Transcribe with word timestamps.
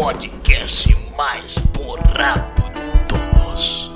podcast 0.00 0.96
mais 1.14 1.58
borrado 1.76 2.62
de 2.72 2.80
todos. 3.06 3.92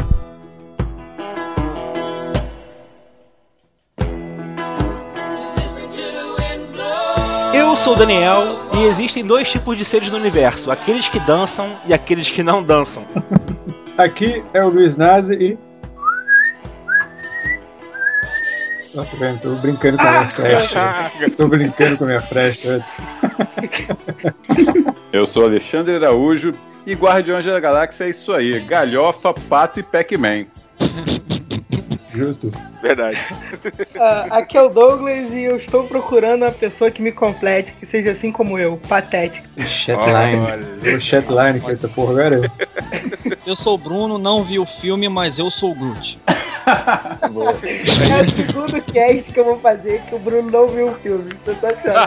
Eu 7.54 7.74
sou 7.76 7.94
o 7.94 7.96
Daniel 7.96 8.42
e 8.74 8.84
existem 8.84 9.24
dois 9.24 9.50
tipos 9.50 9.78
de 9.78 9.84
seres 9.86 10.10
no 10.10 10.18
universo: 10.18 10.70
aqueles 10.70 11.08
que 11.08 11.18
dançam 11.20 11.74
e 11.86 11.94
aqueles 11.94 12.30
que 12.30 12.42
não 12.42 12.62
dançam. 12.62 13.06
Aqui 13.96 14.44
é 14.52 14.62
o 14.62 14.68
Luiz 14.68 14.98
Nazi 14.98 15.34
e. 15.36 15.58
Ó, 18.94 19.04
tá 19.04 19.16
vendo? 19.18 19.40
Tô 19.40 19.54
brincando 19.54 19.96
com 19.96 20.06
a 20.06 20.10
minha 20.10 20.28
flecha. 20.28 21.12
Tô 21.34 21.48
brincando 21.48 21.96
com 21.96 22.04
a 22.04 22.06
minha 22.08 22.20
flecha. 22.20 22.84
Eu 25.14 25.28
sou 25.28 25.44
Alexandre 25.44 25.94
Araújo 25.94 26.52
e 26.84 26.92
Guardiões 26.92 27.44
da 27.44 27.60
Galáxia 27.60 28.02
é 28.02 28.10
isso 28.10 28.32
aí: 28.32 28.58
galhofa, 28.58 29.32
pato 29.32 29.78
e 29.78 29.82
Pac-Man. 29.84 30.46
Justo. 32.12 32.50
Verdade. 32.82 33.16
Ah, 33.96 34.26
aqui 34.30 34.58
é 34.58 34.62
o 34.62 34.68
Douglas 34.68 35.32
e 35.32 35.44
eu 35.44 35.56
estou 35.56 35.84
procurando 35.84 36.42
uma 36.42 36.50
pessoa 36.50 36.90
que 36.90 37.00
me 37.00 37.12
complete, 37.12 37.72
que 37.78 37.86
seja 37.86 38.10
assim 38.10 38.32
como 38.32 38.58
eu, 38.58 38.76
patética. 38.88 39.48
Chatline. 39.64 40.96
O 40.96 41.00
chatline 41.00 41.60
com 41.60 41.70
essa 41.70 41.86
porra 41.88 42.10
agora. 42.10 42.50
Eu 43.46 43.56
sou 43.56 43.74
o 43.74 43.78
Bruno, 43.78 44.18
não 44.18 44.42
vi 44.42 44.58
o 44.58 44.66
filme, 44.66 45.08
mas 45.08 45.38
eu 45.38 45.50
sou 45.50 45.72
o 45.72 45.74
Groot. 45.74 46.18
É 46.66 48.22
o 48.22 48.30
segundo 48.30 48.80
cast 48.92 49.30
que 49.30 49.38
eu 49.38 49.44
vou 49.44 49.58
fazer 49.58 50.00
que 50.08 50.14
o 50.14 50.18
Bruno 50.18 50.50
não 50.50 50.66
viu 50.66 50.88
o 50.88 50.94
filme. 50.94 51.30
Sensacional. 51.44 52.06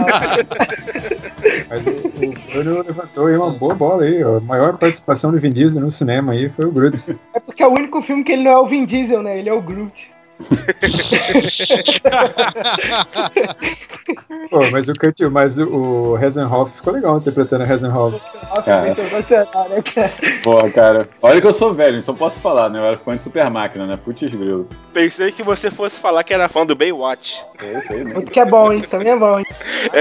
Mas 1.69 1.85
o, 1.85 1.91
o 2.07 2.51
Bruno 2.51 2.83
levantou 2.83 3.27
aí 3.27 3.37
uma 3.37 3.51
boa 3.51 3.75
bola 3.75 4.03
aí. 4.03 4.23
ó. 4.23 4.37
A 4.37 4.41
maior 4.41 4.77
participação 4.77 5.31
do 5.31 5.39
Vin 5.39 5.51
Diesel 5.51 5.81
no 5.81 5.91
cinema 5.91 6.33
aí 6.33 6.49
foi 6.49 6.65
o 6.65 6.71
Groot. 6.71 7.15
É 7.33 7.39
porque 7.39 7.61
é 7.61 7.67
o 7.67 7.71
único 7.71 8.01
filme 8.01 8.23
que 8.23 8.31
ele 8.31 8.43
não 8.43 8.51
é 8.51 8.57
o 8.57 8.67
Vin 8.67 8.85
Diesel, 8.85 9.21
né? 9.21 9.37
Ele 9.37 9.49
é 9.49 9.53
o 9.53 9.61
Groot. 9.61 10.11
Pô, 14.49 14.59
mas 14.71 14.87
o 14.87 14.93
Kurt, 14.93 15.19
mas 15.31 15.57
o, 15.57 16.11
o 16.11 16.15
Hasenhoff 16.15 16.71
ficou 16.75 16.93
legal 16.93 17.17
interpretando 17.17 17.63
a 17.63 17.67
Hasenhoff. 17.67 18.21
Nossa, 18.49 18.61
Cara. 18.61 18.93
foi 18.95 19.03
sensacional, 19.03 19.69
né, 19.69 19.81
cara? 19.81 20.11
Porra, 20.43 20.69
cara. 20.71 21.09
Olha 21.21 21.41
que 21.41 21.47
eu 21.47 21.53
sou 21.53 21.73
velho, 21.73 21.97
então 21.97 22.15
posso 22.15 22.39
falar, 22.39 22.69
né? 22.69 22.79
Eu 22.79 22.85
era 22.85 22.97
fã 22.97 23.17
de 23.17 23.23
Super 23.23 23.49
Máquina, 23.49 23.85
né? 23.85 23.97
Putz 23.97 24.21
grilo. 24.21 24.69
Pensei 24.93 25.31
que 25.31 25.43
você 25.43 25.69
fosse 25.71 25.97
falar 25.97 26.23
que 26.23 26.33
era 26.33 26.47
fã 26.47 26.65
do 26.65 26.75
Baywatch. 26.75 27.43
É 27.61 27.79
isso 27.79 27.91
aí 27.93 28.03
mesmo. 28.03 28.19
Outro 28.19 28.31
que 28.31 28.39
é 28.39 28.45
bom, 28.45 28.71
hein? 28.71 28.81
Também 28.81 29.09
é 29.09 29.15
bom, 29.17 29.39
hein? 29.39 29.45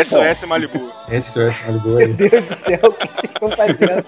SOS 0.04 0.44
Malibu. 0.46 0.90
Esse 1.10 1.40
é 1.40 1.48
o 1.48 1.52
Malibu 1.66 1.88
Meu 1.88 1.98
aí. 1.98 2.12
Deus 2.12 2.44
do 2.44 2.56
céu, 2.64 2.80
o 2.84 2.92
que 2.92 3.08
vocês 3.08 3.32
estão 3.32 3.50
fazendo? 3.50 4.06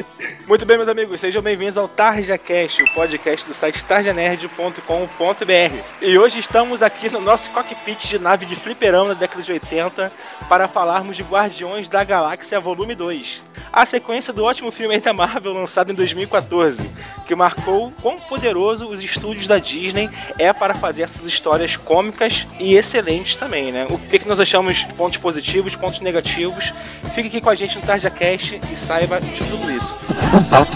Muito 0.46 0.66
bem, 0.66 0.76
meus 0.76 0.90
amigos, 0.90 1.22
sejam 1.22 1.40
bem-vindos 1.40 1.78
ao 1.78 1.88
TarjaCast, 1.88 2.82
o 2.82 2.90
podcast 2.92 3.46
do 3.46 3.54
site 3.54 3.82
tarjanerd.com.br. 3.82 5.82
E 6.02 6.18
hoje 6.18 6.38
estamos 6.38 6.82
aqui 6.82 7.08
no 7.08 7.18
nosso 7.18 7.50
cockpit 7.50 8.06
de 8.06 8.18
nave 8.18 8.44
de 8.44 8.54
fliperão 8.54 9.08
da 9.08 9.14
década 9.14 9.42
de 9.42 9.50
80 9.50 10.12
para 10.46 10.68
falarmos 10.68 11.16
de 11.16 11.22
Guardiões 11.22 11.88
da 11.88 12.04
Galáxia 12.04 12.60
Volume 12.60 12.94
2. 12.94 13.42
A 13.72 13.86
sequência 13.86 14.34
do 14.34 14.44
ótimo 14.44 14.70
filme 14.70 15.00
da 15.00 15.14
Marvel 15.14 15.54
lançado 15.54 15.90
em 15.90 15.94
2014, 15.94 16.90
que 17.26 17.34
marcou 17.34 17.90
quão 18.02 18.20
poderoso 18.20 18.86
os 18.86 19.02
estúdios 19.02 19.46
da 19.46 19.58
Disney 19.58 20.10
é 20.38 20.52
para 20.52 20.74
fazer 20.74 21.02
essas 21.02 21.24
histórias 21.24 21.74
cômicas 21.74 22.46
e 22.60 22.74
excelentes 22.74 23.36
também, 23.36 23.72
né? 23.72 23.86
O 23.88 23.98
que, 23.98 24.28
nós 24.28 24.38
achamos 24.38 24.84
pontos 24.96 25.16
positivos, 25.16 25.74
pontos 25.74 26.00
negativos. 26.00 26.70
Fique 27.14 27.28
aqui 27.28 27.40
com 27.40 27.50
a 27.50 27.54
gente 27.54 27.78
no 27.78 27.86
TarjaCast 27.86 28.60
e 28.70 28.76
saiba 28.76 29.20
de 29.20 29.38
tudo 29.38 29.70
isso. 29.70 30.33
TarjaCast. 30.34 30.74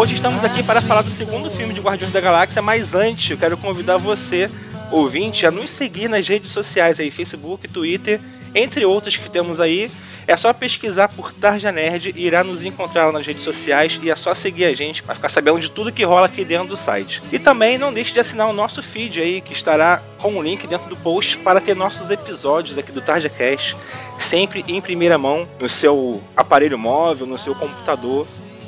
Hoje 0.00 0.14
estamos 0.14 0.42
aqui 0.42 0.62
para 0.62 0.80
falar 0.80 1.02
do 1.02 1.10
segundo 1.10 1.50
filme 1.50 1.74
de 1.74 1.80
Guardiões 1.82 2.10
da 2.10 2.22
Galáxia, 2.22 2.62
mas 2.62 2.94
antes 2.94 3.30
eu 3.30 3.36
quero 3.36 3.54
convidar 3.58 3.98
você, 3.98 4.50
ouvinte, 4.90 5.44
a 5.44 5.50
nos 5.50 5.68
seguir 5.68 6.08
nas 6.08 6.26
redes 6.26 6.50
sociais 6.52 6.98
aí, 6.98 7.10
Facebook, 7.10 7.68
Twitter, 7.68 8.18
entre 8.54 8.86
outras 8.86 9.18
que 9.18 9.28
temos 9.28 9.60
aí. 9.60 9.90
É 10.26 10.34
só 10.38 10.54
pesquisar 10.54 11.08
por 11.08 11.34
Tarja 11.34 11.70
Nerd 11.70 12.14
e 12.16 12.26
irá 12.26 12.42
nos 12.42 12.64
encontrar 12.64 13.08
lá 13.08 13.12
nas 13.12 13.26
redes 13.26 13.42
sociais 13.42 14.00
e 14.02 14.10
é 14.10 14.16
só 14.16 14.34
seguir 14.34 14.64
a 14.64 14.74
gente 14.74 15.02
para 15.02 15.16
ficar 15.16 15.28
sabendo 15.28 15.60
de 15.60 15.70
tudo 15.70 15.92
que 15.92 16.02
rola 16.02 16.24
aqui 16.24 16.46
dentro 16.46 16.68
do 16.68 16.78
site. 16.78 17.22
E 17.30 17.38
também 17.38 17.76
não 17.76 17.92
deixe 17.92 18.14
de 18.14 18.20
assinar 18.20 18.48
o 18.48 18.54
nosso 18.54 18.82
feed 18.82 19.20
aí, 19.20 19.42
que 19.42 19.52
estará 19.52 20.00
com 20.16 20.32
o 20.34 20.42
link 20.42 20.66
dentro 20.66 20.88
do 20.88 20.96
post 20.96 21.36
para 21.38 21.60
ter 21.60 21.76
nossos 21.76 22.08
episódios 22.08 22.78
aqui 22.78 22.90
do 22.90 23.02
TarjaCast 23.02 23.76
sempre 24.18 24.64
em 24.66 24.80
primeira 24.80 25.18
mão 25.18 25.46
no 25.58 25.68
seu 25.68 26.22
aparelho 26.34 26.78
móvel, 26.78 27.26
no 27.26 27.36
seu 27.36 27.54
computador. 27.54 28.26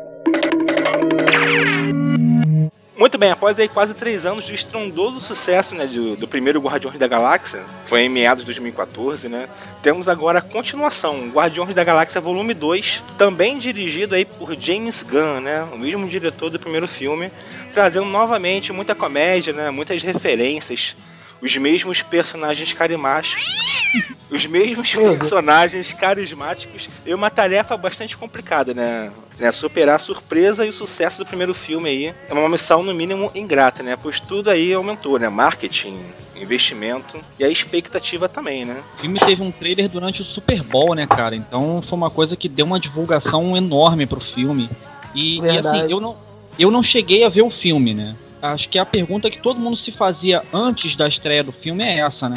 Muito 2.97 3.17
bem, 3.17 3.31
após 3.31 3.59
aí 3.59 3.69
quase 3.69 3.95
três 3.95 4.27
anos 4.27 4.45
de 4.45 4.55
estrondoso 4.55 5.21
sucesso 5.21 5.75
né, 5.75 5.87
do, 5.87 6.17
do 6.17 6.27
primeiro 6.27 6.61
Guardiões 6.61 6.99
da 6.99 7.07
Galáxia, 7.07 7.65
foi 7.87 8.03
em 8.03 8.09
meados 8.09 8.43
de 8.43 8.47
2014, 8.47 9.29
né? 9.29 9.49
Temos 9.83 10.09
agora 10.09 10.41
a 10.41 10.43
continuação, 10.43 11.31
Guardiões 11.31 11.75
da 11.75 11.85
Galáxia 11.85 12.21
Volume 12.21 12.55
2, 12.55 13.03
também 13.17 13.59
dirigido 13.59 14.17
aí 14.17 14.25
por 14.25 14.53
James 14.55 15.05
Gunn, 15.05 15.41
né? 15.41 15.63
O 15.73 15.79
mesmo 15.79 16.09
diretor 16.09 16.51
do 16.51 16.59
primeiro 16.59 16.89
filme, 16.89 17.31
trazendo 17.73 18.07
novamente 18.07 18.73
muita 18.73 18.97
comédia, 18.97 19.53
né? 19.53 19.71
Muitas 19.71 20.03
referências, 20.03 20.97
os 21.41 21.57
mesmos 21.57 22.03
personagens 22.03 22.73
carismáticos, 22.73 23.45
os 24.31 24.47
mesmos 24.47 24.95
personagens 24.95 25.93
carismáticos 25.93 26.89
e 27.07 27.15
uma 27.15 27.31
tarefa 27.31 27.77
bastante 27.77 28.17
complicada, 28.17 28.75
né? 28.75 29.11
né? 29.39 29.53
Superar 29.53 29.97
a 29.97 29.99
surpresa 30.01 30.67
e 30.67 30.69
o 30.69 30.73
sucesso 30.73 31.19
do 31.19 31.27
primeiro 31.27 31.55
filme 31.55 31.89
aí 31.89 32.15
é 32.29 32.35
uma 32.35 32.49
missão 32.49 32.83
no 32.83 32.93
mínimo 32.93 33.31
ingrata, 33.35 33.83
né? 33.83 33.97
Pois 34.01 34.21
tudo 34.21 34.51
aí 34.51 34.73
aumentou, 34.73 35.19
né? 35.19 35.29
Marketing, 35.29 35.99
investimento 36.37 37.19
e 37.39 37.45
a 37.45 37.49
expectativa 37.49 38.29
também, 38.29 38.65
né? 38.65 38.83
O 38.97 39.01
filme 39.01 39.19
teve 39.19 39.43
um 39.43 39.51
trailer 39.51 39.89
durante 39.89 40.23
o 40.23 40.25
Super 40.25 40.63
Bowl, 40.63 40.95
né, 40.95 41.07
cara? 41.07 41.35
Então 41.35 41.83
foi 41.83 41.97
uma 41.97 42.11
coisa 42.11 42.37
que 42.37 42.49
deu 42.49 42.67
uma 42.67 42.81
divulgação 42.81 43.57
enorme 43.57 44.07
pro 44.07 44.21
filme. 44.21 44.69
E, 45.15 45.41
e 45.41 45.59
assim, 45.59 45.91
eu 45.91 46.01
não, 46.01 46.17
eu 46.59 46.71
não 46.71 46.83
cheguei 46.83 47.25
a 47.25 47.29
ver 47.29 47.43
o 47.43 47.51
filme, 47.51 47.95
né? 47.95 48.15
Acho 48.41 48.69
que 48.69 48.79
a 48.79 48.87
pergunta 48.87 49.31
que 49.31 49.41
todo 49.41 49.61
mundo 49.61 49.77
se 49.77 49.91
fazia 49.91 50.43
antes 50.53 50.97
da 50.97 51.09
estreia 51.09 51.43
do 51.43 51.53
filme 51.53 51.83
é 51.83 51.99
essa, 51.99 52.29
né? 52.29 52.37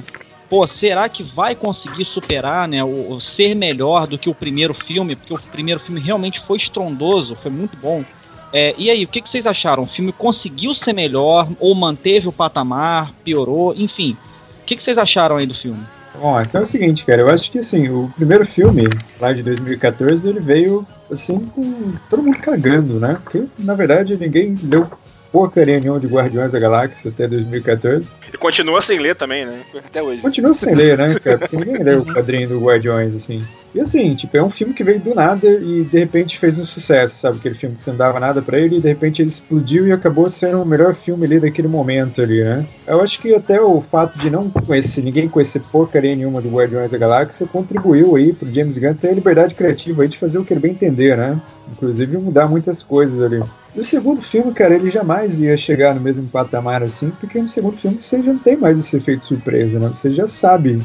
Pô, 0.50 0.68
será 0.68 1.08
que 1.08 1.24
vai 1.24 1.56
conseguir 1.56 2.04
superar, 2.04 2.68
né, 2.68 2.84
o, 2.84 3.20
ser 3.22 3.56
melhor 3.56 4.06
do 4.06 4.18
que 4.18 4.30
o 4.30 4.36
primeiro 4.36 4.74
filme? 4.74 5.16
Porque 5.16 5.34
o 5.34 5.40
primeiro 5.40 5.80
filme 5.80 6.02
realmente 6.02 6.42
foi 6.42 6.58
estrondoso, 6.58 7.36
foi 7.36 7.50
muito 7.50 7.78
bom. 7.78 8.04
É, 8.52 8.76
e 8.78 8.90
aí, 8.90 9.06
o 9.06 9.08
que, 9.08 9.22
que 9.22 9.30
vocês 9.30 9.48
acharam? 9.48 9.84
O 9.84 9.88
filme 9.88 10.12
conseguiu 10.12 10.76
ser 10.76 10.92
melhor 10.92 11.48
ou 11.58 11.74
manteve 11.74 12.28
o 12.28 12.34
patamar, 12.34 13.14
piorou, 13.24 13.74
enfim. 13.78 14.18
O 14.62 14.66
que, 14.66 14.76
que 14.76 14.84
vocês 14.84 14.98
acharam 14.98 15.38
aí 15.38 15.46
do 15.46 15.54
filme? 15.54 15.80
Bom, 16.20 16.40
então 16.42 16.60
é 16.60 16.64
o 16.64 16.68
seguinte, 16.68 17.06
cara, 17.06 17.22
eu 17.22 17.30
acho 17.30 17.50
que 17.50 17.60
assim, 17.60 17.88
o 17.88 18.12
primeiro 18.18 18.46
filme, 18.46 18.84
lá 19.20 19.32
de 19.32 19.42
2014, 19.42 20.28
ele 20.28 20.42
veio 20.42 20.86
assim 21.10 21.40
com 21.40 21.94
todo 22.10 22.24
mundo 22.24 22.38
cagando, 22.40 23.00
né? 23.00 23.18
Porque, 23.24 23.46
na 23.60 23.74
verdade, 23.74 24.18
ninguém 24.18 24.54
deu 24.54 24.86
porcaria 25.32 25.80
nenhuma 25.80 26.00
de 26.00 26.08
Guardiões 26.08 26.52
da 26.52 26.60
Galáxia 26.60 27.10
até 27.10 27.28
2014. 27.28 28.10
E 28.34 28.38
continua 28.38 28.82
sem 28.82 29.00
ler 29.00 29.16
também, 29.16 29.46
né? 29.46 29.62
Até 29.78 30.02
hoje. 30.04 30.22
Continua 30.22 30.54
sem 30.54 30.76
ler, 30.76 30.98
né, 30.98 31.18
cara? 31.20 31.38
Porque 31.40 31.58
ninguém 31.58 31.84
leu 31.84 32.02
o 32.02 32.06
quadrinho 32.06 32.50
do 32.50 32.60
Guardiões, 32.60 33.16
assim. 33.16 33.46
E 33.74 33.80
assim, 33.80 34.14
tipo, 34.16 34.36
é 34.36 34.44
um 34.44 34.50
filme 34.50 34.74
que 34.74 34.84
veio 34.84 35.00
do 35.00 35.16
nada 35.16 35.48
e 35.48 35.84
de 35.84 36.00
repente 36.00 36.38
fez 36.38 36.60
um 36.60 36.64
sucesso, 36.64 37.16
sabe? 37.18 37.38
Aquele 37.38 37.56
filme 37.56 37.76
que 37.76 37.84
você 37.84 37.92
não 37.92 37.98
dava 37.98 38.20
nada 38.20 38.42
pra 38.42 38.60
ele 38.60 38.78
e 38.78 38.82
de 38.82 38.88
repente 38.88 39.22
ele 39.22 39.30
explodiu 39.30 39.88
e 39.88 39.94
acabou 39.94 40.30
sendo 40.30 40.62
o 40.62 40.66
melhor 40.66 40.94
filme 40.94 41.26
ali 41.26 41.40
daquele 41.40 41.70
momento 41.70 42.22
ali, 42.22 42.44
né? 42.44 42.66
Eu 42.86 43.02
acho 43.02 43.20
que 43.20 43.34
até 43.34 43.62
o 43.62 43.80
fato 43.82 44.20
de 44.20 44.30
não 44.30 44.50
conhecer, 44.50 45.02
ninguém 45.02 45.30
conhecer 45.30 45.62
porcaria 45.72 46.16
nenhuma 46.16 46.42
do 46.42 46.50
Guardiões 46.50 46.92
da 46.92 46.98
Galáxia 46.98 47.48
contribuiu 47.48 48.16
aí 48.16 48.34
pro 48.34 48.52
James 48.52 48.78
Gunn 48.78 48.94
ter 48.94 49.10
a 49.10 49.14
liberdade 49.14 49.56
criativa 49.56 50.02
aí 50.02 50.10
de 50.10 50.18
fazer 50.18 50.38
o 50.38 50.44
que 50.44 50.54
ele 50.54 50.60
bem 50.60 50.72
entender, 50.72 51.16
né? 51.16 51.40
Inclusive 51.72 52.18
mudar 52.18 52.50
muitas 52.50 52.84
coisas 52.84 53.22
ali. 53.22 53.42
No 53.74 53.86
segundo 53.86 54.22
filme, 54.22 54.52
cara, 54.52 54.76
ele 54.76 54.90
jamais 54.90 55.40
ia 55.40 55.56
chegar 55.56 55.96
no 55.96 56.02
mesmo 56.02 56.28
patamar 56.28 56.84
assim, 56.84 57.10
porque 57.22 57.42
no 57.42 57.48
segundo 57.48 57.78
filme 57.78 58.02
você 58.02 58.22
já 58.22 58.34
não 58.34 58.40
tem 58.40 58.58
mais 58.58 58.78
esse 58.78 58.98
efeito 58.98 59.26
surpresa, 59.26 59.80
né? 59.80 59.88
Você 59.88 60.12
já 60.12 60.28
sabe 60.28 60.82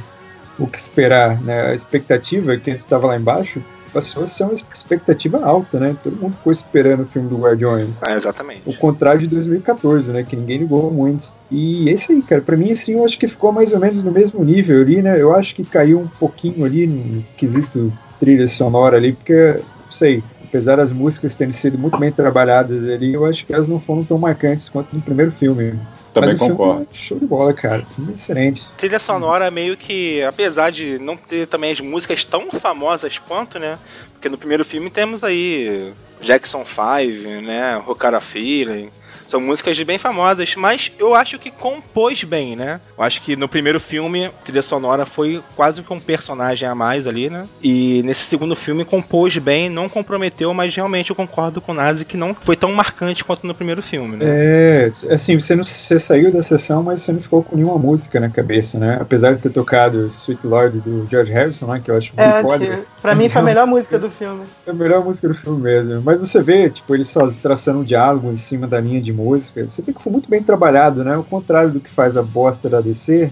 o 0.59 0.67
que 0.67 0.79
esperar, 0.79 1.41
né? 1.43 1.71
A 1.71 1.75
expectativa 1.75 2.57
que 2.57 2.71
antes 2.71 2.85
estava 2.85 3.07
lá 3.07 3.17
embaixo 3.17 3.63
passou 3.93 4.25
a 4.25 4.27
ser 4.27 4.45
uma 4.45 4.53
expectativa 4.53 5.43
alta, 5.43 5.81
né? 5.81 5.97
Todo 6.03 6.17
mundo 6.17 6.37
ficou 6.37 6.53
esperando 6.53 7.05
o 7.05 7.07
filme 7.07 7.29
do 7.29 7.39
Guardiões. 7.39 7.89
Ah, 8.03 8.15
exatamente. 8.15 8.63
O 8.67 8.75
contrário 8.75 9.21
de 9.21 9.27
2014, 9.29 10.13
né? 10.13 10.23
Que 10.23 10.37
ninguém 10.37 10.59
ligou 10.59 10.91
muito. 10.91 11.29
E 11.51 11.89
esse 11.89 12.13
aí, 12.13 12.23
cara, 12.23 12.43
pra 12.43 12.57
mim, 12.57 12.73
assim, 12.73 12.93
eu 12.93 13.05
acho 13.05 13.19
que 13.19 13.27
ficou 13.27 13.53
mais 13.53 13.73
ou 13.73 13.81
menos 13.81 14.03
no 14.03 14.13
mesmo 14.13 14.45
nível 14.45 14.83
ali, 14.83 15.01
né? 15.01 15.21
Eu 15.21 15.35
acho 15.35 15.55
que 15.55 15.65
caiu 15.65 16.01
um 16.01 16.09
pouquinho 16.09 16.65
ali 16.65 16.87
no 16.87 17.25
quesito 17.37 17.93
trilha 18.21 18.47
sonora 18.47 18.97
ali, 18.97 19.13
porque, 19.13 19.55
não 19.85 19.93
sei, 19.93 20.23
apesar 20.45 20.77
das 20.77 20.93
músicas 20.93 21.37
terem 21.37 21.53
sido 21.53 21.79
muito 21.79 21.99
bem 21.99 22.11
trabalhadas 22.11 22.83
ali, 22.89 23.15
eu 23.15 23.25
acho 23.25 23.47
que 23.47 23.55
elas 23.55 23.69
não 23.69 23.81
foram 23.81 24.05
tão 24.05 24.19
marcantes 24.19 24.69
quanto 24.69 24.95
no 24.95 25.01
primeiro 25.01 25.33
filme. 25.33 25.79
Também 26.17 26.31
Mas 26.31 26.41
o 26.41 26.45
filme 26.45 26.57
concordo. 26.57 26.89
show 26.93 27.19
de 27.19 27.27
bola, 27.27 27.53
cara. 27.53 27.85
Filme 27.95 28.15
excelente. 28.15 28.67
Trilha 28.79 28.99
sonora 28.99 29.51
meio 29.51 29.77
que, 29.77 30.23
apesar 30.23 30.71
de 30.71 30.99
não 30.99 31.15
ter 31.15 31.47
também 31.47 31.71
as 31.71 31.79
músicas 31.79 32.25
tão 32.25 32.51
famosas 32.53 33.19
quanto, 33.19 33.59
né? 33.59 33.79
Porque 34.15 34.31
no 34.31 34.39
primeiro 34.39 34.65
filme 34.65 34.89
temos 34.89 35.23
aí 35.23 35.93
Jackson 36.23 36.65
5, 36.65 37.43
né? 37.43 37.77
Rocara 37.85 38.19
Feeling. 38.19 38.91
São 39.29 39.41
músicas 39.41 39.81
bem 39.83 39.99
famosas, 39.99 40.55
mas 40.57 40.93
eu 40.99 41.15
acho 41.15 41.39
que 41.39 41.51
compôs 41.51 42.23
bem, 42.25 42.55
né? 42.57 42.81
Eu 42.97 43.05
acho 43.05 43.21
que 43.23 43.37
no 43.37 43.49
primeiro 43.49 43.81
filme, 43.81 44.27
a 44.27 44.31
trilha 44.31 44.63
sonora 44.63 45.05
foi 45.05 45.43
quase 45.55 45.83
que 45.83 45.93
um 45.93 46.01
personagem 46.01 46.69
a 46.69 46.75
mais 46.75 47.07
ali, 47.07 47.29
né? 47.29 47.47
E 47.63 48.03
nesse 48.05 48.25
segundo 48.25 48.55
filme 48.55 48.85
compôs 48.85 49.37
bem, 49.39 49.69
não 49.69 49.89
comprometeu, 49.89 50.53
mas 50.55 50.75
realmente 50.75 51.11
eu 51.11 51.17
concordo 51.17 51.61
com 51.61 51.73
o 51.73 51.75
Nazi 51.75 52.05
que 52.05 52.17
não 52.17 52.35
foi 52.35 52.57
tão 52.57 52.73
marcante 52.73 53.25
quanto 53.25 53.47
no 53.47 53.55
primeiro 53.55 53.83
filme, 53.83 54.17
né? 54.17 54.25
É, 54.29 54.91
assim, 55.11 55.39
você, 55.39 55.55
não, 55.57 55.65
você 55.65 55.99
saiu 55.99 56.33
da 56.33 56.43
sessão, 56.43 56.83
mas 56.83 57.03
você 57.03 57.13
não 57.13 57.21
ficou 57.21 57.43
com 57.43 57.57
nenhuma 57.57 57.79
música 57.79 58.21
na 58.21 58.29
cabeça, 58.31 58.79
né? 58.79 58.99
Apesar 59.01 59.35
de 59.35 59.43
ter 59.43 59.51
tocado 59.51 60.07
Sweet 60.07 60.47
Lord 60.47 60.79
do 60.81 61.07
George 61.11 61.33
Harrison, 61.33 61.67
né? 61.67 61.81
Que 61.85 61.91
eu 61.91 61.97
acho 61.97 62.13
muito 62.17 62.37
É, 62.37 62.43
foda. 62.43 62.67
que 62.67 62.96
pra 63.07 63.15
mim 63.15 63.29
foi 63.29 63.41
a 63.41 63.45
melhor 63.45 63.67
música 63.69 63.99
do 63.99 64.11
filme. 64.11 64.45
É 64.67 64.71
a 64.71 64.75
melhor 64.75 65.05
música 65.05 65.29
do 65.29 65.35
filme 65.35 65.63
mesmo. 65.63 66.03
Mas 66.03 66.19
você 66.19 66.43
vê, 66.43 66.69
tipo, 66.69 66.93
eles 66.93 67.09
só 67.09 67.25
traçando 67.41 67.79
um 67.79 67.85
diálogo 67.85 68.31
em 68.31 68.37
cima 68.37 68.67
da 68.67 68.81
linha 68.81 69.01
de 69.01 69.13
música. 69.13 69.67
Você 69.67 69.81
vê 69.81 69.93
que 69.93 70.03
foi 70.03 70.11
muito 70.11 70.29
bem 70.29 70.43
trabalhado, 70.43 71.05
né? 71.05 71.15
Ao 71.15 71.23
contrário 71.23 71.71
do 71.71 71.81
que 71.81 71.89
faz 71.89 72.17
a 72.17 72.23
bosta 72.23 72.69
da 72.69 72.81
DC, 72.81 73.31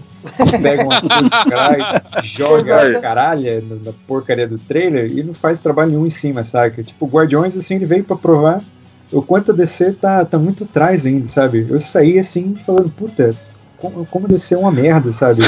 pega 0.61 0.83
uma 0.83 1.01
lá 1.53 2.21
e 2.21 2.25
joga 2.25 2.97
a 2.97 3.01
caralha 3.01 3.61
na 3.83 3.91
porcaria 4.07 4.47
do 4.47 4.57
trailer 4.57 5.11
e 5.11 5.21
não 5.23 5.33
faz 5.33 5.59
trabalho 5.59 5.91
nenhum 5.91 6.05
em 6.05 6.09
cima, 6.09 6.43
saca? 6.43 6.81
Tipo, 6.81 7.05
o 7.05 7.09
Guardiões, 7.09 7.57
assim, 7.57 7.75
ele 7.75 7.85
veio 7.85 8.03
pra 8.05 8.15
provar 8.15 8.61
o 9.11 9.21
quanto 9.21 9.51
a 9.51 9.55
DC 9.55 9.93
tá, 9.93 10.23
tá 10.23 10.39
muito 10.39 10.63
atrás 10.63 11.05
ainda, 11.05 11.27
sabe? 11.27 11.67
Eu 11.69 11.79
saí 11.79 12.17
assim 12.17 12.55
falando, 12.55 12.89
puta, 12.89 13.35
como, 13.91 14.05
como 14.05 14.27
é 14.27 14.57
uma 14.57 14.71
merda, 14.71 15.11
sabe? 15.13 15.43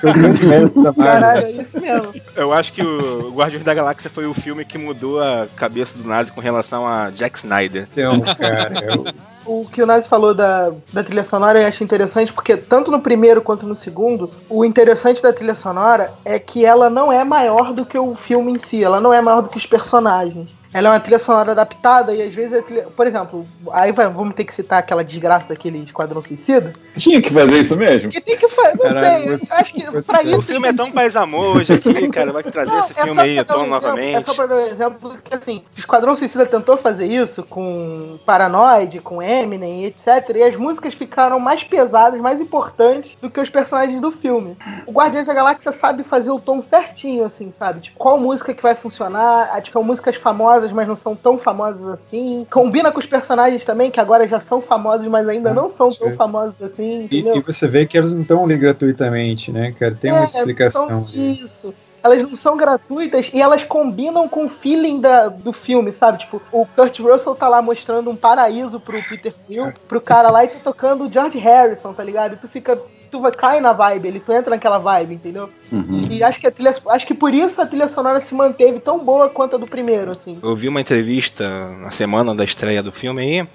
Foi 0.00 0.10
o 0.10 0.14
grande 0.14 0.46
mérito 0.46 0.82
da 0.82 0.92
Marvel. 0.92 1.04
Caralho, 1.04 1.46
é 1.46 1.50
isso 1.50 1.80
mesmo. 1.80 2.14
Eu 2.36 2.52
acho 2.52 2.72
que 2.72 2.82
o 2.82 3.32
Guardiões 3.32 3.64
da 3.64 3.74
Galáxia 3.74 4.10
foi 4.10 4.26
o 4.26 4.34
filme 4.34 4.64
que 4.64 4.78
mudou 4.78 5.20
a 5.20 5.46
cabeça 5.56 5.96
do 5.96 6.06
Nazi 6.06 6.32
com 6.32 6.40
relação 6.40 6.86
a 6.86 7.10
Jack 7.10 7.38
Snyder. 7.38 7.88
Então, 7.92 8.20
cara, 8.20 8.84
eu, 8.84 9.04
O 9.48 9.66
que 9.70 9.82
o 9.82 9.86
Nazi 9.86 10.06
falou 10.08 10.34
da, 10.34 10.70
da 10.92 11.02
trilha 11.02 11.24
sonora 11.24 11.60
eu 11.60 11.66
acho 11.66 11.82
interessante, 11.82 12.32
porque 12.32 12.56
tanto 12.56 12.90
no 12.90 13.00
primeiro 13.00 13.40
quanto 13.40 13.66
no 13.66 13.74
segundo, 13.74 14.30
o 14.48 14.64
interessante 14.64 15.22
da 15.22 15.32
trilha 15.32 15.54
sonora 15.54 16.12
é 16.24 16.38
que 16.38 16.64
ela 16.66 16.90
não 16.90 17.10
é 17.10 17.24
maior 17.24 17.72
do 17.72 17.86
que 17.86 17.98
o 17.98 18.14
filme 18.14 18.52
em 18.52 18.58
si, 18.58 18.84
ela 18.84 19.00
não 19.00 19.12
é 19.12 19.22
maior 19.22 19.40
do 19.40 19.48
que 19.48 19.56
os 19.56 19.64
personagens. 19.66 20.56
Ela 20.70 20.88
é 20.88 20.92
uma 20.92 21.00
trilha 21.00 21.18
sonora 21.18 21.52
adaptada 21.52 22.12
e 22.12 22.20
às 22.20 22.30
vezes, 22.34 22.58
a 22.58 22.62
trilha- 22.62 22.86
por 22.94 23.06
exemplo, 23.06 23.48
aí 23.72 23.90
vai- 23.90 24.06
vamos 24.10 24.34
ter 24.34 24.44
que 24.44 24.54
citar 24.54 24.78
aquela 24.80 25.02
desgraça 25.02 25.48
daquele 25.48 25.78
Esquadrão 25.82 26.20
Suicida. 26.20 26.74
Tinha 26.94 27.22
que 27.22 27.30
fazer 27.32 27.58
isso 27.60 27.74
mesmo? 27.74 28.10
Que 28.10 28.20
tem 28.20 28.36
que 28.36 28.46
fazer, 28.50 28.76
não 28.76 28.84
Caralho, 28.84 29.38
sei, 29.38 29.38
você- 29.38 29.54
acho 29.54 29.72
que 29.72 30.02
pra 30.02 30.22
O 30.22 30.28
isso. 30.28 30.42
filme 30.42 30.68
é 30.68 30.72
tão 30.74 30.92
paz 30.92 31.16
amor 31.16 31.56
hoje 31.56 31.72
aqui, 31.72 32.06
cara. 32.12 32.32
Vai 32.34 32.42
trazer 32.42 32.70
Não, 32.70 32.80
esse 32.80 32.92
é 32.94 33.02
filme 33.02 33.18
aí 33.18 33.28
um 33.30 33.32
exemplo- 33.32 33.66
novamente. 33.66 34.16
É 34.16 34.20
só 34.20 34.34
pra 34.34 34.44
dar 34.44 34.56
um 34.56 34.66
exemplo 34.66 35.16
que, 35.24 35.34
assim, 35.34 35.62
o 35.74 35.78
Esquadrão 35.80 36.14
Suicida 36.14 36.44
tentou 36.44 36.76
fazer 36.76 37.06
isso 37.06 37.42
com 37.44 38.18
Paranoid, 38.26 39.00
com 39.00 39.22
Eminem, 39.42 39.84
etc. 39.84 40.06
E 40.34 40.42
as 40.42 40.56
músicas 40.56 40.94
ficaram 40.94 41.38
mais 41.38 41.62
pesadas, 41.64 42.20
mais 42.20 42.40
importantes 42.40 43.16
do 43.20 43.30
que 43.30 43.40
os 43.40 43.50
personagens 43.50 44.00
do 44.00 44.10
filme. 44.10 44.56
O 44.86 44.92
Guardiões 44.92 45.26
da 45.26 45.34
Galáxia 45.34 45.72
sabe 45.72 46.02
fazer 46.04 46.30
o 46.30 46.40
tom 46.40 46.60
certinho, 46.62 47.24
assim, 47.24 47.52
sabe? 47.52 47.80
Tipo, 47.80 47.98
qual 47.98 48.18
música 48.18 48.54
que 48.54 48.62
vai 48.62 48.74
funcionar. 48.74 49.50
São 49.70 49.82
músicas 49.82 50.16
famosas, 50.16 50.72
mas 50.72 50.88
não 50.88 50.96
são 50.96 51.14
tão 51.14 51.36
famosas 51.36 51.86
assim. 51.88 52.46
Combina 52.50 52.90
com 52.90 52.98
os 52.98 53.06
personagens 53.06 53.64
também, 53.64 53.90
que 53.90 54.00
agora 54.00 54.26
já 54.26 54.40
são 54.40 54.60
famosos, 54.60 55.06
mas 55.06 55.28
ainda 55.28 55.52
não 55.52 55.68
são 55.68 55.90
tão 55.90 56.12
famosos 56.12 56.60
assim, 56.62 57.08
E, 57.10 57.20
e 57.20 57.40
você 57.40 57.66
vê 57.66 57.86
que 57.86 57.96
elas 57.98 58.14
não 58.14 58.22
estão 58.22 58.44
ali 58.44 58.56
gratuitamente, 58.56 59.50
né, 59.50 59.72
cara? 59.78 59.94
Tem 59.94 60.10
uma 60.12 60.20
É, 60.20 60.24
explicação. 60.24 60.86
são 60.88 61.02
disso. 61.02 61.74
Elas 62.02 62.22
não 62.22 62.36
são 62.36 62.56
gratuitas 62.56 63.30
e 63.32 63.40
elas 63.40 63.64
combinam 63.64 64.28
com 64.28 64.44
o 64.44 64.48
feeling 64.48 65.00
da, 65.00 65.28
do 65.28 65.52
filme, 65.52 65.90
sabe? 65.90 66.18
Tipo, 66.18 66.40
o 66.52 66.64
Kurt 66.66 66.98
Russell 67.00 67.34
tá 67.34 67.48
lá 67.48 67.60
mostrando 67.60 68.10
um 68.10 68.16
paraíso 68.16 68.78
pro 68.78 69.02
Peter 69.02 69.34
Quill, 69.46 69.72
pro 69.88 70.00
cara 70.00 70.30
lá 70.30 70.44
e 70.44 70.48
tá 70.48 70.60
tocando 70.62 71.06
o 71.06 71.12
George 71.12 71.38
Harrison, 71.38 71.92
tá 71.92 72.02
ligado? 72.02 72.34
E 72.34 72.36
tu 72.36 72.48
fica. 72.48 72.80
Tu 73.10 73.20
vai 73.20 73.32
cair 73.32 73.60
na 73.60 73.72
vibe, 73.72 74.08
ele 74.08 74.20
tu 74.20 74.32
entra 74.32 74.50
naquela 74.50 74.78
vibe, 74.78 75.14
entendeu? 75.14 75.50
Uhum. 75.70 76.08
E 76.10 76.22
acho 76.22 76.40
que 76.40 76.46
a 76.46 76.50
trilha. 76.50 76.74
Acho 76.88 77.06
que 77.06 77.14
por 77.14 77.34
isso 77.34 77.60
a 77.60 77.66
trilha 77.66 77.88
sonora 77.88 78.20
se 78.20 78.34
manteve 78.34 78.80
tão 78.80 79.04
boa 79.04 79.28
quanto 79.28 79.56
a 79.56 79.58
do 79.58 79.66
primeiro, 79.66 80.10
assim. 80.10 80.38
Eu 80.42 80.56
vi 80.56 80.68
uma 80.68 80.80
entrevista 80.80 81.70
na 81.80 81.90
semana 81.90 82.34
da 82.34 82.44
estreia 82.44 82.82
do 82.82 82.92
filme 82.92 83.22
aí, 83.22 83.48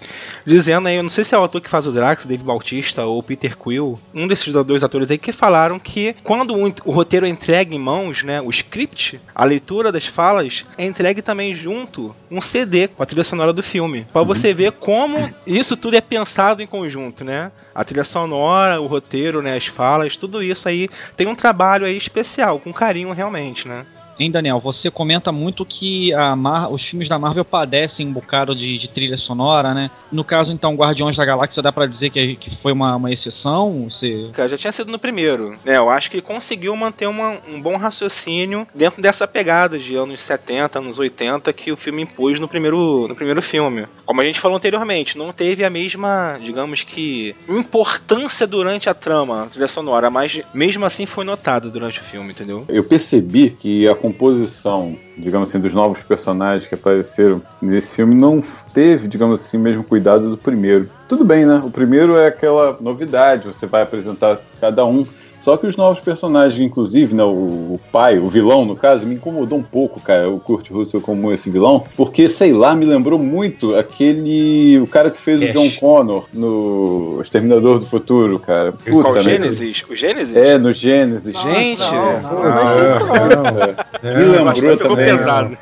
dizendo 0.46 0.88
aí, 0.88 0.96
eu 0.96 1.04
não 1.04 1.10
sei 1.10 1.24
se 1.24 1.34
é 1.34 1.38
o 1.38 1.44
ator 1.44 1.62
que 1.62 1.70
faz 1.70 1.88
o 1.88 1.92
Drax, 1.92 2.25
Dave 2.25 2.44
Bautista 2.44 3.06
ou 3.06 3.22
Peter 3.24 3.58
Quill, 3.58 4.00
um 4.13 4.28
desses 4.28 4.54
dois 4.66 4.84
atores 4.84 5.10
aí 5.10 5.18
que 5.18 5.32
falaram 5.32 5.80
que 5.80 6.16
quando 6.24 6.56
o, 6.56 6.74
o 6.86 6.92
roteiro 6.92 7.25
é 7.25 7.30
entregue 7.30 7.75
em 7.75 7.80
mãos, 7.80 8.24
né, 8.24 8.42
o 8.42 8.50
script, 8.50 9.20
a 9.34 9.44
leitura 9.44 9.92
das 9.92 10.06
falas, 10.06 10.66
é 10.78 10.86
entregue 10.86 11.22
também 11.22 11.56
junto 11.56 12.16
um 12.30 12.42
CD 12.42 12.88
com 12.88 13.01
a 13.01 13.06
trilha 13.06 13.24
sonora 13.24 13.54
do 13.54 13.63
filme, 13.63 14.06
Pra 14.12 14.24
você 14.24 14.54
ver 14.54 14.72
como 14.74 15.30
isso 15.46 15.75
tudo 15.75 15.96
é 15.96 16.01
pensado 16.01 16.62
em 16.62 16.68
conjunto, 16.68 17.24
né? 17.24 17.51
A 17.74 17.84
trilha 17.84 18.04
sonora, 18.04 18.80
o 18.80 18.86
roteiro, 18.86 19.42
né, 19.44 19.56
as 19.56 19.68
falas, 19.68 20.18
tudo 20.18 20.42
isso 20.42 20.68
aí 20.68 20.90
tem 21.16 21.28
um 21.28 21.36
trabalho 21.36 21.86
aí 21.86 21.96
especial, 21.96 22.60
com 22.60 22.74
carinho 22.74 23.12
realmente, 23.12 23.68
né? 23.68 23.86
Hein, 24.20 24.29
Daniel, 24.32 24.60
você 24.60 24.91
comenta 24.91 25.32
muito 25.32 25.65
que 25.65 26.13
a 26.13 26.36
Mar- 26.36 26.72
os 26.72 26.84
filmes 26.84 27.10
da 27.10 27.17
Marvel 27.17 27.43
padecem 27.43 28.08
um 28.08 28.12
bocado 28.13 28.55
de, 28.55 28.77
de 28.77 28.88
trilha 28.88 29.17
sonora, 29.17 29.74
né? 29.74 29.89
No 30.12 30.24
caso, 30.24 30.51
então, 30.51 30.75
Guardiões 30.75 31.15
da 31.17 31.25
Galáxia 31.25 31.62
dá 31.63 31.72
pra 31.72 31.86
dizer 31.88 32.10
que, 32.12 32.36
que 32.36 32.55
foi 32.58 32.72
uma, 32.72 32.96
uma 32.96 33.12
exceção? 33.12 33.88
Você... 33.89 34.29
Cara, 34.34 34.50
já 34.50 34.58
tinha 34.58 34.72
sido 34.72 34.91
no 34.91 35.00
primeiro, 35.00 35.51
né? 35.65 35.77
Eu 35.77 35.89
acho 35.89 36.12
que 36.12 36.22
conseguiu 36.22 36.75
manter 36.75 37.08
uma- 37.08 37.38
um 37.50 37.60
bom 37.62 37.75
raciocínio 37.77 38.67
dentro 38.74 39.01
dessa 39.01 39.27
pegada 39.27 39.79
de 39.79 39.96
anos 39.96 40.22
70, 40.22 40.77
anos 40.79 41.00
80 41.00 41.51
que 41.51 41.72
o 41.72 41.77
filme 41.77 42.03
impôs 42.03 42.39
no 42.39 42.48
primeiro, 42.48 43.08
no 43.08 43.15
primeiro 43.15 43.41
filme. 43.41 43.88
Como 44.05 44.22
a 44.22 44.24
gente 44.24 44.39
falou 44.39 44.58
anteriormente, 44.58 45.17
não 45.17 45.32
teve 45.32 45.63
a 45.65 45.70
mesma, 45.70 46.38
digamos 46.39 46.84
que, 46.84 47.36
importância 47.50 48.46
durante 48.46 48.89
a 48.89 48.93
trama, 48.93 49.43
a 49.43 49.46
trilha 49.48 49.67
sonora, 49.67 50.10
mas 50.10 50.41
mesmo 50.53 50.86
assim 50.86 51.05
foi 51.05 51.25
notada 51.25 51.70
durante 51.70 52.00
o 52.00 52.03
filme, 52.03 52.29
entendeu? 52.32 52.65
Eu 52.70 52.84
percebi 52.84 53.50
que 53.50 53.88
a 53.88 53.96
composição, 54.04 54.98
digamos 55.18 55.48
assim, 55.48 55.62
dos 55.62 55.74
novos 55.74 56.02
personagens 56.02 56.68
que 56.68 56.76
apareceram 56.76 57.42
nesse 57.62 57.96
filme 57.96 58.14
não 58.14 58.44
teve, 58.74 59.08
digamos 59.08 59.40
assim, 59.40 59.58
mesmo 59.58 59.82
cuidado 59.82 60.30
do 60.30 60.38
primeiro. 60.38 60.90
Tudo 61.08 61.24
bem, 61.24 61.46
né? 61.46 61.62
O 61.64 61.72
primeiro 61.72 62.18
é 62.18 62.28
aquela 62.28 62.78
novidade, 62.82 63.48
você 63.48 63.66
vai 63.66 63.84
apresentar 63.84 64.42
cada 64.60 64.86
um. 64.86 65.06
Só 65.44 65.58
que 65.58 65.68
os 65.68 65.76
novos 65.76 66.00
personagens, 66.00 66.58
inclusive, 66.58 67.14
né, 67.14 67.22
o, 67.22 67.28
o 67.28 67.80
pai, 67.92 68.18
o 68.18 68.30
vilão, 68.30 68.64
no 68.64 68.78
caso, 68.78 69.06
me 69.06 69.16
incomodou 69.16 69.58
um 69.60 69.64
pouco, 69.64 70.00
cara, 70.00 70.30
o 70.30 70.40
Kurt 70.40 70.70
Russell 70.72 71.02
como 71.02 71.34
esse 71.34 71.50
vilão, 71.50 71.84
porque, 71.98 72.30
sei 72.30 72.54
lá, 72.54 72.74
me 72.74 72.86
lembrou 72.86 73.20
muito 73.20 73.76
aquele. 73.76 74.80
o 74.80 74.88
cara 74.88 75.12
que 75.12 75.20
fez 75.20 75.42
Cash. 75.42 75.50
o 75.50 75.54
John 75.54 75.70
Connor 75.82 76.26
no 76.34 77.20
Exterminador 77.22 77.80
do 77.80 77.86
Futuro, 77.86 78.40
cara. 78.40 78.72
Qual, 78.72 78.96
o 78.96 79.04
Puta, 79.04 79.14
né? 79.16 79.22
Gênesis? 79.22 79.84
O 79.90 79.96
Gênesis? 79.98 80.34
É, 80.34 80.58
no 80.58 80.72
Gênesis. 80.72 81.38
Gente, 81.38 81.80
Não, 81.82 82.22
não, 82.22 82.30
Pô, 82.30 82.36
não, 82.36 82.50
mas 82.50 82.74
não, 82.74 83.08
não. 83.10 84.12
não. 84.14 84.20
Me 84.20 84.26
lembrou 84.26 84.46
Bastante 84.46 84.78
ficou 84.78 84.96
também. 84.96 85.58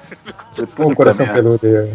Pô, 0.67 0.85
o 0.89 0.95
coração 0.95 1.25
merda. 1.25 1.41
peludo 1.41 1.59
aí. 1.67 1.91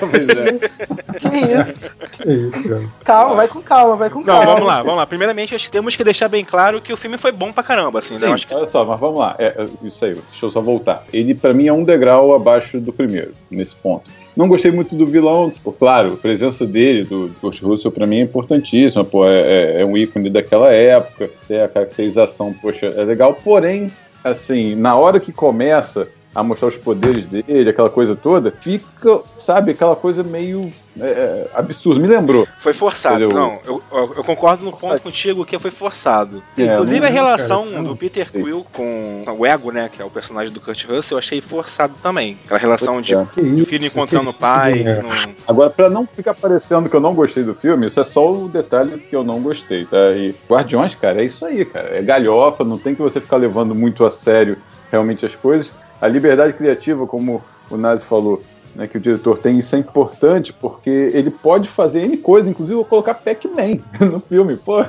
Pois 0.00 0.28
é. 0.28 1.18
Que 1.18 1.28
isso? 1.38 1.90
Que 2.22 2.32
isso, 2.32 2.68
velho. 2.68 2.92
Calma, 3.04 3.34
vai 3.36 3.48
com 3.48 3.60
calma, 3.62 3.96
vai 3.96 4.10
com 4.10 4.18
Não, 4.18 4.24
calma. 4.24 4.46
vamos 4.46 4.66
lá, 4.66 4.82
vamos 4.82 4.96
lá. 4.98 5.06
Primeiramente, 5.06 5.54
acho 5.54 5.66
que 5.66 5.70
temos 5.70 5.94
que 5.96 6.04
deixar 6.04 6.28
bem 6.28 6.44
claro 6.44 6.80
que 6.80 6.92
o 6.92 6.96
filme 6.96 7.18
foi 7.18 7.32
bom 7.32 7.52
pra 7.52 7.62
caramba, 7.62 7.98
assim, 7.98 8.14
né? 8.14 8.20
Sim, 8.20 8.26
Eu 8.26 8.32
acho 8.34 8.46
que 8.46 8.54
olha 8.54 8.66
só, 8.66 8.84
mas 8.84 8.98
vamos 9.00 9.18
lá. 9.18 9.34
É, 9.38 9.46
é, 9.46 9.66
isso 9.82 10.04
aí, 10.04 10.12
deixa 10.12 10.46
eu 10.46 10.50
só 10.50 10.60
voltar. 10.60 11.04
Ele, 11.12 11.34
pra 11.34 11.52
mim, 11.54 11.66
é 11.66 11.72
um 11.72 11.84
degrau 11.84 12.34
abaixo 12.34 12.78
do 12.80 12.92
primeiro, 12.92 13.32
nesse 13.50 13.74
ponto. 13.76 14.10
Não 14.36 14.48
gostei 14.48 14.72
muito 14.72 14.96
do 14.96 15.06
vilão, 15.06 15.48
claro, 15.78 16.14
a 16.14 16.16
presença 16.16 16.66
dele, 16.66 17.04
do 17.04 17.30
Kurt 17.40 17.62
Russell, 17.62 17.92
pra 17.92 18.04
mim 18.04 18.18
é 18.18 18.22
importantíssima, 18.22 19.04
pô, 19.04 19.24
é, 19.28 19.40
é- 19.40 19.80
é 19.82 19.84
um 19.84 19.96
ícone 19.96 20.28
daquela 20.28 20.72
época, 20.72 21.30
é, 21.48 21.62
a 21.62 21.68
caracterização, 21.68 22.52
poxa, 22.52 22.86
é 22.86 23.04
legal, 23.04 23.32
porém, 23.44 23.92
assim, 24.24 24.74
na 24.74 24.96
hora 24.96 25.20
que 25.20 25.30
começa 25.30 26.08
a 26.34 26.42
mostrar 26.42 26.68
os 26.68 26.76
poderes 26.76 27.26
dele, 27.26 27.68
aquela 27.70 27.88
coisa 27.90 28.16
toda, 28.16 28.50
fica, 28.50 29.20
sabe, 29.38 29.70
aquela 29.72 29.94
coisa 29.94 30.22
meio 30.22 30.68
é, 31.00 31.04
é, 31.06 31.46
absurda. 31.54 32.00
Me 32.00 32.06
lembrou. 32.08 32.46
foi 32.60 32.72
forçado. 32.72 33.16
Entendeu? 33.24 33.36
Não, 33.38 33.58
eu, 33.64 33.82
eu- 34.16 34.24
concordo 34.24 34.64
no 34.64 34.72
ponto 34.72 35.00
contigo 35.02 35.44
que 35.44 35.58
foi 35.58 35.70
forçado. 35.70 36.42
É, 36.58 36.62
Inclusive 36.74 37.00
não- 37.00 37.06
a 37.06 37.10
relação 37.10 37.70
cara, 37.70 37.82
do. 37.82 37.96
Peter 37.96 38.30
Quill 38.30 38.66
com 38.72 39.24
o 39.38 39.46
Ego, 39.46 39.70
né, 39.70 39.88
que 39.92 40.00
é 40.02 40.04
o 40.04 40.10
personagem 40.10 40.52
do 40.52 40.60
Kurt 40.60 40.84
Russell, 40.84 41.16
eu 41.16 41.18
achei 41.18 41.40
forçado 41.40 41.94
também. 42.02 42.36
Aquela 42.44 42.58
relação 42.60 43.00
de, 43.00 43.14
É. 43.14 43.24
Do 43.36 43.46
isso, 43.60 43.66
filho 43.70 43.86
encontrando 43.86 44.30
o 44.30 44.34
pai. 44.34 44.78
isso, 44.78 45.02
não- 45.02 45.34
Agora, 45.46 45.70
pra 45.70 45.88
não 45.90 46.06
ficar 46.06 46.34
parecendo 46.34 46.88
que 46.88 46.96
eu 46.96 47.00
não 47.00 47.14
gostei 47.14 47.42
do 47.44 47.54
filme, 47.54 47.86
isso 47.86 48.00
é 48.00 48.04
só 48.04 48.30
o 48.32 48.48
detalhe 48.48 48.98
que 48.98 49.14
eu 49.14 49.22
não 49.24 49.40
gostei, 49.40 49.84
tá? 49.84 50.10
E 50.12 50.34
Guardiões, 50.48 50.94
cara, 50.94 51.20
é 51.20 51.24
isso 51.24 51.44
aí, 51.44 51.64
cara. 51.64 51.96
É 51.96 52.02
galhofa, 52.02 52.64
não 52.64 52.78
tem 52.78 52.94
que 52.94 53.02
você 53.02 53.20
ficar 53.20 53.36
levando 53.36 53.74
muito 53.74 54.04
a 54.04 54.10
sério 54.10 54.56
realmente 54.90 55.26
as 55.26 55.34
coisas. 55.36 55.72
A 56.04 56.08
liberdade 56.08 56.52
criativa, 56.52 57.06
como 57.06 57.42
o 57.70 57.76
Nazi 57.78 58.04
falou, 58.04 58.42
né, 58.76 58.86
que 58.86 58.98
o 58.98 59.00
diretor 59.00 59.38
tem, 59.38 59.58
isso 59.58 59.74
é 59.74 59.78
importante, 59.78 60.52
porque 60.52 60.90
ele 60.90 61.30
pode 61.30 61.66
fazer 61.68 62.02
N 62.04 62.16
coisa, 62.18 62.50
inclusive 62.50 62.74
eu 62.74 62.78
vou 62.78 62.84
colocar 62.84 63.14
Pac-Man 63.14 63.78
no 64.12 64.20
filme, 64.20 64.54
pô. 64.56 64.84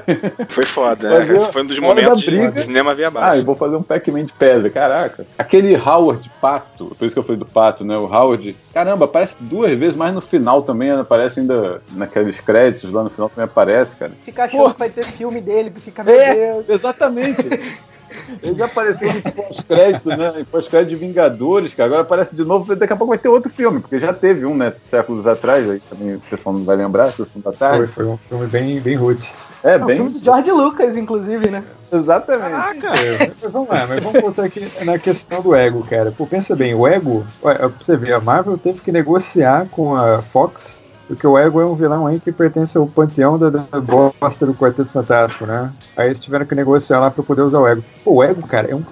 Foi 0.50 0.66
foda, 0.66 1.08
né? 1.20 1.36
Esse 1.38 1.52
foi 1.54 1.62
um 1.62 1.66
dos 1.68 1.76
da 1.78 1.82
momentos 1.82 2.26
briga- 2.26 2.52
do 2.52 2.60
cinema 2.60 2.94
via 2.94 3.08
Ah, 3.08 3.12
baixo. 3.12 3.40
eu 3.42 3.46
vou 3.46 3.56
fazer 3.56 3.76
um 3.78 3.82
Pac-Man 3.84 4.26
de 4.26 4.34
pedra, 4.34 4.70
caraca. 4.70 5.26
Aquele 5.38 5.74
Howard 5.78 6.30
Pato, 6.42 6.88
por 6.98 7.06
isso 7.06 7.14
que 7.14 7.20
eu 7.20 7.24
falei 7.24 7.38
do 7.40 7.46
Pato, 7.46 7.86
né? 7.86 7.96
O 7.98 8.12
Howard, 8.14 8.54
caramba, 8.74 9.06
aparece 9.06 9.36
duas 9.40 9.72
vezes, 9.74 9.96
mas 9.96 10.14
no 10.14 10.20
final 10.20 10.64
também 10.64 10.92
aparece 10.92 11.40
ainda 11.40 11.82
naqueles 11.94 12.42
créditos 12.42 12.92
lá 12.92 13.04
no 13.06 13.10
final 13.10 13.30
também 13.30 13.46
aparece, 13.46 13.96
cara. 13.96 14.12
Fica 14.26 14.44
achando 14.44 14.64
Pô. 14.64 14.72
que 14.74 14.80
vai 14.80 14.90
ter 14.90 15.06
filme 15.06 15.40
dele, 15.40 15.72
fica, 15.80 16.04
meu 16.04 16.14
É. 16.14 16.34
Deus. 16.34 16.70
Exatamente. 16.70 17.48
Ele 18.42 18.56
já 18.56 18.66
apareceu 18.66 19.14
no 19.14 19.22
pós-crédito, 19.22 20.10
né? 20.10 20.34
Em 20.40 20.46
pós-crédito 20.46 20.90
de 20.90 20.96
Vingadores, 20.96 21.74
cara. 21.74 21.88
Agora 21.88 22.02
aparece 22.04 22.36
de 22.36 22.44
novo, 22.44 22.76
daqui 22.76 22.94
a 22.94 22.96
pouco 22.96 23.10
vai 23.12 23.18
ter 23.18 23.28
outro 23.30 23.52
filme, 23.52 23.80
porque 23.80 24.00
já 24.00 24.14
teve 24.14 24.46
um, 24.46 24.56
né? 24.56 24.74
Séculos 24.82 25.26
atrás, 25.28 25.70
aí 25.70 25.80
também 25.90 26.16
o 26.16 26.20
pessoal 26.30 26.56
não 26.56 26.64
vai 26.64 26.76
lembrar, 26.76 27.12
Sessão 27.12 27.42
da 27.42 27.52
Foi, 27.52 27.58
Tarde. 27.60 27.92
foi 27.94 28.06
um 28.06 28.18
filme 28.18 28.48
bem, 28.48 28.80
bem 28.80 28.96
roots. 28.96 29.38
É, 29.64 29.74
É 29.74 29.78
um 29.78 29.86
bem. 29.86 29.96
filme 29.98 30.12
do 30.12 30.24
George 30.24 30.52
Lucas, 30.52 30.96
inclusive, 30.98 31.50
né? 31.50 31.64
Exatamente. 31.92 32.86
É, 32.86 33.32
mas 33.42 33.52
vamos 33.52 33.70
lá, 33.70 33.86
mas 33.88 34.04
vamos 34.04 34.22
voltar 34.22 34.44
aqui 34.44 34.68
na 34.84 34.98
questão 35.00 35.42
do 35.42 35.56
ego, 35.56 35.84
cara. 35.90 36.12
Pô, 36.12 36.26
pensa 36.26 36.56
bem, 36.56 36.74
o 36.76 36.88
ego, 36.88 37.26
ué, 37.44 37.56
pra 37.56 37.68
você 37.70 37.96
ver, 37.96 38.14
a 38.14 38.20
Marvel 38.20 38.58
teve 38.58 38.82
que 38.82 38.92
negociar 38.92 39.68
com 39.72 39.96
a 39.96 40.22
Fox, 40.22 40.82
porque 41.08 41.26
o 41.26 41.38
ego 41.38 41.62
é 41.62 41.66
um 41.66 41.76
vilão 41.76 42.08
aí 42.08 42.20
que 42.20 42.32
pertence 42.32 42.78
ao 42.78 42.88
panteão 42.88 43.38
da, 43.38 43.50
da 43.50 43.80
bosta 43.80 44.46
do 44.46 44.54
Quarteto 44.54 44.90
Fantástico, 44.90 45.46
né? 45.46 45.72
Aí 45.96 46.08
eles 46.08 46.20
tiveram 46.20 46.46
que 46.46 46.56
negociar 46.56 47.00
lá 47.00 47.12
pra 47.12 47.24
poder 47.24 47.42
usar 47.42 47.60
o 47.60 47.68
ego. 47.68 47.84
Pô, 48.04 48.16
o 48.16 48.24
ego, 48.24 48.46
cara, 48.48 48.70
é 48.72 48.76
um 48.76 48.84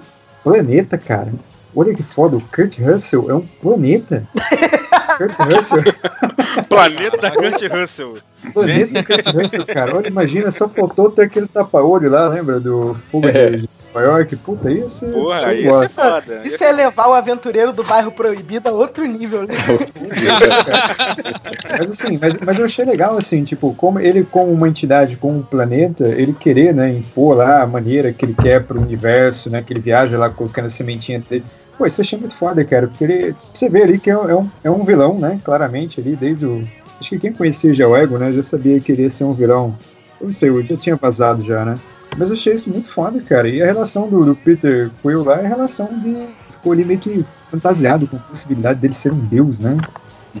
planeta, 0.42 0.96
cara. 0.96 1.32
Olha 1.74 1.92
que 1.92 2.02
foda, 2.02 2.36
o 2.36 2.40
Kurt 2.40 2.78
Russell 2.78 3.30
é 3.30 3.34
um 3.34 3.40
planeta. 3.40 4.26
Kurt 5.16 5.34
Russell, 5.38 5.82
Planeta 6.68 7.30
Kurt 7.30 7.62
Russell. 7.72 8.18
planeta 8.52 9.02
Kurt 9.04 9.26
Russell, 9.34 9.66
cara. 9.66 9.96
Olha, 9.96 10.08
imagina, 10.08 10.50
só 10.50 10.68
faltou 10.68 11.10
ter 11.10 11.22
aquele 11.22 11.46
tapa-olho 11.48 12.10
lá, 12.10 12.28
lembra? 12.28 12.60
Do 12.60 12.96
fogo 13.10 13.28
É. 13.28 13.50
de, 13.50 13.68
Nova 13.94 14.06
York. 14.06 14.36
Puta, 14.36 14.70
isso 14.72 15.06
Porra, 15.06 15.54
ia 15.54 15.70
bola. 15.70 15.88
ser 15.88 15.94
foda. 15.94 16.42
Isso 16.44 16.64
é 16.64 16.72
levar 16.72 17.06
o 17.08 17.12
aventureiro 17.14 17.72
do 17.72 17.84
bairro 17.84 18.10
proibido 18.10 18.68
a 18.68 18.72
outro 18.72 19.04
nível, 19.06 19.46
né? 19.46 19.54
Mas 21.78 21.90
assim, 21.90 22.18
mas, 22.20 22.38
mas 22.38 22.58
eu 22.58 22.64
achei 22.64 22.84
legal, 22.84 23.16
assim, 23.16 23.44
tipo, 23.44 23.74
como 23.74 24.00
ele, 24.00 24.24
como 24.24 24.52
uma 24.52 24.68
entidade, 24.68 25.16
como 25.16 25.38
um 25.38 25.42
planeta, 25.42 26.06
ele 26.08 26.32
querer, 26.32 26.74
né, 26.74 26.90
impor 26.90 27.36
lá 27.36 27.62
a 27.62 27.66
maneira 27.66 28.12
que 28.12 28.24
ele 28.24 28.34
quer 28.34 28.62
pro 28.64 28.80
universo, 28.80 29.50
né, 29.50 29.62
que 29.62 29.72
ele 29.72 29.80
viaja 29.80 30.16
lá 30.18 30.28
colocando 30.30 30.66
a 30.66 30.70
sementinha 30.70 31.22
dele. 31.28 31.44
Pô, 31.76 31.86
isso 31.86 32.00
eu 32.00 32.04
achei 32.04 32.18
muito 32.18 32.34
foda, 32.34 32.64
cara, 32.64 32.86
porque 32.86 33.04
ele, 33.04 33.36
você 33.52 33.68
vê 33.68 33.82
ali 33.82 33.98
que 33.98 34.10
é 34.10 34.16
um, 34.16 34.28
é 34.28 34.36
um, 34.36 34.50
é 34.64 34.70
um 34.70 34.84
vilão, 34.84 35.18
né, 35.18 35.40
claramente 35.44 36.00
ali, 36.00 36.14
desde 36.14 36.46
o... 36.46 36.66
Acho 37.00 37.10
que 37.10 37.18
quem 37.18 37.32
conhecia 37.32 37.74
já 37.74 37.88
o 37.88 37.96
Ego, 37.96 38.16
né, 38.18 38.32
já 38.32 38.42
sabia 38.42 38.80
que 38.80 38.92
ele 38.92 39.02
ia 39.02 39.10
ser 39.10 39.24
um 39.24 39.32
vilão. 39.32 39.76
Eu 40.20 40.26
não 40.26 40.32
sei, 40.32 40.48
eu 40.48 40.62
já 40.62 40.76
tinha 40.76 40.96
vazado 40.96 41.42
já, 41.42 41.64
né. 41.64 41.76
Mas 42.16 42.30
eu 42.30 42.36
achei 42.36 42.54
isso 42.54 42.70
muito 42.70 42.88
foda, 42.88 43.20
cara. 43.20 43.48
E 43.48 43.60
a 43.60 43.66
relação 43.66 44.08
do, 44.08 44.24
do 44.24 44.36
Peter 44.36 44.90
Quill 45.02 45.24
lá 45.24 45.40
é 45.40 45.46
a 45.46 45.48
relação 45.48 45.88
de... 46.00 46.28
Ficou 46.48 46.72
ali 46.72 46.84
meio 46.84 47.00
que 47.00 47.24
fantasiado 47.48 48.06
com 48.06 48.16
a 48.16 48.20
possibilidade 48.20 48.78
dele 48.78 48.94
ser 48.94 49.12
um 49.12 49.18
deus, 49.18 49.58
né 49.58 49.76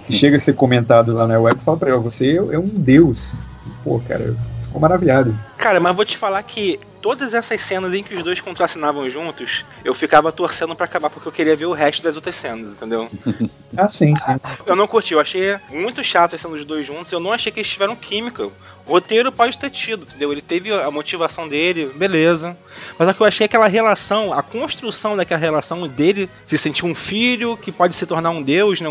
que 0.00 0.12
chega 0.12 0.36
a 0.36 0.40
ser 0.40 0.54
comentado 0.54 1.12
lá 1.12 1.26
na 1.26 1.38
web, 1.38 1.60
fala 1.64 1.76
pra 1.76 1.88
ele, 1.88 1.98
ó, 1.98 2.00
você 2.00 2.36
é 2.36 2.58
um 2.58 2.66
deus. 2.66 3.34
Pô, 3.82 4.00
cara, 4.00 4.34
ficou 4.64 4.80
maravilhado. 4.80 5.34
Cara, 5.56 5.80
mas 5.80 5.94
vou 5.94 6.04
te 6.04 6.16
falar 6.16 6.42
que 6.42 6.80
todas 7.04 7.34
essas 7.34 7.60
cenas 7.60 7.92
em 7.92 8.02
que 8.02 8.14
os 8.14 8.24
dois 8.24 8.40
contracenavam 8.40 9.10
juntos, 9.10 9.62
eu 9.84 9.94
ficava 9.94 10.32
torcendo 10.32 10.74
pra 10.74 10.86
acabar 10.86 11.10
porque 11.10 11.28
eu 11.28 11.32
queria 11.32 11.54
ver 11.54 11.66
o 11.66 11.74
resto 11.74 12.02
das 12.02 12.16
outras 12.16 12.34
cenas, 12.34 12.72
entendeu? 12.72 13.10
Ah, 13.76 13.88
sim, 13.88 14.14
sim. 14.14 14.36
Eu 14.64 14.76
não 14.76 14.86
curti, 14.86 15.14
eu 15.14 15.20
achei 15.20 15.56
muito 15.68 16.04
chato 16.04 16.36
as 16.36 16.40
cenas 16.40 16.58
dos 16.58 16.64
dois 16.64 16.86
juntos, 16.86 17.12
eu 17.12 17.18
não 17.18 17.32
achei 17.32 17.50
que 17.50 17.58
eles 17.58 17.68
tiveram 17.68 17.96
química. 17.96 18.48
O 18.86 18.92
roteiro 18.92 19.32
pode 19.32 19.58
ter 19.58 19.70
tido, 19.70 20.02
entendeu? 20.02 20.30
Ele 20.30 20.42
teve 20.42 20.72
a 20.72 20.90
motivação 20.90 21.48
dele, 21.48 21.90
beleza. 21.96 22.56
Mas 22.98 23.08
é 23.08 23.14
que 23.14 23.20
eu 23.20 23.26
achei 23.26 23.46
aquela 23.46 23.66
relação, 23.66 24.32
a 24.32 24.42
construção 24.42 25.16
daquela 25.16 25.40
relação 25.40 25.88
dele 25.88 26.28
se 26.46 26.58
sentir 26.58 26.84
um 26.84 26.94
filho 26.94 27.56
que 27.56 27.72
pode 27.72 27.94
se 27.94 28.04
tornar 28.04 28.30
um 28.30 28.42
deus, 28.42 28.80
né? 28.80 28.88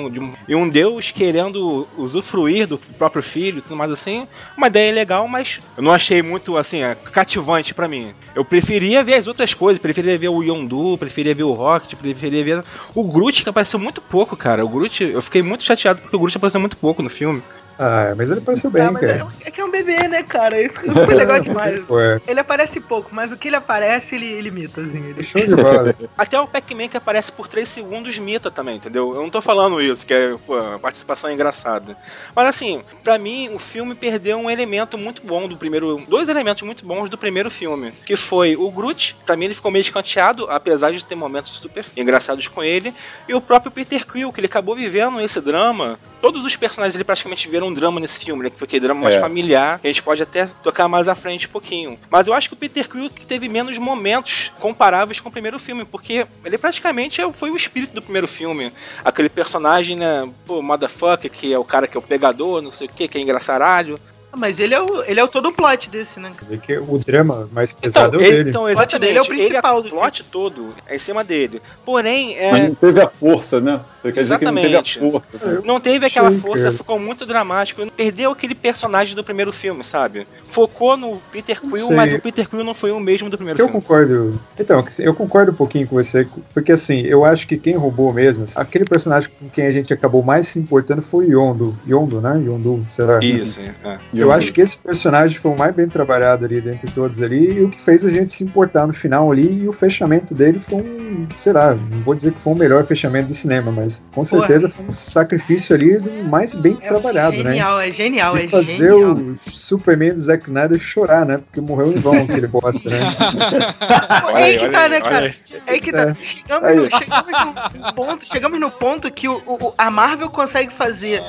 E 0.48 0.56
um 0.56 0.68
deus 0.68 1.12
querendo 1.12 1.88
usufruir 1.96 2.68
do 2.68 2.78
próprio 2.78 3.22
filho 3.22 3.60
e 3.60 3.62
tudo 3.62 3.76
mais 3.76 3.92
assim. 3.92 4.28
Uma 4.58 4.68
ideia 4.68 4.92
legal, 4.92 5.28
mas 5.28 5.60
eu 5.78 5.84
não 5.84 5.92
achei 5.92 6.22
muito, 6.22 6.58
assim, 6.58 6.82
é, 6.82 6.96
cativante 6.96 7.74
pra 7.74 7.88
mim. 7.88 8.03
Eu 8.36 8.44
preferia 8.44 9.04
ver 9.04 9.16
as 9.16 9.28
outras 9.28 9.54
coisas, 9.54 9.82
preferia 9.82 10.18
ver 10.18 10.30
o 10.30 10.42
Yondu, 10.42 10.98
preferia 10.98 11.36
ver 11.36 11.44
o 11.44 11.54
Rocket, 11.54 11.96
preferia 11.96 12.44
ver 12.44 12.64
o 12.96 13.04
Groot, 13.04 13.44
que 13.44 13.50
apareceu 13.50 13.80
muito 13.80 14.02
pouco, 14.02 14.36
cara. 14.36 14.66
O 14.66 14.70
Groot, 14.70 15.04
eu 15.04 15.22
fiquei 15.22 15.42
muito 15.42 15.64
chateado 15.64 16.02
porque 16.02 16.16
o 16.16 16.20
Groot 16.20 16.38
apareceu 16.38 16.60
muito 16.60 16.78
pouco 16.78 17.02
no 17.02 17.10
filme. 17.10 17.42
Ah, 17.78 18.14
mas 18.16 18.30
ele 18.30 18.42
pareceu 18.42 18.70
bem, 18.70 18.84
Ah, 18.84 18.92
mas 18.92 19.04
é, 19.04 19.18
cara. 19.18 19.28
é 19.46 19.52
que 19.52 19.62
é 19.62 19.66
um 19.66 19.72
bebê, 19.72 20.08
né, 20.08 20.24
cara? 20.24 20.62
Isso 20.62 20.80
foi 20.80 21.14
legal 21.16 21.40
demais. 21.40 21.80
É 22.28 22.32
Ele 22.32 22.40
aparece 22.40 22.80
pouco, 22.80 23.10
mas 23.14 23.32
o 23.32 23.38
que 23.38 23.48
ele 23.50 23.56
aparece, 23.56 24.16
ele, 24.16 24.26
ele 24.26 24.50
imita, 24.50 24.82
assim. 24.82 25.10
Ele... 25.10 25.24
show 25.24 25.42
de 25.42 25.56
bola. 25.56 25.96
Até 26.18 26.40
o 26.40 26.48
Pac-Man 26.48 26.88
que 26.88 26.98
aparece 26.98 27.32
por 27.32 27.48
3 27.48 27.68
segundos 27.68 28.18
mita 28.18 28.52
também, 28.52 28.76
entendeu? 28.78 29.12
Eu 29.14 29.22
não 29.22 29.30
tô 29.30 29.42
falando 29.42 29.82
isso, 29.82 30.06
que 30.06 30.14
é, 30.14 30.36
pô, 30.46 30.58
a 30.58 30.80
participação 30.80 31.30
é 31.30 31.34
engraçada. 31.34 31.98
Mas 32.36 32.48
assim, 32.48 32.82
pra 33.04 33.18
mim, 33.18 33.50
o 33.54 33.60
filme 33.60 33.96
perdeu 33.96 34.38
um 34.38 34.50
elemento 34.50 34.98
muito 34.98 35.22
bom 35.26 35.48
do 35.48 35.58
primeiro. 35.58 35.98
Dois 36.08 36.30
elementos 36.30 36.64
muito 36.64 36.86
bons 36.86 37.10
do 37.10 37.18
primeiro 37.18 37.50
filme. 37.50 37.92
Que 38.06 38.16
foi 38.16 38.56
o 38.56 38.70
Groot, 38.72 39.16
pra 39.26 39.36
mim 39.36 39.46
ele 39.46 39.54
ficou 39.56 39.72
meio 39.72 39.82
escanteado, 39.82 40.46
apesar 40.50 40.92
de 40.92 41.04
ter 41.04 41.16
momentos 41.16 41.54
super 41.54 41.86
engraçados 41.98 42.48
com 42.48 42.64
ele. 42.64 42.94
E 43.28 43.34
o 43.34 43.42
próprio 43.42 43.72
Peter 43.72 44.06
Quill, 44.06 44.32
que 44.32 44.40
ele 44.40 44.48
acabou 44.48 44.76
vivendo 44.76 45.20
esse 45.22 45.42
drama. 45.42 46.00
Todos 46.22 46.46
os 46.46 46.56
personagens 46.56 46.96
ele 46.96 47.04
praticamente 47.04 47.50
um 47.64 47.74
drama 47.74 48.00
nesse 48.00 48.20
filme, 48.20 48.44
né? 48.44 48.50
Que 48.50 48.58
foi 48.58 48.66
aquele 48.66 48.82
drama 48.82 49.02
mais 49.02 49.16
É. 49.16 49.20
familiar. 49.20 49.80
A 49.84 49.88
gente 49.88 50.02
pode 50.04 50.22
até 50.24 50.46
tocar 50.62 50.88
mais 50.88 51.08
à 51.08 51.16
frente 51.16 51.48
um 51.48 51.52
pouquinho. 51.52 51.98
Mas 52.10 52.28
eu 52.28 52.34
acho 52.34 52.50
que 52.50 52.56
o 52.56 52.58
Peter 52.58 52.88
Quill 52.90 53.10
teve 53.28 53.48
menos 53.48 53.78
momentos 53.78 54.52
comparáveis 54.60 55.20
com 55.20 55.30
o 55.30 55.32
primeiro 55.32 55.60
filme, 55.60 55.86
porque 55.86 56.26
ele 56.46 56.58
praticamente 56.58 57.22
é- 57.22 57.32
foi 57.32 57.50
o 57.52 57.58
espírito 57.58 57.94
do 57.94 58.02
primeiro 58.02 58.28
filme. 58.28 58.72
Aquele 59.04 59.30
personagem, 59.30 59.96
né? 59.96 60.30
Pô, 60.46 60.62
motherfucker, 60.62 61.32
que 61.32 61.54
é 61.54 61.58
o 61.60 61.64
cara 61.64 61.88
que 61.88 61.96
é 61.98 62.00
o 62.00 62.04
pegador, 62.04 62.62
não 62.62 62.72
sei 62.72 62.88
o 62.88 62.90
que, 62.92 63.08
que 63.08 63.18
é 63.18 63.22
engraçaralho. 63.22 64.00
Mas 64.36 64.60
ele 64.60 64.74
é 64.74 64.82
o, 64.82 65.04
ele 65.04 65.20
é 65.20 65.24
o 65.24 65.28
todo 65.28 65.52
plot 65.52 65.90
desse, 65.90 66.20
né? 66.20 66.32
Vê 66.50 66.58
que 66.58 66.78
o 66.78 66.98
drama 66.98 67.48
mais 67.52 67.72
Então, 67.72 67.82
pesado 67.82 68.16
é 68.16 68.20
o 68.20 68.22
ele, 68.22 68.32
dele. 68.38 68.50
então 68.50 68.62
plot 68.64 68.72
exatamente, 68.74 69.00
dele 69.02 69.18
é 69.18 69.22
o 69.22 69.26
principal 69.26 69.80
ele, 69.80 69.90
do 69.90 69.96
o 69.96 70.00
plot 70.00 70.24
todo 70.32 70.70
é 70.88 70.96
em 70.96 71.00
cima 71.00 71.24
dele. 71.24 71.62
Porém, 71.86 72.36
é, 72.38 72.52
Mas 72.52 72.64
não 72.70 72.76
teve 72.76 73.02
a 73.02 73.08
força, 73.08 73.60
né? 73.60 73.80
Você 74.02 74.12
quer 74.12 74.22
dizer 74.24 74.40
que 74.40 74.46
não 74.46 74.54
teve 74.56 74.68
a 74.76 74.80
Exatamente. 74.82 75.00
força. 75.00 75.46
né? 75.48 75.62
Não 75.64 75.80
teve 75.80 76.06
aquela 76.06 76.32
força, 76.34 76.72
ficou 76.72 77.00
muito 77.00 77.26
dramático. 77.26 77.86
Perdeu 77.92 78.32
aquele 78.32 78.54
personagem 78.56 79.16
do 79.16 79.24
primeiro 79.24 79.54
filme, 79.54 79.84
sabe? 79.84 80.28
Focou 80.50 80.98
no 80.98 81.22
Peter 81.32 81.62
Quill, 81.62 81.92
mas 81.92 82.14
o 82.14 82.20
Peter 82.20 82.48
Quill 82.50 82.64
não 82.64 82.76
foi 82.76 82.92
o 82.92 83.00
mesmo 83.00 83.30
do 83.30 83.38
primeiro 83.38 83.60
Eu 83.62 83.68
filme. 83.68 83.82
concordo. 83.82 84.40
Então, 84.60 84.84
eu 85.00 85.14
concordo 85.14 85.52
um 85.52 85.56
pouquinho 85.56 85.88
com 85.88 85.96
você, 85.96 86.28
porque 86.54 86.72
assim, 86.74 87.02
eu 87.02 87.24
acho 87.24 87.48
que 87.48 87.58
quem 87.58 87.76
roubou 87.76 88.12
mesmo, 88.12 88.46
aquele 88.56 88.84
personagem 88.86 89.30
com 89.40 89.50
quem 89.50 89.66
a 89.68 89.72
gente 89.72 89.94
acabou 89.94 90.22
mais 90.22 90.48
se 90.48 90.60
importando 90.60 91.02
foi 91.02 91.28
o 91.28 91.32
Yondo. 91.40 91.78
Yondo, 91.88 92.20
né? 92.20 92.42
Yondo, 92.46 92.84
será? 92.90 93.24
Isso, 93.24 93.60
é. 93.84 93.98
Eu 94.24 94.32
acho 94.32 94.52
que 94.54 94.62
esse 94.62 94.78
personagem 94.78 95.38
foi 95.38 95.52
o 95.52 95.58
mais 95.58 95.74
bem 95.76 95.88
trabalhado 95.88 96.46
ali 96.46 96.60
dentre 96.62 96.90
todos 96.92 97.22
ali, 97.22 97.58
e 97.58 97.64
o 97.64 97.70
que 97.70 97.82
fez 97.82 98.06
a 98.06 98.10
gente 98.10 98.32
se 98.34 98.44
importar 98.44 98.88
no 98.88 98.94
final 98.94 99.32
ali, 99.32 99.64
e 99.64 99.68
o 99.68 99.74
fechamento 99.74 100.34
dele 100.34 100.60
foi 100.60 100.80
um, 100.82 101.28
sei 101.38 101.54
lá, 101.54 101.74
não 101.74 102.00
vou 102.02 102.16
dizer 102.16 102.32
que 102.34 102.40
foi 102.40 102.54
o 102.54 102.56
melhor 102.56 102.86
fechamento 102.86 103.28
do 103.30 103.34
cinema, 103.36 103.72
mas 103.72 104.02
com 104.14 104.24
certeza 104.26 104.70
foi 104.70 104.86
um 104.86 104.94
sacrifício 104.94 105.76
ali 105.76 105.98
do 105.98 106.24
mais 106.26 106.54
bem 106.56 106.78
É 106.82 106.88
trabalhado, 106.88 107.38
né? 107.44 107.52
genial, 107.52 107.80
é 107.80 107.92
genial, 107.92 108.38
De 108.38 108.46
é 108.46 108.48
fazer 108.48 108.92
genial. 108.92 109.12
o 109.12 109.36
Superman 109.50 110.14
do 110.14 110.22
Zack 110.22 110.46
Snyder 110.46 110.80
chorar, 110.80 111.26
né? 111.26 111.38
Porque 111.38 111.62
morreu 111.62 111.92
em 111.92 112.00
vão 112.00 112.14
aquele 112.24 112.48
bosta, 112.48 112.90
né? 112.90 113.00
É 114.36 114.44
aí 114.44 114.58
que 114.58 114.70
tá, 114.70 114.88
né, 114.90 115.02
cara? 115.02 115.26
aí. 115.28 115.36
É 115.68 115.72
aí 115.74 115.80
que 115.82 115.92
tá. 115.92 116.02
É. 116.10 116.14
Chegamos, 116.16 116.64
Aí. 116.70 116.76
no, 116.78 116.90
chegamos 116.90 117.28
no 117.74 117.94
ponto, 117.94 118.26
chegamos 118.28 118.60
no 118.60 118.72
ponto 118.72 119.12
que 119.12 119.28
o, 119.28 119.42
o- 119.46 119.74
a 119.78 119.90
Marvel 119.90 120.30
consegue 120.30 120.74
fazer 120.74 121.22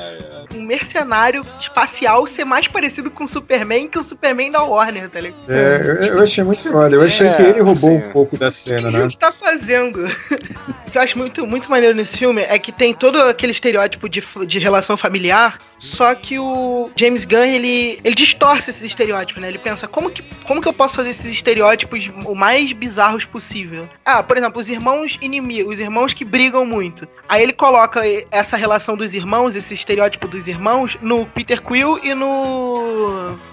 um 0.53 0.61
mercenário 0.61 1.45
espacial 1.59 2.25
ser 2.27 2.45
mais 2.45 2.67
parecido 2.67 2.84
com 3.11 3.23
o 3.23 3.27
Superman 3.27 3.87
que 3.87 3.99
o 3.99 4.03
Superman 4.03 4.51
da 4.51 4.63
Warner, 4.63 5.09
tá 5.09 5.19
ligado? 5.21 5.39
É, 5.49 5.81
eu, 5.83 6.15
eu 6.17 6.23
achei 6.23 6.43
muito 6.43 6.63
foda. 6.69 6.95
Eu 6.95 7.01
achei 7.01 7.27
É, 7.27 7.33
que 7.33 7.41
ele 7.41 7.61
roubou 7.61 7.97
assim, 7.97 8.07
um 8.07 8.11
pouco 8.11 8.37
da 8.37 8.47
O 8.47 8.49
que 8.49 8.55
cena, 8.55 8.87
a 8.87 8.91
né? 8.91 9.01
gente 9.01 9.17
tá 9.17 9.31
fazendo? 9.31 10.03
O 10.87 10.91
que 10.91 10.97
eu 10.97 11.01
acho 11.01 11.17
muito, 11.17 11.45
muito 11.45 11.69
maneiro 11.69 11.95
nesse 11.95 12.17
filme 12.17 12.41
é 12.43 12.57
que 12.59 12.71
tem 12.71 12.93
todo 12.93 13.21
aquele 13.21 13.51
estereótipo 13.51 14.07
de, 14.09 14.23
de 14.47 14.59
relação 14.59 14.95
familiar, 14.97 15.59
só 15.77 16.13
que 16.15 16.39
o 16.39 16.89
James 16.95 17.25
Gunn, 17.25 17.43
ele, 17.43 17.99
ele 18.03 18.15
distorce 18.15 18.69
esses 18.69 18.83
estereótipos, 18.83 19.41
né? 19.41 19.49
Ele 19.49 19.59
pensa, 19.59 19.87
como 19.87 20.09
que, 20.09 20.23
como 20.43 20.61
que 20.61 20.67
eu 20.67 20.73
posso 20.73 20.95
fazer 20.95 21.09
esses 21.09 21.31
estereótipos 21.31 22.09
o 22.25 22.33
mais 22.35 22.71
bizarros 22.71 23.25
possível? 23.25 23.87
Ah, 24.05 24.23
por 24.23 24.37
exemplo, 24.37 24.61
os 24.61 24.69
irmãos 24.69 25.17
inimigos, 25.21 25.75
os 25.75 25.79
irmãos 25.79 26.13
que 26.13 26.23
brigam 26.25 26.65
muito. 26.65 27.07
Aí 27.27 27.43
ele 27.43 27.53
coloca 27.53 28.01
essa 28.31 28.55
relação 28.57 28.95
dos 28.95 29.13
irmãos, 29.15 29.55
esse 29.55 29.73
estereótipo 29.73 30.27
dos 30.27 30.47
irmãos, 30.47 30.97
no 31.01 31.25
Peter 31.25 31.61
Quill 31.61 31.99
e 32.03 32.13
no, 32.13 32.74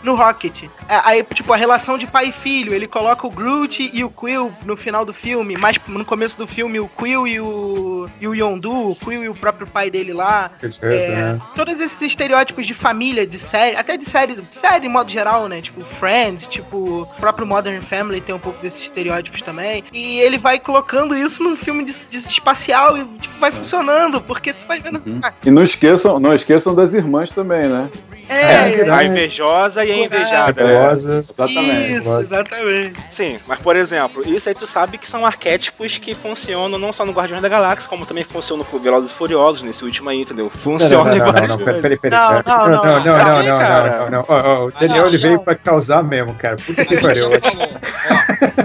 no 0.03 0.15
Rocket. 0.15 0.65
É, 0.89 1.01
Aí, 1.05 1.23
tipo, 1.35 1.53
a 1.53 1.57
relação 1.57 1.97
de 1.99 2.07
pai 2.07 2.29
e 2.29 2.33
filho, 2.33 2.75
ele 2.75 2.87
coloca 2.87 3.27
o 3.27 3.31
Groot 3.31 3.91
e 3.93 4.05
o 4.05 4.11
Quill 4.11 4.53
no 4.65 4.77
final 4.77 5.05
do 5.05 5.13
filme, 5.13 5.57
mas 5.57 5.77
no 5.89 6.05
começo 6.05 6.37
do 6.39 6.47
filme 6.47 6.79
o 6.81 6.89
Quill 6.89 7.27
e 7.27 7.41
o, 7.41 8.09
e 8.21 8.29
o 8.29 8.35
Yondu, 8.35 8.91
o 8.91 8.97
Quill 8.97 9.25
e 9.25 9.29
o 9.29 9.35
próprio 9.35 9.67
pai 9.67 9.91
dele 9.91 10.13
lá. 10.13 10.51
Que 10.59 10.69
diferença, 10.69 11.07
É, 11.07 11.11
né? 11.17 11.41
Todos 11.55 11.81
esses 11.81 12.01
estereótipos 12.03 12.67
de 12.67 12.75
família, 12.75 13.27
de 13.27 13.39
série, 13.39 13.77
até 13.77 13.97
de 13.97 14.05
série, 14.05 14.35
de 14.37 14.45
série 14.55 14.87
em 14.87 14.91
modo 14.91 15.11
geral, 15.11 15.49
né? 15.49 15.61
Tipo, 15.61 15.85
Friends, 15.85 16.47
tipo, 16.47 16.77
o 17.03 17.07
próprio 17.21 17.47
Modern 17.47 17.81
Family 17.83 18.21
tem 18.21 18.35
um 18.35 18.39
pouco 18.39 18.61
desses 18.63 18.83
estereótipos 18.83 19.43
também. 19.43 19.85
E 19.93 20.19
ele 20.21 20.39
vai 20.39 20.59
colocando 20.59 21.17
isso 21.17 21.43
num 21.43 21.57
filme 21.57 21.85
de, 21.85 21.93
de 22.09 22.17
espacial 22.17 22.97
e 22.97 23.05
tipo, 23.05 23.39
vai 23.39 23.51
funcionando, 23.53 24.21
porque 24.21 24.53
tu 24.53 24.67
vai 24.67 24.81
vendo. 24.81 25.01
Uhum. 25.07 25.21
Ah, 25.23 25.33
E 25.45 25.51
não 25.51 25.63
esqueçam, 25.63 26.19
não 26.21 26.33
esqueçam 26.35 26.75
das 26.75 26.95
irmãs 26.95 27.31
também, 27.31 27.69
né? 27.69 27.89
É, 28.33 28.81
É, 28.87 28.91
A 28.91 29.05
invejosa 29.05 29.85
e 29.85 29.93
a 29.93 29.97
invejada, 29.97 30.65
né? 30.65 30.89
Rosa. 30.89 31.19
Exatamente. 31.19 31.93
Isso, 31.95 32.21
exatamente. 32.21 33.01
Sim, 33.11 33.39
mas 33.47 33.59
por 33.59 33.77
exemplo, 33.77 34.23
isso 34.27 34.49
aí 34.49 34.55
tu 34.55 34.67
sabe 34.67 34.99
que 34.99 35.09
são 35.09 35.25
arquétipos 35.25 35.99
que 35.99 36.15
funcionam 36.15 36.79
não 36.79 36.93
só 36.93 37.05
no 37.05 37.13
Guardiões 37.13 37.43
da 37.43 37.49
Galáxia, 37.49 37.89
como 37.89 38.07
também 38.07 38.25
funcionam 38.25 38.65
no 38.71 38.79
Velozes 38.79 39.13
e 39.13 39.15
Furiosos, 39.15 39.63
nesse 39.63 39.85
último 39.85 40.09
aí, 40.11 40.21
entendeu? 40.23 40.45
Não, 40.45 40.61
Funciona 40.61 41.05
não, 41.05 41.05
não, 41.05 41.19
não, 41.19 41.33
vários 41.33 41.49
não, 41.49 41.59
peraí, 41.59 41.81
peraí, 41.81 41.99
peraí. 41.99 42.19
Não, 42.19 42.33
não, 42.33 42.43
não, 42.43 42.69
não, 42.69 42.85
não, 42.85 43.05
não, 43.05 43.17
assim, 43.17 43.49
não, 43.49 43.59
cara. 43.59 43.99
não, 43.99 44.11
não. 44.11 44.25
Ó, 44.29 44.41
ó, 44.43 44.67
O 44.67 44.73
Daniel, 44.73 45.03
não, 45.03 45.09
ele 45.09 45.19
veio 45.19 45.35
não. 45.37 45.45
pra 45.45 45.55
causar 45.55 46.03
mesmo, 46.03 46.35
cara. 46.35 46.57
Puta 46.57 46.85
que 46.85 46.97
pariu. 47.01 47.29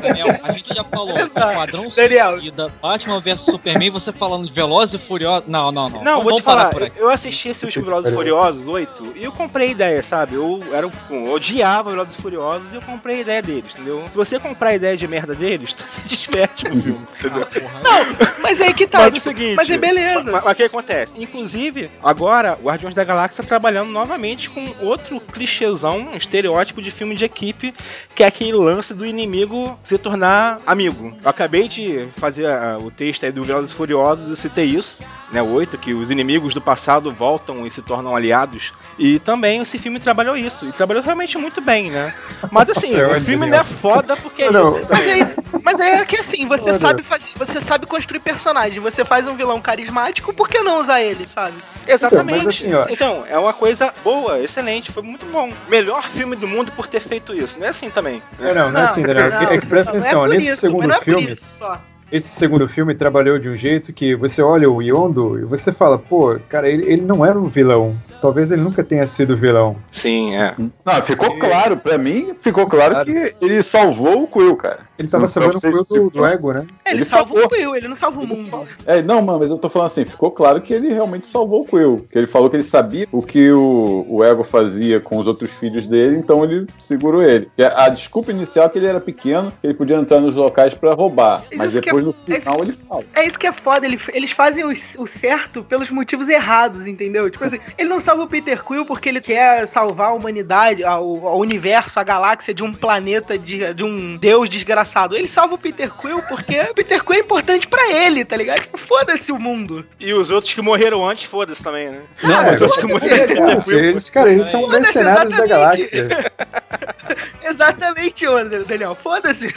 Daniel, 0.02 0.40
a 0.44 0.52
gente 0.52 0.74
já 0.74 0.84
falou, 0.84 1.18
Exato. 1.18 1.50
Esquadrão 1.50 1.92
Daniel. 1.96 2.32
Suicida, 2.32 2.72
Batman 2.82 3.20
vs 3.20 3.44
Superman, 3.44 3.90
você 3.90 4.12
falando 4.12 4.46
de 4.48 4.54
Veloz 4.54 4.94
e 4.94 4.98
Furioso. 4.98 5.44
Não, 5.48 5.72
não, 5.72 5.90
não. 5.90 6.04
Não, 6.04 6.24
vou 6.24 6.36
te 6.36 6.42
falar, 6.42 6.72
eu 6.96 7.10
assisti 7.10 7.50
esse 7.50 7.66
último 7.66 7.86
Velozes 7.86 8.12
e 8.12 8.16
Furiosos 8.16 8.68
8 8.68 9.14
e 9.16 9.24
eu 9.24 9.32
comprei 9.32 9.57
a 9.64 9.68
ideia, 9.68 10.02
sabe? 10.02 10.36
Eu 10.36 10.60
era 10.72 10.88
um, 10.88 10.92
eu 11.10 11.32
odiava 11.32 11.92
Velozes 11.92 12.16
e 12.18 12.22
Furiosos 12.22 12.72
e 12.72 12.76
eu 12.76 12.82
comprei 12.82 13.18
a 13.18 13.22
ideia 13.22 13.42
deles, 13.42 13.74
entendeu? 13.74 14.06
Se 14.10 14.16
você 14.16 14.40
comprar 14.40 14.70
a 14.70 14.76
ideia 14.76 14.98
de 14.98 15.08
merda 15.08 15.36
deles, 15.36 15.74
tu 15.76 15.88
se 15.88 16.16
diverte 16.16 16.68
no 16.68 16.82
filme, 16.82 17.08
entendeu? 17.20 17.44
Ah, 17.44 17.60
porra. 17.60 18.36
Mas 18.42 18.62
aí 18.62 18.74
que 18.74 18.88
tá. 18.88 19.00
Mas 19.00 19.08
é 19.08 19.10
o 19.10 19.14
tipo, 19.14 19.30
seguinte, 19.30 19.56
mas 19.56 19.70
é 19.70 19.78
beleza. 19.78 20.32
Mas 20.32 20.44
mas 20.48 20.54
o 20.54 20.56
que 20.56 20.64
acontece? 20.64 21.12
Inclusive, 21.18 21.90
agora, 22.02 22.58
o 22.62 22.66
Guardiões 22.66 22.96
da 22.96 23.04
Galáxia 23.04 23.44
tá 23.44 23.48
trabalhando 23.48 23.92
novamente 23.92 24.50
com 24.50 24.74
outro 24.80 25.20
clichêzão, 25.20 26.00
um 26.14 26.16
estereótipo 26.16 26.82
de 26.82 26.90
filme 26.90 27.16
de 27.16 27.26
equipe, 27.26 27.74
que 28.16 28.24
é 28.24 28.28
aquele 28.28 28.54
lance 28.54 28.94
do 28.94 29.06
inimigo 29.06 29.78
se 29.84 29.98
tornar 29.98 30.60
amigo. 30.66 31.14
Eu 31.22 31.30
acabei 31.30 31.68
de 31.68 32.08
fazer 32.18 32.46
ah, 32.48 32.78
o 32.80 32.90
texto 32.90 33.26
aí 33.26 33.32
do 33.32 33.44
Velozes 33.44 33.72
e 33.72 33.76
Furiosos, 33.76 34.30
eu 34.30 34.36
citei 34.36 34.66
isso, 34.66 35.04
né, 35.32 35.42
o 35.42 35.52
8, 35.52 35.78
que 35.78 35.94
os 35.94 36.10
inimigos 36.10 36.54
do 36.54 36.62
passado 36.62 37.12
voltam 37.12 37.66
e 37.66 37.70
se 37.70 37.82
tornam 37.82 38.16
aliados. 38.16 38.72
E 38.98 39.20
também 39.20 39.37
esse 39.46 39.78
filme 39.78 40.00
trabalhou 40.00 40.36
isso, 40.36 40.68
e 40.68 40.72
trabalhou 40.72 41.04
realmente 41.04 41.38
muito 41.38 41.62
bem, 41.62 41.90
né? 41.92 42.14
Mas 42.52 42.70
assim, 42.70 42.94
o 43.02 43.22
filme 43.22 43.46
não 43.46 43.58
é 43.60 43.64
foda 43.64 44.16
porque 44.18 44.44
é 44.44 44.52
Não. 44.52 44.80
isso. 44.80 44.88
Mas 44.90 45.08
aí, 45.08 45.28
mas 45.64 45.80
aí 45.82 45.92
é 45.92 46.06
que 46.06 46.18
assim, 46.18 46.48
você 46.48 46.70
Olha. 46.72 46.80
sabe 46.80 47.04
fazer, 47.04 47.32
você 47.36 47.62
sabe 47.62 47.86
construir 47.86 48.20
personagem, 48.20 48.80
você 48.80 49.04
faz 49.06 49.28
um 49.28 49.36
vilão 49.36 49.62
carismático, 49.62 50.34
por 50.34 50.48
que 50.50 50.60
não 50.62 50.80
usar 50.82 51.02
ele, 51.02 51.26
sabe? 51.28 51.58
Exatamente. 51.88 52.36
Então, 52.36 52.46
mas 52.46 52.48
assim, 52.48 52.74
ó- 52.74 52.86
Então, 52.90 53.24
é 53.28 53.38
uma 53.38 53.54
coisa 53.54 53.94
boa, 54.04 54.40
excelente, 54.40 54.92
foi 54.92 55.04
muito 55.04 55.26
bom. 55.28 55.52
Melhor 55.68 56.04
filme 56.10 56.36
do 56.36 56.48
mundo 56.48 56.72
por 56.72 56.88
ter 56.88 57.02
feito 57.02 57.34
isso. 57.34 57.60
Não 57.60 57.66
é 57.66 57.70
assim 57.70 57.90
também. 57.90 58.22
Não, 58.40 58.54
não, 58.54 58.72
não 58.72 58.82
é 58.82 58.84
assim, 58.84 59.02
Daniel. 59.04 59.28
É 59.52 59.58
que 59.60 59.66
presta 59.66 59.92
não, 59.94 60.00
atenção, 60.00 60.26
é 60.26 60.28
por 60.28 60.34
nesse 60.36 60.50
isso, 60.52 60.62
segundo 60.62 60.80
mas 60.80 60.88
não 60.90 60.96
é 60.96 61.00
por 61.00 61.06
filme, 61.06 61.32
isso 61.32 61.58
só. 61.58 61.82
Esse 62.12 62.30
segundo 62.30 62.68
filme 62.68 62.94
trabalhou 62.96 63.38
de 63.38 63.50
um 63.50 63.56
jeito 63.56 63.92
que 63.92 64.16
você 64.16 64.42
olha 64.42 64.70
o 64.70 64.82
Yondo 64.82 65.40
e 65.40 65.44
você 65.44 65.72
fala, 65.74 65.98
pô, 65.98 66.40
cara, 66.48 66.70
ele, 66.70 66.86
ele 66.92 67.02
não 67.02 67.26
era 67.26 67.38
um 67.38 67.44
vilão. 67.46 67.92
Talvez 68.22 68.52
ele 68.52 68.62
nunca 68.62 68.84
tenha 68.84 69.06
sido 69.06 69.36
vilão. 69.36 69.76
Sim, 69.92 70.36
é. 70.36 70.56
Não, 70.58 71.02
ficou 71.04 71.38
claro, 71.38 71.78
pra 71.78 71.98
mim, 71.98 72.34
ficou 72.42 72.66
claro 72.68 72.92
Claro. 72.96 73.06
que 73.12 73.36
ele 73.42 73.62
salvou 73.62 74.24
o 74.24 74.28
Quill, 74.28 74.56
cara. 74.56 74.80
Ele 74.98 75.08
tava 75.08 75.28
sabendo 75.28 75.54
vocês, 75.54 75.76
o 75.76 75.84
do, 75.84 75.86
tipo, 75.86 76.10
do 76.10 76.26
ego, 76.26 76.52
né? 76.54 76.66
Ele, 76.86 76.98
Ele 76.98 77.06
salva 77.06 77.28
falou. 77.34 77.46
o 77.46 77.50
Quill, 77.50 77.76
ele 77.76 77.88
não 77.88 77.96
salva 77.96 78.20
o 78.22 78.26
mundo. 78.28 78.68
É, 78.86 79.02
não, 79.02 79.22
mano, 79.22 79.40
mas 79.40 79.50
eu 79.50 79.58
tô 79.58 79.70
falando 79.70 79.88
assim, 79.88 80.06
ficou 80.06 80.32
claro 80.32 80.60
que 80.62 80.74
ele 80.74 80.94
realmente 80.94 81.28
salvou 81.28 81.62
o 81.62 81.66
Quill. 81.66 82.08
Que 82.12 82.18
ele 82.18 82.28
falou 82.28 82.50
que 82.50 82.56
ele 82.56 82.64
sabia 82.64 83.08
o 83.12 83.22
que 83.22 83.52
o, 83.52 84.06
o 84.10 84.24
Ego 84.24 84.44
fazia 84.44 85.00
com 85.00 85.18
os 85.20 85.28
outros 85.28 85.52
filhos 85.52 85.86
dele, 85.88 86.18
então 86.18 86.44
ele 86.44 86.66
segurou 86.80 87.22
ele. 87.22 87.50
E 87.58 87.64
a, 87.64 87.86
a 87.86 87.90
desculpa 87.90 88.32
inicial 88.32 88.66
é 88.66 88.70
que 88.70 88.78
ele 88.80 88.88
era 88.88 89.00
pequeno, 89.00 89.52
que 89.62 89.68
ele 89.68 89.74
podia 89.76 89.98
entrar 89.98 90.20
nos 90.20 90.36
locais 90.36 90.74
pra 90.74 90.94
roubar. 90.94 91.44
Isso 91.52 91.58
Mas 91.58 91.76
é- 91.76 91.82
depois 91.82 92.04
no 92.06 92.16
é- 92.28 92.40
final 92.40 92.60
ele 92.62 92.72
fala. 92.74 93.04
É 93.16 93.26
isso 93.28 93.38
que 93.38 93.48
é 93.48 93.52
foda, 93.54 93.86
ele- 93.86 94.00
eles 94.14 94.32
fazem 94.32 94.64
o, 94.66 94.70
o 94.72 95.08
certo 95.08 95.64
pelos 95.64 95.92
motivos 95.92 96.28
errados, 96.28 96.88
entendeu? 96.88 97.30
Tipo 97.30 97.44
assim, 97.46 97.60
ele 97.78 97.90
não 97.90 98.00
salva 98.00 98.24
o 98.24 98.28
Peter 98.28 98.64
Quill 98.64 98.86
porque 98.86 99.10
ele 99.10 99.22
quer 99.22 99.68
salvar 99.68 100.10
a 100.10 100.14
humanidade, 100.14 100.84
o 100.84 101.36
universo, 101.38 102.00
a 102.00 102.04
galáxia 102.04 102.54
de 102.54 102.64
um 102.64 102.72
planeta, 102.72 103.38
de, 103.38 103.74
de 103.74 103.84
um 103.84 104.18
deus 104.18 104.50
desgraçado. 104.50 104.87
Ele 105.16 105.28
salva 105.28 105.56
o 105.56 105.58
Peter 105.58 105.92
Quill 105.94 106.22
porque 106.28 106.60
o 106.62 106.74
Peter 106.74 107.04
Quill 107.04 107.16
é 107.18 107.20
importante 107.20 107.68
pra 107.68 107.92
ele, 107.92 108.24
tá 108.26 108.36
ligado? 108.38 108.60
Tipo, 108.62 108.78
foda-se 108.78 109.32
o 109.32 109.40
mundo. 109.40 109.86
E 110.00 110.14
os 110.14 110.32
outros 110.32 110.54
que 110.54 110.62
morreram 110.62 111.08
antes, 111.08 111.24
foda-se 111.26 111.62
também, 111.64 111.90
né? 111.90 112.02
Não, 112.24 112.42
é, 112.42 112.56
os 112.56 112.62
outros 112.62 112.80
que 112.80 112.88
morreram 112.88 113.48
antes. 113.50 113.68
Eles, 113.70 114.10
cara, 114.10 114.32
eles 114.32 114.46
são 114.48 114.68
mercenários 114.68 115.36
da 115.36 115.46
galáxia. 115.46 116.08
Exatamente, 117.44 118.28
ô, 118.28 118.44
Daniel, 118.68 118.96
foda-se. 118.96 119.54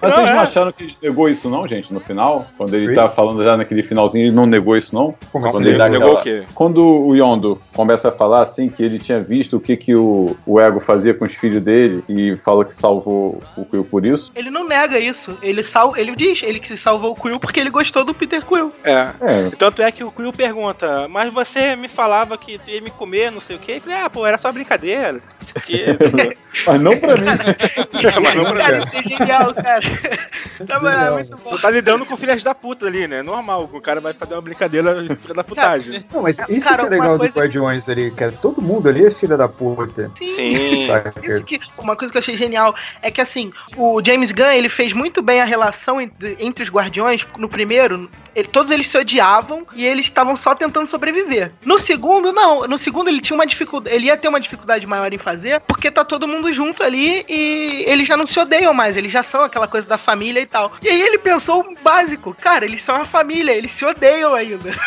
Mas 0.00 0.14
vocês 0.14 0.30
não 0.30 0.36
é. 0.36 0.42
acharam 0.42 0.72
que 0.72 0.84
ele 0.84 0.96
negou 1.02 1.28
isso, 1.28 1.48
não, 1.50 1.66
gente, 1.68 1.92
no 1.92 2.00
final? 2.00 2.46
Quando 2.56 2.74
ele 2.74 2.94
tá 2.94 3.08
falando 3.08 3.42
já 3.44 3.56
naquele 3.56 3.82
finalzinho, 3.82 4.24
ele 4.26 4.32
não 4.34 4.46
negou 4.46 4.76
isso, 4.76 4.94
não? 4.94 5.14
Como 5.30 5.44
Quando 5.44 5.62
assim? 5.62 5.64
ele 5.74 5.78
Negou 5.78 5.96
aquela- 6.16 6.20
o 6.20 6.22
quê? 6.22 6.44
Quando 6.54 6.82
o 6.84 7.14
Yondo 7.14 7.60
começa 7.72 8.08
a 8.08 8.12
falar 8.12 8.42
assim 8.42 8.68
que 8.68 8.82
ele 8.82 8.98
tinha 8.98 9.20
visto 9.22 9.56
o 9.56 9.60
que, 9.60 9.76
que 9.76 9.94
o, 9.94 10.36
o 10.46 10.60
Ego 10.60 10.80
fazia 10.80 11.12
com 11.14 11.24
os 11.24 11.34
filhos 11.34 11.60
dele 11.60 12.02
e 12.08 12.36
fala 12.38 12.64
que 12.64 12.74
salvou 12.74 13.40
o 13.56 13.64
Quill 13.64 13.84
por 13.84 14.06
isso. 14.06 14.32
Ele 14.42 14.50
não 14.50 14.66
nega 14.66 14.98
isso. 14.98 15.38
Ele, 15.40 15.62
sal, 15.62 15.96
ele 15.96 16.16
diz, 16.16 16.42
ele 16.42 16.58
que 16.58 16.66
se 16.66 16.76
salvou 16.76 17.12
o 17.12 17.14
Quill 17.14 17.38
porque 17.38 17.60
ele 17.60 17.70
gostou 17.70 18.04
do 18.04 18.12
Peter 18.12 18.44
Quill. 18.44 18.72
É. 18.82 19.10
É, 19.20 19.50
Tanto 19.56 19.80
é 19.82 19.92
que 19.92 20.02
o 20.02 20.10
Quill 20.10 20.32
pergunta, 20.32 21.06
mas 21.08 21.32
você 21.32 21.76
me 21.76 21.88
falava 21.88 22.36
que 22.36 22.58
tu 22.58 22.68
ia 22.68 22.80
me 22.80 22.90
comer, 22.90 23.30
não 23.30 23.40
sei 23.40 23.54
o 23.54 23.58
quê. 23.60 23.74
Eu 23.76 23.80
falei, 23.80 23.98
ah, 23.98 24.10
pô, 24.10 24.26
era 24.26 24.36
só 24.36 24.50
brincadeira. 24.50 25.20
Aqui 25.54 25.84
Mas 26.66 26.80
não 26.80 26.98
pra 26.98 27.16
mim. 27.16 27.26
mas 28.22 28.34
não 28.34 28.44
pra 28.44 28.56
Cara, 28.56 28.78
mim. 28.78 28.84
isso 28.84 28.96
é 28.96 29.02
genial, 29.02 29.54
cara. 29.54 29.80
Na 30.68 30.80
moral, 30.80 31.06
é 31.06 31.10
muito 31.22 31.36
bom. 31.38 31.50
Tu 31.50 31.60
tá 31.60 31.70
lidando 31.70 32.04
com 32.04 32.16
filhas 32.16 32.44
da 32.44 32.54
puta 32.54 32.86
ali, 32.86 33.08
né? 33.08 33.22
Normal, 33.22 33.68
o 33.72 33.80
cara 33.80 34.00
vai 34.00 34.12
fazer 34.12 34.34
uma 34.34 34.42
brincadeira 34.42 34.94
filha 35.16 35.34
da 35.34 35.42
putagem. 35.42 36.04
Não, 36.12 36.22
mas 36.22 36.38
isso 36.48 36.68
Cara, 36.68 36.82
que 36.82 36.86
é 36.86 36.90
legal 36.90 37.18
do 37.18 37.24
Guardiões 37.24 37.88
ali, 37.88 38.10
cara. 38.10 38.32
Todo 38.32 38.60
mundo 38.60 38.88
ali 38.88 39.06
é 39.06 39.10
filha 39.10 39.36
da 39.36 39.48
puta. 39.48 40.10
Sim. 40.16 40.86
Saca? 40.86 41.14
Isso 41.22 41.44
que, 41.44 41.58
uma 41.80 41.96
coisa 41.96 42.12
que 42.12 42.18
eu 42.18 42.20
achei 42.20 42.36
genial 42.36 42.74
é 43.00 43.10
que 43.10 43.20
assim, 43.20 43.52
o 43.76 44.00
James 44.04 44.31
Gunn 44.32 44.52
ele 44.52 44.68
fez 44.68 44.92
muito 44.92 45.22
bem 45.22 45.40
a 45.40 45.44
relação 45.44 46.00
entre 46.00 46.64
os 46.64 46.70
guardiões. 46.70 47.26
No 47.38 47.48
primeiro, 47.48 48.10
ele- 48.34 48.48
todos 48.48 48.70
eles 48.70 48.86
se 48.88 48.96
odiavam 48.98 49.66
e 49.74 49.84
eles 49.84 50.06
estavam 50.06 50.36
só 50.36 50.54
tentando 50.54 50.86
sobreviver. 50.86 51.50
No 51.64 51.78
segundo, 51.78 52.32
não. 52.32 52.66
No 52.66 52.78
segundo 52.78 53.08
ele 53.08 53.20
tinha 53.20 53.34
uma 53.36 53.46
dificuldade, 53.46 53.94
ele 53.96 54.06
ia 54.06 54.16
ter 54.16 54.28
uma 54.28 54.40
dificuldade 54.40 54.86
maior 54.86 55.12
em 55.12 55.18
fazer, 55.18 55.60
porque 55.60 55.90
tá 55.90 56.04
todo 56.04 56.26
mundo 56.28 56.52
junto 56.52 56.82
ali 56.82 57.24
e 57.28 57.84
eles 57.86 58.06
já 58.06 58.16
não 58.16 58.26
se 58.26 58.38
odeiam 58.38 58.72
mais, 58.74 58.96
eles 58.96 59.12
já 59.12 59.22
são 59.22 59.42
aquela 59.42 59.66
coisa 59.66 59.86
da 59.86 59.98
família 59.98 60.40
e 60.40 60.46
tal. 60.46 60.72
E 60.82 60.88
aí 60.88 61.00
ele 61.02 61.18
pensou 61.18 61.60
o 61.60 61.74
básico, 61.82 62.34
cara, 62.40 62.64
eles 62.64 62.82
são 62.82 62.96
a 62.96 63.04
família, 63.04 63.52
eles 63.52 63.72
se 63.72 63.84
odeiam 63.84 64.34
ainda. 64.34 64.70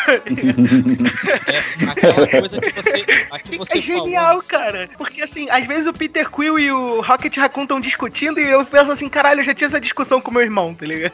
É 1.46 1.90
aquela 1.90 2.26
coisa 2.26 2.60
que 2.60 2.72
você. 2.82 3.04
A 3.30 3.38
que 3.38 3.56
você 3.58 3.78
É 3.78 3.80
genial, 3.80 4.42
cara. 4.42 4.88
Porque 4.96 5.22
assim, 5.22 5.48
às 5.50 5.64
vezes 5.66 5.86
o 5.86 5.92
Peter 5.92 6.30
Quill 6.30 6.58
e 6.58 6.70
o 6.72 7.00
Rocket 7.00 7.36
Raccoon 7.36 7.62
estão 7.62 7.80
discutindo 7.80 8.40
e 8.40 8.48
eu 8.48 8.64
penso 8.64 8.92
assim, 8.92 9.08
caralho, 9.08 9.40
eu 9.40 9.44
já 9.44 9.54
tinha 9.54 9.66
essa 9.68 9.80
discussão 9.80 10.20
com 10.20 10.30
meu 10.30 10.42
irmão, 10.42 10.74
tá 10.74 10.86
ligado? 10.86 11.12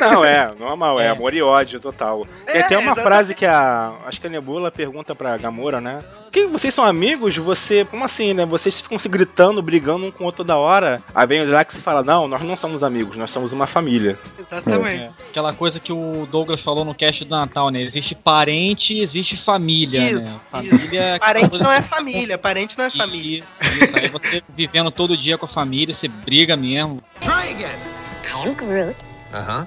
Não, 0.00 0.24
é, 0.24 0.50
normal, 0.58 1.00
é, 1.00 1.06
É. 1.06 1.08
amor 1.08 1.34
e 1.34 1.42
ódio 1.42 1.53
total. 1.80 2.26
Tem 2.46 2.56
É, 2.56 2.60
até 2.64 2.76
uma 2.76 2.86
exatamente. 2.92 3.06
frase 3.06 3.34
que 3.34 3.46
a. 3.46 3.92
Acho 4.06 4.20
que 4.20 4.26
a 4.26 4.30
Nebula 4.30 4.70
pergunta 4.70 5.14
pra 5.14 5.36
Gamora, 5.36 5.80
né? 5.80 6.04
Que 6.32 6.46
vocês 6.48 6.74
são 6.74 6.84
amigos? 6.84 7.36
Você. 7.36 7.84
Como 7.84 8.04
assim, 8.04 8.34
né? 8.34 8.44
Vocês 8.44 8.80
ficam 8.80 8.98
se 8.98 9.08
gritando, 9.08 9.62
brigando 9.62 10.06
um 10.06 10.10
com 10.10 10.24
o 10.24 10.26
outro 10.26 10.38
toda 10.44 10.56
hora. 10.56 11.00
Aí 11.14 11.26
vem 11.26 11.42
o 11.42 11.46
Drax 11.46 11.76
e 11.76 11.80
fala: 11.80 12.02
Não, 12.02 12.26
nós 12.26 12.42
não 12.42 12.56
somos 12.56 12.82
amigos, 12.82 13.16
nós 13.16 13.30
somos 13.30 13.52
uma 13.52 13.66
família. 13.68 14.18
Exatamente. 14.38 15.02
É, 15.02 15.10
aquela 15.30 15.52
coisa 15.52 15.78
que 15.78 15.92
o 15.92 16.26
Douglas 16.30 16.60
falou 16.60 16.84
no 16.84 16.94
cast 16.94 17.24
do 17.24 17.30
Natal, 17.30 17.70
né? 17.70 17.82
Existe 17.82 18.14
parente, 18.14 18.98
existe 18.98 19.36
família, 19.36 20.10
Isso, 20.10 20.34
né? 20.34 20.40
Família 20.50 21.00
é 21.00 21.14
aquela 21.14 21.18
Parente 21.34 21.50
coisa 21.50 21.64
não 21.64 21.72
é 21.72 21.82
família, 21.82 22.36
parente 22.38 22.76
não 22.76 22.84
é 22.84 22.90
família. 22.90 23.44
Isso, 23.60 23.84
isso, 23.84 23.96
aí 23.96 24.08
você 24.08 24.42
vivendo 24.56 24.90
todo 24.90 25.16
dia 25.16 25.38
com 25.38 25.46
a 25.46 25.48
família, 25.48 25.94
você 25.94 26.08
briga 26.08 26.56
mesmo. 26.56 27.00
I 27.22 27.54
am 27.64 28.54
Groot. 28.54 28.96
Uh-huh. 29.32 29.66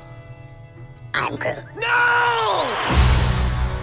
I'm 1.14 1.36
Groot. 1.36 3.07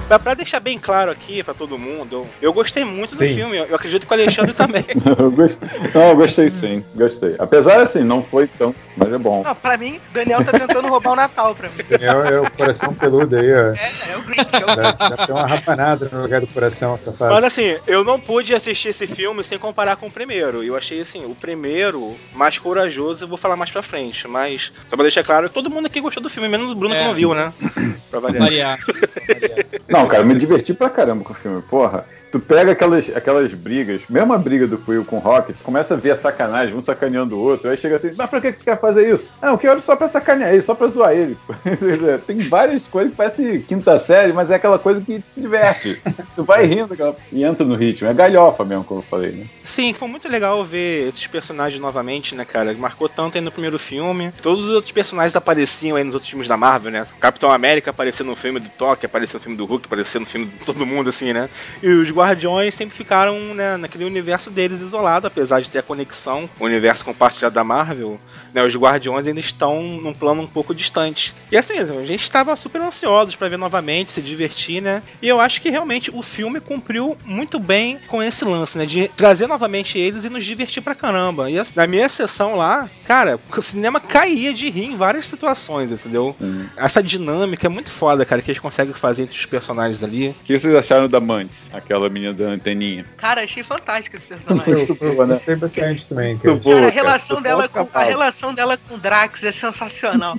Pra, 0.08 0.18
pra 0.18 0.34
deixar 0.34 0.60
bem 0.60 0.78
claro 0.78 1.10
aqui 1.10 1.42
pra 1.42 1.54
todo 1.54 1.78
mundo, 1.78 2.26
eu 2.42 2.52
gostei 2.52 2.84
muito 2.84 3.12
do 3.12 3.16
Sim. 3.16 3.34
filme. 3.34 3.56
Eu 3.56 3.74
acredito 3.74 4.06
que 4.06 4.12
o 4.12 4.14
Alexandre 4.14 4.52
também. 4.52 4.84
Eu 5.18 5.30
gost- 5.30 5.58
Não, 5.94 6.08
eu 6.10 6.16
gostei 6.16 6.48
sim, 6.50 6.84
gostei. 6.94 7.34
Apesar 7.38 7.80
assim, 7.80 8.02
não 8.02 8.22
foi 8.22 8.46
tão, 8.46 8.74
mas 8.96 9.12
é 9.12 9.18
bom. 9.18 9.42
Não, 9.42 9.54
pra 9.54 9.76
mim, 9.76 9.98
Daniel 10.12 10.44
tá 10.44 10.52
tentando 10.58 10.88
roubar 10.88 11.12
o 11.12 11.16
Natal 11.16 11.54
pra 11.54 11.68
mim. 11.68 11.76
É, 12.00 12.14
o- 12.14 12.24
é 12.24 12.40
o 12.40 12.50
coração 12.50 12.92
peludo 12.92 13.36
aí, 13.36 13.50
ó. 13.52 13.72
É, 13.74 13.92
é 14.12 14.16
o 14.16 14.22
Grinch. 14.22 14.50
É 14.54 14.58
o... 14.64 14.76
Dá, 14.76 14.92
dá 15.26 15.34
uma 15.34 15.46
rapanada 15.46 16.08
no 16.12 16.22
lugar 16.22 16.40
do 16.40 16.46
coração, 16.48 16.98
safado. 16.98 17.32
Mas 17.34 17.44
assim, 17.44 17.76
eu 17.86 18.04
não 18.04 18.20
pude 18.20 18.54
assistir 18.54 18.88
esse 18.88 19.06
filme 19.06 19.42
sem 19.44 19.58
comparar 19.58 19.96
com 19.96 20.06
o 20.06 20.10
primeiro. 20.10 20.62
Eu 20.62 20.76
achei 20.76 21.00
assim, 21.00 21.24
o 21.24 21.34
primeiro 21.34 22.14
mais 22.34 22.58
corajoso, 22.58 23.24
eu 23.24 23.28
vou 23.28 23.38
falar 23.38 23.56
mais 23.56 23.70
pra 23.70 23.82
frente. 23.82 24.26
Mas, 24.28 24.70
só 24.90 24.96
pra 24.96 25.02
deixar 25.02 25.24
claro, 25.24 25.48
todo 25.48 25.70
mundo 25.70 25.86
aqui 25.86 26.00
gostou 26.00 26.22
do 26.22 26.28
filme, 26.30 26.48
menos 26.48 26.70
o 26.70 26.74
Bruno 26.74 26.94
que 26.94 27.00
É. 27.00 27.04
não 27.06 27.14
viu, 27.14 27.34
né? 27.34 27.52
Pra 28.10 28.20
variar. 28.20 28.44
Variar. 28.44 28.78
variar. 29.26 29.66
Não, 29.94 30.08
cara, 30.08 30.24
me 30.24 30.34
diverti 30.34 30.74
pra 30.74 30.90
caramba 30.90 31.22
com 31.22 31.32
o 31.32 31.36
filme. 31.36 31.62
Porra, 31.62 32.04
tu 32.34 32.40
pega 32.40 32.72
aquelas, 32.72 33.08
aquelas 33.14 33.52
brigas, 33.52 34.02
mesmo 34.10 34.32
a 34.32 34.38
briga 34.38 34.66
do 34.66 34.76
Quill 34.76 35.04
com 35.04 35.18
o 35.18 35.20
Rocket, 35.20 35.56
começa 35.62 35.94
a 35.94 35.96
ver 35.96 36.10
a 36.10 36.16
sacanagem, 36.16 36.74
um 36.74 36.82
sacaneando 36.82 37.36
o 37.36 37.40
outro, 37.40 37.70
aí 37.70 37.76
chega 37.76 37.94
assim, 37.94 38.10
mas 38.16 38.28
pra 38.28 38.40
que 38.40 38.50
tu 38.50 38.64
quer 38.64 38.80
fazer 38.80 39.08
isso? 39.08 39.28
Não, 39.40 39.50
eu 39.50 39.58
quero 39.58 39.80
só 39.80 39.94
pra 39.94 40.08
sacanear 40.08 40.52
ele, 40.52 40.60
só 40.60 40.74
pra 40.74 40.88
zoar 40.88 41.12
ele. 41.12 41.38
Tem 42.26 42.40
várias 42.48 42.88
coisas 42.88 43.12
que 43.12 43.16
parece 43.16 43.64
quinta 43.68 43.96
série, 44.00 44.32
mas 44.32 44.50
é 44.50 44.56
aquela 44.56 44.80
coisa 44.80 45.00
que 45.00 45.20
te 45.20 45.40
diverte. 45.40 46.02
Tu 46.34 46.42
vai 46.42 46.64
rindo 46.66 46.92
aquela... 46.92 47.14
e 47.30 47.44
entra 47.44 47.64
no 47.64 47.76
ritmo. 47.76 48.08
É 48.08 48.12
galhofa 48.12 48.64
mesmo, 48.64 48.82
como 48.82 48.98
eu 48.98 49.04
falei, 49.04 49.30
né? 49.30 49.46
Sim, 49.62 49.94
foi 49.94 50.08
muito 50.08 50.28
legal 50.28 50.64
ver 50.64 51.10
esses 51.10 51.28
personagens 51.28 51.80
novamente, 51.80 52.34
né, 52.34 52.44
cara? 52.44 52.74
Marcou 52.74 53.08
tanto 53.08 53.38
aí 53.38 53.44
no 53.44 53.52
primeiro 53.52 53.78
filme. 53.78 54.32
Todos 54.42 54.64
os 54.64 54.72
outros 54.72 54.90
personagens 54.90 55.36
apareciam 55.36 55.96
aí 55.96 56.02
nos 56.02 56.14
outros 56.14 56.30
filmes 56.30 56.48
da 56.48 56.56
Marvel, 56.56 56.90
né? 56.90 57.06
Capitão 57.20 57.52
América 57.52 57.90
apareceu 57.90 58.26
no 58.26 58.34
filme 58.34 58.58
do 58.58 58.68
Thor, 58.70 58.98
apareceu 59.00 59.38
no 59.38 59.44
filme 59.44 59.56
do 59.56 59.64
Hulk, 59.64 59.86
apareceu 59.86 60.20
no 60.20 60.26
filme 60.26 60.46
de 60.46 60.64
todo 60.64 60.84
mundo, 60.84 61.08
assim, 61.08 61.32
né? 61.32 61.48
E 61.80 61.88
os 61.88 62.10
Guardiões 62.24 62.74
sempre 62.74 62.96
ficaram, 62.96 63.38
né, 63.54 63.76
naquele 63.76 64.04
universo 64.04 64.50
deles 64.50 64.80
isolado, 64.80 65.26
apesar 65.26 65.60
de 65.60 65.70
ter 65.70 65.80
a 65.80 65.82
conexão, 65.82 66.48
o 66.58 66.64
universo 66.64 67.04
compartilhado 67.04 67.54
da 67.54 67.62
Marvel, 67.62 68.18
né? 68.52 68.64
Os 68.64 68.74
Guardiões 68.74 69.26
ainda 69.26 69.40
estão 69.40 69.82
num 69.82 70.14
plano 70.14 70.42
um 70.42 70.46
pouco 70.46 70.74
distante. 70.74 71.34
E 71.52 71.56
assim, 71.56 71.78
a 71.78 72.06
gente 72.06 72.22
estava 72.22 72.56
super 72.56 72.80
ansiosos 72.80 73.36
pra 73.36 73.48
ver 73.48 73.58
novamente, 73.58 74.12
se 74.12 74.22
divertir, 74.22 74.80
né? 74.80 75.02
E 75.20 75.28
eu 75.28 75.40
acho 75.40 75.60
que 75.60 75.68
realmente 75.68 76.10
o 76.12 76.22
filme 76.22 76.60
cumpriu 76.60 77.16
muito 77.24 77.58
bem 77.58 77.98
com 78.08 78.22
esse 78.22 78.44
lance, 78.44 78.78
né? 78.78 78.86
De 78.86 79.08
trazer 79.08 79.46
novamente 79.46 79.98
eles 79.98 80.24
e 80.24 80.30
nos 80.30 80.44
divertir 80.44 80.82
pra 80.82 80.94
caramba. 80.94 81.50
E 81.50 81.58
assim, 81.58 81.72
na 81.76 81.86
minha 81.86 82.08
sessão 82.08 82.56
lá, 82.56 82.88
cara, 83.06 83.38
o 83.54 83.62
cinema 83.62 84.00
caía 84.00 84.54
de 84.54 84.70
rir 84.70 84.86
em 84.86 84.96
várias 84.96 85.26
situações, 85.26 85.92
entendeu? 85.92 86.34
Hum. 86.40 86.66
Essa 86.76 87.02
dinâmica 87.02 87.66
é 87.66 87.70
muito 87.70 87.90
foda, 87.90 88.24
cara, 88.24 88.40
que 88.40 88.50
eles 88.50 88.60
conseguem 88.60 88.94
fazer 88.94 89.24
entre 89.24 89.38
os 89.38 89.46
personagens 89.46 90.02
ali. 90.02 90.28
O 90.28 90.44
que 90.44 90.56
vocês 90.58 90.74
acharam 90.74 91.08
da 91.08 91.20
Mantis, 91.20 91.70
aquela 91.72 92.08
menina 92.14 92.32
da 92.32 92.46
anteninha? 92.46 93.04
Cara, 93.16 93.42
achei 93.42 93.62
fantástico 93.62 94.16
esse 94.16 94.26
personagem. 94.26 94.72
Eu, 94.72 94.78
Muito 94.86 95.04
eu 95.04 95.10
né? 95.10 95.26
gostei 95.26 95.56
bastante 95.56 96.08
também, 96.08 96.38
cara. 96.38 96.50
Muito 96.50 96.62
boa, 96.64 96.76
Cara, 96.76 96.88
a 96.88 96.92
cara. 96.92 97.02
relação, 97.02 97.42
dela 97.42 97.68
com, 97.68 97.88
a 97.92 98.04
relação 98.04 98.54
dela 98.54 98.78
com 98.78 98.94
o 98.94 98.98
Drax 98.98 99.44
é 99.44 99.52
sensacional. 99.52 100.38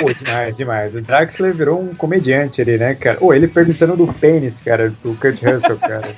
Pô, 0.00 0.12
demais, 0.12 0.56
demais. 0.56 0.94
O 0.94 1.00
Draxler 1.00 1.54
virou 1.54 1.80
um 1.80 1.94
comediante 1.94 2.60
ali, 2.60 2.76
né, 2.76 2.94
cara? 2.94 3.18
Ou 3.20 3.32
ele 3.32 3.46
perguntando 3.48 3.96
do 3.96 4.12
pênis, 4.12 4.60
cara, 4.60 4.92
do 5.02 5.14
Kurt 5.14 5.40
Russell, 5.42 5.78
cara. 5.78 6.08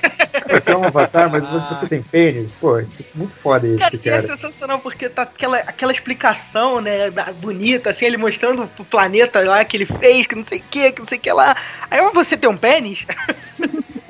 Você 0.49 0.71
é 0.71 0.77
um 0.77 0.83
avatar, 0.83 1.29
mas 1.29 1.45
você, 1.45 1.67
você 1.67 1.87
tem 1.87 2.01
pênis? 2.01 2.55
Pô, 2.55 2.77
é 2.77 2.85
muito 3.15 3.35
foda 3.35 3.67
Cara, 3.77 3.95
isso, 3.95 4.05
e 4.05 4.09
é 4.09 4.11
cara. 4.11 4.21
sensacional 4.21 4.79
porque 4.79 5.07
tá 5.07 5.21
aquela, 5.21 5.57
aquela 5.57 5.91
explicação, 5.91 6.81
né, 6.81 7.09
bonita, 7.39 7.91
assim, 7.91 8.05
ele 8.05 8.17
mostrando 8.17 8.67
pro 8.67 8.83
planeta 8.83 9.39
lá 9.41 9.63
que 9.63 9.77
ele 9.77 9.85
fez, 9.85 10.27
que 10.27 10.35
não 10.35 10.43
sei 10.43 10.59
o 10.59 10.63
que, 10.69 10.91
que 10.91 10.99
não 10.99 11.07
sei 11.07 11.17
o 11.17 11.21
que 11.21 11.31
lá. 11.31 11.55
Aí, 11.89 12.01
você 12.13 12.35
tem 12.35 12.49
um 12.49 12.57
pênis? 12.57 13.05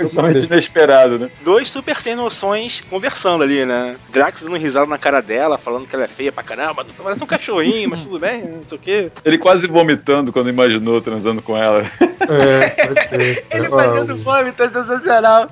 Totalmente 0.08 0.44
inesperado, 0.46 1.18
né? 1.18 1.30
Dois 1.42 1.68
super 1.68 2.00
sem 2.00 2.14
noções 2.14 2.82
conversando 2.88 3.42
ali, 3.44 3.64
né? 3.64 3.96
Drax 4.10 4.42
dando 4.42 4.56
risada 4.56 4.86
na 4.86 4.98
cara 4.98 5.20
dela, 5.20 5.58
falando 5.58 5.86
que 5.86 5.94
ela 5.94 6.04
é 6.04 6.08
feia 6.08 6.32
pra 6.32 6.42
caramba, 6.42 6.86
parece 7.02 7.22
um 7.22 7.26
cachorrinho, 7.26 7.90
mas 7.90 8.02
tudo 8.02 8.18
bem, 8.18 8.42
não 8.42 8.64
sei 8.68 8.78
o 8.78 8.80
quê. 8.80 9.10
Ele 9.24 9.38
quase 9.38 9.66
vomitando 9.66 10.32
quando 10.32 10.48
imaginou 10.48 11.00
transando 11.00 11.42
com 11.42 11.56
ela. 11.56 11.82
É, 12.00 12.68
pode. 12.70 13.42
Ele 13.50 13.68
fazendo 13.68 14.16
vômito, 14.18 14.62
é 14.62 14.68
sensacional. 14.68 15.48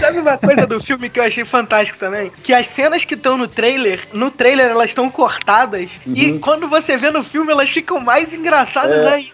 Sabe 0.00 0.18
uma 0.18 0.38
coisa 0.38 0.66
do 0.66 0.80
filme 0.80 1.08
que 1.08 1.18
eu 1.20 1.24
achei 1.24 1.44
fantástico 1.44 1.98
também? 1.98 2.30
Que 2.42 2.52
as 2.52 2.66
cenas 2.68 3.04
que 3.04 3.14
estão 3.14 3.36
no 3.36 3.48
trailer, 3.48 4.00
no 4.12 4.30
trailer 4.30 4.66
elas 4.70 4.90
estão 4.90 5.10
cortadas. 5.10 5.90
E 6.06 6.32
Uhum. 6.32 6.38
quando 6.40 6.68
você 6.68 6.96
vê 6.96 7.10
no 7.10 7.22
filme, 7.22 7.52
elas 7.52 7.68
ficam 7.70 8.00
mais 8.00 8.32
engraçadas 8.32 8.96
É. 8.98 9.08
ainda. 9.14 9.30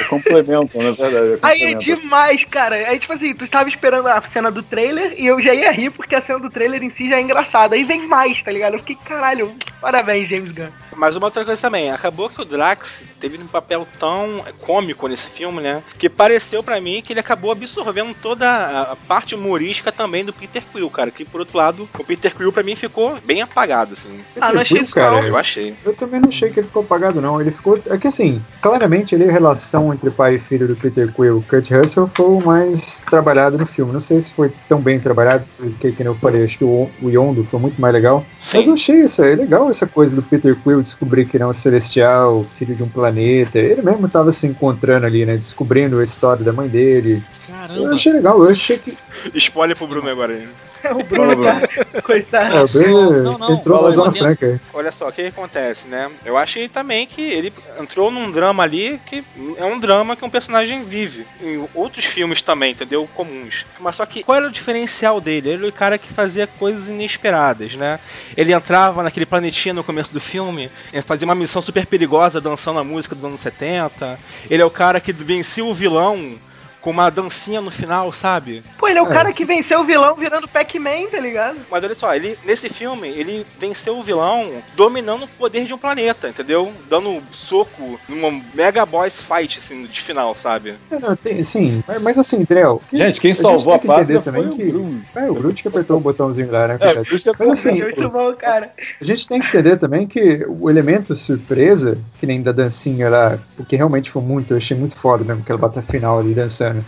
É 0.00 0.04
complemento, 0.04 0.78
na 0.78 0.90
verdade. 0.92 1.32
É 1.34 1.38
Aí 1.42 1.62
é 1.64 1.74
demais, 1.74 2.44
cara. 2.44 2.76
Aí, 2.76 2.98
tipo 2.98 3.12
assim, 3.12 3.34
tu 3.42 3.46
estava 3.46 3.68
esperando 3.68 4.06
a 4.08 4.20
cena 4.22 4.50
do 4.50 4.62
trailer 4.62 5.14
e 5.18 5.26
eu 5.26 5.40
já 5.40 5.52
ia 5.54 5.70
rir 5.72 5.90
porque 5.90 6.14
a 6.14 6.20
cena 6.20 6.38
do 6.38 6.50
trailer 6.50 6.82
em 6.82 6.90
si 6.90 7.08
já 7.08 7.16
é 7.16 7.20
engraçada. 7.20 7.74
Aí 7.74 7.84
vem 7.84 8.06
mais, 8.06 8.42
tá 8.42 8.50
ligado? 8.50 8.74
Eu 8.74 8.78
fiquei, 8.78 8.96
caralho, 8.96 9.52
parabéns, 9.80 10.28
James 10.28 10.52
Gunn. 10.52 10.68
Mas 10.96 11.16
uma 11.16 11.26
outra 11.26 11.44
coisa 11.44 11.60
também, 11.60 11.90
acabou 11.90 12.28
que 12.28 12.40
o 12.40 12.44
Drax 12.44 13.02
teve 13.18 13.38
um 13.42 13.46
papel 13.46 13.86
tão 13.98 14.44
cômico 14.60 15.08
nesse 15.08 15.26
filme, 15.28 15.60
né? 15.60 15.82
Que 15.98 16.08
pareceu 16.08 16.62
pra 16.62 16.80
mim 16.80 17.02
que 17.04 17.12
ele 17.12 17.20
acabou 17.20 17.50
absorvendo 17.50 18.14
toda 18.20 18.46
a- 18.92 18.96
parte 19.08 19.34
humorística 19.34 19.90
também 19.90 20.24
do 20.24 20.32
Peter 20.32 20.62
Quill, 20.70 20.88
cara. 20.90 21.10
Que 21.10 21.24
por 21.24 21.40
outro 21.40 21.56
lado, 21.56 21.88
o 21.98 22.04
Peter 22.04 22.34
Quill 22.34 22.52
pra 22.52 22.62
mim 22.62 22.76
ficou 22.76 23.14
bem 23.24 23.40
apagado, 23.42 23.94
assim. 23.94 24.20
Ah, 24.40 24.52
não 24.52 24.60
achei 24.60 24.80
isso 24.80 24.94
cara. 24.94 25.10
não. 25.12 25.22
Eu 25.22 25.36
achei. 25.36 25.74
Eu 25.84 25.94
também 25.94 26.20
não 26.20 26.28
achei 26.28 26.50
que 26.50 26.60
ele 26.60 26.66
ficou 26.66 26.82
apagado, 26.82 27.20
não. 27.20 27.40
Ele 27.40 27.50
ficou. 27.50 27.80
É 27.86 27.96
que 27.96 28.06
assim, 28.08 28.44
claramente 28.60 29.14
ali 29.14 29.28
a 29.28 29.32
relação 29.32 29.92
entre 29.92 30.10
pai 30.10 30.34
e 30.34 30.38
filho 30.38 30.68
do 30.68 30.76
Peter 30.76 31.10
Quill 31.12 31.38
e 31.38 31.42
Kurt 31.50 31.70
Russell 31.70 32.10
foi 32.14 32.26
o 32.26 32.40
mais 32.44 33.00
trabalhado 33.08 33.31
no 33.34 33.66
filme. 33.66 33.92
Não 33.92 34.00
sei 34.00 34.20
se 34.20 34.32
foi 34.32 34.52
tão 34.68 34.80
bem 34.80 35.00
trabalhado, 35.00 35.44
porque, 35.56 35.92
que 35.92 36.02
nem 36.02 36.12
eu 36.12 36.14
falei, 36.14 36.44
acho 36.44 36.58
que 36.58 36.64
o, 36.64 36.88
o 37.00 37.10
Yondo 37.10 37.44
foi 37.44 37.60
muito 37.60 37.80
mais 37.80 37.92
legal. 37.92 38.24
Mas 38.38 38.54
eu 38.54 38.62
Sim. 38.64 38.72
achei 38.72 39.04
isso, 39.04 39.24
é 39.24 39.34
legal 39.34 39.68
essa 39.68 39.86
coisa 39.86 40.16
do 40.16 40.22
Peter 40.22 40.56
Quill 40.56 40.82
descobrir 40.82 41.26
que 41.26 41.36
ele 41.36 41.44
é 41.44 41.46
um 41.46 41.52
celestial, 41.52 42.44
filho 42.56 42.74
de 42.74 42.82
um 42.82 42.88
planeta. 42.88 43.58
Ele 43.58 43.82
mesmo 43.82 44.08
tava 44.08 44.30
se 44.30 44.46
encontrando 44.46 45.06
ali, 45.06 45.24
né? 45.24 45.36
Descobrindo 45.36 45.98
a 45.98 46.04
história 46.04 46.44
da 46.44 46.52
mãe 46.52 46.68
dele. 46.68 47.22
Eu 47.62 47.68
Caramba. 47.68 47.94
achei 47.94 48.12
legal, 48.12 48.42
eu 48.42 48.50
achei 48.50 48.78
que. 48.78 48.96
Spoiler 49.34 49.76
pro 49.76 49.86
Bruno 49.86 50.08
agora. 50.08 50.34
hein? 50.34 50.48
O 50.90 51.04
Bruno, 51.04 51.44
cara, 51.44 51.68
coitado. 52.02 52.82
É, 52.82 52.86
o 52.88 53.22
não, 53.22 53.38
não, 53.38 53.52
entrou 53.52 53.82
na 53.84 53.90
Zona 53.90 54.12
Franca. 54.12 54.60
Olha 54.74 54.90
só, 54.90 55.08
o 55.08 55.12
que, 55.12 55.22
que 55.22 55.28
acontece, 55.28 55.86
né? 55.86 56.10
Eu 56.24 56.36
achei 56.36 56.68
também 56.68 57.06
que 57.06 57.20
ele 57.20 57.52
entrou 57.78 58.10
num 58.10 58.30
drama 58.30 58.64
ali 58.64 59.00
que 59.06 59.22
é 59.56 59.64
um 59.64 59.78
drama 59.78 60.16
que 60.16 60.24
um 60.24 60.30
personagem 60.30 60.84
vive. 60.84 61.24
Em 61.40 61.68
outros 61.72 62.04
filmes 62.04 62.42
também, 62.42 62.72
entendeu? 62.72 63.08
Comuns. 63.14 63.64
Mas 63.78 63.96
só 63.96 64.04
que 64.04 64.24
qual 64.24 64.36
era 64.36 64.48
o 64.48 64.50
diferencial 64.50 65.20
dele? 65.20 65.50
Ele 65.50 65.62
era 65.62 65.68
o 65.68 65.72
cara 65.72 65.98
que 65.98 66.12
fazia 66.12 66.46
coisas 66.46 66.88
inesperadas, 66.88 67.74
né? 67.76 68.00
Ele 68.36 68.52
entrava 68.52 69.02
naquele 69.04 69.26
planetinha 69.26 69.74
no 69.74 69.84
começo 69.84 70.12
do 70.12 70.20
filme, 70.20 70.68
eh, 70.92 71.00
fazia 71.02 71.24
uma 71.24 71.34
missão 71.34 71.62
super 71.62 71.86
perigosa 71.86 72.40
dançando 72.40 72.80
a 72.80 72.84
música 72.84 73.14
dos 73.14 73.24
anos 73.24 73.40
70. 73.40 74.18
Ele 74.50 74.62
é 74.62 74.66
o 74.66 74.70
cara 74.70 75.00
que 75.00 75.12
vencia 75.12 75.64
o 75.64 75.72
vilão 75.72 76.38
com 76.82 76.90
uma 76.90 77.08
dancinha 77.10 77.60
no 77.60 77.70
final, 77.70 78.12
sabe? 78.12 78.62
Pô, 78.76 78.88
ele 78.88 78.98
é 78.98 79.02
o 79.02 79.06
É, 79.06 79.10
cara 79.12 79.28
sim. 79.28 79.34
que 79.36 79.44
venceu 79.44 79.80
o 79.80 79.84
vilão 79.84 80.14
virando 80.16 80.48
Pac-Man, 80.48 81.06
tá 81.10 81.20
ligado? 81.20 81.58
Mas 81.70 81.82
olha 81.84 81.94
só, 81.94 82.14
ele 82.14 82.36
nesse 82.44 82.68
filme 82.68 83.08
ele 83.08 83.46
venceu 83.58 83.96
o 83.96 84.02
vilão 84.02 84.50
dominando 84.74 85.24
o 85.24 85.28
poder 85.28 85.64
de 85.64 85.72
um 85.72 85.78
planeta, 85.78 86.28
entendeu? 86.28 86.72
Dando 86.90 87.22
soco 87.30 87.98
numa 88.08 88.42
mega 88.52 88.84
boss 88.84 89.22
fight 89.22 89.58
assim 89.60 89.84
de 89.86 90.00
final, 90.00 90.36
sabe? 90.36 90.74
É, 90.90 91.16
tem, 91.22 91.42
sim, 91.42 91.82
mas, 91.86 92.02
mas 92.02 92.18
assim, 92.18 92.42
Drell. 92.44 92.82
que- 92.90 92.96
Gente, 92.96 93.20
quem 93.20 93.30
a 93.30 93.34
gente 93.34 93.42
salvou 93.42 93.74
a 93.74 93.78
tem 93.78 93.82
que 93.82 93.86
paz 93.88 94.02
entender 94.10 94.22
foi 94.22 94.32
também 94.32 94.48
o 94.52 94.56
que. 94.56 94.64
Bruno. 94.64 95.02
É, 95.14 95.30
o 95.30 95.34
Brute 95.34 95.62
que 95.62 95.68
apertou 95.68 95.96
o 95.98 96.00
botãozinho 96.00 96.50
lá, 96.50 96.66
né? 96.68 96.78
É, 96.80 97.00
isso 97.14 97.32
que 97.32 97.38
Mas 97.38 97.50
assim, 97.50 97.80
muito 97.80 98.08
bom, 98.08 98.32
cara. 98.34 98.72
A 99.00 99.04
gente 99.04 99.28
tem 99.28 99.40
que 99.40 99.46
entender 99.46 99.76
também 99.76 100.06
que 100.06 100.44
o 100.48 100.68
elemento 100.68 101.14
surpresa, 101.14 101.96
que 102.18 102.26
nem 102.26 102.42
da 102.42 102.50
dancinha 102.52 103.08
lá, 103.08 103.38
o 103.58 103.64
que 103.64 103.76
realmente 103.76 104.10
foi 104.10 104.22
muito, 104.22 104.52
eu 104.52 104.56
achei 104.56 104.76
muito 104.76 104.96
foda 104.96 105.22
mesmo, 105.24 105.42
aquela 105.42 105.58
batalha 105.58 105.86
final 105.86 106.18
ali 106.18 106.34
dançando. 106.34 106.71
and 106.72 106.84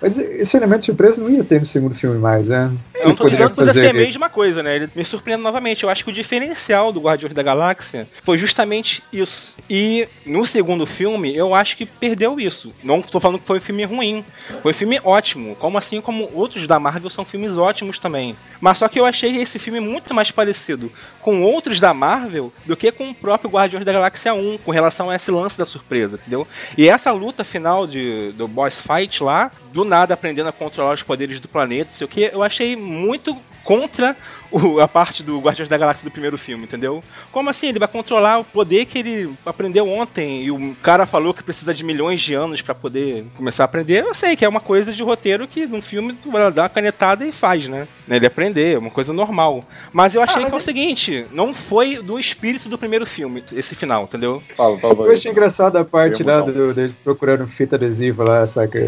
Mas 0.00 0.18
esse 0.18 0.56
elemento 0.56 0.84
surpresa 0.84 1.20
não 1.22 1.30
ia 1.30 1.42
ter 1.44 1.58
no 1.58 1.66
segundo 1.66 1.94
filme 1.94 2.18
mais, 2.18 2.48
né? 2.48 2.70
Eu 2.94 3.08
não 3.08 3.16
tô 3.16 3.28
dizendo 3.28 3.50
que 3.50 3.56
precisa 3.56 3.74
ser 3.80 3.86
a 3.86 3.90
fazer- 3.92 4.04
mesma 4.04 4.28
coisa, 4.28 4.62
né? 4.62 4.76
Ele 4.76 4.88
me 4.94 5.04
surpreende 5.04 5.42
novamente. 5.42 5.82
Eu 5.84 5.90
acho 5.90 6.04
que 6.04 6.10
o 6.10 6.14
diferencial 6.14 6.92
do 6.92 7.00
Guardiões 7.00 7.34
da 7.34 7.42
Galáxia 7.42 8.08
foi 8.24 8.38
justamente 8.38 9.02
isso. 9.12 9.56
E 9.68 10.08
no 10.24 10.44
segundo 10.44 10.86
filme, 10.86 11.34
eu 11.34 11.54
acho 11.54 11.76
que 11.76 11.84
perdeu 11.86 12.38
isso. 12.40 12.74
Não 12.82 12.98
estou 12.98 13.20
falando 13.20 13.40
que 13.40 13.46
foi 13.46 13.58
um 13.58 13.62
filme 13.62 13.84
ruim. 13.84 14.24
Foi 14.62 14.70
um 14.72 14.74
filme 14.74 15.00
ótimo. 15.04 15.54
Como 15.56 15.78
assim 15.78 16.00
como 16.00 16.30
outros 16.34 16.66
da 16.66 16.78
Marvel 16.78 17.10
são 17.10 17.24
filmes 17.24 17.56
ótimos 17.56 17.98
também. 17.98 18.36
Mas 18.60 18.78
só 18.78 18.88
que 18.88 18.98
eu 18.98 19.04
achei 19.04 19.36
esse 19.36 19.58
filme 19.58 19.78
muito 19.80 20.12
mais 20.14 20.30
parecido 20.30 20.90
com 21.20 21.42
outros 21.42 21.78
da 21.78 21.92
Marvel 21.94 22.52
do 22.66 22.76
que 22.76 22.90
com 22.90 23.10
o 23.10 23.14
próprio 23.14 23.50
Guardiões 23.50 23.84
da 23.84 23.92
Galáxia 23.92 24.32
1, 24.34 24.58
com 24.58 24.70
relação 24.70 25.10
a 25.10 25.16
esse 25.16 25.30
lance 25.30 25.58
da 25.58 25.66
surpresa, 25.66 26.16
entendeu? 26.16 26.46
E 26.76 26.88
essa 26.88 27.12
luta 27.12 27.44
final 27.44 27.86
de, 27.86 28.32
do 28.32 28.48
boss 28.48 28.80
fight 28.80 29.22
lá, 29.22 29.50
do 29.72 29.84
nada 29.84 30.14
aprendendo 30.14 30.48
a 30.48 30.52
controlar 30.52 30.94
os 30.94 31.02
poderes 31.02 31.40
do 31.40 31.48
planeta, 31.48 31.90
não 31.90 31.92
sei 31.96 32.04
o 32.04 32.08
que, 32.08 32.30
eu 32.32 32.42
achei 32.42 32.76
muito 32.76 33.36
contra 33.64 34.16
o- 34.50 34.80
a 34.80 34.88
parte 34.88 35.22
do 35.22 35.38
Guardiões 35.40 35.68
da 35.68 35.76
Galáxia 35.76 36.08
do 36.08 36.10
primeiro 36.10 36.38
filme, 36.38 36.64
entendeu? 36.64 37.04
Como 37.30 37.50
assim? 37.50 37.68
Ele 37.68 37.78
vai 37.78 37.86
controlar 37.88 38.38
o 38.38 38.44
poder 38.44 38.86
que 38.86 38.98
ele 38.98 39.30
aprendeu 39.44 39.86
ontem 39.86 40.42
e 40.44 40.50
o 40.50 40.74
cara 40.82 41.04
falou 41.04 41.34
que 41.34 41.42
precisa 41.42 41.74
de 41.74 41.84
milhões 41.84 42.18
de 42.22 42.32
anos 42.32 42.62
pra 42.62 42.74
poder 42.74 43.26
começar 43.36 43.64
a 43.64 43.66
aprender. 43.66 44.04
Eu 44.06 44.14
sei 44.14 44.36
que 44.36 44.44
é 44.44 44.48
uma 44.48 44.60
coisa 44.60 44.90
de 44.90 45.02
roteiro 45.02 45.46
que 45.46 45.66
num 45.66 45.82
filme 45.82 46.14
tu 46.14 46.30
vai 46.30 46.50
dar 46.50 46.62
uma 46.62 46.68
canetada 46.70 47.26
e 47.26 47.32
faz, 47.32 47.68
né? 47.68 47.86
Ele 48.08 48.24
aprender, 48.24 48.76
é 48.76 48.78
uma 48.78 48.88
coisa 48.90 49.12
normal. 49.12 49.62
Mas 49.92 50.14
eu 50.14 50.22
achei 50.22 50.36
Ah, 50.36 50.40
mas 50.44 50.48
que 50.50 50.54
é 50.54 50.58
o 50.58 50.62
seguinte, 50.62 51.26
não 51.30 51.54
foi 51.54 51.98
do 51.98 52.18
espírito 52.18 52.70
do 52.70 52.78
primeiro 52.78 53.04
filme, 53.04 53.44
esse 53.52 53.74
final, 53.74 54.04
entendeu? 54.04 54.42
Fala, 54.56 54.78
fala, 54.78 54.94
Eu 55.04 55.12
achei 55.12 55.30
engraçada 55.30 55.78
a 55.78 55.84
parte 55.84 56.22
lá 56.22 56.40
deles 56.40 56.96
procurando 56.96 57.46
fita 57.46 57.76
adesiva 57.76 58.24
lá, 58.24 58.46
saca? 58.46 58.78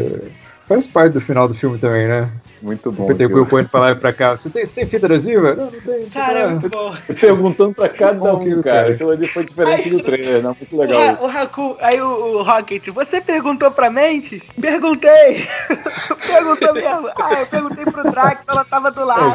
Faz 0.70 0.86
parte 0.86 1.14
do 1.14 1.20
final 1.20 1.48
do 1.48 1.54
filme 1.54 1.78
também, 1.80 2.06
né? 2.06 2.30
Muito 2.62 2.90
O 2.90 2.92
bom. 2.92 3.06
Peter 3.06 3.26
aquilo. 3.26 3.40
Quill 3.40 3.50
correndo 3.50 3.68
pra 3.70 3.80
lá 3.80 3.90
e 3.90 3.94
pra 3.96 4.12
cá. 4.12 4.36
Você 4.36 4.48
tem, 4.50 4.64
você 4.64 4.72
tem 4.76 4.86
fita 4.86 5.06
adesiva? 5.06 5.54
Não, 5.54 5.64
não 5.64 5.72
tem. 5.72 6.00
não 6.02 6.08
Cara, 6.10 6.38
é 6.38 6.46
muito 6.46 6.68
bom. 6.68 6.94
Perguntando 7.18 7.74
pra 7.74 7.88
cada 7.88 8.14
Bom 8.32 8.40
um, 8.44 8.62
cara. 8.62 8.82
cara. 8.82 8.92
Aquilo 8.94 9.10
ali 9.10 9.26
foi 9.26 9.44
diferente 9.44 9.90
do 9.90 9.98
trailer, 10.04 10.40
né? 10.44 10.54
Muito 10.56 10.76
legal 10.76 11.00
O, 11.00 11.12
isso. 11.12 11.24
O 11.24 11.26
Haku, 11.28 11.76
aí 11.80 12.00
o, 12.00 12.06
o 12.36 12.42
Rocket, 12.44 12.86
você 12.90 13.20
perguntou 13.20 13.72
pra 13.72 13.90
Mentes? 13.90 14.44
Perguntei. 14.60 15.48
Perguntou 16.24 16.72
mesmo. 16.74 17.08
Ah, 17.20 17.40
eu 17.40 17.46
perguntei 17.46 17.84
pro 17.86 18.08
Drax, 18.08 18.44
ela 18.46 18.64
tava 18.64 18.92
do 18.92 19.04
lado. 19.04 19.34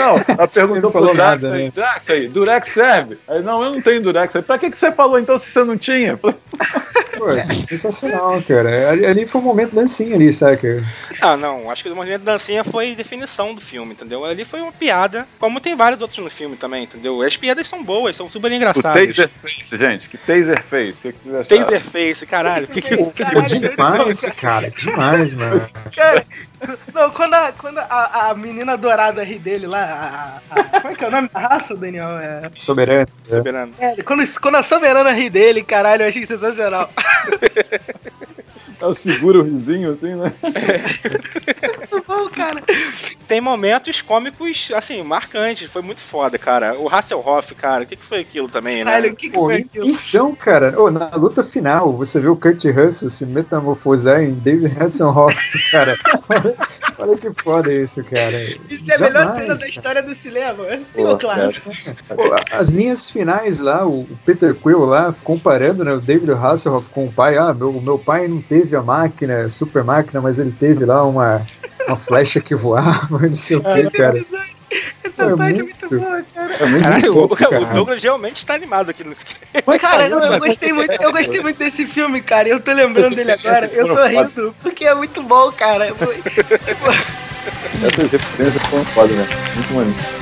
Não, 0.00 0.24
ela 0.36 0.48
perguntou 0.48 0.90
pro 0.90 1.00
falou 1.00 1.14
Drax 1.14 1.42
nada, 1.42 1.54
aí, 1.54 1.64
né? 1.64 1.72
Drax 1.74 2.10
aí, 2.10 2.28
Durex 2.28 2.72
serve? 2.72 3.18
Aí, 3.28 3.42
não, 3.42 3.62
eu 3.62 3.70
não 3.72 3.80
tenho 3.80 4.02
Durex. 4.02 4.34
Aí, 4.34 4.42
pra 4.42 4.58
que, 4.58 4.70
que 4.70 4.76
você 4.76 4.90
falou 4.90 5.18
então 5.18 5.38
se 5.38 5.50
você 5.50 5.64
não 5.64 5.76
tinha? 5.76 6.18
Pô, 7.20 7.26
sensacional, 7.66 8.40
cara. 8.42 8.90
Ali, 8.90 9.04
ali 9.04 9.26
foi 9.26 9.40
um 9.40 9.44
momento 9.44 9.74
dancinha 9.74 10.14
ali, 10.14 10.32
saca? 10.32 10.82
Ah, 11.20 11.36
não, 11.36 11.70
acho 11.70 11.82
que 11.82 11.90
o 11.90 11.96
movimento 11.96 12.22
dancinha 12.22 12.64
foi 12.64 12.94
definição 12.94 13.54
do 13.54 13.60
filme, 13.60 13.92
entendeu? 13.92 14.24
Ali 14.24 14.44
foi 14.44 14.60
uma 14.60 14.72
piada, 14.72 15.28
como 15.38 15.60
tem 15.60 15.76
vários 15.76 16.00
outros 16.00 16.24
no 16.24 16.30
filme 16.30 16.56
também, 16.56 16.84
entendeu? 16.84 17.20
As 17.20 17.36
piadas 17.36 17.68
são 17.68 17.84
boas, 17.84 18.16
são 18.16 18.28
super 18.28 18.50
O 18.50 18.54
engraçadas. 18.54 19.14
Taser 19.14 19.28
Face, 19.28 19.76
gente. 19.76 20.08
Que 20.08 20.16
Taser 20.16 20.62
Face. 20.62 21.08
O 21.08 21.12
que 21.12 21.18
que 21.18 21.28
acharam? 21.28 21.44
Taserface, 21.44 22.26
caralho. 22.26 22.66
Que 22.66 22.80
que... 22.80 22.96
Pô, 22.96 23.12
Caralho, 23.16 23.46
demais, 23.46 24.20
cara. 24.32 24.70
Demais, 24.70 25.34
mano. 25.34 25.68
Cara, 25.94 26.24
não, 26.92 27.10
quando, 27.10 27.34
a, 27.34 27.52
quando 27.52 27.78
a, 27.78 28.30
a 28.30 28.34
menina 28.34 28.76
dourada 28.76 29.22
ri 29.22 29.38
dele 29.38 29.66
lá, 29.66 29.89
a, 29.92 30.40
a- 30.50 30.80
como 30.80 30.92
é 30.92 30.96
que 30.96 31.04
é 31.04 31.08
o 31.08 31.10
nome 31.10 31.28
da 31.32 31.40
raça, 31.40 31.74
Daniel? 31.76 32.18
É, 32.18 32.50
Soberano. 32.56 33.00
né? 33.00 33.06
Soberano. 33.24 33.72
é, 33.78 34.02
quando, 34.02 34.40
quando 34.40 34.54
a 34.56 34.62
soberana 34.62 35.12
ri 35.12 35.28
dele, 35.30 35.62
caralho, 35.62 36.02
eu 36.04 36.08
achei 36.08 36.26
sensacional. 36.26 36.90
Ela 38.80 38.94
segura 38.94 39.38
o 39.38 39.42
risinho 39.42 39.92
assim, 39.92 40.14
né? 40.14 40.32
Muito 41.78 42.04
bom, 42.06 42.28
cara. 42.30 42.62
Tem 43.28 43.40
momentos 43.40 44.00
cômicos, 44.00 44.70
assim, 44.74 45.02
marcantes. 45.02 45.70
Foi 45.70 45.82
muito 45.82 46.00
foda, 46.00 46.38
cara. 46.38 46.78
O 46.78 46.88
Hasselhoff, 46.88 47.54
cara, 47.54 47.84
o 47.84 47.86
que, 47.86 47.96
que 47.96 48.06
foi 48.06 48.20
aquilo 48.20 48.48
também, 48.48 48.78
né? 48.78 48.90
Caralho, 48.90 49.12
o 49.12 49.16
que, 49.16 49.28
que 49.28 49.36
Pô, 49.36 49.44
foi 49.44 49.56
aquilo? 49.56 49.86
então, 49.86 50.34
cara, 50.34 50.80
ô, 50.80 50.90
na 50.90 51.10
luta 51.10 51.44
final, 51.44 51.92
você 51.92 52.18
vê 52.18 52.28
o 52.28 52.36
Kurt 52.36 52.64
Russell 52.64 53.10
se 53.10 53.26
metamorfosar 53.26 54.22
em 54.22 54.32
David 54.32 54.76
Hasselhoff, 54.80 55.36
cara. 55.70 55.96
Olha, 56.28 56.56
olha 56.98 57.16
que 57.18 57.30
foda 57.42 57.72
isso, 57.72 58.02
cara. 58.04 58.40
Isso 58.68 58.90
é 58.90 58.94
a 58.94 58.98
melhor 58.98 59.34
cena 59.34 59.54
da 59.54 59.56
cara. 59.56 59.68
história 59.68 60.02
do 60.02 60.14
cinema. 60.14 60.64
Ô, 60.96 61.16
claro. 61.16 61.48
Pô, 62.08 62.34
as 62.50 62.70
linhas 62.70 63.10
finais 63.10 63.60
lá, 63.60 63.86
o 63.86 64.06
Peter 64.24 64.54
Quill 64.54 64.84
lá, 64.84 65.14
comparando 65.22 65.84
né, 65.84 65.92
o 65.92 66.00
David 66.00 66.32
Hasselhoff 66.32 66.88
com 66.88 67.06
o 67.06 67.12
pai. 67.12 67.36
Ah, 67.36 67.52
meu, 67.52 67.70
o 67.70 67.82
meu 67.82 67.98
pai 67.98 68.26
não 68.26 68.40
teve 68.40 68.69
a 68.76 68.82
máquina, 68.82 69.48
super 69.48 69.82
máquina, 69.84 70.20
mas 70.20 70.38
ele 70.38 70.52
teve 70.52 70.84
lá 70.84 71.02
uma, 71.04 71.42
uma 71.86 71.96
flecha 71.96 72.40
que 72.40 72.54
voava, 72.54 73.18
não 73.26 73.34
sei 73.34 73.56
o 73.56 73.60
que, 73.62 73.90
cara. 73.90 74.18
Essa 75.02 75.24
É 75.24 75.36
parte 75.36 75.60
é 75.60 75.62
muito- 75.64 75.86
muito 75.90 75.98
boa, 76.00 76.22
cara. 76.32 76.54
É 76.54 76.66
muito 76.66 76.82
Caralho, 76.84 77.10
o, 77.10 77.14
fofo, 77.14 77.34
o 77.34 77.36
cara. 77.36 77.60
Douglas 77.74 78.00
realmente 78.02 78.36
está 78.36 78.54
animado 78.54 78.90
aqui 78.90 79.02
no 79.02 79.16
Cara, 79.80 80.08
não, 80.08 80.24
eu 80.24 80.38
gostei 80.38 80.72
muito, 80.72 80.92
eu 81.02 81.10
gostei 81.12 81.40
muito 81.40 81.56
desse 81.58 81.84
filme, 81.86 82.20
cara. 82.20 82.48
Eu 82.48 82.60
tô 82.60 82.72
lembrando 82.72 83.16
dele 83.16 83.32
agora. 83.32 83.66
Eu 83.66 83.88
tô 83.94 84.06
rindo, 84.06 84.54
porque 84.62 84.84
é 84.84 84.94
muito 84.94 85.20
bom, 85.24 85.50
cara. 85.50 85.86
Essas 85.86 85.98
referências 88.12 88.66
foram 88.68 88.84
foda, 88.86 89.12
né? 89.14 89.26
Muito 89.56 89.72
maneiro. 89.74 90.19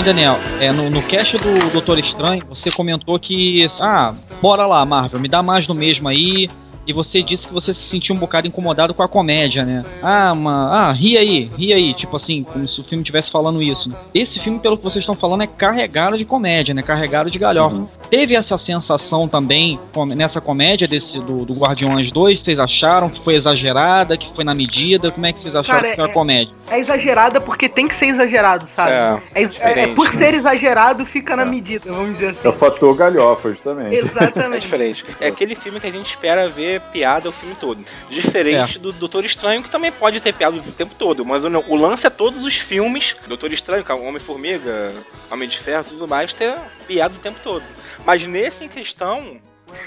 Hein, 0.00 0.04
Daniel, 0.04 0.38
é, 0.58 0.72
no, 0.72 0.88
no 0.88 1.02
cast 1.02 1.36
do 1.36 1.72
Doutor 1.72 1.98
Estranho, 1.98 2.42
você 2.48 2.70
comentou 2.70 3.18
que, 3.18 3.68
ah, 3.78 4.14
bora 4.40 4.66
lá, 4.66 4.82
Marvel, 4.86 5.20
me 5.20 5.28
dá 5.28 5.42
mais 5.42 5.66
do 5.66 5.74
mesmo 5.74 6.08
aí. 6.08 6.48
E 6.86 6.92
você 6.94 7.22
disse 7.22 7.46
que 7.46 7.52
você 7.52 7.74
se 7.74 7.82
sentiu 7.82 8.14
um 8.14 8.18
bocado 8.18 8.48
incomodado 8.48 8.94
com 8.94 9.02
a 9.02 9.08
comédia, 9.08 9.62
né? 9.62 9.84
Ah, 10.02 10.32
uma, 10.32 10.88
ah, 10.88 10.92
ri 10.92 11.18
aí, 11.18 11.50
ri 11.54 11.74
aí, 11.74 11.92
tipo 11.92 12.16
assim, 12.16 12.42
como 12.44 12.66
se 12.66 12.80
o 12.80 12.84
filme 12.84 13.02
estivesse 13.02 13.30
falando 13.30 13.62
isso. 13.62 13.92
Esse 14.14 14.40
filme, 14.40 14.58
pelo 14.58 14.78
que 14.78 14.82
vocês 14.82 15.02
estão 15.02 15.14
falando, 15.14 15.42
é 15.42 15.46
carregado 15.46 16.16
de 16.16 16.24
comédia, 16.24 16.74
né? 16.74 16.80
Carregado 16.80 17.30
de 17.30 17.38
galhofa. 17.38 17.86
Teve 18.10 18.34
essa 18.34 18.58
sensação 18.58 19.28
também 19.28 19.78
com- 19.92 20.04
nessa 20.04 20.40
comédia 20.40 20.88
desse 20.88 21.18
do, 21.20 21.44
do 21.44 21.52
Guardiões 21.54 22.10
2? 22.10 22.42
Vocês 22.42 22.58
acharam 22.58 23.08
que 23.08 23.22
foi 23.22 23.34
exagerada, 23.34 24.16
que 24.16 24.30
foi 24.34 24.42
na 24.44 24.54
medida? 24.54 25.10
Como 25.10 25.24
é 25.26 25.32
que 25.32 25.40
vocês 25.40 25.54
acharam 25.54 25.80
Cara, 25.80 25.90
que 25.90 25.96
foi 25.96 26.04
a 26.04 26.08
é- 26.08 26.12
comédia? 26.12 26.54
É 26.70 26.78
exagerada 26.78 27.40
porque 27.40 27.68
tem 27.68 27.86
que 27.88 27.94
ser 27.94 28.06
exagerado, 28.06 28.66
sabe? 28.66 28.92
É, 28.92 29.22
É, 29.34 29.42
é- 29.42 29.46
diferente, 29.48 29.94
por 29.94 30.12
né? 30.12 30.18
ser 30.18 30.34
exagerado, 30.34 31.06
fica 31.06 31.36
na 31.36 31.44
medida, 31.44 31.84
vamos 31.92 32.18
dizer 32.18 32.36
É 32.42 32.46
o 32.46 32.50
assim. 32.50 32.58
fator 32.58 32.94
galhofa, 32.96 33.50
justamente. 33.50 33.94
É 33.94 33.98
Exatamente. 33.98 34.60
diferente. 34.62 35.04
É 35.20 35.28
aquele 35.28 35.54
filme 35.54 35.78
que 35.80 35.86
a 35.86 35.92
gente 35.92 36.06
espera 36.10 36.48
ver 36.48 36.80
piada 36.92 37.28
o 37.28 37.32
filme 37.32 37.54
todo. 37.60 37.84
Diferente 38.10 38.78
do 38.78 38.92
Doutor 38.92 39.24
Estranho, 39.24 39.62
que 39.62 39.70
também 39.70 39.92
pode 39.92 40.20
ter 40.20 40.32
piada 40.34 40.56
o 40.56 40.60
tempo 40.72 40.94
todo. 40.98 41.24
Mas 41.24 41.44
o, 41.44 41.48
o 41.68 41.76
lance 41.76 42.06
é 42.06 42.10
todos 42.10 42.44
os 42.44 42.56
filmes, 42.56 43.14
Doutor 43.28 43.52
Estranho, 43.52 43.84
Homem-Formiga, 43.88 44.92
Homem 45.30 45.48
de 45.48 45.58
Ferro, 45.58 45.84
tudo 45.88 46.08
mais, 46.08 46.32
ter 46.34 46.54
piada 46.86 47.14
o 47.14 47.18
tempo 47.18 47.38
todo. 47.42 47.62
Mas 48.06 48.26
nesse 48.26 48.64
em 48.64 48.68
questão, 48.68 49.36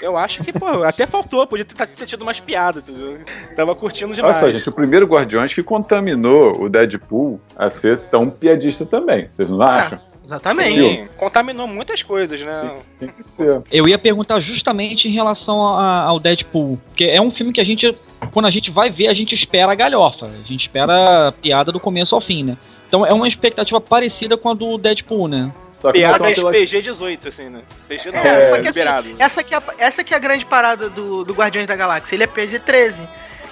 eu 0.00 0.16
acho 0.16 0.42
que, 0.42 0.52
pô, 0.52 0.66
até 0.84 1.06
faltou, 1.06 1.46
podia 1.46 1.64
ter, 1.64 1.86
ter 1.86 2.06
tido 2.06 2.22
umas 2.22 2.40
piadas, 2.40 2.88
entendeu? 2.88 3.18
Tava 3.56 3.74
curtindo 3.74 4.08
Olha 4.12 4.16
demais. 4.16 4.36
só, 4.38 4.50
gente, 4.50 4.68
o 4.68 4.72
primeiro 4.72 5.06
Guardiões 5.06 5.52
que 5.52 5.62
contaminou 5.62 6.60
o 6.62 6.68
Deadpool 6.68 7.40
a 7.56 7.68
ser 7.68 7.98
tão 8.10 8.30
piadista 8.30 8.86
também. 8.86 9.28
Vocês 9.30 9.48
não 9.48 9.60
acham? 9.62 9.98
Exatamente. 10.24 10.80
Sim, 10.82 11.08
contaminou 11.18 11.66
muitas 11.68 12.02
coisas, 12.02 12.40
né? 12.40 12.70
Tem 12.98 13.10
que 13.10 13.22
ser. 13.22 13.60
Eu 13.70 13.86
ia 13.86 13.98
perguntar 13.98 14.40
justamente 14.40 15.06
em 15.06 15.12
relação 15.12 15.76
a- 15.76 16.00
ao 16.04 16.18
Deadpool, 16.18 16.78
porque 16.88 17.04
é 17.04 17.20
um 17.20 17.30
filme 17.30 17.52
que 17.52 17.60
a 17.60 17.64
gente, 17.64 17.94
quando 18.32 18.46
a 18.46 18.50
gente 18.50 18.70
vai 18.70 18.88
ver, 18.88 19.08
a 19.08 19.14
gente 19.14 19.34
espera 19.34 19.70
a 19.72 19.74
galhofa, 19.74 20.24
a 20.24 20.48
gente 20.48 20.62
espera 20.62 21.28
a 21.28 21.32
piada 21.32 21.70
do 21.70 21.78
começo 21.78 22.14
ao 22.14 22.22
fim, 22.22 22.42
né? 22.42 22.56
Então 22.88 23.04
é 23.04 23.12
uma 23.12 23.28
expectativa 23.28 23.78
parecida 23.82 24.34
com 24.34 24.48
a 24.48 24.54
do 24.54 24.78
Deadpool, 24.78 25.28
né? 25.28 25.52
Só 25.84 25.92
que 25.92 25.98
Piada 25.98 26.32
pelas- 26.32 26.56
PG-18, 26.56 27.28
assim, 27.28 27.50
né? 27.50 27.60
PG 27.86 28.10
não, 28.10 28.18
É, 28.20 28.42
é, 28.42 28.46
só 28.46 28.54
que 28.54 28.60
assim, 28.60 28.66
liberado. 28.68 29.08
Essa 29.18 29.44
que 29.44 29.54
é, 29.54 29.58
a- 29.58 29.62
essa 29.76 30.02
que 30.02 30.14
é 30.14 30.16
a 30.16 30.20
grande 30.20 30.46
parada 30.46 30.88
do, 30.88 31.22
do 31.24 31.34
Guardiões 31.34 31.66
da 31.66 31.76
Galáxia. 31.76 32.14
Ele 32.14 32.24
é 32.24 32.26
PG-13. 32.26 32.94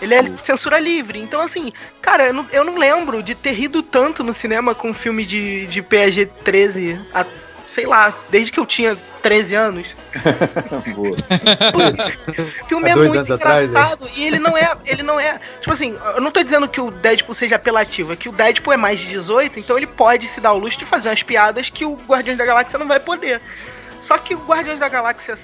Ele 0.01 0.15
é 0.15 0.23
censura 0.39 0.79
livre. 0.79 1.19
Então, 1.21 1.43
assim, 1.43 1.71
cara, 2.01 2.25
eu 2.29 2.33
não, 2.33 2.47
eu 2.51 2.65
não 2.65 2.79
lembro 2.79 3.23
de 3.23 3.35
ter 3.35 3.53
rido 3.53 3.83
tanto 3.83 4.25
no 4.25 4.33
cinema 4.33 4.75
com 4.75 4.89
um 4.89 4.95
filme 4.95 5.27
de, 5.27 5.67
de 5.67 5.83
PG-13, 5.83 6.99
há, 7.13 7.27
sei 7.75 7.87
lá, 7.87 8.13
desde 8.29 8.53
que 8.53 8.61
eu 8.61 8.67
tinha 8.67 8.97
13 9.23 9.55
anos. 9.55 9.87
Boa. 10.95 11.17
O 12.65 12.69
filme 12.69 12.89
é 12.89 12.95
muito 12.95 13.33
atrás, 13.33 13.71
engraçado 13.71 14.11
e 14.15 14.25
ele 14.25 14.39
não 14.39 14.57
é. 14.57 14.73
Ele 14.85 15.03
não 15.03 15.19
é. 15.19 15.39
Tipo 15.61 15.73
assim, 15.73 15.99
eu 16.15 16.21
não 16.21 16.31
tô 16.31 16.43
dizendo 16.43 16.69
que 16.69 16.81
o 16.81 16.91
Deadpool 16.91 17.35
seja 17.35 17.57
apelativo, 17.57 18.13
é 18.13 18.17
que 18.17 18.29
o 18.29 18.33
Deadpool 18.33 18.73
é 18.73 18.77
mais 18.77 19.01
de 19.01 19.07
18, 19.07 19.59
então 19.59 19.77
ele 19.77 19.87
pode 19.87 20.29
se 20.29 20.41
dar 20.41 20.53
o 20.53 20.59
luxo 20.59 20.79
de 20.79 20.85
fazer 20.85 21.09
umas 21.09 21.23
piadas 21.23 21.71
que 21.71 21.85
o 21.85 21.95
Guardiões 22.07 22.39
da 22.39 22.45
Galáxia 22.45 22.79
não 22.79 22.89
vai 22.89 23.01
poder. 23.01 23.41
Só 24.01 24.19
que 24.19 24.35
o 24.35 24.45
Guardiões 24.45 24.79
da 24.79 24.89
Galáxia, 24.89 25.35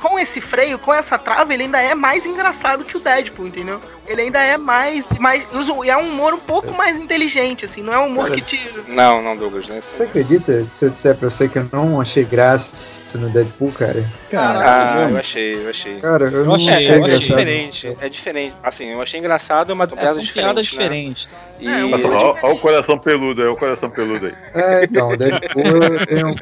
com 0.00 0.18
esse 0.18 0.40
freio, 0.40 0.78
com 0.78 0.94
essa 0.94 1.18
trava, 1.18 1.52
ele 1.52 1.64
ainda 1.64 1.80
é 1.80 1.94
mais 1.94 2.24
engraçado 2.24 2.84
que 2.84 2.96
o 2.96 3.00
Deadpool, 3.00 3.48
entendeu? 3.48 3.80
Ele 4.06 4.22
ainda 4.22 4.38
é 4.38 4.56
mais. 4.56 5.10
mais 5.18 5.42
é 5.86 5.96
um 5.96 6.08
humor 6.12 6.34
um 6.34 6.38
pouco 6.38 6.72
mais 6.74 6.98
inteligente, 6.98 7.64
assim, 7.64 7.82
não 7.82 7.92
é 7.92 7.98
um 7.98 8.06
humor 8.06 8.30
que 8.30 8.40
te. 8.40 8.80
Não, 8.88 9.22
não, 9.22 9.36
Douglas, 9.36 9.66
né? 9.68 9.80
Você 9.82 10.02
acredita 10.04 10.64
se 10.70 10.84
eu 10.84 10.90
disser 10.90 11.16
pra 11.16 11.30
você 11.30 11.48
que 11.48 11.58
eu 11.58 11.66
não 11.72 12.00
achei 12.00 12.24
graça 12.24 12.76
no 13.14 13.28
Deadpool, 13.30 13.70
cara? 13.72 14.04
Ah, 14.34 15.06
eu 15.10 15.16
achei, 15.16 15.54
eu 15.64 15.70
achei. 15.70 16.00
Cara, 16.00 16.24
eu, 16.26 16.40
Eu 16.40 16.44
não 16.44 16.54
achei, 16.56 16.68
achei 16.74 16.88
eu 16.88 16.92
É, 16.92 16.98
é 16.98 17.04
achei. 17.16 17.18
diferente, 17.18 17.96
é 18.00 18.08
diferente. 18.08 18.54
Assim, 18.62 18.86
eu 18.90 19.00
achei 19.00 19.20
engraçado, 19.20 19.74
mas 19.76 19.90
É, 19.92 19.94
piadas 19.94 20.14
são 20.14 20.22
diferentes. 20.24 20.32
piadas 20.34 20.56
né? 20.56 20.70
diferentes. 20.70 21.34
E... 21.60 21.68
É, 21.68 21.84
Olha 21.84 22.36
ó 22.42 22.52
o 22.52 22.58
coração 22.58 22.98
peludo 22.98 23.40
aí, 23.40 23.48
o 23.48 23.56
coração 23.56 23.88
peludo 23.88 24.26
aí. 24.26 24.34
É, 24.52 24.84
então, 24.84 25.10
o 25.10 25.16
Deadpool, 25.16 25.62
é 26.08 26.24
um, 26.26 26.34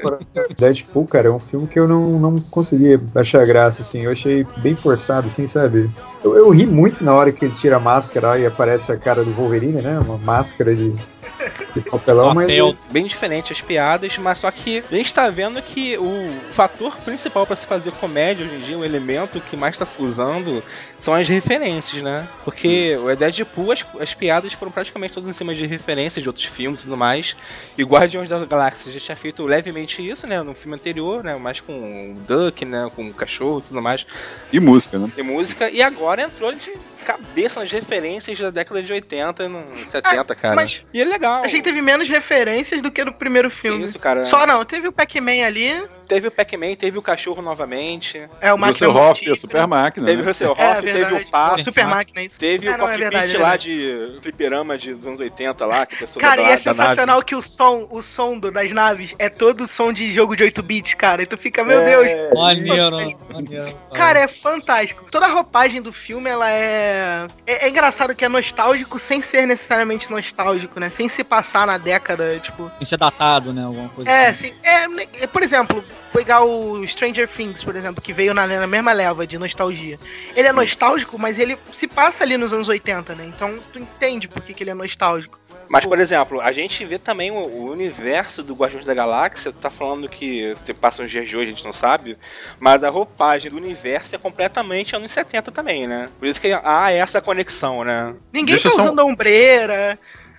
Deadpool, 0.56 1.06
cara, 1.06 1.28
é 1.28 1.30
um 1.30 1.38
filme 1.38 1.66
que 1.66 1.78
eu 1.78 1.86
não, 1.86 2.18
não 2.18 2.36
consegui 2.50 2.98
achar 3.14 3.44
graça, 3.44 3.82
assim. 3.82 4.04
Eu 4.04 4.10
achei 4.10 4.46
bem 4.56 4.74
forçado, 4.74 5.26
assim, 5.26 5.46
sabe? 5.46 5.90
Eu, 6.24 6.36
eu 6.36 6.48
ri 6.48 6.66
muito 6.66 7.04
na 7.04 7.14
hora 7.14 7.30
que 7.30 7.51
tira 7.52 7.76
a 7.76 7.80
máscara 7.80 8.38
e 8.38 8.46
aparece 8.46 8.92
a 8.92 8.96
cara 8.96 9.24
do 9.24 9.32
Wolverine, 9.32 9.80
né? 9.82 9.98
Uma 9.98 10.18
máscara 10.18 10.74
de, 10.74 10.90
de 10.90 11.80
papelão, 11.90 12.34
mas. 12.34 12.46
Papel. 12.46 12.76
bem 12.90 13.06
diferente 13.06 13.52
as 13.52 13.60
piadas, 13.60 14.16
mas 14.18 14.38
só 14.38 14.50
que 14.50 14.82
a 14.90 14.94
gente 14.94 15.12
tá 15.12 15.28
vendo 15.28 15.60
que 15.62 15.96
o 15.98 16.30
fator 16.52 16.96
principal 16.98 17.46
pra 17.46 17.56
se 17.56 17.66
fazer 17.66 17.90
comédia 17.92 18.44
hoje 18.44 18.54
em 18.54 18.60
dia, 18.60 18.78
o 18.78 18.84
elemento 18.84 19.40
que 19.40 19.56
mais 19.56 19.76
tá 19.76 19.86
se 19.86 20.00
usando, 20.00 20.62
são 20.98 21.14
as 21.14 21.28
referências, 21.28 22.02
né? 22.02 22.28
Porque 22.44 22.96
o 22.96 23.14
Deadpool, 23.16 23.72
as, 23.72 23.84
as 24.00 24.14
piadas 24.14 24.52
foram 24.52 24.70
praticamente 24.70 25.14
todas 25.14 25.28
em 25.28 25.32
cima 25.32 25.54
de 25.54 25.66
referências 25.66 26.22
de 26.22 26.28
outros 26.28 26.46
filmes 26.46 26.80
e 26.80 26.84
tudo 26.84 26.96
mais. 26.96 27.36
E 27.76 27.82
Guardiões 27.82 28.30
da 28.30 28.44
Galáxia 28.44 28.92
já 28.92 29.00
tinha 29.00 29.16
feito 29.16 29.44
levemente 29.44 30.06
isso, 30.06 30.26
né? 30.26 30.42
No 30.42 30.54
filme 30.54 30.76
anterior, 30.76 31.24
né? 31.24 31.34
Mais 31.36 31.60
com 31.60 31.72
o 31.72 32.14
Duck, 32.26 32.64
né? 32.64 32.90
Com 32.94 33.08
o 33.08 33.14
cachorro 33.14 33.60
e 33.64 33.68
tudo 33.68 33.82
mais. 33.82 34.06
E 34.52 34.60
música, 34.60 34.98
né? 34.98 35.10
E 35.16 35.22
música. 35.22 35.70
E 35.70 35.82
agora 35.82 36.22
entrou 36.22 36.52
de 36.52 36.72
cabeça 37.02 37.60
nas 37.60 37.70
referências 37.70 38.38
da 38.38 38.50
década 38.50 38.82
de 38.82 38.92
80 38.92 39.44
e 39.44 39.48
no 39.48 39.64
70, 39.90 40.34
cara. 40.34 40.56
mas 40.56 40.84
E 40.92 41.00
é 41.00 41.04
legal. 41.04 41.42
A 41.42 41.48
gente 41.48 41.64
teve 41.64 41.82
menos 41.82 42.08
referências 42.08 42.80
do 42.80 42.90
que 42.90 43.04
no 43.04 43.12
primeiro 43.12 43.50
filme. 43.50 43.84
Isso, 43.84 43.98
cara. 43.98 44.24
Só 44.24 44.46
não, 44.46 44.64
teve 44.64 44.88
o 44.88 44.92
Pac-Man 44.92 45.44
ali, 45.44 45.82
Teve 46.12 46.28
o 46.28 46.30
Pac-Man, 46.30 46.74
teve 46.76 46.98
o 46.98 47.02
cachorro 47.02 47.40
novamente, 47.40 48.28
é 48.40 48.52
o 48.52 48.56
O 48.56 48.58
Máquina 48.58 48.86
Russell 48.88 49.02
Hoff, 49.10 49.30
a 49.30 49.34
super 49.36 49.66
máquina. 49.66 50.06
teve 50.06 50.20
o 50.20 50.24
né? 50.24 50.30
Russell 50.30 50.50
Hoff, 50.52 50.62
É, 50.62 50.92
teve 50.92 51.14
o 51.14 51.26
Pato, 51.30 51.64
Super 51.64 51.86
Máquina, 51.86 52.22
isso. 52.22 52.38
teve 52.38 52.66
É, 52.66 52.74
o 52.74 52.78
não, 52.78 52.84
é 52.84 52.88
cockpit 52.90 53.00
verdade, 53.10 53.34
é 53.36 53.38
lá 53.38 53.48
verdade. 53.50 54.12
de 54.14 54.20
fliperama 54.20 54.76
de, 54.76 54.94
dos 54.94 55.06
anos 55.06 55.20
80 55.20 55.64
lá, 55.66 55.86
que 55.86 56.06
Cara, 56.20 56.42
da, 56.42 56.48
e 56.50 56.52
é 56.52 56.56
sensacional 56.58 57.22
que 57.22 57.34
o 57.34 57.40
som, 57.40 57.86
o 57.90 58.02
som 58.02 58.38
do- 58.38 58.50
das 58.50 58.70
naves 58.72 59.14
é 59.18 59.28
todo 59.30 59.66
som 59.66 59.90
de 59.92 60.12
jogo 60.12 60.36
de 60.36 60.42
8 60.44 60.62
bits, 60.62 60.94
cara. 60.94 61.22
E 61.22 61.26
tu 61.26 61.38
fica, 61.38 61.64
meu 61.64 61.80
É, 61.80 61.84
Deus. 61.84 62.34
Maneiro, 62.38 63.18
maneiro. 63.32 63.78
Cara, 63.94 64.18
é 64.20 64.28
fantástico. 64.28 65.06
Toda 65.10 65.26
a 65.26 65.30
roupagem 65.30 65.80
do 65.80 65.92
filme, 65.92 66.28
ela 66.28 66.50
é... 66.50 67.26
é. 67.46 67.66
é 67.66 67.68
engraçado 67.70 68.14
que 68.14 68.24
é 68.24 68.28
nostálgico 68.28 68.98
sem 68.98 69.22
ser 69.22 69.46
necessariamente 69.46 70.10
nostálgico, 70.10 70.78
né? 70.78 70.90
Sem 70.90 71.08
se 71.08 71.24
passar 71.24 71.66
na 71.66 71.78
década, 71.78 72.38
tipo. 72.40 72.70
Que 72.78 72.84
ser 72.86 72.98
datado, 72.98 73.52
né? 73.52 73.64
Alguma 73.64 73.88
coisa 73.88 74.10
É, 74.10 74.26
assim. 74.28 74.52
é, 74.62 74.88
né, 74.88 75.06
é, 75.14 75.26
por 75.26 75.42
exemplo, 75.42 75.82
pegar 76.12 76.42
o 76.42 76.86
Stranger 76.86 77.28
Things, 77.28 77.62
por 77.64 77.74
exemplo, 77.76 78.02
que 78.02 78.12
veio 78.12 78.34
na, 78.34 78.46
na 78.46 78.66
mesma 78.66 78.92
leva 78.92 79.26
de 79.26 79.38
nostalgia. 79.38 79.98
Ele 80.36 80.48
é 80.48 80.52
nostálgico, 80.52 81.18
mas 81.18 81.38
ele 81.38 81.56
se 81.72 81.86
passa 81.86 82.24
ali 82.24 82.36
nos 82.36 82.52
anos 82.52 82.68
80, 82.68 83.14
né? 83.14 83.24
Então 83.34 83.58
tu 83.72 83.78
entende 83.78 84.28
por 84.28 84.42
que, 84.42 84.52
que 84.54 84.62
ele 84.62 84.70
é 84.70 84.74
nostálgico. 84.74 85.38
Mas, 85.70 85.86
por 85.86 85.98
exemplo, 85.98 86.40
a 86.40 86.52
gente 86.52 86.84
vê 86.84 86.98
também 86.98 87.30
o, 87.30 87.36
o 87.36 87.70
universo 87.70 88.42
do 88.42 88.54
Guardiões 88.54 88.84
da 88.84 88.92
Galáxia, 88.92 89.52
tá 89.52 89.70
falando 89.70 90.06
que 90.08 90.52
se 90.56 90.74
passa 90.74 91.02
uns 91.02 91.10
dias 91.10 91.26
de 91.26 91.34
hoje, 91.36 91.46
a 91.48 91.50
gente 91.54 91.64
não 91.64 91.72
sabe, 91.72 92.18
mas 92.60 92.82
a 92.84 92.90
roupagem 92.90 93.50
do 93.50 93.56
universo 93.56 94.14
é 94.14 94.18
completamente 94.18 94.94
anos 94.94 95.10
70 95.12 95.50
também, 95.50 95.86
né? 95.86 96.10
Por 96.18 96.26
isso 96.28 96.40
que 96.40 96.52
há 96.52 96.92
essa 96.92 97.22
conexão, 97.22 97.84
né? 97.84 98.14
Ninguém 98.32 98.56
Deixa 98.56 98.68
tá 98.68 98.74
eu 98.74 98.76
só- 98.76 98.82
usando 98.84 98.98
a 99.00 99.04
ombreira. 99.04 99.98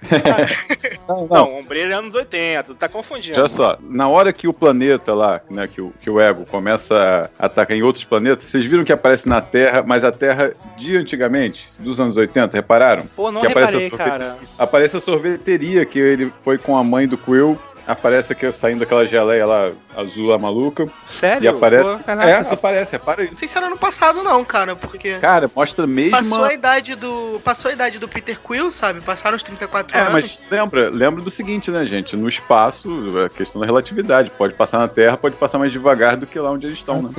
Não, 1.07 1.27
não. 1.27 1.27
Não, 1.27 1.59
Ombreira 1.59 1.91
é 1.93 1.95
anos 1.95 2.15
80, 2.15 2.63
tu 2.63 2.75
tá 2.75 2.87
confundindo. 2.87 3.37
Olha 3.37 3.47
só, 3.49 3.77
na 3.81 4.07
hora 4.07 4.31
que 4.31 4.47
o 4.47 4.53
planeta 4.53 5.13
lá, 5.13 5.41
né, 5.49 5.67
que 5.67 5.81
o, 5.81 5.93
que 6.01 6.09
o 6.09 6.19
ego 6.19 6.45
começa 6.45 7.29
a 7.37 7.45
atacar 7.45 7.75
em 7.75 7.81
outros 7.83 8.03
planetas, 8.05 8.43
vocês 8.45 8.63
viram 8.65 8.83
que 8.83 8.93
aparece 8.93 9.27
na 9.27 9.41
Terra, 9.41 9.83
mas 9.85 10.03
a 10.03 10.11
Terra 10.11 10.53
de 10.77 10.95
antigamente, 10.95 11.65
dos 11.79 11.99
anos 11.99 12.15
80, 12.17 12.55
repararam? 12.55 13.03
Pô, 13.15 13.31
não 13.31 13.41
que 13.41 13.47
aparece 13.47 13.73
reparei, 13.73 13.87
a 13.87 13.89
sorvete- 13.89 14.09
cara. 14.09 14.37
Aparece 14.57 14.97
a 14.97 14.99
sorveteria 14.99 15.85
que 15.85 15.99
ele 15.99 16.31
foi 16.43 16.57
com 16.57 16.77
a 16.77 16.83
mãe 16.83 17.07
do 17.07 17.17
Quill, 17.17 17.57
aparece 17.87 18.33
aqui 18.33 18.51
saindo 18.51 18.79
daquela 18.79 19.05
geleia 19.05 19.45
lá, 19.45 19.71
azul 19.95 20.27
lá 20.29 20.37
maluca, 20.37 20.87
Sério? 21.05 21.43
e 21.43 21.47
aparece... 21.47 21.83
Pô, 21.83 22.03
caraca, 22.03 22.29
é, 22.29 22.43
você- 22.43 22.53
aparece, 22.53 22.91
repara 22.93 23.25
Não 23.25 23.35
sei 23.35 23.47
se 23.47 23.57
era 23.57 23.69
no 23.69 23.77
passado, 23.77 24.23
não, 24.23 24.43
cara, 24.45 24.75
porque. 24.75 25.15
Cara, 25.19 25.49
mostra 25.55 25.85
mesmo... 25.87 26.11
Passou 26.11 26.43
a 26.43 26.53
idade 26.53 26.95
do. 26.95 27.39
Passou 27.43 27.69
a 27.69 27.73
idade 27.73 27.99
do 27.99 28.07
Peter 28.07 28.39
Quill, 28.39 28.71
sabe? 28.71 29.01
Passaram 29.01 29.35
os 29.37 29.43
34 29.43 29.97
É, 29.97 30.01
anos. 30.01 30.11
mas 30.13 30.39
lembra, 30.51 30.89
lembra 30.89 31.21
do 31.21 31.29
seguinte, 31.31 31.69
né, 31.71 31.85
gente? 31.85 32.15
No 32.15 32.27
espaço, 32.29 32.89
a 33.25 33.29
questão 33.29 33.59
da 33.61 33.65
relatividade. 33.67 34.29
Pode 34.31 34.53
passar 34.53 34.79
na 34.79 34.87
Terra, 34.87 35.17
pode 35.17 35.35
passar 35.35 35.57
mais 35.59 35.71
devagar 35.71 36.15
do 36.15 36.25
que 36.25 36.39
lá 36.39 36.51
onde 36.51 36.67
eles 36.67 36.77
estão, 36.77 37.01
né? 37.01 37.09
Sim, 37.09 37.13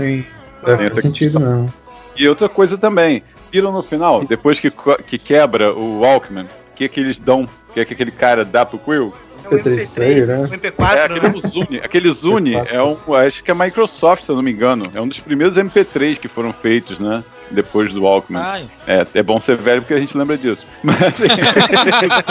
Tem 0.65 0.75
é, 0.75 0.77
faz 0.77 0.81
essa 0.93 1.01
sentido 1.01 1.39
não. 1.39 1.67
E 2.17 2.29
outra 2.29 2.49
coisa 2.49 2.79
também, 2.79 3.23
viram 3.51 3.73
no 3.73 3.83
final, 3.83 4.25
depois 4.25 4.61
que, 4.61 4.71
que 5.07 5.19
quebra 5.19 5.73
o 5.75 6.01
Walkman, 6.01 6.45
o 6.45 6.75
que, 6.77 6.89
que 6.89 7.01
eles 7.01 7.19
dão? 7.19 7.43
O 7.45 7.73
que, 7.75 7.85
que 7.85 7.93
aquele 7.95 8.11
cara 8.13 8.45
dá 8.45 8.65
pro 8.65 8.79
Quill? 8.79 9.13
É 9.45 9.49
o 9.55 9.59
MP3 9.59 9.91
player, 9.91 10.27
né? 10.27 10.39
o 10.39 10.49
MP4, 10.49 10.91
É 10.91 10.95
né? 10.95 11.05
aquele 11.17 11.41
Zune. 11.41 11.81
Aquele 11.83 12.13
Zune 12.13 12.55
é 12.55 12.83
um. 12.83 12.97
Acho 13.15 13.43
que 13.43 13.51
é 13.51 13.55
Microsoft, 13.55 14.25
se 14.25 14.31
eu 14.31 14.37
não 14.37 14.43
me 14.43 14.51
engano. 14.53 14.91
É 14.95 15.01
um 15.01 15.09
dos 15.09 15.21
primeiros 15.21 15.57
MP3 15.57 16.19
que 16.19 16.29
foram 16.29 16.53
feitos, 16.53 16.99
né? 16.99 17.23
Depois 17.51 17.93
do 17.93 18.03
Walkman. 18.03 18.41
Ah, 18.43 18.61
É, 18.87 19.07
é 19.15 19.23
bom 19.23 19.39
ser 19.41 19.57
velho 19.57 19.83
porque 19.83 19.95
a 19.95 19.99
gente 19.99 20.17
lembra 20.17 20.37
disso. 20.39 20.67
Mas 20.83 20.97
assim, 21.03 21.25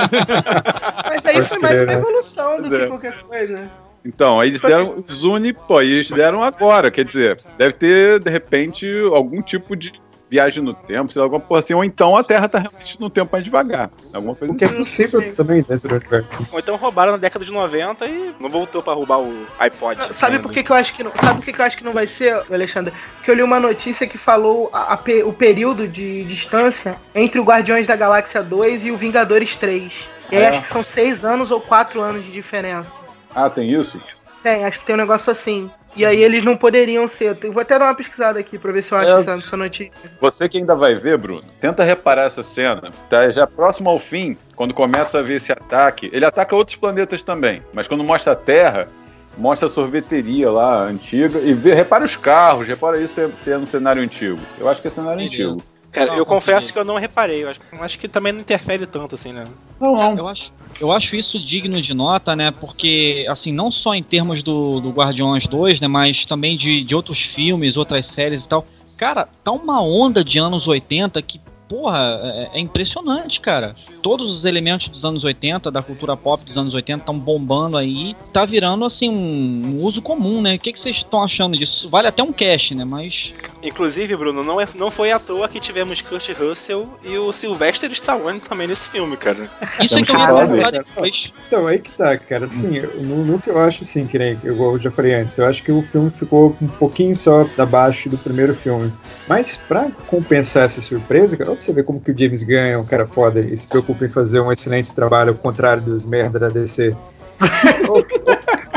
Mas 1.06 1.26
aí 1.26 1.34
Pode 1.36 1.48
foi 1.50 1.58
mais 1.60 1.76
uma 1.82 1.86
né? 1.86 1.94
evolução 1.94 2.62
do 2.62 2.70
que 2.70 2.76
é. 2.76 2.88
qualquer 2.88 3.24
coisa. 3.24 3.62
então, 4.04 4.40
aí 4.40 4.50
eles 4.50 4.62
deram 4.62 5.04
o 5.08 5.14
Zune, 5.14 5.54
pô, 5.54 5.82
e 5.82 5.92
eles 5.92 6.10
deram 6.10 6.44
agora. 6.44 6.90
Quer 6.92 7.06
dizer, 7.06 7.38
deve 7.58 7.74
ter, 7.74 8.20
de 8.20 8.30
repente, 8.30 8.88
algum 9.14 9.42
tipo 9.42 9.76
de 9.76 9.94
viagem 10.34 10.64
no 10.64 10.74
tempo, 10.74 11.14
sei 11.14 11.20
lá, 11.20 11.26
alguma 11.28 11.40
porra 11.40 11.60
assim, 11.60 11.76
ou 11.76 11.84
então 11.84 12.18
a 12.18 12.24
Terra 12.24 12.50
tá 12.50 12.58
realmente 12.58 13.00
no 13.00 13.08
tempo 13.10 13.30
mais 13.32 13.44
devagar. 13.44 13.92
Alguma 14.14 14.34
coisa 14.36 14.52
O 14.54 14.58
que 14.58 14.64
é 14.64 14.68
assim. 14.68 14.78
possível 14.78 15.36
também 15.36 15.62
dentro 15.62 15.88
do 15.90 15.96
universo. 15.96 16.48
Ou 16.52 16.58
então 16.60 16.76
roubaram 16.76 17.12
na 17.12 17.18
década 17.20 17.46
de 17.46 17.52
90 17.52 18.06
e 18.08 18.34
não 18.40 18.50
voltou 18.50 18.82
pra 18.82 18.94
roubar 18.94 19.20
o 19.20 19.46
iPod. 19.60 19.98
Sabe 20.12 20.40
por 20.40 20.52
que, 20.52 20.64
que 20.64 20.72
eu 20.72 20.76
acho 20.76 20.92
que 20.94 21.04
não? 21.04 21.12
Sabe 21.12 21.36
por 21.38 21.46
que, 21.46 21.54
que 21.54 21.62
eu 21.62 21.66
acho 21.66 21.78
que 21.78 21.84
não 21.84 21.94
vai 21.94 22.08
ser, 22.08 22.34
Alexandre? 22.52 22.92
Porque 23.18 23.30
eu 23.30 23.36
li 23.36 23.44
uma 23.44 23.60
notícia 23.60 24.08
que 24.08 24.18
falou 24.18 24.70
a- 24.74 24.94
a 24.94 25.00
o 25.26 25.34
período 25.34 25.88
de 25.88 26.24
distância 26.24 26.96
entre 27.14 27.40
o 27.40 27.44
Guardiões 27.44 27.86
da 27.86 27.96
Galáxia 27.96 28.42
2 28.42 28.86
e 28.86 28.92
o 28.92 28.98
Vingadores 28.98 29.56
3. 29.56 29.92
E 30.32 30.36
aí 30.38 30.44
É. 30.44 30.48
acho 30.48 30.62
que 30.64 30.70
são 30.74 30.84
seis 30.84 31.24
anos 31.24 31.52
ou 31.52 31.62
quatro 31.62 32.02
anos 32.02 32.24
de 32.26 32.32
diferença. 32.32 32.88
Ah, 33.36 33.50
tem 33.50 33.72
isso? 33.72 34.02
Tem, 34.44 34.66
acho 34.66 34.80
que 34.80 34.86
tem 34.86 34.94
um 34.96 34.98
negócio 34.98 35.32
assim. 35.32 35.72
E 35.96 36.06
aí 36.06 36.22
eles 36.22 36.44
não 36.44 36.58
poderiam 36.58 37.08
ser. 37.08 37.38
Eu 37.42 37.54
vou 37.54 37.62
até 37.62 37.80
dar 37.80 37.86
uma 37.86 37.96
pesquisada 37.96 38.38
aqui 38.40 38.58
pra 38.58 38.72
ver 38.74 38.84
se 38.84 38.92
eu 38.92 38.98
acho 38.98 39.10
É. 39.10 39.14
essa, 39.22 39.32
essa 39.36 39.56
notícia. 39.58 39.92
Você 40.20 40.50
que 40.50 40.58
ainda 40.58 40.76
vai 40.76 40.96
ver, 40.96 41.18
Bruno, 41.18 41.44
tenta 41.62 41.84
reparar 41.84 42.24
essa 42.24 42.44
cena. 42.44 42.92
Tá 43.10 43.30
já 43.30 43.48
próximo 43.48 43.90
ao 43.90 43.98
fim, 43.98 44.36
quando 44.56 44.74
começa 44.74 45.20
a 45.20 45.22
ver 45.22 45.36
esse 45.36 45.52
ataque. 45.52 46.10
Ele 46.12 46.26
ataca 46.26 46.56
outros 46.56 46.76
planetas 46.76 47.24
também, 47.24 47.64
mas 47.74 47.88
quando 47.88 48.04
mostra 48.04 48.34
a 48.34 48.36
Terra, 48.36 48.90
mostra 49.38 49.68
a 49.68 49.72
sorveteria 49.72 50.52
lá 50.52 50.84
antiga 50.84 51.40
e 51.40 51.54
vê, 51.54 51.74
repara 51.74 52.04
os 52.04 52.16
carros, 52.16 52.68
repara 52.68 53.00
isso 53.00 53.14
se 53.14 53.22
é, 53.22 53.30
se 53.44 53.52
é 53.52 53.58
no 53.58 53.66
cenário 53.66 54.02
antigo. 54.02 54.40
Eu 54.60 54.68
acho 54.68 54.82
que 54.82 54.88
é 54.90 54.92
cenário 54.92 55.22
Entendi. 55.22 55.44
antigo. 55.44 55.64
Cara, 55.94 56.08
Não, 56.08 56.18
eu 56.18 56.26
confesso 56.26 56.74
que 56.74 56.80
eu 56.80 56.84
não 56.84 56.98
reparei. 56.98 57.44
Eu 57.44 57.50
acho, 57.50 57.60
acho 57.80 58.00
que 58.00 58.08
também 58.08 58.34
não 58.34 58.42
interfere 58.42 58.88
tanto 58.88 59.14
assim, 59.14 59.32
né? 59.32 59.46
Não, 59.80 59.94
não. 59.94 60.18
Eu 60.18 60.28
acho, 60.28 60.52
eu 60.82 60.92
acho 60.92 61.16
isso 61.16 61.40
digno 61.40 61.80
de 61.80 61.94
nota, 61.94 62.36
né? 62.36 62.50
Porque, 62.50 63.28
assim, 63.30 63.52
não 63.52 63.70
só 63.70 63.94
em 63.94 64.02
termos 64.02 64.42
do, 64.42 64.82
do 64.82 64.90
Guardiões 64.90 65.46
2, 65.46 65.80
né? 65.80 65.88
Mas 65.88 66.26
também 66.26 66.58
de, 66.58 66.84
de 66.84 66.96
outros 66.96 67.22
filmes, 67.22 67.78
outras 67.78 68.08
séries 68.08 68.44
e 68.44 68.48
tal. 68.48 68.66
Cara, 68.98 69.30
tá 69.44 69.52
uma 69.52 69.84
onda 69.84 70.24
de 70.24 70.40
anos 70.40 70.68
80 70.68 71.22
que, 71.22 71.40
porra, 71.74 72.22
é, 72.24 72.58
é 72.58 72.60
impressionante, 72.60 73.42
cara. 73.42 73.74
Todos 74.00 74.32
os 74.32 74.46
elementos 74.46 74.90
dos 74.90 75.04
anos 75.04 75.24
80, 75.24 75.72
da 75.72 75.82
cultura 75.82 76.16
pop 76.16 76.46
dos 76.46 76.56
anos 76.56 76.76
80, 76.76 77.00
estão 77.00 77.18
bombando 77.18 77.78
aí. 77.78 78.16
Tá 78.32 78.46
virando, 78.46 78.86
assim, 78.86 79.10
um, 79.10 79.80
um 79.80 79.84
uso 79.84 80.00
comum, 80.00 80.40
né? 80.40 80.54
O 80.54 80.60
que, 80.60 80.78
vocês 80.78 80.98
estão 80.98 81.24
achando 81.24 81.58
disso? 81.58 81.90
Vale 81.90 82.08
até 82.08 82.22
um 82.22 82.32
cash, 82.32 82.72
né? 82.72 82.86
Mas. 82.86 83.34
Inclusive, 83.64 84.16
Bruno, 84.16 84.44
não, 84.44 84.62
é, 84.62 84.68
não 84.76 84.92
foi 84.92 85.12
à 85.12 85.18
toa 85.18 85.48
que 85.48 85.60
tivemos 85.60 86.02
Kurt 86.02 86.30
Russell 86.38 86.88
e 87.04 87.18
o 87.18 87.32
Sylvester 87.32 87.92
Stallone 87.94 88.40
também 88.42 88.68
nesse 88.68 88.90
filme, 88.90 89.18
cara. 89.18 89.50
Isso 89.82 89.98
é 89.98 90.04
que 90.04 90.12
eu 90.12 90.56
ia 90.58 90.72
depois. 90.72 91.32
Então, 91.48 91.66
aí 91.66 91.80
que 91.80 91.92
tá, 91.92 92.16
cara. 92.18 92.46
Assim, 92.46 92.82
no, 92.82 93.26
no 93.26 93.42
que 93.42 93.50
eu 93.50 93.60
acho, 93.60 93.84
assim, 93.84 94.06
que 94.06 94.20
nem 94.20 94.38
eu 94.44 94.78
já 94.78 94.92
falei 94.92 95.14
antes, 95.14 95.38
eu 95.38 95.48
acho 95.48 95.64
que 95.64 95.72
o 95.72 95.82
filme 95.82 96.12
ficou 96.12 96.56
um 96.62 96.68
pouquinho 96.68 97.18
só 97.18 97.48
abaixo 97.58 98.10
do 98.10 98.18
primeiro 98.18 98.54
filme. 98.54 98.92
Mas 99.28 99.58
pra 99.58 99.88
compensar 100.08 100.66
essa 100.66 100.82
surpresa, 100.82 101.38
cara, 101.38 101.50
você 101.64 101.74
ver 101.74 101.84
como 101.84 102.00
que 102.00 102.12
o 102.12 102.18
James 102.18 102.44
Gunn 102.44 102.66
é 102.66 102.78
um 102.78 102.86
cara 102.86 103.08
foda 103.08 103.40
e 103.40 103.56
se 103.58 103.68
preocupa 103.68 104.06
em 104.06 104.10
fazer 104.10 104.40
um 104.40 104.52
excelente 104.52 104.94
trabalho 104.94 105.32
ao 105.32 105.36
contrário 105.36 105.82
dos 105.84 106.06
merda 106.06 106.40
da 106.40 106.50
DC. 106.50 106.96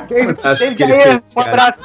Quem 0.08 0.34
acha 0.42 0.74
que 0.74 0.82
ele 0.82 0.92
fez, 0.92 1.22
um 1.36 1.40
abraço. 1.40 1.82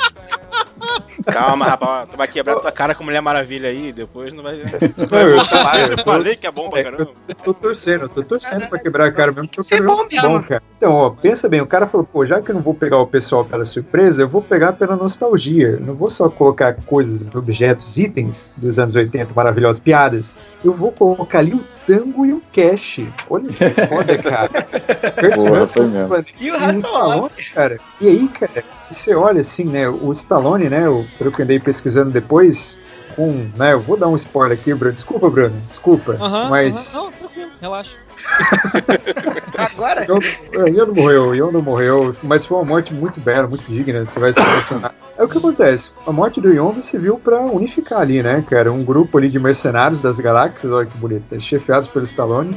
Calma, 1.26 1.66
rapaz, 1.66 2.10
tu 2.10 2.18
vai 2.18 2.28
quebrar 2.28 2.56
tua 2.58 2.72
cara 2.72 2.96
com 2.96 3.04
Mulher 3.04 3.22
Maravilha 3.22 3.70
aí, 3.70 3.92
depois 3.92 4.34
não 4.34 4.44
vai. 4.44 4.58
Não, 4.58 5.18
eu, 5.20 5.48
Para, 5.48 5.82
eu 5.82 5.98
eu, 5.98 6.04
falei 6.04 6.36
que 6.36 6.48
é 6.48 6.52
bom 6.52 6.70
pra 6.70 6.80
É, 6.80 6.84
caramba. 6.84 7.12
eu 7.28 7.36
tô 7.36 7.54
torcendo, 7.54 8.04
eu 8.04 8.10
tô 8.10 8.24
torcendo 8.24 8.68
pra 8.68 8.80
quebrar 8.80 9.08
a 9.08 9.12
cara 9.12 9.32
mesmo, 9.32 9.48
porque 9.48 9.60
eu 9.60 9.64
Isso 9.64 9.74
é 9.74 9.78
quero 9.78 9.90
bom 9.90 10.42
cara. 10.42 10.64
Então, 10.78 10.92
ó, 10.94 11.10
pensa 11.12 11.48
bem, 11.48 11.62
o 11.62 11.68
cara 11.68 11.86
falou, 11.88 12.06
pô, 12.06 12.26
já 12.26 12.42
que 12.42 12.50
eu 12.52 12.56
não 12.56 12.62
vou 12.62 12.74
pegar 12.74 12.98
o 12.98 13.08
pessoal 13.08 13.46
pela 13.46 13.64
surpresa, 13.66 14.24
eu 14.24 14.28
vou 14.28 14.42
pegar 14.42 14.74
pela 14.74 14.96
nostalgia. 14.96 15.68
Eu 15.70 15.82
não 15.82 15.94
vou 15.96 16.10
só 16.10 16.30
colocar 16.30 16.74
coisas, 16.86 17.34
objetos, 17.36 17.98
itens 17.98 18.52
dos 18.58 18.80
anos 18.80 18.96
80, 18.96 19.34
maravilhosas 19.36 19.80
piadas. 19.80 20.38
Eu 20.64 20.72
vou 20.72 20.92
colocar 20.92 21.40
ali 21.40 21.54
um 21.54 21.64
tango 21.86 22.26
e 22.26 22.34
um 22.34 22.42
cash. 22.54 23.02
Olha 23.30 23.48
que 23.50 23.70
foda, 23.88 24.18
cara. 24.18 24.50
Boa, 25.36 25.66
foi 25.68 25.88
mesmo. 25.88 26.10
mano, 26.10 26.26
E 26.40 26.52
o. 26.52 26.72
Stallone, 26.80 27.32
cara. 27.54 27.80
E 28.00 28.08
aí, 28.08 28.28
cara, 28.28 28.64
você 28.94 29.14
olha 29.16 29.42
assim, 29.42 29.66
né? 29.66 29.88
O 29.90 30.12
Stallone, 30.12 30.70
né? 30.70 30.88
o- 30.90 31.06
Pelo 31.18 31.32
que 31.32 31.42
eu 31.42 31.44
andei 31.44 31.60
pesquisando 31.60 32.12
depois, 32.12 32.78
com, 33.16 33.48
né? 33.58 33.74
Eu 33.74 33.80
vou 33.82 33.98
dar 33.98 34.08
um 34.08 34.16
spoiler 34.16 34.58
aqui, 34.58 34.74
Bruno. 34.74 34.94
Desculpa, 34.94 35.30
Bruno. 35.30 35.62
Desculpa. 35.68 36.14
Aham, 36.20 36.50
mas. 36.50 36.96
aham, 36.96 37.04
não, 37.06 37.12
tranquilo, 37.12 37.52
relaxa. 37.62 37.90
Agora? 39.58 40.06
Yondo, 40.08 40.26
é, 40.26 40.70
Yondo 40.70 40.96
morreu, 40.96 41.36
Yondo 41.36 41.62
morreu, 41.62 42.16
mas 42.24 42.46
foi 42.46 42.58
uma 42.58 42.64
morte 42.66 42.94
muito 42.94 43.20
bela, 43.20 43.48
muito 43.48 43.64
digna, 43.68 44.06
você 44.06 44.20
vai 44.20 44.32
se 44.32 44.40
emocionar. 44.40 44.94
É 45.18 45.24
o 45.24 45.28
que 45.28 45.38
acontece, 45.38 45.92
a 46.06 46.12
morte 46.12 46.40
do 46.40 46.52
Yondo 46.54 46.84
serviu 46.84 47.20
pra 47.20 47.40
unificar 47.42 48.00
ali, 48.02 48.22
né, 48.24 48.44
cara, 48.48 48.72
um 48.72 48.84
grupo 48.84 49.18
ali 49.18 49.28
de 49.28 49.40
mercenários 49.40 50.02
das 50.02 50.20
galáxias, 50.20 50.72
olha 50.72 50.86
que 50.88 50.98
bonito, 50.98 51.40
chefiados 51.40 51.88
pelo 51.88 52.06
Stallone. 52.06 52.56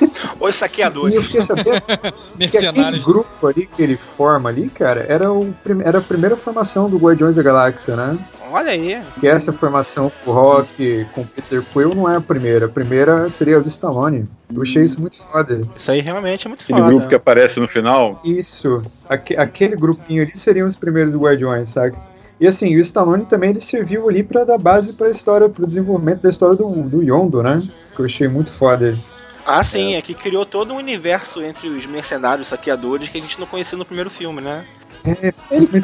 Os 0.40 0.40
E 0.40 0.44
eu 0.48 0.52
saqueadores. 0.52 1.24
fiquei 1.26 1.40
sabendo 1.42 1.80
que 2.50 2.58
aquele 2.58 2.98
grupo 3.00 3.46
ali 3.46 3.66
que 3.66 3.82
ele 3.82 3.96
forma 3.96 4.48
ali, 4.48 4.68
cara, 4.68 5.04
era, 5.08 5.32
o, 5.32 5.54
prim- 5.62 5.82
era 5.84 5.98
a 5.98 6.02
primeira 6.02 6.36
formação 6.36 6.88
do 6.90 6.96
Guardiões 6.98 7.36
da 7.36 7.42
Galáxia, 7.42 7.96
né? 7.96 8.18
Olha 8.50 8.70
aí. 8.70 9.00
Que 9.20 9.26
essa 9.26 9.52
formação 9.52 10.10
com 10.24 10.30
o 10.30 10.34
Rock, 10.34 11.06
com 11.14 11.22
o 11.22 11.26
Peter 11.26 11.62
Quill, 11.72 11.94
não 11.94 12.08
é 12.10 12.16
a 12.16 12.20
primeira. 12.20 12.66
A 12.66 12.68
primeira 12.68 13.28
seria 13.28 13.56
a 13.56 13.60
do 13.60 13.68
Stallone. 13.68 14.24
Eu 14.54 14.62
achei 14.62 14.82
isso 14.84 15.00
muito 15.00 15.16
foda. 15.32 15.62
Isso 15.76 15.90
aí 15.90 16.00
realmente 16.00 16.46
é 16.46 16.48
muito 16.48 16.62
Aquele 16.62 16.78
foda. 16.78 16.90
grupo 16.90 17.08
que 17.08 17.14
aparece 17.14 17.58
no 17.58 17.66
final. 17.66 18.20
Isso, 18.24 18.80
aque- 19.08 19.36
aquele 19.36 19.74
grupinho 19.76 20.22
ali 20.22 20.32
seriam 20.36 20.66
os 20.66 20.76
primeiros 20.76 21.14
Guardiões, 21.14 21.70
sabe? 21.70 21.96
E 22.40 22.46
assim, 22.46 22.76
o 22.76 22.80
Stallone 22.80 23.24
também 23.24 23.50
ele 23.50 23.60
serviu 23.60 24.08
ali 24.08 24.22
pra 24.22 24.44
dar 24.44 24.58
base 24.58 24.92
pra 24.94 25.08
história, 25.08 25.48
pro 25.48 25.66
desenvolvimento 25.66 26.20
da 26.22 26.28
história 26.28 26.56
do, 26.56 26.70
do 26.82 27.02
Yondo, 27.02 27.42
né? 27.42 27.62
Que 27.94 28.02
eu 28.02 28.06
achei 28.06 28.28
muito 28.28 28.50
foda. 28.50 28.94
Ah, 29.46 29.62
sim, 29.62 29.94
é. 29.94 30.02
que 30.02 30.14
criou 30.14 30.46
todo 30.46 30.72
um 30.72 30.76
universo 30.76 31.42
entre 31.42 31.68
os 31.68 31.86
mercenários 31.86 32.48
saqueadores 32.48 33.08
que 33.08 33.18
a 33.18 33.20
gente 33.20 33.38
não 33.38 33.46
conhecia 33.46 33.76
no 33.76 33.84
primeiro 33.84 34.10
filme, 34.10 34.40
né? 34.40 34.64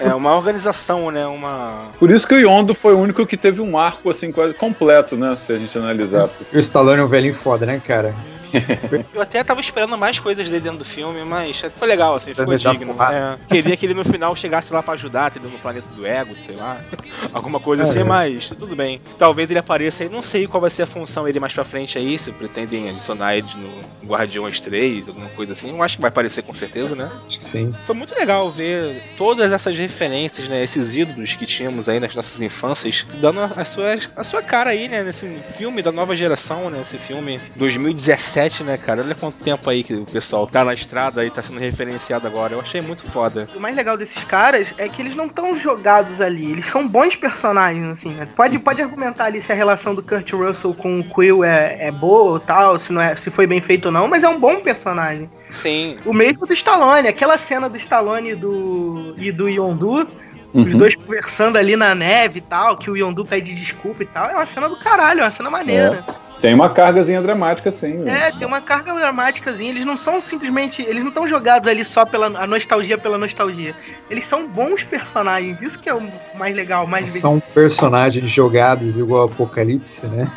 É 0.00 0.14
uma 0.14 0.34
organização, 0.34 1.10
né? 1.10 1.26
Uma. 1.26 1.88
Por 1.98 2.10
isso 2.10 2.26
que 2.26 2.34
o 2.34 2.38
Yondo 2.38 2.74
foi 2.74 2.94
o 2.94 2.98
único 2.98 3.26
que 3.26 3.36
teve 3.36 3.60
um 3.60 3.76
arco 3.76 4.08
assim 4.08 4.32
quase 4.32 4.54
completo, 4.54 5.14
né? 5.14 5.36
Se 5.36 5.52
a 5.52 5.58
gente 5.58 5.76
analisar. 5.76 6.30
E 6.50 6.56
o 6.56 6.60
Stallone 6.60 7.00
é 7.00 7.04
um 7.04 7.08
velhinho 7.08 7.34
foda, 7.34 7.66
né, 7.66 7.80
cara? 7.86 8.14
Eu 9.14 9.22
até 9.22 9.42
tava 9.44 9.60
esperando 9.60 9.96
mais 9.96 10.18
coisas 10.18 10.48
dele 10.48 10.60
dentro 10.62 10.78
do 10.78 10.84
filme, 10.84 11.24
mas 11.24 11.60
foi 11.78 11.88
legal, 11.88 12.14
assim, 12.14 12.34
ficou 12.34 12.56
digno. 12.56 12.94
É, 13.02 13.36
queria 13.48 13.76
que 13.76 13.86
ele 13.86 13.94
no 13.94 14.04
final 14.04 14.34
chegasse 14.36 14.72
lá 14.72 14.82
pra 14.82 14.94
ajudar, 14.94 15.30
entendeu? 15.30 15.50
No 15.50 15.58
planeta 15.58 15.86
do 15.94 16.06
ego, 16.06 16.34
sei 16.46 16.56
lá. 16.56 16.80
Alguma 17.32 17.60
coisa 17.60 17.82
assim, 17.84 18.00
É. 18.00 18.04
mas 18.04 18.48
tudo 18.50 18.74
bem. 18.76 19.00
Talvez 19.18 19.50
ele 19.50 19.58
apareça 19.58 20.02
aí, 20.02 20.08
não 20.08 20.22
sei 20.22 20.46
qual 20.46 20.60
vai 20.60 20.70
ser 20.70 20.82
a 20.82 20.86
função 20.86 21.24
dele 21.24 21.40
mais 21.40 21.52
pra 21.52 21.64
frente 21.64 21.98
aí, 21.98 22.18
se 22.18 22.32
pretendem 22.32 22.88
adicionar 22.90 23.36
ele 23.36 23.46
no 23.56 24.06
Guardiões 24.08 24.60
3, 24.60 25.08
alguma 25.08 25.28
coisa 25.30 25.52
assim. 25.52 25.70
Eu 25.70 25.82
acho 25.82 25.96
que 25.96 26.02
vai 26.02 26.08
aparecer 26.08 26.42
com 26.42 26.54
certeza, 26.54 26.94
né? 26.94 27.10
Acho 27.26 27.38
que 27.38 27.46
sim. 27.46 27.74
Foi 27.86 27.94
muito 27.94 28.14
legal 28.14 28.50
ver 28.50 29.02
todas 29.16 29.52
essas 29.52 29.76
referências, 29.76 30.48
né? 30.48 30.62
Esses 30.62 30.94
ídolos 30.96 31.34
que 31.36 31.46
tínhamos 31.46 31.88
aí 31.88 32.00
nas 32.00 32.14
nossas 32.14 32.40
infâncias, 32.42 33.06
dando 33.20 33.40
a 33.40 33.64
sua, 33.64 33.94
a 34.16 34.24
sua 34.24 34.42
cara 34.42 34.70
aí, 34.70 34.88
né? 34.88 35.02
Nesse 35.02 35.26
filme 35.56 35.82
da 35.82 35.92
nova 35.92 36.16
geração, 36.16 36.68
né? 36.70 36.80
Esse 36.80 36.98
filme 36.98 37.40
2017, 37.56 38.39
né, 38.64 38.76
cara? 38.78 39.02
Olha 39.02 39.14
quanto 39.14 39.42
tempo 39.42 39.68
aí 39.68 39.84
que 39.84 39.94
o 39.94 40.04
pessoal 40.04 40.46
tá 40.46 40.64
na 40.64 40.72
estrada 40.72 41.24
e 41.24 41.30
tá 41.30 41.42
sendo 41.42 41.60
referenciado 41.60 42.26
agora. 42.26 42.54
Eu 42.54 42.60
achei 42.60 42.80
muito 42.80 43.10
foda. 43.10 43.48
O 43.54 43.60
mais 43.60 43.76
legal 43.76 43.96
desses 43.96 44.24
caras 44.24 44.72
é 44.78 44.88
que 44.88 45.02
eles 45.02 45.14
não 45.14 45.26
estão 45.26 45.58
jogados 45.58 46.20
ali, 46.20 46.50
eles 46.50 46.66
são 46.66 46.88
bons 46.88 47.16
personagens, 47.16 47.86
assim, 47.86 48.10
né? 48.10 48.26
Pode, 48.34 48.58
pode 48.58 48.80
argumentar 48.80 49.24
ali 49.26 49.42
se 49.42 49.52
a 49.52 49.54
relação 49.54 49.94
do 49.94 50.02
Kurt 50.02 50.32
Russell 50.32 50.74
com 50.74 51.00
o 51.00 51.04
Quill 51.04 51.44
é, 51.44 51.76
é 51.80 51.90
boa 51.90 52.32
ou 52.32 52.40
tal, 52.40 52.78
se, 52.78 52.92
não 52.92 53.00
é, 53.00 53.14
se 53.16 53.30
foi 53.30 53.46
bem 53.46 53.60
feito 53.60 53.86
ou 53.86 53.92
não, 53.92 54.08
mas 54.08 54.24
é 54.24 54.28
um 54.28 54.38
bom 54.38 54.60
personagem. 54.60 55.30
Sim, 55.50 55.98
O 56.04 56.12
mesmo 56.12 56.46
do 56.46 56.52
Stallone, 56.52 57.08
aquela 57.08 57.36
cena 57.36 57.68
do 57.68 57.76
Stallone 57.76 58.30
e 58.30 58.34
do, 58.34 59.14
e 59.18 59.32
do 59.32 59.48
Yondu, 59.48 60.06
os 60.52 60.64
Uhum. 60.66 60.78
dois 60.78 60.96
conversando 60.96 61.56
ali 61.56 61.76
na 61.76 61.94
neve 61.94 62.38
e 62.38 62.42
tal, 62.42 62.76
que 62.76 62.90
o 62.90 62.96
Yondu 62.96 63.24
pede 63.24 63.54
desculpa 63.54 64.02
e 64.02 64.06
tal, 64.06 64.30
é 64.30 64.34
uma 64.34 64.46
cena 64.46 64.68
do 64.68 64.76
caralho, 64.76 65.20
é 65.20 65.24
uma 65.24 65.30
cena 65.30 65.48
maneira. 65.50 66.04
Tem 66.40 66.54
uma 66.54 66.70
cargazinha 66.70 67.20
dramática, 67.20 67.70
sim. 67.70 67.94
né? 67.98 68.28
É, 68.28 68.32
tem 68.32 68.46
uma 68.46 68.60
carga 68.60 68.94
dramáticazinha. 68.94 69.70
Eles 69.70 69.84
não 69.84 69.96
são 69.96 70.20
simplesmente. 70.20 70.82
Eles 70.82 71.02
não 71.02 71.08
estão 71.08 71.28
jogados 71.28 71.68
ali 71.68 71.84
só 71.84 72.04
pela 72.04 72.26
a 72.26 72.46
nostalgia 72.46 72.96
pela 72.96 73.18
nostalgia. 73.18 73.74
Eles 74.08 74.26
são 74.26 74.48
bons 74.48 74.82
personagens. 74.84 75.60
Isso 75.60 75.78
que 75.78 75.88
é 75.88 75.94
o 75.94 76.10
mais 76.34 76.54
legal, 76.54 76.86
mais 76.86 77.10
São 77.10 77.40
personagens 77.52 78.28
jogados 78.30 78.96
igual 78.96 79.26
Apocalipse, 79.26 80.06
né? 80.08 80.30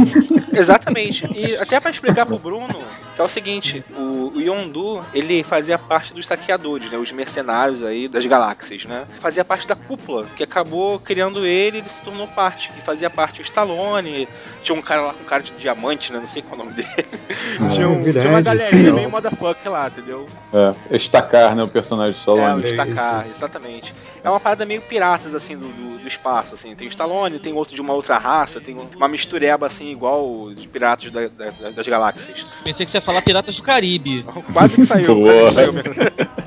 exatamente. 0.52 1.26
E 1.34 1.56
até 1.56 1.80
pra 1.80 1.90
explicar 1.90 2.24
pro 2.24 2.38
Bruno 2.38 2.80
Que 3.18 3.22
é 3.22 3.24
o 3.24 3.28
seguinte, 3.28 3.84
o, 3.96 4.30
o 4.36 4.40
Yondu, 4.40 5.04
ele 5.12 5.42
fazia 5.42 5.76
parte 5.76 6.14
dos 6.14 6.24
saqueadores, 6.24 6.88
né? 6.88 6.96
Os 6.98 7.10
mercenários 7.10 7.82
aí 7.82 8.06
das 8.06 8.24
galáxias, 8.24 8.84
né? 8.84 9.06
Fazia 9.18 9.44
parte 9.44 9.66
da 9.66 9.74
cúpula, 9.74 10.24
que 10.36 10.44
acabou 10.44 11.00
criando 11.00 11.44
ele, 11.44 11.78
ele 11.78 11.88
se 11.88 12.00
tornou 12.00 12.28
parte. 12.28 12.70
Que 12.70 12.80
fazia 12.80 13.10
parte 13.10 13.40
o 13.40 13.42
Stallone, 13.42 14.28
tinha 14.62 14.78
um 14.78 14.80
cara 14.80 15.02
lá 15.02 15.14
com 15.14 15.24
cara 15.24 15.42
de 15.42 15.50
diamante, 15.54 16.12
né? 16.12 16.20
Não 16.20 16.28
sei 16.28 16.42
qual 16.42 16.60
é 16.60 16.62
o 16.62 16.64
nome 16.66 16.76
dele. 16.76 16.88
tinha, 17.74 17.88
um- 17.88 18.00
tinha 18.00 18.28
uma 18.28 18.40
galerinha 18.40 18.92
meio 18.92 19.10
motherfucker 19.10 19.72
lá, 19.72 19.88
entendeu? 19.88 20.24
É, 20.54 20.96
estacar, 20.96 21.56
né? 21.56 21.64
O 21.64 21.68
personagem 21.68 22.12
de 22.12 22.18
É, 22.18 22.30
o 22.30 22.36
Stallone. 22.36 22.62
destacar, 22.62 23.26
exatamente. 23.28 23.92
É 24.22 24.30
uma 24.30 24.38
parada 24.38 24.64
meio 24.64 24.80
piratas, 24.82 25.34
assim, 25.34 25.56
do, 25.58 25.66
do, 25.66 25.98
do 25.98 26.06
espaço, 26.06 26.54
assim. 26.54 26.72
Tem 26.76 26.86
o 26.86 26.90
Stallone, 26.90 27.40
tem 27.40 27.52
outro 27.52 27.74
de 27.74 27.80
uma 27.80 27.94
outra 27.94 28.16
raça, 28.16 28.60
tem 28.60 28.76
uma 28.94 29.08
mistureba, 29.08 29.66
assim, 29.66 29.90
igual 29.90 30.54
de 30.54 30.68
piratas 30.68 31.10
da- 31.10 31.26
da- 31.26 31.70
das 31.74 31.88
galáxias. 31.88 32.46
Pensei 32.62 32.86
que 32.86 32.92
você 32.92 32.98
ia 32.98 33.07
falar 33.08 33.22
Piratas 33.22 33.56
do 33.56 33.62
Caribe. 33.62 34.22
Quase 34.52 34.74
que 34.76 34.84
saiu, 34.84 35.22
que 35.24 35.52
saiu 35.54 35.72
mesmo. 35.72 35.92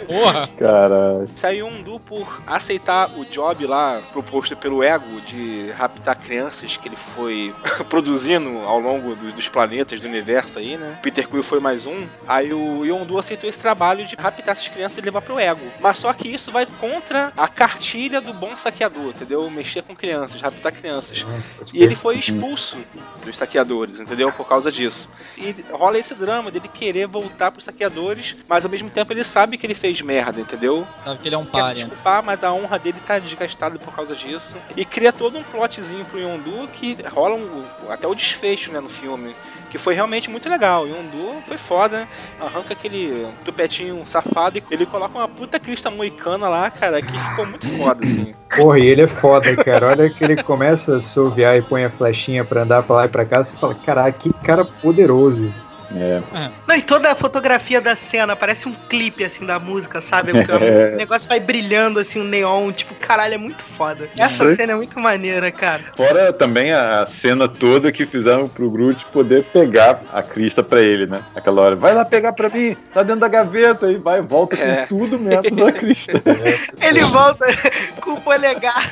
Porra! 0.06 0.48
Caralho. 0.48 1.28
Saiu 1.36 1.66
um 1.66 1.82
Du 1.82 2.00
por 2.00 2.40
aceitar 2.46 3.10
o 3.18 3.26
job 3.26 3.66
lá 3.66 4.00
proposto 4.12 4.56
pelo 4.56 4.84
Ego 4.84 5.22
de 5.22 5.72
raptar 5.72 6.16
crianças 6.20 6.78
que 6.78 6.88
ele 6.88 6.96
foi 7.16 7.52
produzindo 7.90 8.60
ao 8.60 8.80
longo 8.80 9.16
do- 9.16 9.32
dos 9.32 9.48
planetas 9.48 10.00
do 10.00 10.08
universo 10.08 10.60
aí, 10.60 10.78
né? 10.78 11.00
Peter 11.02 11.28
Quill 11.28 11.42
foi 11.42 11.60
mais 11.60 11.88
um. 11.88 12.08
Aí 12.28 12.54
o 12.54 12.86
Yondu 12.86 13.18
aceitou 13.18 13.50
esse 13.50 13.58
trabalho 13.58 14.06
de 14.06 14.16
raptar 14.16 14.50
essas 14.50 14.68
crianças 14.68 15.00
e 15.00 15.02
levar 15.02 15.22
pro 15.22 15.40
Ego. 15.40 15.66
Mas 15.80 15.98
só 15.98 16.14
que 16.14 16.28
isso 16.28 16.52
vai 16.52 16.68
contra 16.68 17.34
a 17.36 17.48
cartilha 17.48 18.22
do 18.22 18.34
bom 18.34 18.56
saqueador, 18.56 19.08
entendeu? 19.16 19.50
Mexer 19.50 19.82
com 19.82 19.96
crianças, 19.96 20.40
raptar 20.42 20.72
crianças. 20.74 21.26
E 21.74 21.82
ele 21.82 21.96
foi 21.96 22.18
expulso 22.20 22.78
dos 23.26 23.36
saqueadores, 23.38 24.00
entendeu? 24.00 24.32
Por 24.32 24.48
causa 24.48 24.72
disso. 24.72 25.10
E 25.38 25.56
rola 25.72 25.98
esse 25.98 26.14
drama 26.14 26.51
dele 26.52 26.68
querer 26.68 27.08
voltar 27.08 27.52
pros 27.52 27.66
saqueadores, 27.66 28.36
mas 28.48 28.64
ao 28.66 28.72
mesmo 28.72 28.90
tempo 28.90 29.12
ele 29.14 29.24
sabe 29.24 29.58
que 29.58 29.66
ele 29.66 29.74
fez 29.76 30.02
merda, 30.02 30.40
entendeu? 30.42 30.86
Sabe 31.04 31.20
que 31.22 31.28
ele 31.28 31.36
é 31.36 31.38
um 31.38 31.46
Quer 31.46 31.58
se 31.70 31.74
desculpar, 31.76 32.24
mas 32.24 32.44
a 32.44 32.54
honra 32.54 32.78
dele 32.78 32.98
tá 33.06 33.18
desgastada 33.20 33.80
por 33.80 33.94
causa 33.96 34.16
disso. 34.16 34.58
E 34.76 34.86
cria 34.86 35.12
todo 35.12 35.38
um 35.38 35.44
plotzinho 35.44 36.06
pro 36.06 36.20
Yondu 36.20 36.68
que 36.74 36.98
rola 37.14 37.36
um- 37.36 37.64
até 37.90 38.06
o 38.08 38.14
desfecho, 38.16 38.72
né, 38.72 38.80
no 38.80 38.90
filme. 38.90 39.36
Que 39.70 39.78
foi 39.78 39.94
realmente 39.94 40.30
muito 40.30 40.50
legal. 40.50 40.86
Yondu 40.86 41.42
foi 41.48 41.58
foda, 41.58 42.00
né? 42.00 42.08
Arranca 42.42 42.74
aquele 42.74 43.26
tupetinho 43.46 44.06
safado 44.06 44.58
e 44.58 44.64
ele 44.70 44.86
coloca 44.86 45.18
uma 45.18 45.30
puta 45.30 45.58
crista 45.58 45.90
moicana 45.90 46.50
lá, 46.50 46.70
cara, 46.70 47.02
que 47.02 47.18
ficou 47.18 47.46
muito 47.46 47.66
foda, 47.78 48.04
assim. 48.04 48.36
Porra, 48.54 48.80
e 48.80 48.86
ele 48.88 49.04
é 49.04 49.08
foda, 49.08 49.56
cara. 49.64 49.88
Olha 49.88 50.10
que 50.10 50.22
ele 50.22 50.44
começa 50.44 50.96
a 50.96 50.98
assoviar 50.98 51.56
e 51.56 51.62
põe 51.62 51.86
a 51.86 51.90
flechinha 51.90 52.44
pra 52.44 52.64
andar 52.64 52.84
pra 52.84 52.96
lá 52.98 53.06
e 53.06 53.08
pra 53.08 53.24
cá. 53.26 53.42
Você 53.42 53.56
fala, 53.56 53.74
caraca, 53.74 54.12
que 54.20 54.34
cara 54.44 54.66
poderoso. 54.66 55.54
É. 55.96 56.22
Não, 56.68 56.76
e 56.76 56.82
toda 56.82 57.12
a 57.12 57.16
fotografia 57.16 57.82
da 57.82 57.96
cena 57.96 58.36
parece 58.36 58.68
um 58.68 58.74
clipe, 58.90 59.24
assim, 59.24 59.46
da 59.46 59.60
música, 59.60 60.00
sabe? 60.02 60.32
Porque 60.32 60.52
É. 60.62 60.94
O 60.94 60.98
negócio 60.98 61.28
vai 61.28 61.40
brilhando, 61.40 62.00
assim, 62.00 62.22
um 62.22 62.24
neon, 62.24 62.72
tipo, 62.72 62.94
caralho, 62.96 63.34
é 63.34 63.38
muito 63.38 63.64
foda. 63.64 64.08
Essa 64.18 64.48
Sim. 64.50 64.56
cena 64.56 64.72
é 64.74 64.76
muito 64.76 65.00
maneira, 65.00 65.52
cara. 65.52 65.82
Fora 65.96 66.32
também 66.32 66.72
a 66.72 67.06
cena 67.06 67.48
toda 67.48 67.92
que 67.92 68.06
fizeram 68.06 68.48
pro 68.48 68.70
Groot 68.70 69.06
poder 69.08 69.44
pegar 69.46 70.02
a 70.14 70.22
crista 70.22 70.62
pra 70.64 70.82
ele, 70.82 71.08
né? 71.08 71.24
Aquela 71.36 71.62
hora, 71.62 71.76
vai 71.76 71.94
lá 71.94 72.06
pegar 72.06 72.34
pra 72.34 72.48
mim, 72.50 72.76
tá 72.94 73.02
dentro 73.04 73.22
da 73.22 73.28
gaveta, 73.28 73.92
e 73.92 73.98
vai 73.98 74.20
e 74.20 74.22
volta 74.22 74.56
É. 74.58 74.86
com 74.86 74.98
tudo 74.98 75.20
menos 75.20 75.62
a 75.62 75.72
crista. 75.72 76.22
Ele 76.82 77.04
volta 77.06 77.46
com 78.02 78.12
o 78.14 78.22
polegar. 78.22 78.92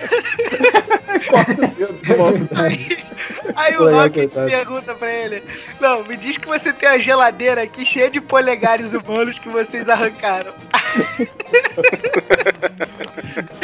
Corta 1.30 1.52
o 1.52 1.68
dedo, 1.68 2.00
volta. 2.18 2.56
Aí 3.56 3.74
o 3.76 3.78
Polegar, 3.78 4.04
Rocket 4.04 4.32
pergunta 4.32 4.94
pra 4.96 5.12
ele: 5.12 5.44
Não, 5.80 6.04
me 6.04 6.16
diz 6.16 6.38
que 6.38 6.48
você 6.48 6.72
tem 6.72 6.89
a 6.90 6.98
geladeira 6.98 7.64
aqui 7.64 7.86
cheia 7.86 8.10
de 8.10 8.20
polegares 8.22 8.94
humanos 8.94 9.38
que 9.40 9.50
vocês 9.50 9.88
arrancaram. 9.90 10.54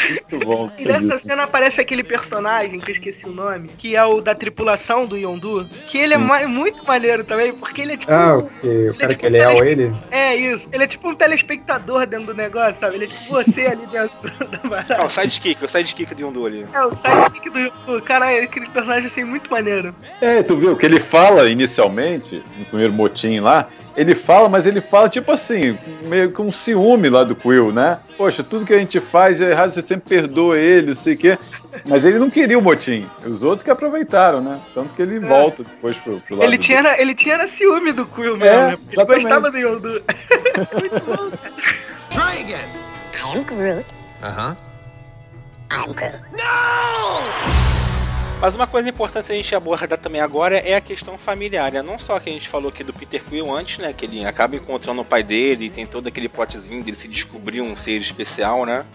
Muito 0.10 0.46
bom. 0.46 0.72
E 0.78 0.86
nessa 0.86 1.20
cena 1.20 1.44
aparece 1.44 1.82
aquele 1.82 2.04
personagem, 2.04 2.80
que 2.80 2.92
eu 2.92 2.94
esqueci 2.96 3.26
o 3.26 3.32
nome, 3.32 3.70
que 3.78 3.96
é 3.96 4.04
o 4.06 4.22
da 4.22 4.36
tripulação 4.36 5.06
do 5.06 5.18
Yondu, 5.18 5.66
que 5.88 5.98
ele 5.98 6.14
é 6.14 6.18
Sim. 6.18 6.24
ma- 6.24 6.48
muito 6.48 6.86
maneiro 6.86 7.24
também, 7.24 7.54
porque 7.54 7.82
ele 7.82 7.94
é 7.94 7.98
tipo. 7.98 8.12
Ah, 8.12 8.36
um- 8.38 8.40
o, 8.40 8.50
que, 8.60 8.90
o 8.90 8.96
cara 8.96 9.08
tipo 9.10 9.20
que 9.22 9.26
é 9.26 9.30
leal 9.30 9.62
a 9.62 9.68
ele? 9.68 9.94
É 10.12 10.36
isso. 10.36 10.68
Ele 10.72 10.84
é 10.84 10.88
tipo 10.88 11.10
um 11.10 11.16
telespectador 11.16 12.06
dentro 12.06 12.28
do 12.28 12.34
negócio, 12.34 12.80
sabe? 12.80 12.96
Ele 12.96 13.06
é 13.06 13.08
tipo 13.08 13.34
você 13.34 13.66
ali 13.68 13.86
dentro 13.88 14.16
da 14.50 14.58
É 14.58 14.84
parada. 14.84 15.06
o 15.06 15.10
sidekick, 15.10 15.64
o 15.64 15.70
sidekick 15.70 16.14
do 16.16 16.22
Yondu 16.22 16.46
ali. 16.46 16.66
É 16.74 16.82
o 16.84 16.96
sidekick 16.96 17.50
do 17.50 17.60
Yondu. 17.60 18.02
Caralho, 18.04 18.44
aquele 18.44 18.68
personagem 18.70 19.08
assim 19.08 19.24
muito 19.24 19.50
maneiro. 19.52 19.96
É, 20.22 20.44
tu 20.44 20.56
viu 20.58 20.76
que 20.76 20.86
ele 20.86 21.00
fala 21.00 21.50
inicialmente, 21.50 22.44
no 22.58 22.66
primeiro 22.66 22.94
lá, 23.39 23.68
ele 23.95 24.13
fala, 24.13 24.49
mas 24.49 24.68
ele 24.68 24.82
fala 24.82 25.07
tipo 25.09 25.32
assim, 25.32 25.78
meio 26.03 26.32
com 26.32 26.51
ciúme 26.51 27.09
lá 27.09 27.24
do 27.24 27.36
Quill, 27.36 27.72
né? 27.72 27.97
Poxa, 28.18 28.43
tudo 28.43 28.66
que 28.66 28.74
a 28.74 28.78
gente 28.78 28.99
faz 28.99 29.41
é 29.41 29.51
errado, 29.51 29.70
você 29.72 29.82
sempre 29.82 30.09
perdoa 30.09 30.57
ele, 30.57 30.88
não 30.88 30.95
sei 30.95 31.13
o 31.13 31.18
quê. 31.18 31.38
Mas 31.86 32.05
ele 32.05 32.18
não 32.20 32.30
queria 32.30 32.57
o 32.57 32.61
motim. 32.61 33.09
Os 33.26 33.43
outros 33.43 33.63
que 33.63 33.70
aproveitaram, 33.72 34.41
né? 34.41 34.59
Tanto 34.74 34.93
que 34.93 35.01
ele 35.01 35.20
volta 35.20 35.63
depois 35.63 35.97
pro, 35.97 36.20
pro 36.22 36.36
lado 36.38 36.47
Ele 36.47 36.57
do- 36.57 36.61
tinha, 36.61 36.82
na- 36.82 36.97
ele 36.99 37.13
tinha 37.16 37.38
na 37.38 37.47
ciúme 37.47 37.91
do 37.91 38.05
Quill 38.05 38.38
mesmo, 38.38 38.45
É, 38.55 38.72
né? 38.72 38.78
Ele 38.91 39.05
gostava 39.05 39.51
do 39.51 39.57
Yondu. 39.57 40.01
I 42.13 42.53
am 43.34 43.43
Groot. 43.43 43.86
Uh 44.22 44.28
huh. 44.32 44.55
I'm 45.72 45.93
Groot. 45.93 47.55
Mas 48.42 48.54
uma 48.54 48.68
coisa 48.68 48.90
importante 48.90 49.32
a 49.32 49.36
gente 49.36 49.56
abordar 49.56 49.98
também 49.98 50.22
agora 50.22 50.58
é 50.58 50.76
a 50.76 50.82
questão 50.82 51.18
familiar, 51.18 51.72
né? 51.72 51.82
Não 51.82 51.98
só 51.98 52.20
que 52.20 52.30
a 52.30 52.34
gente 52.34 52.50
falou 52.50 52.70
aqui 52.70 52.84
do 52.84 52.94
Peter 52.94 53.24
Quill 53.24 53.52
antes, 53.52 53.78
né? 53.80 53.94
Que 53.94 54.06
ele 54.06 54.26
acaba 54.26 54.56
encontrando 54.56 55.02
o 55.02 55.06
pai 55.06 55.24
dele, 55.24 55.70
tem 55.70 55.86
todo 55.86 56.08
aquele 56.08 56.28
plotzinho 56.28 56.84
dele 56.84 56.98
se 56.98 57.08
descobrir 57.08 57.62
um 57.62 57.76
ser 57.76 58.00
especial, 58.02 58.66
né? 58.66 58.86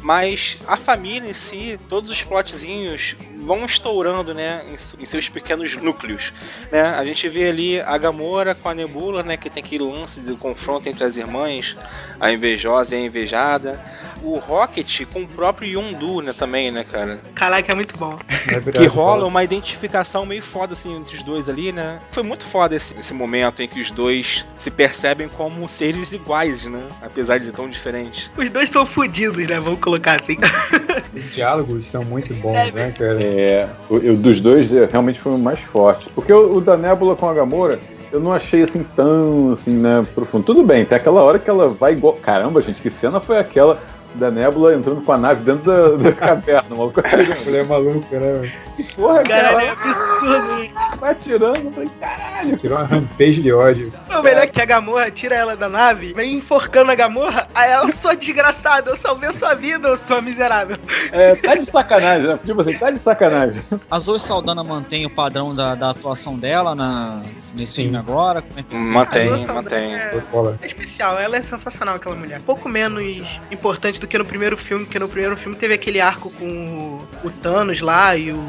Mas 0.00 0.58
a 0.66 0.76
família 0.76 1.28
em 1.28 1.34
si, 1.34 1.78
todos 1.88 2.10
os 2.10 2.22
plotzinhos 2.22 3.16
vão 3.40 3.66
estourando, 3.66 4.32
né? 4.32 4.62
Em, 4.98 5.04
seus 5.04 5.28
pequenos 5.28 5.76
núcleos, 5.76 6.32
né? 6.70 6.82
A 6.82 7.04
gente 7.04 7.28
vê 7.28 7.48
ali 7.48 7.80
a 7.80 7.98
Gamora 7.98 8.54
com 8.54 8.68
a 8.68 8.74
Nebula, 8.74 9.22
né? 9.22 9.36
Que 9.36 9.50
tem 9.50 9.62
aquele 9.62 9.84
lance 9.84 10.20
do 10.20 10.36
confronto 10.36 10.88
entre 10.88 11.04
as 11.04 11.16
irmãs, 11.16 11.76
a 12.18 12.32
invejosa 12.32 12.94
e 12.94 12.98
a 12.98 13.02
invejada. 13.02 13.82
O 14.22 14.38
Rocket 14.38 15.04
com 15.12 15.22
o 15.22 15.28
próprio 15.28 15.68
Yondu, 15.68 16.22
né? 16.22 16.32
Também, 16.32 16.70
né, 16.70 16.84
cara? 16.90 17.20
Caraca, 17.34 17.72
é 17.72 17.74
muito 17.74 17.96
bom. 17.98 18.18
É 18.48 18.58
rola 18.94 19.26
uma 19.26 19.42
identificação 19.44 20.24
meio 20.24 20.42
foda 20.42 20.74
assim 20.74 20.96
entre 20.96 21.16
os 21.16 21.22
dois 21.22 21.48
ali, 21.48 21.72
né? 21.72 21.98
Foi 22.12 22.22
muito 22.22 22.44
foda 22.46 22.74
esse, 22.76 22.94
esse 22.98 23.12
momento 23.12 23.62
em 23.62 23.68
que 23.68 23.80
os 23.80 23.90
dois 23.90 24.44
se 24.58 24.70
percebem 24.70 25.28
como 25.28 25.68
seres 25.68 26.12
iguais, 26.12 26.64
né? 26.64 26.82
Apesar 27.02 27.38
de 27.38 27.50
tão 27.52 27.68
diferentes. 27.68 28.30
Os 28.36 28.48
dois 28.50 28.64
estão 28.64 28.86
fodidos, 28.86 29.46
né? 29.46 29.58
Vamos 29.60 29.80
colocar 29.80 30.20
assim. 30.20 30.36
Os 31.14 31.32
diálogos 31.32 31.84
são 31.84 32.04
muito 32.04 32.34
bons, 32.34 32.72
né, 32.72 32.92
cara? 32.96 33.20
É, 33.24 33.68
o, 33.88 33.98
eu- 33.98 34.16
dos 34.16 34.40
dois 34.40 34.72
é, 34.72 34.86
realmente 34.90 35.20
foi 35.20 35.32
o 35.32 35.38
mais 35.38 35.60
forte. 35.60 36.08
Porque 36.10 36.32
o, 36.32 36.56
o 36.56 36.60
da 36.60 36.76
Nebula 36.76 37.14
com 37.14 37.28
a 37.28 37.34
Gamora, 37.34 37.78
eu 38.12 38.18
não 38.20 38.32
achei 38.32 38.62
assim 38.62 38.82
tão 38.96 39.52
assim, 39.52 39.70
né, 39.72 40.04
profundo. 40.14 40.44
Tudo 40.44 40.64
bem, 40.64 40.84
tem 40.84 40.96
aquela 40.96 41.22
hora 41.22 41.38
que 41.38 41.48
ela 41.48 41.68
vai 41.68 41.92
igual. 41.92 42.14
Caramba, 42.14 42.60
gente, 42.60 42.82
que 42.82 42.90
cena 42.90 43.20
foi 43.20 43.38
aquela 43.38 43.80
da 44.14 44.30
Nebula 44.30 44.74
entrando 44.74 45.00
com 45.00 45.12
a 45.12 45.18
nave 45.18 45.44
dentro 45.44 45.64
da, 45.64 46.10
da 46.10 46.12
caverna, 46.16 46.74
o 46.74 46.78
maluco 46.78 47.00
atirando. 47.00 47.46
Ele 47.46 47.56
é 47.56 47.62
maluco, 47.64 48.14
né? 48.14 48.52
Que 48.76 48.96
porra, 48.96 49.20
é 49.20 49.24
Caralho, 49.24 49.58
é 49.58 49.70
absurdo. 49.70 50.98
Vai 50.98 51.10
atirando, 51.10 51.58
eu 51.58 51.72
falei, 51.72 51.90
caralho. 52.00 52.56
Tirou 52.58 52.78
uma 52.78 52.86
rampage 52.86 53.42
de 53.42 53.52
ódio. 53.52 53.92
O 54.10 54.22
melhor 54.22 54.42
é 54.42 54.46
que 54.46 54.60
a 54.60 54.64
Gamorra 54.64 55.10
tira 55.10 55.34
ela 55.34 55.56
da 55.56 55.68
nave, 55.68 56.12
vem 56.12 56.34
enforcando 56.34 56.90
a 56.90 56.94
Gamorra, 56.94 57.46
aí 57.54 57.70
ela, 57.70 57.88
eu 57.88 57.92
sou 57.92 58.14
desgraçada, 58.16 58.90
eu 58.90 58.96
salvei 58.96 59.28
a 59.28 59.32
sua 59.32 59.54
vida, 59.54 59.88
eu 59.88 59.96
sou 59.96 60.22
miserável. 60.22 60.76
É, 61.12 61.34
tá 61.36 61.54
de 61.54 61.66
sacanagem, 61.66 62.28
né? 62.28 62.38
Tipo 62.44 62.60
assim, 62.60 62.76
tá 62.76 62.90
de 62.90 62.98
sacanagem. 62.98 63.62
A 63.90 63.98
Zoe 64.00 64.20
Saldana 64.20 64.62
mantém 64.62 65.06
o 65.06 65.10
padrão 65.10 65.54
da, 65.54 65.74
da 65.74 65.90
atuação 65.90 66.36
dela 66.36 66.74
na, 66.74 67.22
nesse 67.54 67.74
Sim. 67.74 67.82
filme 67.84 67.96
agora? 67.96 68.42
Como 68.42 68.60
é 68.60 68.62
que... 68.62 68.74
Mantém, 68.74 69.30
Nossa, 69.30 69.52
mantém. 69.52 69.94
é-. 69.94 70.22
É 70.62 70.66
especial, 70.66 71.18
ela 71.18 71.36
é 71.36 71.42
sensacional, 71.42 71.96
aquela 71.96 72.14
mulher. 72.14 72.40
Pouco 72.42 72.68
menos 72.68 73.40
importante 73.50 74.00
do 74.04 74.08
que 74.08 74.18
no 74.18 74.24
primeiro 74.24 74.56
filme, 74.56 74.84
porque 74.84 74.98
no 74.98 75.08
primeiro 75.08 75.36
filme 75.36 75.56
teve 75.56 75.74
aquele 75.74 76.00
arco 76.00 76.30
com 76.30 76.46
o, 76.46 77.26
o 77.26 77.30
Thanos 77.30 77.80
lá 77.80 78.16
e 78.16 78.30
o, 78.30 78.44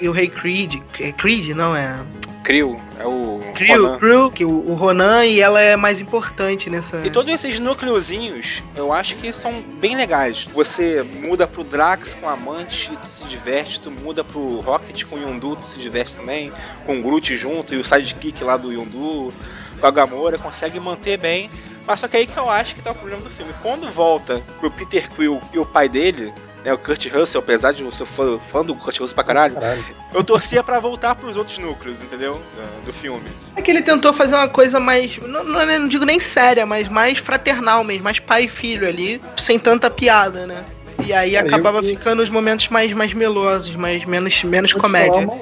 e 0.00 0.08
o 0.08 0.12
Rei 0.12 0.28
Creed. 0.28 0.76
É 0.98 1.12
Creed, 1.12 1.48
não 1.48 1.76
é? 1.76 1.98
Krill 2.42 2.80
é 2.98 3.06
o 3.06 3.38
Crew, 3.54 3.82
Ronan. 3.82 3.98
Crew, 3.98 4.30
que 4.30 4.44
o, 4.44 4.50
o 4.50 4.74
Ronan 4.74 5.26
e 5.26 5.40
ela 5.40 5.60
é 5.60 5.76
mais 5.76 6.00
importante 6.00 6.70
nessa. 6.70 7.00
E 7.04 7.10
todos 7.10 7.32
esses 7.32 7.58
núcleozinhos, 7.58 8.62
eu 8.74 8.92
acho 8.92 9.16
que 9.16 9.30
são 9.32 9.62
bem 9.78 9.94
legais. 9.94 10.44
Você 10.52 11.02
muda 11.02 11.46
pro 11.46 11.62
Drax 11.62 12.14
com 12.14 12.28
a 12.28 12.32
Amante, 12.32 12.90
tu 13.02 13.08
se 13.08 13.24
diverte, 13.24 13.78
tu 13.80 13.90
muda 13.90 14.24
pro 14.24 14.60
Rocket 14.60 15.04
com 15.04 15.16
o 15.16 15.18
Yondu, 15.20 15.56
tu 15.56 15.68
se 15.68 15.78
diverte 15.78 16.14
também, 16.14 16.50
com 16.86 16.98
o 16.98 17.02
Groot 17.02 17.36
junto 17.36 17.74
e 17.74 17.78
o 17.78 17.84
sidekick 17.84 18.42
lá 18.42 18.56
do 18.56 18.72
Yondu, 18.72 19.34
com 19.78 19.86
a 19.86 19.90
Gamora, 19.90 20.38
consegue 20.38 20.80
manter 20.80 21.18
bem. 21.18 21.50
Mas 21.90 22.00
só 22.00 22.06
que 22.08 22.16
aí 22.16 22.26
que 22.26 22.36
eu 22.38 22.48
acho 22.48 22.74
que 22.74 22.82
tá 22.82 22.92
o 22.92 22.94
problema 22.94 23.20
do 23.22 23.30
filme. 23.30 23.52
Quando 23.62 23.90
volta 23.90 24.40
pro 24.60 24.70
Peter 24.70 25.10
Quill 25.10 25.40
e 25.52 25.58
o 25.58 25.66
pai 25.66 25.88
dele, 25.88 26.32
né, 26.64 26.72
o 26.72 26.78
Kurt 26.78 27.04
Russell, 27.12 27.40
apesar 27.40 27.72
de 27.72 27.82
eu 27.82 27.90
ser 27.90 28.06
fã, 28.06 28.38
fã 28.52 28.64
do 28.64 28.74
Kurt 28.76 29.00
Russell 29.00 29.14
pra 29.16 29.24
caralho, 29.24 29.54
Caralho. 29.54 29.84
eu 30.14 30.22
torcia 30.22 30.62
pra 30.62 30.78
voltar 30.78 31.16
pros 31.16 31.36
outros 31.36 31.58
núcleos, 31.58 31.96
entendeu? 32.02 32.40
Do, 32.84 32.92
filme. 32.92 33.28
É 33.56 33.62
que 33.62 33.70
ele 33.72 33.82
tentou 33.82 34.12
fazer 34.12 34.36
uma 34.36 34.48
coisa 34.48 34.78
mais. 34.78 35.16
Não, 35.18 35.42
não, 35.42 35.66
não 35.66 35.88
digo 35.88 36.04
nem 36.04 36.20
séria, 36.20 36.64
mas 36.64 36.88
mais 36.88 37.18
fraternal 37.18 37.82
mesmo, 37.82 38.04
mais 38.04 38.20
pai 38.20 38.44
e 38.44 38.48
filho 38.48 38.86
ali, 38.86 39.20
sem 39.36 39.58
tanta 39.58 39.90
piada, 39.90 40.46
né? 40.46 40.64
E 41.04 41.12
aí 41.12 41.32
Cara, 41.32 41.46
acabava 41.48 41.78
eu- 41.78 41.82
ficando 41.82 42.22
os 42.22 42.30
momentos 42.30 42.68
mais, 42.68 42.92
mais 42.92 43.12
melosos, 43.12 43.74
mais, 43.74 44.04
menos, 44.04 44.44
menos 44.44 44.72
comédia. 44.74 45.26
falar 45.26 45.40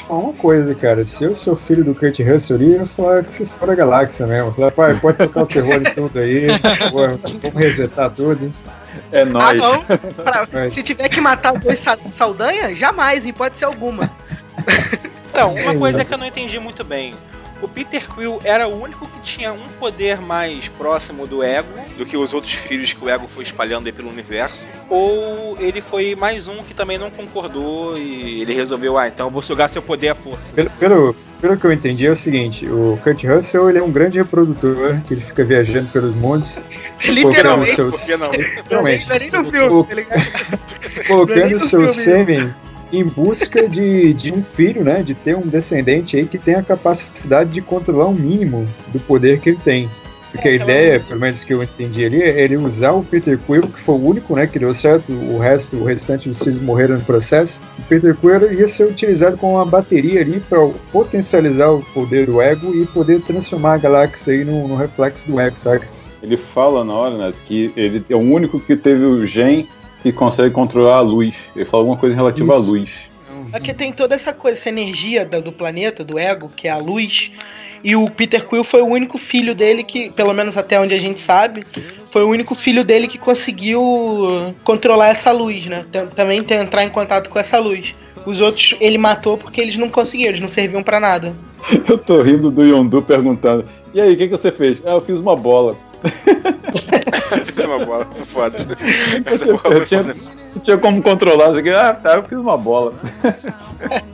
te 0.00 0.06
falar 0.06 0.20
uma 0.20 0.32
coisa, 0.32 0.74
cara. 0.74 1.04
Se 1.04 1.24
eu 1.24 1.34
sou 1.34 1.54
filho 1.56 1.84
do 1.84 1.94
Kurt 1.94 2.18
Russell 2.20 2.56
ali, 2.56 2.74
eu 2.74 2.80
ia 2.80 2.86
falar 2.86 3.24
que 3.24 3.34
se 3.34 3.46
for 3.46 3.70
a 3.70 3.74
galáxia 3.74 4.26
mesmo. 4.26 4.48
Eu 4.48 4.52
Falar, 4.54 4.70
pai, 4.72 4.94
pode 5.00 5.18
tocar 5.18 5.42
o 5.42 5.46
terror 5.46 5.80
de 5.80 5.90
tudo 5.90 6.18
aí. 6.18 6.46
Vamos 6.92 7.54
resetar 7.56 8.10
tudo. 8.10 8.52
É 9.12 9.22
Ah, 9.22 9.24
nóis. 9.24 9.60
não. 9.60 9.82
Pra- 9.82 10.48
Mas- 10.52 10.72
se 10.72 10.82
tiver 10.82 11.08
que 11.08 11.20
matar 11.20 11.58
Zoe 11.58 11.76
Sa- 11.76 11.98
Saldanha, 12.10 12.74
jamais, 12.74 13.24
em 13.26 13.30
hipótese 13.30 13.64
alguma. 13.64 14.10
Então, 15.32 15.54
uma 15.54 15.72
É, 15.74 15.78
coisa 15.78 16.04
que 16.04 16.12
eu 16.12 16.18
não 16.18 16.26
entendi 16.26 16.58
muito 16.58 16.82
bem. 16.82 17.14
O 17.62 17.68
Peter 17.68 18.08
Quill 18.08 18.40
era 18.42 18.66
o 18.66 18.82
único 18.82 19.06
que 19.06 19.20
tinha 19.20 19.52
um 19.52 19.66
poder 19.78 20.20
mais 20.20 20.68
próximo 20.68 21.26
do 21.26 21.42
ego 21.42 21.68
do 21.96 22.06
que 22.06 22.16
os 22.16 22.32
outros 22.32 22.54
filhos 22.54 22.92
que 22.92 23.04
o 23.04 23.08
ego 23.08 23.28
foi 23.28 23.44
espalhando 23.44 23.86
aí 23.86 23.92
pelo 23.92 24.08
universo? 24.08 24.66
Ou 24.88 25.56
ele 25.60 25.80
foi 25.82 26.14
mais 26.14 26.48
um 26.48 26.62
que 26.62 26.72
também 26.72 26.96
não 26.96 27.10
concordou 27.10 27.98
e 27.98 28.40
ele 28.40 28.54
resolveu, 28.54 28.96
ah, 28.96 29.08
então 29.08 29.26
eu 29.26 29.30
vou 29.30 29.42
sugar 29.42 29.68
seu 29.68 29.82
poder 29.82 30.08
à 30.10 30.14
força? 30.14 30.52
Pelo, 30.54 30.70
pelo, 30.70 31.16
pelo 31.40 31.56
que 31.58 31.66
eu 31.66 31.72
entendi 31.72 32.06
é 32.06 32.10
o 32.10 32.16
seguinte, 32.16 32.66
o 32.66 32.98
Kurt 33.02 33.24
Russell 33.24 33.68
ele 33.68 33.78
é 33.78 33.82
um 33.82 33.90
grande 33.90 34.18
reprodutor, 34.18 35.00
que 35.06 35.14
ele 35.14 35.20
fica 35.20 35.44
viajando 35.44 35.88
pelos 35.88 36.14
mundos, 36.14 36.60
Literalmente. 37.04 37.76
colocando 37.76 37.90
Por 37.90 38.06
que 38.06 38.16
não? 38.16 38.32
Literalmente. 38.32 39.08
Não 39.08 39.14
é 39.14 39.18
nem 39.18 39.30
no 39.30 39.44
filme, 39.44 39.68
colocando 41.06 41.50
no 41.50 41.58
seu 41.58 41.88
filme. 41.88 41.94
sêmen 41.94 42.54
em 42.92 43.04
busca 43.04 43.68
de, 43.68 44.12
de 44.14 44.32
um 44.32 44.42
filho, 44.42 44.84
né? 44.84 45.02
De 45.02 45.14
ter 45.14 45.36
um 45.36 45.46
descendente 45.46 46.16
aí 46.16 46.26
que 46.26 46.38
tenha 46.38 46.58
a 46.58 46.62
capacidade 46.62 47.50
de 47.50 47.60
controlar 47.60 48.06
o 48.06 48.14
mínimo 48.14 48.66
do 48.88 49.00
poder 49.00 49.40
que 49.40 49.50
ele 49.50 49.58
tem. 49.64 49.90
Porque 50.30 50.48
a 50.48 50.52
É, 50.52 50.54
ideia, 50.54 51.00
pelo 51.00 51.18
menos 51.18 51.42
que 51.42 51.52
eu 51.52 51.60
entendi 51.62 52.04
ali, 52.04 52.22
é 52.22 52.44
ele 52.44 52.56
usar 52.56 52.92
o 52.92 53.02
Peter 53.02 53.36
Quill, 53.36 53.62
que 53.62 53.80
foi 53.80 53.96
o 53.96 53.98
único, 54.04 54.36
né, 54.36 54.46
que 54.46 54.60
deu 54.60 54.72
certo, 54.72 55.12
o 55.12 55.38
resto, 55.38 55.76
o 55.76 55.84
restante 55.84 56.28
dos 56.28 56.40
filhos 56.40 56.60
morreram 56.60 56.96
no 56.96 57.04
processo. 57.04 57.60
O 57.76 57.82
Peter 57.82 58.14
Quill 58.16 58.52
ia 58.52 58.68
ser 58.68 58.84
utilizado 58.84 59.36
como 59.36 59.54
uma 59.54 59.66
bateria 59.66 60.20
ali 60.20 60.38
para 60.38 60.58
potencializar 60.92 61.70
o 61.72 61.82
poder 61.92 62.26
do 62.26 62.40
ego 62.40 62.72
e 62.74 62.86
poder 62.86 63.22
transformar 63.22 63.74
a 63.74 63.78
galáxia 63.78 64.34
aí 64.34 64.44
no, 64.44 64.68
no 64.68 64.76
reflexo 64.76 65.28
do 65.28 65.40
ego, 65.40 65.58
saca? 65.58 65.88
Ele 66.22 66.36
fala 66.36 66.84
na 66.84 66.92
hora, 66.92 67.16
né, 67.18 67.30
que 67.44 67.72
ele 67.76 68.04
é 68.08 68.14
o 68.14 68.18
único 68.20 68.60
que 68.60 68.76
teve 68.76 69.04
o 69.04 69.26
gen 69.26 69.68
que 70.02 70.12
consegue 70.12 70.52
controlar 70.54 70.96
a 70.96 71.00
luz. 71.00 71.36
Ele 71.54 71.64
fala 71.64 71.82
alguma 71.82 71.96
coisa 71.96 72.14
relativa 72.14 72.54
à 72.54 72.58
Isso. 72.58 72.70
luz. 72.70 73.10
Aqui 73.52 73.74
tem 73.74 73.92
toda 73.92 74.14
essa 74.14 74.32
coisa, 74.32 74.58
essa 74.58 74.68
energia 74.68 75.24
do 75.24 75.50
planeta, 75.50 76.04
do 76.04 76.18
ego, 76.18 76.50
que 76.54 76.68
é 76.68 76.70
a 76.70 76.76
luz. 76.78 77.32
E 77.82 77.96
o 77.96 78.08
Peter 78.10 78.46
Quill 78.46 78.62
foi 78.62 78.82
o 78.82 78.86
único 78.86 79.16
filho 79.16 79.54
dele 79.54 79.82
que, 79.82 80.10
pelo 80.12 80.32
menos 80.34 80.56
até 80.56 80.78
onde 80.78 80.94
a 80.94 80.98
gente 80.98 81.20
sabe, 81.20 81.64
foi 82.06 82.22
o 82.22 82.28
único 82.28 82.54
filho 82.54 82.84
dele 82.84 83.08
que 83.08 83.16
conseguiu 83.18 84.54
controlar 84.62 85.08
essa 85.08 85.32
luz, 85.32 85.66
né? 85.66 85.84
Tam- 85.90 86.06
Também 86.06 86.38
entrar 86.50 86.84
em 86.84 86.90
contato 86.90 87.28
com 87.30 87.38
essa 87.38 87.58
luz. 87.58 87.94
Os 88.26 88.40
outros 88.40 88.74
ele 88.80 88.98
matou 88.98 89.38
porque 89.38 89.60
eles 89.60 89.76
não 89.78 89.88
conseguiram, 89.88 90.30
eles 90.30 90.40
não 90.40 90.48
serviam 90.48 90.82
pra 90.82 91.00
nada. 91.00 91.32
Eu 91.88 91.96
tô 91.98 92.20
rindo 92.22 92.50
do 92.50 92.62
Yondu 92.64 93.00
perguntando: 93.02 93.64
E 93.94 94.00
aí, 94.00 94.12
o 94.12 94.16
que, 94.16 94.28
que 94.28 94.36
você 94.36 94.52
fez? 94.52 94.82
Ah, 94.84 94.92
eu 94.92 95.00
fiz 95.00 95.18
uma 95.20 95.34
bola. 95.34 95.76
Fiz 97.54 97.64
uma 97.64 97.84
bola, 97.84 98.06
foda. 98.26 98.58
Eu 99.64 99.86
tinha, 99.86 100.02
não 100.02 100.62
tinha 100.62 100.78
como 100.78 101.02
controlar 101.02 101.50
isso 101.50 101.58
aqui. 101.58 101.70
Ah, 101.70 101.94
tá, 101.94 102.14
eu 102.14 102.22
fiz 102.22 102.38
uma 102.38 102.56
bola. 102.56 102.92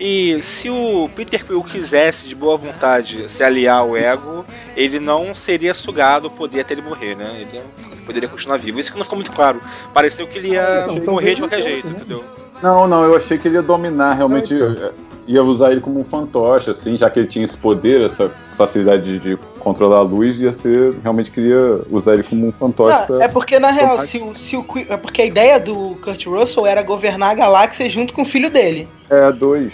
E 0.00 0.40
se 0.40 0.70
o 0.70 1.10
Peter 1.14 1.44
Quill 1.44 1.62
quisesse 1.62 2.26
de 2.26 2.34
boa 2.34 2.56
vontade 2.56 3.28
se 3.28 3.44
aliar 3.44 3.80
ao 3.80 3.94
ego, 3.94 4.46
ele 4.74 4.98
não 4.98 5.34
seria 5.34 5.74
sugado 5.74 6.28
o 6.28 6.30
poder 6.30 6.60
até 6.60 6.72
ele 6.72 6.80
morrer, 6.80 7.14
né? 7.14 7.42
Ele 7.42 7.60
poderia 8.06 8.26
continuar 8.26 8.56
vivo. 8.56 8.80
Isso 8.80 8.90
que 8.90 8.96
não 8.96 9.04
ficou 9.04 9.18
muito 9.18 9.30
claro. 9.30 9.60
Pareceu 9.92 10.26
que 10.26 10.38
ele 10.38 10.52
ia 10.52 10.84
Então, 10.84 10.96
então 10.96 11.14
morrer 11.14 11.34
de 11.34 11.42
qualquer 11.42 11.60
jeito, 11.60 11.86
né? 11.86 11.96
entendeu? 11.96 12.24
Não, 12.62 12.88
não, 12.88 13.04
eu 13.04 13.14
achei 13.14 13.36
que 13.36 13.46
ele 13.46 13.56
ia 13.56 13.62
dominar 13.62 14.14
realmente. 14.14 14.54
Ah, 14.54 14.74
então. 14.74 14.92
Ia 15.30 15.44
usar 15.44 15.70
ele 15.70 15.80
como 15.80 16.00
um 16.00 16.04
fantoche, 16.04 16.70
assim, 16.70 16.96
já 16.96 17.08
que 17.08 17.20
ele 17.20 17.28
tinha 17.28 17.44
esse 17.44 17.56
poder, 17.56 18.00
essa 18.00 18.28
facilidade 18.56 19.20
de, 19.20 19.38
controlar 19.60 19.98
a 19.98 20.02
luz, 20.02 20.40
ia 20.40 20.52
ser. 20.52 20.94
Realmente 21.02 21.30
queria 21.30 21.80
usar 21.88 22.14
ele 22.14 22.24
como 22.24 22.48
um 22.48 22.52
fantoche. 22.52 23.06
Pra- 23.06 23.22
é 23.24 23.28
porque, 23.28 23.58
na 23.60 23.70
real, 23.70 24.00
se 24.00 24.18
o, 24.18 24.34
se 24.34 24.56
o 24.56 24.64
é 24.88 24.96
porque 24.96 25.22
a 25.22 25.26
ideia 25.26 25.60
do 25.60 25.96
Kurt 26.02 26.26
Russell 26.26 26.66
era 26.66 26.82
governar 26.82 27.30
a 27.30 27.34
galáxia 27.34 27.88
junto 27.88 28.12
com 28.12 28.22
o 28.22 28.24
filho 28.24 28.50
dele. 28.50 28.88
É, 29.08 29.30
dois. 29.30 29.72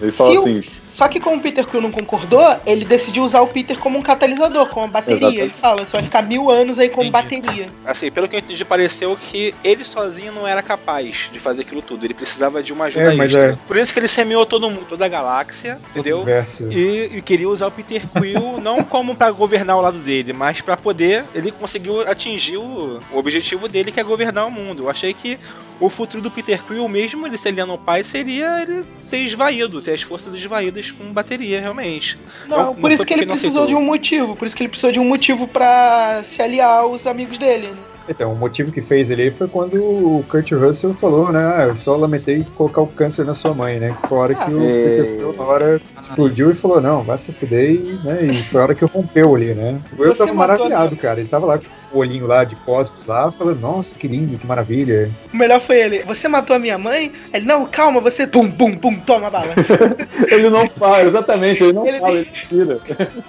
Ele 0.00 0.12
fala 0.12 0.30
o- 0.34 0.38
assim: 0.38 0.60
Só 0.86 1.08
que 1.08 1.18
como 1.20 1.36
o 1.36 1.40
Peter 1.40 1.66
Quill 1.66 1.80
não 1.80 1.90
concordou, 1.90 2.56
ele 2.64 2.84
decidiu 2.84 3.22
usar 3.24 3.40
o 3.40 3.46
Peter 3.48 3.76
como 3.78 3.98
um 3.98 4.02
catalisador, 4.02 4.66
como 4.68 4.86
uma 4.86 4.92
bateria. 4.92 5.16
Exatamente. 5.18 5.40
Ele 5.42 5.54
fala, 5.60 5.86
você 5.86 5.92
vai 5.92 6.02
ficar 6.02 6.22
mil 6.22 6.50
anos 6.50 6.78
aí 6.78 6.88
como 6.88 7.08
Entendi. 7.08 7.40
bateria. 7.40 7.68
Assim, 7.84 8.10
pelo 8.10 8.28
que 8.28 8.36
eu 8.36 8.40
entendi, 8.40 8.64
pareceu 8.64 9.16
que 9.16 9.54
ele 9.64 9.84
sozinho 9.84 10.32
não 10.32 10.46
era 10.46 10.62
capaz 10.62 11.28
de 11.32 11.40
fazer 11.40 11.62
aquilo 11.62 11.82
tudo. 11.82 12.04
Ele 12.04 12.14
precisava 12.14 12.62
de 12.62 12.72
uma 12.72 12.84
ajuda 12.86 13.12
É, 13.12 13.16
mas 13.16 13.32
extra. 13.34 13.52
é. 13.52 13.58
Por 13.66 13.76
isso 13.76 13.92
que 13.92 13.98
ele 13.98 14.08
semeou 14.08 14.46
todo 14.46 14.70
mundo, 14.70 14.86
toda 14.88 15.04
a 15.04 15.08
galáxia, 15.08 15.78
entendeu? 15.90 16.24
E, 16.70 17.16
e 17.18 17.22
queria 17.22 17.48
usar 17.48 17.66
o 17.66 17.70
Peter 17.70 18.02
Quill 18.08 18.60
não 18.62 18.82
como 18.84 19.14
pra 19.16 19.30
governar 19.30 19.76
o 19.76 19.80
lado 19.80 19.98
dele, 19.98 20.32
mas 20.32 20.60
pra 20.60 20.76
poder. 20.76 21.24
Ele 21.34 21.50
conseguiu 21.50 22.02
atingir 22.02 22.56
o, 22.56 23.00
o 23.12 23.18
objetivo 23.18 23.68
dele, 23.68 23.90
que 23.92 23.98
é 24.00 24.02
governar 24.02 24.46
o 24.46 24.50
mundo. 24.50 24.84
Eu 24.84 24.90
achei 24.90 25.12
que 25.12 25.38
o 25.80 25.88
futuro 25.88 26.22
do 26.22 26.30
Peter 26.30 26.62
Quill, 26.64 26.88
mesmo 26.88 27.26
ele 27.26 27.36
se 27.38 27.46
aliando 27.48 27.72
ao 27.72 27.78
pai, 27.78 28.02
seria 28.02 28.62
ele 28.62 28.84
ser 29.00 29.18
esvaído, 29.18 29.80
ter 29.80 29.92
as 29.94 30.02
forças 30.02 30.34
esvaídas 30.34 30.90
com 30.90 31.12
bateria, 31.12 31.60
realmente. 31.60 32.18
Não, 32.46 32.56
Não- 32.58 32.74
por 32.74 32.82
não 32.82 32.90
isso 32.90 33.06
que 33.06 33.14
ele 33.14 33.26
precisou 33.26 33.66
de 33.66 33.72
aceitou. 33.72 33.82
um 33.82 33.86
motivo. 33.86 34.36
Por 34.36 34.46
isso 34.46 34.56
que 34.56 34.62
ele 34.62 34.68
precisou 34.70 34.90
de 34.92 34.98
um 35.00 35.04
motivo 35.04 35.46
pra 35.46 36.20
se 36.24 36.42
aliar 36.42 36.80
aos 36.80 37.06
amigos 37.06 37.38
dele. 37.38 37.68
né? 37.68 37.76
Então, 38.08 38.32
o 38.32 38.36
motivo 38.36 38.72
que 38.72 38.80
fez 38.80 39.10
ele 39.10 39.30
foi 39.30 39.48
quando 39.48 39.74
o 39.82 40.24
Kurt 40.28 40.50
Russell 40.52 40.94
falou, 40.94 41.30
né? 41.32 41.40
Ah, 41.56 41.64
eu 41.68 41.76
só 41.76 41.96
lamentei 41.96 42.44
colocar 42.56 42.80
o 42.80 42.86
câncer 42.86 43.24
na 43.24 43.34
sua 43.34 43.52
mãe, 43.54 43.78
né? 43.78 43.94
Que 44.00 44.08
foi 44.08 44.18
a 44.18 44.20
hora 44.22 44.34
que 44.34 44.50
o 44.54 44.62
É. 44.62 44.84
Peter 45.02 45.18
hora 45.40 45.80
explodiu 46.00 46.50
e 46.50 46.54
falou, 46.54 46.80
não, 46.80 47.02
vai 47.02 47.16
se 47.18 47.32
fuder, 47.32 47.70
e, 47.70 48.00
né? 48.04 48.18
E 48.24 48.42
foi 48.44 48.60
a 48.60 48.64
hora 48.64 48.74
que 48.74 48.84
rompeu 48.84 49.34
ali, 49.34 49.54
né? 49.54 49.78
Eu 49.98 50.08
Você 50.08 50.18
tava 50.18 50.32
matou 50.34 50.34
a 50.34 50.36
maravilhado, 50.68 50.96
cara. 50.96 51.20
Ele 51.20 51.28
tava 51.28 51.46
lá 51.46 51.58
com 51.58 51.64
o 51.96 52.00
olhinho 52.00 52.26
lá 52.26 52.44
de 52.44 52.54
cosmos 52.56 53.06
lá, 53.06 53.30
falando, 53.30 53.60
nossa, 53.60 53.94
que 53.94 54.06
lindo, 54.06 54.38
que 54.38 54.46
maravilha. 54.46 55.10
O 55.32 55.36
melhor 55.36 55.60
foi 55.60 55.80
ele. 55.80 55.98
Você 56.00 56.28
matou 56.28 56.54
a 56.54 56.58
minha 56.58 56.76
mãe? 56.76 57.12
Ele, 57.32 57.46
não, 57.46 57.64
calma, 57.66 58.00
você. 58.00 58.26
Pum, 58.26 58.50
pum, 58.50 58.76
pum, 58.76 58.94
toma 59.00 59.28
a 59.28 59.30
bala. 59.30 59.54
Ele 60.30 60.50
não 60.50 60.66
fala, 60.68 61.02
exatamente, 61.02 61.62
ele 61.62 61.72
não 61.72 61.86
Ele- 61.86 62.00
fala, 62.00 62.12
ele 62.18 62.24
tira. 62.26 62.78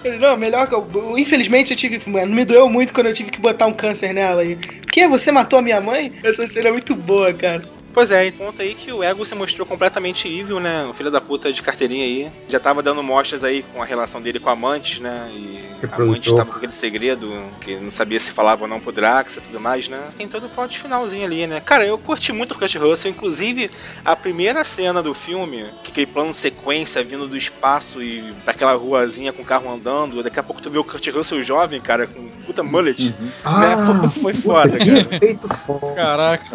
ele, 0.04 0.18
não, 0.18 0.36
melhor 0.36 0.68
que 0.68 0.76
eu. 0.76 0.86
Infelizmente 1.18 1.72
eu 1.72 1.78
tive 1.78 1.98
que. 2.00 2.10
Mano, 2.10 2.34
me 2.36 2.44
doeu 2.44 2.68
muito 2.70 2.92
quando 2.94 3.08
eu 3.08 3.14
tive 3.14 3.32
que 3.32 3.40
botar 3.40 3.66
um 3.68 3.74
câncer 3.74 4.14
nela 4.14 4.42
aí. 4.42 4.58
Que? 4.92 5.08
Você 5.08 5.32
matou 5.32 5.60
a 5.60 5.62
minha 5.62 5.80
mãe? 5.80 6.12
Essa 6.24 6.48
cena 6.48 6.70
é 6.70 6.72
muito 6.72 6.96
boa, 6.96 7.34
cara. 7.34 7.64
Pois 7.94 8.12
é, 8.12 8.32
conta 8.32 8.64
aí 8.64 8.76
que 8.76 8.92
o 8.92 9.04
Ego 9.04 9.26
se 9.26 9.36
mostrou 9.36 9.66
completamente 9.66 10.28
evil, 10.28 10.60
né? 10.60 10.86
O 10.90 10.94
filho 10.94 11.12
da 11.12 11.20
puta 11.20 11.52
de 11.52 11.62
carteirinha 11.62 12.06
aí. 12.06 12.32
Já 12.48 12.60
tava 12.60 12.82
dando 12.82 13.04
mostras 13.04 13.44
aí 13.44 13.64
com 13.64 13.82
a 13.82 13.86
relação 13.86 14.22
dele 14.22 14.40
com 14.40 14.50
a 14.50 14.54
Amantes, 14.54 15.00
né? 15.00 15.30
E 15.32 15.60
a. 15.92 15.96
Amantes 15.96 16.34
tava 16.34 16.52
com 16.52 16.58
aquele 16.58 16.72
segredo 16.72 17.32
que 17.62 17.76
não 17.76 17.92
sabia 17.92 18.20
se 18.20 18.32
falava 18.32 18.64
ou 18.64 18.68
não 18.68 18.80
pro 18.80 18.92
Drax 18.92 19.38
e 19.38 19.42
tudo 19.42 19.60
mais, 19.60 19.88
né? 19.88 20.02
Tem 20.18 20.28
todo 20.28 20.46
o 20.46 20.50
plot 20.50 20.80
finalzinho 20.80 21.26
ali, 21.26 21.48
né? 21.48 21.62
Cara, 21.62 21.86
eu 21.86 21.98
curti 21.98 22.32
muito 22.32 22.54
o 22.54 22.58
Kurt 22.58 22.76
Russell, 22.76 23.12
inclusive 23.12 23.70
a 24.04 24.16
primeira 24.16 24.64
cena 24.64 25.02
do 25.02 25.14
filme, 25.14 25.66
que 25.84 25.92
aquele 25.92 26.06
plano 26.08 26.34
sequência 26.34 27.04
vindo 27.04 27.28
do 27.28 27.38
espaço 27.38 28.02
e 28.02 28.34
daquela 28.46 28.74
ruazinha 28.74 29.34
com 29.34 29.42
o 29.42 29.46
carro 29.46 29.72
andando, 29.72 30.24
daqui 30.24 30.40
a 30.40 30.44
pouco 30.44 30.62
tu 30.62 30.70
vê 30.70 30.78
o 30.78 30.84
Kurt 30.84 31.08
Russell 31.08 31.44
jovem, 31.44 31.82
cara, 31.82 32.08
com 32.08 32.28
puta 32.46 32.64
mullet. 32.64 33.16
Né? 33.20 33.78
Pô, 34.04 34.10
foi 34.22 34.34
foda, 34.34 34.78
que 34.78 34.86
cara. 34.86 35.00
efeito 35.00 35.48
foda, 35.56 35.96
Caraca. 35.96 36.46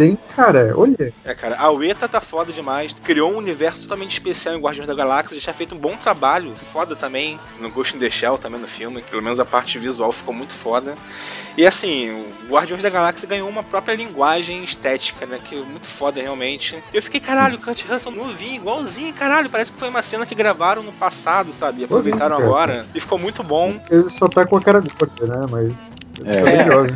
hein, 0.00 0.18
cara? 0.34 0.71
Olha. 0.76 1.12
É, 1.24 1.34
cara, 1.34 1.56
a 1.56 1.70
Ueta 1.70 2.08
tá 2.08 2.20
foda 2.20 2.52
demais. 2.52 2.94
Criou 3.04 3.32
um 3.32 3.36
universo 3.36 3.82
totalmente 3.82 4.12
especial 4.12 4.54
em 4.54 4.60
Guardiões 4.60 4.88
da 4.88 4.94
Galáxia. 4.94 5.36
Já 5.36 5.42
tinha 5.42 5.54
feito 5.54 5.74
um 5.74 5.78
bom 5.78 5.96
trabalho. 5.96 6.54
Foda 6.72 6.94
também. 6.96 7.38
No 7.60 7.70
Ghost 7.70 7.96
in 7.96 8.00
the 8.00 8.10
Shell 8.10 8.38
também 8.38 8.60
no 8.60 8.68
filme. 8.68 9.02
Pelo 9.02 9.22
menos 9.22 9.38
a 9.40 9.44
parte 9.44 9.78
visual 9.78 10.12
ficou 10.12 10.34
muito 10.34 10.52
foda. 10.52 10.96
E 11.56 11.66
assim, 11.66 12.10
o 12.10 12.52
Guardiões 12.52 12.82
da 12.82 12.88
Galáxia 12.88 13.28
ganhou 13.28 13.48
uma 13.48 13.62
própria 13.62 13.94
linguagem 13.94 14.64
estética, 14.64 15.26
né? 15.26 15.38
Que 15.44 15.56
é 15.56 15.62
muito 15.62 15.86
foda 15.86 16.20
realmente. 16.20 16.82
Eu 16.92 17.02
fiquei, 17.02 17.20
caralho, 17.20 17.56
o 17.56 17.60
Kurt 17.60 17.84
Russell 17.86 18.12
novinho, 18.12 18.56
igualzinho, 18.56 19.12
caralho. 19.12 19.50
Parece 19.50 19.70
que 19.70 19.78
foi 19.78 19.88
uma 19.88 20.02
cena 20.02 20.24
que 20.24 20.34
gravaram 20.34 20.82
no 20.82 20.92
passado, 20.92 21.52
sabe? 21.52 21.82
E 21.82 21.84
aproveitaram 21.84 22.36
agora. 22.36 22.86
E 22.94 23.00
ficou 23.00 23.18
muito 23.18 23.42
bom. 23.42 23.78
Ele 23.90 24.08
só 24.08 24.28
tá 24.28 24.46
com 24.46 24.56
a 24.56 24.62
cara 24.62 24.80
gorda, 24.80 25.26
né? 25.26 25.46
Mas. 25.50 25.72
É. 26.26 26.70
jovem. 26.70 26.94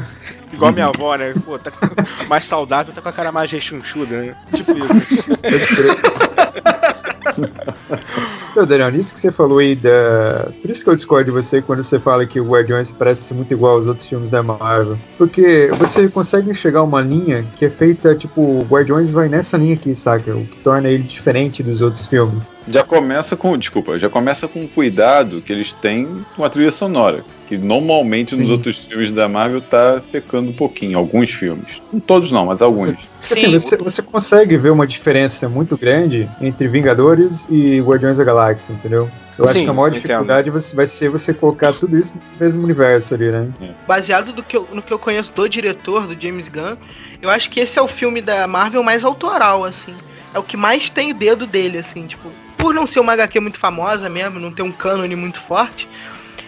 Igual 0.57 0.72
minha 0.72 0.86
avó, 0.86 1.14
né? 1.16 1.34
Pô, 1.44 1.59
tá 1.59 1.70
mais 2.28 2.46
saudável, 2.46 2.94
tá 2.94 3.02
com 3.02 3.09
a 3.09 3.12
cara 3.12 3.30
mais 3.30 3.52
rechonchuda, 3.52 4.22
né? 4.22 4.34
Tipo 4.54 4.72
isso. 4.78 4.86
Então, 8.57 8.64
Daniel, 8.64 8.90
nisso 8.90 9.12
que 9.12 9.20
você 9.20 9.30
falou 9.30 9.59
aí 9.59 9.76
da. 9.76 10.48
Por 10.62 10.70
isso 10.70 10.82
que 10.82 10.88
eu 10.88 10.96
discordo 10.96 11.26
de 11.26 11.30
você 11.30 11.61
quando 11.61 11.84
você 11.84 12.00
fala 12.00 12.24
que 12.24 12.40
o 12.40 12.48
Guardiões 12.48 12.90
parece 12.90 13.34
muito 13.34 13.52
igual 13.52 13.74
aos 13.74 13.86
outros 13.86 14.09
filmes 14.09 14.30
da 14.30 14.42
Marvel. 14.42 14.96
Porque 15.18 15.68
você 15.74 16.09
consegue 16.09 16.48
enxergar 16.48 16.82
uma 16.82 17.02
linha 17.02 17.42
que 17.42 17.66
é 17.66 17.70
feita, 17.70 18.14
tipo, 18.14 18.40
o 18.40 18.62
Guardiões 18.62 19.12
vai 19.12 19.28
nessa 19.28 19.59
linha 19.59 19.74
aqui, 19.74 19.94
saca? 19.94 20.34
O 20.34 20.46
que 20.46 20.57
torna 20.61 20.88
ele 20.88 21.02
diferente 21.02 21.62
dos 21.62 21.82
outros 21.82 22.07
filmes. 22.07 22.50
Já 22.66 22.82
começa 22.82 23.36
com, 23.36 23.59
desculpa, 23.59 23.98
já 23.98 24.09
começa 24.09 24.48
com 24.48 24.64
o 24.64 24.68
cuidado 24.68 25.42
que 25.42 25.52
eles 25.52 25.74
têm 25.74 26.24
com 26.34 26.42
a 26.42 26.48
trilha 26.48 26.70
sonora. 26.70 27.22
Que 27.47 27.57
normalmente 27.57 28.34
nos 28.34 28.47
Sim. 28.49 28.53
outros 28.53 28.78
filmes 28.80 29.12
da 29.12 29.28
Marvel 29.28 29.61
tá 29.61 30.03
pecando 30.11 30.51
um 30.51 30.53
pouquinho, 30.53 30.99
alguns 30.99 31.30
filmes. 31.30 31.80
Não 31.92 32.01
todos 32.01 32.32
não, 32.32 32.47
mas 32.47 32.61
alguns. 32.61 32.88
Assim, 33.22 33.40
Sim, 33.40 33.53
você, 33.53 33.76
você 33.76 34.03
consegue 34.03 34.57
ver 34.57 34.70
uma 34.70 34.86
diferença 34.86 35.49
muito 35.49 35.76
grande 35.78 36.28
entre 36.40 36.66
Vingadores 36.66 37.47
e 37.49 37.80
Guardiões 37.80 38.18
da 38.18 38.24
Galáxia, 38.24 38.72
entendeu? 38.72 39.09
Eu 39.38 39.44
acho 39.44 39.55
Sim, 39.59 39.64
que 39.64 39.70
a 39.70 39.72
maior 39.72 39.88
entendo. 39.88 40.03
dificuldade 40.03 40.51
você- 40.51 40.74
vai 40.74 40.86
ser 40.86 41.09
você 41.11 41.32
colocar 41.34 41.72
tudo 41.74 41.97
isso 41.99 42.14
no 42.16 42.44
mesmo 42.44 42.64
universo 42.64 43.14
ali, 43.14 43.30
né? 43.30 43.49
Baseado 43.86 44.32
do 44.32 44.42
que 44.42 44.57
eu- 44.57 44.68
no 44.72 44.82
que 44.82 44.92
eu 44.92 44.99
conheço 44.99 45.32
do 45.32 45.49
diretor, 45.49 46.07
do 46.07 46.20
James 46.20 46.49
Gunn, 46.49 46.76
eu 47.22 47.30
acho 47.30 47.49
que 47.51 47.61
esse 47.61 47.78
é 47.78 47.82
o 47.82 47.86
filme 47.86 48.20
da 48.20 48.47
Marvel 48.47 48.82
mais 48.82 49.05
autoral, 49.05 49.64
assim. 49.64 49.94
É 50.34 50.38
o 50.38 50.42
que 50.42 50.57
mais 50.57 50.88
tem 50.90 51.12
o 51.12 51.14
dedo 51.14 51.47
dele, 51.47 51.78
assim, 51.78 52.07
tipo. 52.07 52.28
Por 52.57 52.74
não 52.74 52.86
ser 52.86 52.99
uma 53.01 53.12
HQ 53.12 53.38
muito 53.38 53.59
famosa 53.59 54.09
mesmo, 54.09 54.40
não 54.40 54.51
ter 54.51 54.62
um 54.62 54.72
cânone 54.72 55.14
muito 55.14 55.38
forte, 55.38 55.86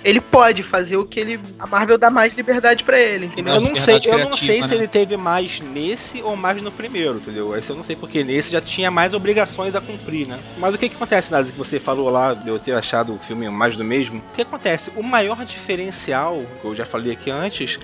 ele 0.08 0.20
pode 0.22 0.62
fazer 0.62 0.96
o 0.96 1.04
que 1.04 1.20
ele. 1.20 1.40
A 1.58 1.66
Marvel 1.66 1.98
dá 1.98 2.10
mais 2.10 2.34
liberdade 2.34 2.82
pra 2.82 2.98
ele, 2.98 3.26
entendeu? 3.26 3.54
Eu 3.54 3.60
não 3.60 3.76
sei, 3.76 4.00
eu 4.04 4.18
não 4.18 4.36
sei 4.36 4.60
criativa, 4.60 4.68
se 4.68 4.74
né? 4.74 4.80
ele 4.80 4.88
teve 4.88 5.16
mais 5.18 5.60
nesse 5.60 6.22
ou 6.22 6.34
mais 6.34 6.62
no 6.62 6.72
primeiro, 6.72 7.16
entendeu? 7.16 7.54
Esse 7.54 7.68
eu 7.68 7.76
não 7.76 7.82
sei 7.82 7.94
porque 7.94 8.24
nesse 8.24 8.50
já 8.50 8.60
tinha 8.60 8.90
mais 8.90 9.12
obrigações 9.12 9.74
a 9.74 9.80
cumprir, 9.82 10.26
né? 10.26 10.38
Mas 10.56 10.74
o 10.74 10.78
que 10.78 10.88
que 10.88 10.96
acontece, 10.96 11.30
Nazi, 11.30 11.52
que 11.52 11.58
você 11.58 11.78
falou 11.78 12.08
lá, 12.08 12.32
de 12.32 12.48
eu 12.48 12.58
ter 12.58 12.72
achado 12.72 13.14
o 13.14 13.18
filme 13.18 13.50
mais 13.50 13.76
do 13.76 13.84
mesmo? 13.84 14.18
O 14.18 14.34
que 14.34 14.42
acontece? 14.42 14.90
O 14.96 15.02
maior 15.02 15.44
diferencial, 15.44 16.42
que 16.60 16.66
eu 16.66 16.74
já 16.74 16.86
falei 16.86 17.12
aqui 17.12 17.30
antes, 17.30 17.78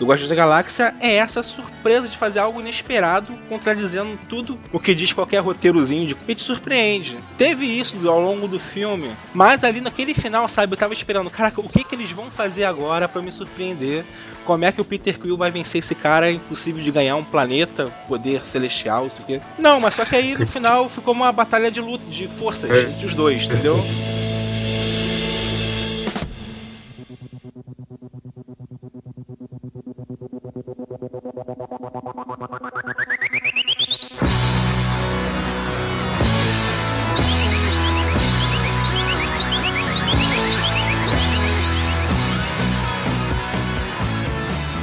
do 0.00 0.06
Guardiões 0.06 0.30
da 0.30 0.34
Galáxia 0.34 0.94
é 0.98 1.16
essa 1.16 1.42
surpresa 1.42 2.08
de 2.08 2.16
fazer 2.16 2.38
algo 2.38 2.58
inesperado, 2.58 3.38
contradizendo 3.50 4.18
tudo 4.28 4.58
o 4.72 4.80
que 4.80 4.94
diz 4.94 5.12
qualquer 5.12 5.40
roteirozinho 5.40 6.08
de 6.08 6.16
e 6.26 6.34
te 6.34 6.42
surpreende. 6.42 7.18
Teve 7.36 7.66
isso 7.66 7.96
ao 8.08 8.18
longo 8.18 8.48
do 8.48 8.58
filme, 8.58 9.10
mas 9.34 9.62
ali 9.62 9.80
naquele 9.80 10.14
final, 10.14 10.48
sabe, 10.48 10.72
eu 10.72 10.76
tava 10.78 10.94
esperando, 10.94 11.28
caraca, 11.28 11.60
o 11.60 11.68
que 11.68 11.84
que 11.84 11.94
eles 11.94 12.10
vão 12.10 12.30
fazer 12.30 12.64
agora 12.64 13.06
pra 13.06 13.20
me 13.20 13.30
surpreender? 13.30 14.02
Como 14.46 14.64
é 14.64 14.72
que 14.72 14.80
o 14.80 14.84
Peter 14.84 15.18
Quill 15.20 15.36
vai 15.36 15.50
vencer 15.50 15.80
esse 15.80 15.94
cara? 15.94 16.28
É 16.30 16.32
impossível 16.32 16.82
de 16.82 16.90
ganhar 16.90 17.14
um 17.16 17.22
planeta, 17.22 17.92
poder 18.08 18.46
celestial, 18.46 19.06
isso 19.06 19.20
aqui. 19.20 19.38
Não, 19.58 19.78
mas 19.80 19.94
só 19.94 20.04
que 20.06 20.16
aí 20.16 20.36
no 20.36 20.46
final 20.46 20.88
ficou 20.88 21.12
uma 21.12 21.30
batalha 21.30 21.70
de 21.70 21.80
luta, 21.80 22.04
de 22.10 22.26
forças 22.26 22.70
É. 22.70 22.82
entre 22.84 23.06
os 23.06 23.14
dois, 23.14 23.44
entendeu? 23.44 23.78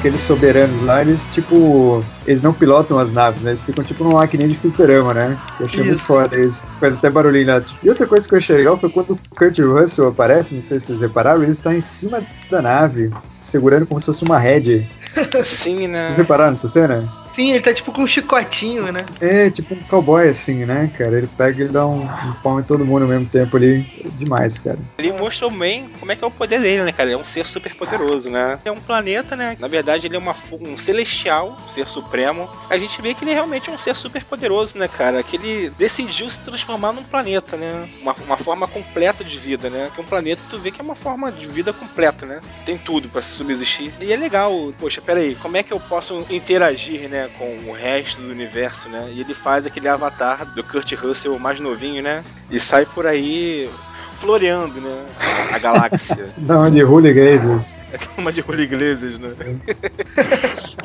Aqueles 0.08 0.22
soberanos 0.22 0.84
lá, 0.84 1.02
eles, 1.02 1.28
tipo, 1.34 2.02
eles 2.26 2.42
não 2.42 2.54
pilotam 2.54 2.98
as 2.98 3.12
naves, 3.12 3.42
né? 3.42 3.50
Eles 3.50 3.66
ficam 3.66 3.84
tipo 3.84 4.06
numa 4.06 4.22
maquininha 4.22 4.48
de 4.48 4.56
fliperama, 4.56 5.14
né? 5.14 5.38
Eu 5.60 5.66
achei 5.66 5.84
muito 5.84 5.98
Isso. 5.98 6.06
foda 6.06 6.34
eles. 6.34 6.64
Faz 6.80 6.96
até 6.96 7.10
barulhinho 7.10 7.48
lá. 7.48 7.62
E 7.84 7.90
outra 7.90 8.08
coisa 8.08 8.26
que 8.26 8.34
eu 8.34 8.38
achei 8.38 8.56
legal 8.56 8.78
foi 8.78 8.90
quando 8.90 9.12
o 9.12 9.20
Kurt 9.38 9.60
Russell 9.60 10.08
aparece, 10.08 10.56
não 10.56 10.62
sei 10.62 10.80
se 10.80 10.86
vocês 10.86 11.02
repararam, 11.02 11.44
ele 11.44 11.52
está 11.52 11.76
em 11.76 11.82
cima 11.82 12.26
da 12.50 12.62
nave, 12.62 13.12
segurando 13.42 13.86
como 13.86 14.00
se 14.00 14.06
fosse 14.06 14.24
uma 14.24 14.40
head. 14.40 14.88
Sim, 15.44 15.90
né? 15.90 16.06
Vocês 16.06 16.20
repararam 16.20 16.52
nessa 16.52 16.70
cena? 16.70 17.04
Sim, 17.38 17.52
ele 17.52 17.62
tá 17.62 17.72
tipo 17.72 17.92
com 17.92 18.02
um 18.02 18.08
chicotinho, 18.08 18.92
né? 18.92 19.06
É, 19.22 19.48
tipo 19.52 19.76
um 19.76 19.84
cowboy 19.84 20.28
assim, 20.28 20.66
né, 20.66 20.92
cara? 20.98 21.20
Ele 21.20 21.28
pega 21.28 21.66
e 21.66 21.68
dá 21.68 21.86
um, 21.86 22.02
um 22.02 22.34
pau 22.42 22.60
em 22.60 22.64
todo 22.64 22.84
mundo 22.84 23.04
ao 23.04 23.08
mesmo 23.08 23.28
tempo 23.28 23.56
ali. 23.56 23.86
É 24.04 24.10
demais, 24.18 24.58
cara. 24.58 24.80
Ele 24.98 25.12
mostrou 25.12 25.52
bem 25.52 25.88
como 26.00 26.12
é 26.12 26.16
que 26.16 26.24
é 26.24 26.28
o 26.28 26.32
poder 26.32 26.60
dele, 26.60 26.82
né, 26.82 26.92
cara? 26.92 27.12
Ele 27.12 27.20
é 27.20 27.22
um 27.22 27.26
ser 27.26 27.46
super 27.46 27.76
poderoso, 27.76 28.28
né? 28.32 28.60
É 28.66 28.72
um 28.72 28.80
planeta, 28.80 29.36
né? 29.36 29.56
Na 29.60 29.68
verdade, 29.68 30.08
ele 30.08 30.16
é 30.16 30.20
uma, 30.20 30.36
um 30.52 30.80
celestial, 30.80 31.56
um 31.64 31.70
ser 31.70 31.88
supremo. 31.88 32.50
A 32.72 32.78
gente 32.80 33.00
vê 33.04 33.14
que 33.14 33.24
ele 33.24 33.36
realmente 33.36 33.70
é 33.70 33.72
um 33.72 33.78
ser 33.78 33.96
super 33.96 34.24
poderoso, 34.24 34.76
né, 34.76 34.88
cara? 34.88 35.22
Que 35.22 35.36
ele 35.36 35.70
decidiu 35.78 36.32
se 36.32 36.40
transformar 36.40 36.92
num 36.92 37.04
planeta, 37.04 37.56
né? 37.56 37.88
Uma, 38.02 38.16
uma 38.26 38.38
forma 38.38 38.68
completa 38.68 39.24
de 39.24 39.38
vida, 39.38 39.70
né? 39.70 39.92
Que 39.94 40.02
um 40.02 40.06
planeta 40.06 40.42
tu 40.50 40.58
vê 40.58 40.72
que 40.72 40.82
é 40.82 40.84
uma 40.84 40.96
forma 40.96 41.32
de 41.32 41.46
vida 41.46 41.72
completa, 41.72 42.26
né? 42.26 42.40
Tem 42.66 42.80
tudo 42.80 43.08
pra 43.08 43.22
subsistir. 43.22 43.94
E 44.02 44.12
é 44.12 44.18
legal, 44.18 44.74
poxa, 44.80 45.02
peraí, 45.02 45.36
como 45.36 45.56
é 45.56 45.62
que 45.62 45.72
eu 45.72 45.80
posso 45.80 46.26
interagir, 46.32 47.08
né, 47.08 47.27
com 47.38 47.70
o 47.70 47.72
resto 47.72 48.22
do 48.22 48.30
universo, 48.30 48.90
né? 48.90 49.10
E 49.12 49.22
ele 49.22 49.34
faz 49.34 49.66
aquele 49.66 49.88
avatar 49.88 50.46
do 50.46 50.64
Kurt 50.64 50.92
Russell 50.94 51.38
mais 51.40 51.60
novinho, 51.60 52.02
né? 52.02 52.24
E 52.50 52.60
sai 52.60 52.86
por 52.86 53.06
aí 53.06 53.70
floreando, 54.20 54.80
né? 54.82 55.06
A, 55.52 55.56
a 55.56 55.60
galáxia. 55.60 56.30
Dá 56.38 56.60
uma 56.60 56.72
de 56.72 56.80
Iglesias. 56.80 57.78
É 57.98 58.20
uma 58.22 58.34
de 58.34 58.42
Iglesias, 58.42 59.18
né? 59.18 59.32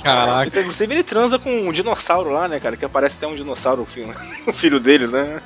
Caraca. 0.03 0.47
Então, 0.47 0.63
Inclusive 0.63 0.95
ele 0.95 1.03
transa 1.03 1.39
com 1.39 1.51
um 1.69 1.73
dinossauro 1.73 2.31
lá, 2.31 2.47
né, 2.49 2.61
cara? 2.61 2.77
Que 2.77 2.85
aparece 2.85 3.17
até 3.19 3.27
um 3.27 3.35
dinossauro, 3.35 3.83
o 3.83 3.87
filho, 3.87 4.15
o 4.47 4.53
filho 4.53 4.79
dele, 4.81 5.07
né? 5.09 5.41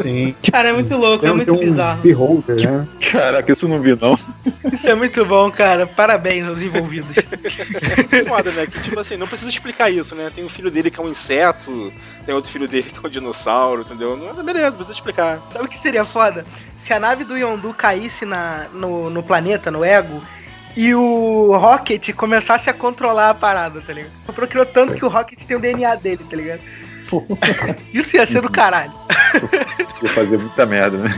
Sim. 0.00 0.34
Cara, 0.50 0.70
é 0.70 0.72
muito 0.72 0.96
louco, 0.96 1.20
Tem, 1.20 1.28
é 1.30 1.32
um- 1.32 1.36
muito 1.36 1.52
tem 1.54 1.62
um 1.62 1.70
bizarro. 1.70 2.02
beholder, 2.02 2.60
né? 2.70 2.86
Caraca, 3.10 3.52
isso 3.52 3.66
eu 3.66 3.70
não 3.70 3.80
vi 3.80 3.96
não. 4.00 4.14
Isso 4.72 4.88
é 4.88 4.94
muito 4.94 5.24
bom, 5.24 5.50
cara. 5.50 5.86
Parabéns 5.86 6.46
aos 6.46 6.60
envolvidos. 6.62 7.14
Foda, 8.28 8.50
né? 8.50 8.66
Que 8.66 8.80
tipo 8.80 8.98
assim, 8.98 9.16
não 9.16 9.28
precisa 9.28 9.50
explicar 9.50 9.90
isso, 9.90 10.14
né? 10.14 10.30
Tem 10.34 10.44
o 10.44 10.50
filho 10.50 10.70
dele 10.70 10.90
que 10.90 11.00
é 11.00 11.02
um 11.02 11.08
inseto, 11.10 11.92
tem 12.24 12.34
outro 12.34 12.50
filho 12.50 12.68
dele 12.68 12.82
que 12.90 12.98
é 13.04 13.08
um 13.08 13.10
dinossauro, 13.10 13.82
entendeu? 13.82 14.16
Não, 14.16 14.44
beleza, 14.44 14.70
não 14.70 14.76
precisa 14.78 14.98
explicar. 14.98 15.40
Sabe 15.52 15.64
o 15.64 15.68
que 15.68 15.78
seria 15.78 16.04
foda? 16.04 16.44
Se 16.86 16.92
a 16.92 17.00
nave 17.00 17.24
do 17.24 17.36
Yondu 17.36 17.74
caísse 17.74 18.24
na, 18.24 18.68
no, 18.72 19.10
no 19.10 19.20
planeta, 19.20 19.72
no 19.72 19.84
Ego, 19.84 20.22
e 20.76 20.94
o 20.94 21.56
Rocket 21.56 22.14
começasse 22.14 22.70
a 22.70 22.72
controlar 22.72 23.30
a 23.30 23.34
parada, 23.34 23.80
tá 23.80 23.92
ligado? 23.92 24.12
Procriou 24.32 24.64
tanto 24.64 24.94
que 24.94 25.04
o 25.04 25.08
Rocket 25.08 25.42
tem 25.42 25.56
o 25.56 25.60
DNA 25.60 25.96
dele, 25.96 26.24
tá 26.30 26.36
ligado? 26.36 26.60
Isso 27.92 28.14
ia 28.14 28.24
ser 28.24 28.40
do 28.40 28.48
caralho. 28.48 28.92
Ia 30.00 30.10
fazer 30.10 30.38
muita 30.38 30.64
merda, 30.64 30.98
né? 30.98 31.10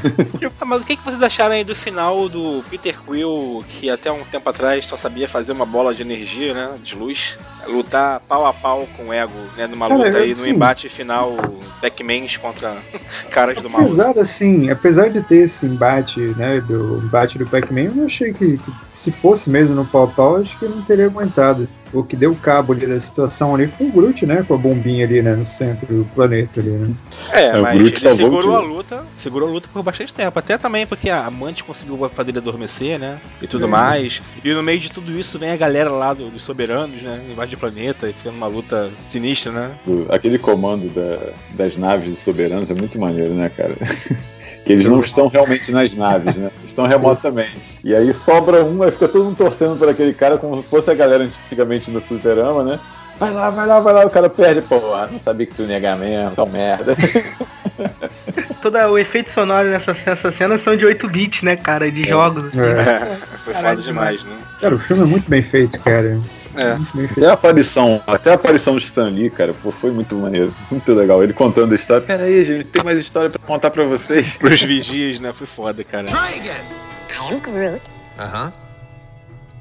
Ah, 0.59 0.64
mas 0.64 0.83
o 0.83 0.87
que, 0.87 0.97
que 0.97 1.05
vocês 1.05 1.23
acharam 1.23 1.55
aí 1.55 1.64
do 1.64 1.77
final 1.77 2.31
do 2.31 2.64
Peter 2.71 2.99
Quill, 3.03 3.62
que 3.69 3.91
até 3.91 4.11
um 4.11 4.25
tempo 4.25 4.49
atrás 4.49 4.87
só 4.87 4.97
sabia 4.97 5.29
fazer 5.29 5.53
uma 5.53 5.66
bola 5.66 5.95
de 5.95 6.01
energia, 6.01 6.55
né? 6.55 6.79
De 6.83 6.95
luz. 6.95 7.37
Lutar 7.69 8.21
pau 8.29 8.47
a 8.47 8.53
pau 8.53 8.89
com 8.97 9.05
o 9.09 9.12
Ego, 9.12 9.33
né? 9.57 9.66
Numa 9.66 9.89
Cara, 9.89 10.05
luta 10.05 10.19
aí, 10.19 10.27
no 10.29 10.33
assim- 10.33 10.51
embate 10.51 10.89
final 10.89 11.37
Pac-Mans 11.81 12.37
contra 12.39 12.77
caras 13.31 13.61
do 13.62 13.69
mal. 13.71 13.83
Apesar, 13.83 14.19
assim, 14.19 14.71
apesar 14.71 15.11
de 15.11 15.21
ter 15.23 15.43
esse 15.43 15.66
embate, 15.66 16.19
né, 16.37 16.61
do 16.61 16.99
embate 17.05 17.39
do 17.39 17.47
Pac-Man, 17.47 17.89
eu 17.97 18.07
achei 18.07 18.33
que, 18.33 18.57
que 18.59 18.73
se 18.93 19.12
fosse 19.12 19.49
mesmo 19.51 19.75
no 19.75 19.85
pau-pau, 19.85 20.37
acho 20.37 20.59
que 20.59 20.64
eu 20.64 20.71
não 20.71 20.83
teria 20.83 21.07
aguentado. 21.07 21.69
O 21.91 22.03
que 22.03 22.14
deu 22.16 22.35
cabo 22.35 22.75
ali 22.75 22.87
da 22.87 23.01
situação 23.01 23.55
ali 23.55 23.66
foi 23.66 23.87
o 23.87 23.91
Groot, 23.93 24.27
né, 24.27 24.45
com 24.47 24.53
a 24.55 24.59
bombinha 24.59 25.07
ali, 25.07 25.23
né, 25.23 25.35
no 25.35 25.47
centro 25.47 25.87
do 25.87 26.05
planeta 26.14 26.61
ali, 26.61 26.69
né. 26.69 26.95
É, 27.31 27.45
É, 27.47 27.59
o 27.59 27.62
mas 27.62 27.79
Groot 27.79 27.91
ele 27.93 27.99
salvou 27.99 28.29
o 28.29 28.43
segurou 28.43 28.57
a 28.57 28.61
luta, 28.61 29.05
segurou 29.16 29.49
a 29.49 29.53
luta 29.53 29.69
por 29.73 29.83
bastante 29.83 30.12
tempo. 30.12 30.39
Até 30.39 30.59
também 30.59 30.87
porque 30.87 31.09
a 31.09 31.25
amante 31.25 31.64
conseguiu 31.64 31.97
fazer 32.14 32.31
ele 32.31 32.39
adormecer, 32.39 32.99
né? 32.99 33.19
E 33.41 33.47
tudo 33.47 33.64
É. 33.64 33.69
mais. 33.69 34.21
E 34.45 34.53
no 34.53 34.62
meio 34.62 34.79
de 34.79 34.91
tudo 34.91 35.19
isso 35.19 35.39
vem 35.39 35.51
a 35.51 35.57
galera 35.57 35.91
lá 35.91 36.12
do- 36.12 36.29
dos 36.29 36.43
soberanos, 36.43 37.01
né? 37.01 37.23
Invade 37.31 37.55
o 37.55 37.58
planeta 37.59 38.09
e 38.09 38.13
fica 38.13 38.31
numa 38.31 38.47
luta 38.47 38.91
sinistra, 39.11 39.53
né? 39.53 39.71
Aquele 40.09 40.39
comando 40.39 40.89
da- 40.95 41.33
das 41.51 41.77
naves 41.77 42.09
dos 42.11 42.19
soberanos 42.21 42.71
é 42.71 42.75
muito 42.75 42.99
maneiro, 42.99 43.35
né, 43.35 43.51
cara? 43.55 43.75
Que 44.65 44.75
eles 44.75 44.87
não 44.87 45.01
estão 45.01 45.29
realmente 45.29 45.73
nas 45.73 45.95
naves, 45.95 46.37
né? 46.37 46.51
Estão 46.67 46.87
remotamente. 46.87 47.79
E 47.83 47.95
aí 47.95 48.13
sobra 48.13 48.63
um, 48.63 48.83
aí 48.83 48.91
fica 48.91 49.09
todo 49.09 49.25
mundo 49.25 49.37
torcendo 49.37 49.79
por 49.79 49.89
aquele 49.89 50.13
cara 50.13 50.37
como 50.37 50.61
se 50.63 50.69
fosse 50.69 50.91
a 50.91 50.95
galera 50.95 51.25
antigamente 51.25 51.91
no 51.91 52.03
fliperama, 52.03 52.63
né? 52.63 52.79
Vai 53.19 53.33
lá, 53.33 53.49
vai 53.49 53.67
lá, 53.67 53.81
vai 53.81 53.95
lá, 53.95 54.05
o 54.05 54.11
cara 54.11 54.29
perde, 54.29 54.61
porra, 54.61 55.07
não 55.11 55.19
sabia 55.19 55.47
que 55.47 55.55
tu 55.55 55.63
ia 55.63 55.69
negar 55.69 55.97
mesmo, 55.99 56.33
tão 56.37 56.45
merda. 56.47 56.95
Todo 58.61 58.77
o 58.77 58.99
efeito 58.99 59.31
sonoro 59.31 59.69
nessa, 59.71 59.97
nessa 60.07 60.31
cena 60.31 60.59
são 60.59 60.77
de 60.77 60.85
8 60.85 61.09
bits, 61.09 61.43
né, 61.43 61.57
cara? 61.57 61.91
De 61.91 62.07
jogos. 62.07 62.45
assim. 62.49 62.61
É. 62.61 63.17
Foi 63.45 63.55
foda 63.55 63.77
demais, 63.77 64.23
né? 64.25 64.37
Cara, 64.61 64.75
o 64.75 64.79
filme 64.79 65.03
é 65.05 65.07
muito 65.07 65.31
bem 65.31 65.41
feito, 65.43 65.79
cara. 65.81 66.19
É. 66.59 66.79
Até 67.13 67.27
a 67.27 67.33
aparição, 67.33 68.03
até 68.07 68.31
a 68.31 68.35
aparição 68.35 68.75
do 68.75 68.81
Stan 68.81 69.09
Lee, 69.09 69.31
cara, 69.31 69.55
pô, 69.55 69.71
foi 69.71 69.91
muito 69.91 70.15
maneiro, 70.17 70.55
muito 70.71 70.93
legal. 70.93 71.23
Ele 71.23 71.33
contando 71.33 71.73
a 71.73 71.77
história. 71.77 72.07
Pera 72.07 72.25
aí, 72.25 72.45
gente, 72.45 72.67
tem 72.67 72.83
mais 72.83 72.99
história 72.99 73.31
pra 73.31 73.39
contar 73.39 73.71
pra 73.71 73.85
vocês. 73.85 74.37
Pros 74.39 74.63
vigias, 74.63 75.21
né? 75.21 75.33
Foi 75.33 75.47
foda, 75.47 75.85
cara. 75.85 76.09
I'm 76.11 77.41
Groot. 77.41 77.83
Uh 78.19 78.23
huh. 78.23 78.53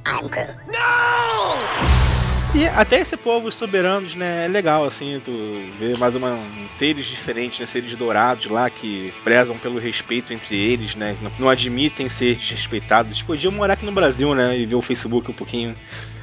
I'm 0.06 0.28
Groot. 0.28 0.60
E 0.70 2.07
até 2.66 3.00
esse 3.00 3.16
povo, 3.18 3.48
os 3.48 3.56
soberanos, 3.56 4.16
né, 4.16 4.46
é 4.46 4.48
legal, 4.48 4.84
assim, 4.84 5.22
tu 5.24 5.32
vê 5.80 5.98
mais 5.98 6.16
uma, 6.16 6.30
um, 6.30 6.68
seres 6.78 7.06
diferentes, 7.06 7.60
né, 7.60 7.66
seres 7.66 7.96
dourados 7.96 8.48
lá, 8.48 8.70
que 8.70 9.14
prezam 9.24 9.58
pelo 9.58 9.80
respeito 9.80 10.34
entre 10.34 10.56
eles, 10.56 10.96
né, 10.96 11.16
não, 11.22 11.32
não 11.40 11.50
admitem 11.50 12.10
ser 12.10 12.36
desrespeitados. 12.36 13.22
Podiam 13.22 13.52
morar 13.52 13.74
aqui 13.74 13.86
no 13.86 13.92
Brasil, 13.92 14.34
né, 14.34 14.58
e 14.58 14.66
ver 14.66 14.76
o 14.76 14.82
Facebook 14.82 15.30
um 15.30 15.34
pouquinho. 15.34 15.76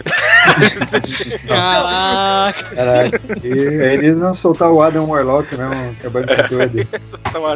Caraca! 1.47 2.75
Caraca. 2.75 3.21
E 3.43 3.49
eles 3.49 4.21
vão 4.21 4.35
soltar 4.35 4.71
o 4.71 4.83
Adam 4.83 5.07
Warlock 5.07 5.55
mesmo, 5.57 5.97
acabando 5.99 6.27
com 6.27 6.49
tudo. 6.49 6.89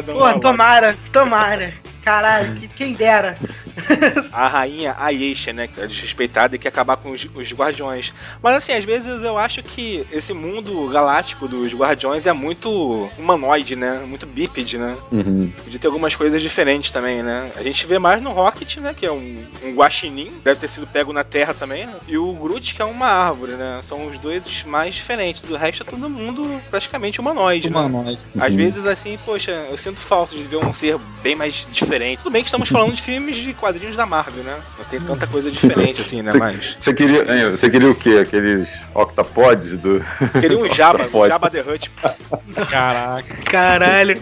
Pô, 0.13 0.39
tomara, 0.39 0.95
tomara. 1.11 1.88
Caralho, 2.03 2.55
que, 2.55 2.67
quem 2.67 2.93
dera. 2.93 3.35
a 4.31 4.47
rainha 4.47 4.95
Ayesha, 4.97 5.53
né? 5.53 5.67
Que 5.67 5.81
é 5.81 5.87
desrespeitada 5.87 6.55
e 6.55 6.59
quer 6.59 6.69
acabar 6.69 6.97
com 6.97 7.11
os, 7.11 7.27
os, 7.33 7.53
guardiões. 7.53 8.13
Mas 8.41 8.55
assim, 8.55 8.73
às 8.73 8.83
vezes 8.83 9.23
eu 9.23 9.37
acho 9.37 9.61
que 9.63 10.05
esse 10.11 10.33
mundo 10.33 10.87
galáctico 10.89 11.47
dos 11.47 11.73
guardiões 11.73 12.25
é 12.25 12.33
muito 12.33 13.09
humanoide, 13.17 13.75
né? 13.75 13.99
Muito 14.07 14.25
bípede, 14.25 14.77
né? 14.77 14.97
Uhum. 15.11 15.51
De 15.67 15.79
ter 15.79 15.87
algumas 15.87 16.15
coisas 16.15 16.41
diferentes 16.41 16.91
também, 16.91 17.21
né? 17.21 17.51
A 17.55 17.63
gente 17.63 17.85
vê 17.85 17.99
mais 17.99 18.21
no 18.21 18.31
Rocket, 18.31 18.77
né? 18.77 18.93
Que 18.93 19.05
é 19.05 19.11
um, 19.11 19.43
um 19.63 19.73
guaxinim, 19.73 20.31
deve 20.43 20.59
ter 20.59 20.67
sido 20.67 20.87
pego 20.87 21.13
na 21.13 21.23
Terra 21.23 21.53
também, 21.53 21.85
né? 21.85 21.95
E 22.07 22.17
o 22.17 22.33
Groot, 22.33 22.73
que 22.73 22.81
é 22.81 22.85
uma 22.85 23.07
árvore, 23.07 23.53
né? 23.53 23.81
São 23.83 24.07
os 24.07 24.17
dois 24.19 24.63
mais 24.63 24.95
diferentes. 24.95 25.41
Do 25.41 25.55
resto 25.55 25.83
é 25.83 25.85
todo 25.85 26.09
mundo 26.09 26.61
praticamente 26.69 27.19
humanoide, 27.19 27.67
humanoide. 27.67 28.19
né? 28.33 28.45
Às 28.45 28.53
vezes, 28.53 28.85
assim, 28.85 29.17
poxa, 29.25 29.51
eu 29.69 29.77
sinto 29.77 29.99
falta 29.99 30.35
de 30.35 30.43
ver 30.43 30.57
um 30.57 30.73
ser 30.73 30.97
bem 31.21 31.35
mais 31.35 31.67
diferente. 31.71 31.88
Tudo 32.17 32.31
bem 32.31 32.43
que 32.43 32.47
estamos 32.49 32.69
falando 32.69 32.93
de 32.93 33.01
filmes 33.01 33.35
de 33.37 33.53
quadrinhos 33.53 33.95
da 33.97 34.05
Marvel, 34.05 34.43
né? 34.43 34.59
Não 34.77 34.85
tem 34.85 34.99
tanta 34.99 35.27
coisa 35.27 35.49
diferente 35.51 36.01
assim, 36.01 36.21
né? 36.21 36.31
Mas. 36.33 36.75
Você 36.79 36.93
queria, 36.93 37.51
você 37.51 37.69
queria 37.69 37.89
o 37.89 37.95
quê? 37.95 38.19
Aqueles 38.23 38.69
octapodes 38.93 39.77
do. 39.77 40.01
Queria 40.39 40.57
um 40.57 40.67
Jabba, 40.73 41.07
um 41.13 41.27
Jabba 41.27 41.49
the 41.49 41.61
Hutt. 41.61 41.89
Caraca. 42.69 43.35
Caralho. 43.49 44.21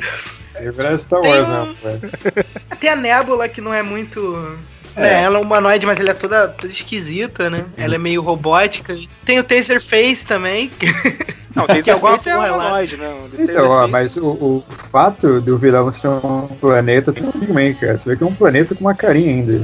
Parece 0.75 1.03
Star 1.03 1.21
Tem 1.21 1.29
Wars, 1.31 1.47
um- 1.47 1.65
né? 1.65 1.75
velho? 1.83 2.45
Tem 2.79 2.89
a 2.89 2.95
Nébula 2.95 3.47
que 3.47 3.61
não 3.61 3.73
é 3.73 3.83
muito. 3.83 4.57
É, 4.97 5.23
ela 5.23 5.37
é 5.37 5.41
humanoide, 5.41 5.85
mas 5.85 5.99
ela 5.99 6.11
é 6.11 6.13
toda, 6.13 6.47
toda 6.47 6.71
esquisita, 6.71 7.49
né? 7.49 7.65
Ela 7.77 7.95
é 7.95 7.97
meio 7.97 8.21
robótica. 8.21 8.97
Tem 9.25 9.39
o 9.39 9.43
Taserface 9.43 10.25
também. 10.25 10.71
Não, 11.55 11.63
alguma 11.63 11.83
Taserface 11.83 12.29
é 12.29 12.35
lá. 12.35 12.55
humanoide, 12.55 12.97
né? 12.97 13.07
O 13.07 13.41
Então, 13.41 13.69
ó, 13.69 13.87
mas 13.87 14.15
o, 14.17 14.27
o 14.27 14.63
fato 14.69 15.41
do 15.41 15.57
vilão 15.57 15.91
ser 15.91 16.07
um 16.09 16.47
planeta 16.59 17.11
tem 17.11 17.23
um 17.23 17.53
bem, 17.53 17.73
cara. 17.73 17.97
Você 17.97 18.09
vê 18.09 18.15
que 18.15 18.23
é 18.23 18.27
um 18.27 18.35
planeta 18.35 18.75
com 18.75 18.81
uma 18.81 18.93
carinha 18.93 19.33
ainda. 19.33 19.61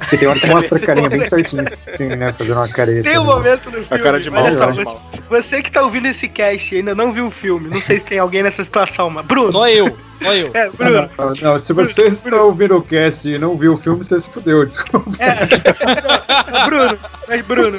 Porque 0.00 0.16
tem 0.16 0.28
hora 0.28 0.40
que 0.40 0.46
mostra 0.46 0.78
a 0.78 0.80
carinha 0.80 1.08
bem 1.08 1.22
certinho, 1.24 1.62
assim, 1.62 2.06
né? 2.06 2.32
Fazendo 2.32 2.56
uma 2.56 2.68
careta. 2.68 3.08
Tem 3.08 3.18
um 3.18 3.24
momento 3.24 3.70
no 3.70 3.84
filme. 3.84 4.02
cara 4.02 4.18
de 4.18 4.30
mal, 4.30 4.44
olha 4.44 4.52
só, 4.52 4.72
você, 4.72 4.96
você 5.28 5.62
que 5.62 5.70
tá 5.70 5.82
ouvindo 5.82 6.06
esse 6.06 6.26
cast 6.26 6.74
e 6.74 6.78
ainda 6.78 6.94
não 6.94 7.12
viu 7.12 7.26
o 7.26 7.30
filme, 7.30 7.68
não 7.68 7.80
sei 7.80 7.98
se 7.98 8.06
tem 8.06 8.18
alguém 8.18 8.42
nessa 8.42 8.64
situação, 8.64 9.10
mas. 9.10 9.26
Bruno! 9.26 9.52
Só 9.52 9.68
eu, 9.68 9.96
só 10.18 10.34
eu. 10.34 10.50
É, 10.54 10.70
Bruno. 10.70 11.10
Não, 11.18 11.34
não, 11.52 11.58
se 11.58 11.72
você 11.72 12.06
está 12.06 12.42
ouvindo 12.42 12.76
o 12.76 12.82
cast 12.82 13.28
e 13.28 13.38
não 13.38 13.56
viu 13.56 13.74
o 13.74 13.78
filme, 13.78 14.02
você 14.02 14.18
se 14.18 14.30
fudeu, 14.30 14.64
desculpa. 14.66 15.10
É, 15.18 16.64
Bruno, 16.64 16.98
mas 17.28 17.42
Bruno, 17.42 17.78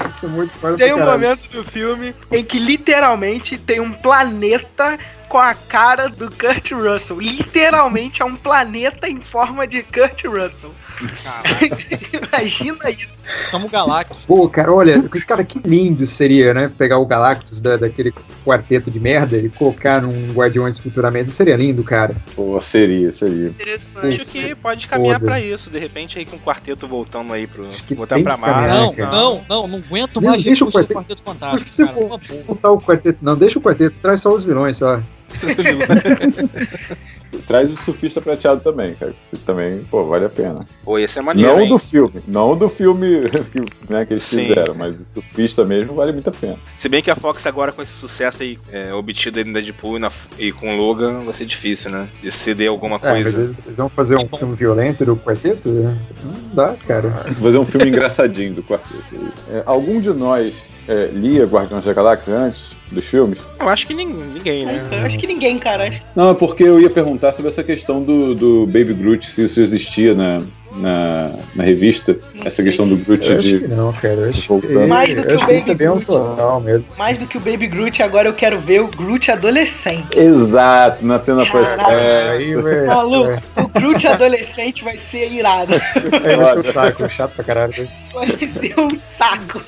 tem 0.78 0.94
um 0.94 0.98
caralho. 0.98 1.12
momento 1.12 1.50
do 1.50 1.64
filme 1.64 2.16
em 2.32 2.44
que 2.44 2.60
literalmente 2.60 3.58
tem 3.58 3.80
um 3.80 3.92
planeta 3.92 4.98
com 5.28 5.40
a 5.40 5.54
cara 5.54 6.10
do 6.10 6.30
Kurt 6.30 6.72
Russell. 6.72 7.22
Literalmente 7.22 8.22
é 8.22 8.26
um 8.26 8.36
planeta 8.36 9.08
em 9.08 9.22
forma 9.22 9.66
de 9.66 9.82
Kurt 9.82 10.26
Russell. 10.26 10.74
Imagina 12.32 12.90
isso. 12.90 13.20
Somos 13.50 13.72
galácticos. 13.72 14.24
Pô, 14.26 14.48
cara, 14.50 14.74
olha, 14.74 15.02
cara, 15.28 15.44
que 15.44 15.60
lindo 15.60 16.06
seria, 16.06 16.54
né? 16.54 16.72
Pegar 16.78 16.98
o 17.00 17.06
Galactus 17.06 17.62
da, 17.62 17.78
daquele 17.78 18.14
quarteto 18.46 18.90
de 18.92 19.00
merda 19.00 19.38
e 19.38 19.50
colocar 19.50 20.02
num 20.02 20.32
Guardiões 20.34 20.78
futuramente. 20.78 21.34
Seria 21.34 21.56
lindo, 21.56 21.84
cara? 21.84 22.16
Pô, 22.36 22.60
seria, 22.60 23.12
seria. 23.12 23.48
Interessante. 23.50 24.22
Acho 24.22 24.32
que 24.32 24.56
pode 24.56 24.88
caminhar 24.88 25.20
Foda. 25.20 25.32
pra 25.32 25.42
isso, 25.42 25.70
de 25.70 25.80
repente 25.80 26.18
aí 26.20 26.26
com 26.26 26.36
o 26.36 26.40
quarteto 26.40 26.88
voltando 26.88 27.34
aí 27.34 27.48
pro. 27.48 27.68
que 27.68 27.96
Voltar 27.96 28.22
pra 28.22 28.36
que 28.36 28.42
caminhar, 28.42 28.68
Marvel. 28.70 28.82
Não, 28.82 28.94
cara. 28.94 29.12
não, 29.12 29.42
não, 29.48 29.68
não 29.68 29.78
aguento 29.80 30.22
Não, 30.22 30.32
mais 30.32 30.44
deixa 30.44 30.66
o 30.66 30.72
quarteto- 30.72 30.94
Quarteto 31.00 31.22
Fantástico, 31.24 31.70
Você 31.70 31.86
cara. 31.86 32.00
Uma 32.00 32.18
boa. 32.18 32.44
Botar 32.48 32.72
o 32.72 32.82
quarteto. 32.82 33.20
Não, 33.22 33.36
deixa 33.38 33.60
o 33.60 33.62
quarteto, 33.62 34.00
traz 34.00 34.22
só 34.22 34.34
os 34.34 34.44
vilões, 34.44 34.78
só. 34.78 35.02
Traz 37.48 37.72
o 37.72 37.78
surfista 37.84 38.20
prateado 38.22 38.62
também, 38.62 38.94
cara. 38.96 39.14
Isso 39.32 39.44
também, 39.46 39.84
pô, 39.90 40.06
vale 40.06 40.26
a 40.26 40.30
pena. 40.30 40.66
Pô, 40.84 40.98
ia 41.00 41.08
ser 41.08 41.22
maneiro. 41.22 41.52
não 41.52 41.62
hein? 41.62 41.70
do 41.70 41.78
filme, 41.78 42.14
não 42.28 42.58
do 42.58 42.68
filme 42.70 43.22
que, 43.52 43.92
né, 43.92 44.06
que 44.06 44.14
eles 44.14 44.24
Sim. 44.24 44.48
fizeram, 44.48 44.74
mas 44.74 44.98
o 45.00 45.04
surfista 45.08 45.66
mesmo 45.66 45.94
vale 45.96 46.12
muito 46.12 46.28
a 46.30 46.32
pena. 46.32 46.58
Se 46.78 46.88
bem 46.90 47.02
que 47.02 47.10
a 47.12 47.16
Fox 47.16 47.46
agora 47.46 47.72
com 47.72 47.82
esse 47.82 47.92
sucesso 47.94 48.44
aí 48.44 48.58
é, 48.72 48.94
obtido 48.94 49.40
aí 49.40 49.46
no 49.46 49.54
Deadpool 49.54 49.98
e, 49.98 50.00
na- 50.00 50.12
e 50.38 50.52
com 50.52 50.74
o 50.74 50.78
Logan 50.78 51.22
vai 51.22 51.34
ser 51.34 51.46
difícil, 51.46 51.90
né? 51.92 52.08
De 52.22 52.32
ceder 52.32 52.70
alguma 52.70 52.98
É, 52.98 53.00
coisa. 53.00 53.42
eles, 53.42 53.52
vocês 53.56 53.76
vão 53.76 53.90
fazer 53.90 54.18
um 54.18 54.28
filme 54.28 54.56
violento 54.56 55.06
do 55.06 55.16
quarteto? 55.16 55.70
Não 55.70 56.34
dá, 56.54 56.76
cara. 56.88 57.10
Vou 57.38 57.46
fazer 57.46 57.58
um 57.58 57.66
filme 57.66 57.88
engraçadinho 57.90 58.54
do 58.54 58.64
quarteto. 58.64 59.02
É, 59.50 59.64
algum 59.66 60.00
de 60.02 60.10
nós 60.12 60.54
é, 60.88 61.06
lia 61.14 61.46
Guardiões 61.46 61.86
da 61.86 61.94
Galáxia 61.94 62.36
antes 62.36 62.72
dos 62.92 63.06
filmes? 63.06 63.38
Eu 63.60 63.70
acho 63.70 63.88
que 63.88 63.94
nin- 63.94 64.06
ninguém, 64.34 64.66
né? 64.66 64.86
Eu 64.92 65.06
Acho 65.06 65.18
que 65.18 65.28
ninguém, 65.28 65.58
cara. 65.60 65.92
Não, 66.16 66.32
é 66.32 66.34
porque 66.34 66.64
eu 66.64 66.80
ia 66.80 66.90
perguntar 66.90 67.32
sobre 67.32 67.50
essa 67.52 67.64
questão 67.64 68.02
do, 68.04 68.36
do 68.36 68.66
Baby 68.68 68.94
Groot, 68.94 69.26
se 69.26 69.44
isso 69.44 69.60
existia 69.62 70.14
na, 70.14 70.40
na, 70.76 71.32
na 71.56 71.64
revista. 71.64 72.18
Não 72.36 72.42
essa 72.46 72.58
sei. 72.58 72.66
questão 72.66 72.88
do 72.88 72.98
Groot 72.98 73.28
Eu 73.30 73.40
acho 73.40 73.50
que 73.50 73.60
de. 73.60 73.68
não, 73.68 73.94
cara. 73.94 74.14
Eu 74.16 74.30
acho 74.30 74.60
que. 74.62 74.68
Mais 74.88 75.16
do 75.16 75.24
que 75.24 75.32
eu 75.32 75.38
o 75.38 75.44
é 75.44 75.46
Baby 75.60 75.76
bem 75.76 75.88
Groot. 75.90 76.12
autoral 76.12 76.62
mesmo. 76.62 76.86
Mais 76.98 77.18
do 77.18 77.26
que 77.28 77.38
o 77.38 77.42
Baby 77.42 77.68
Groot, 77.68 78.04
agora 78.04 78.28
eu 78.30 78.34
quero 78.34 78.60
ver 78.60 78.82
o 78.82 78.88
Groot 78.88 79.32
adolescente. 79.32 80.18
Exato, 80.18 81.06
na 81.06 81.20
cena 81.20 81.46
pós 81.46 81.68
Caralho. 81.70 81.94
É, 82.00 82.30
aí, 82.32 82.56
velho. 82.56 82.88
Maluco, 82.88 83.40
o 83.58 83.61
Groot 83.74 84.08
adolescente 84.08 84.84
vai 84.84 84.98
ser 84.98 85.32
irado. 85.32 85.74
É, 86.24 86.36
vai 86.36 86.54
ser 86.54 86.60
o 86.60 86.64
saco, 86.64 87.10
chato 87.10 87.34
pra 87.36 87.44
caralho. 87.44 87.72
velho. 87.74 87.90
Vai 88.14 88.28
ser 88.28 88.80
um 88.80 88.90
saco. 89.18 89.62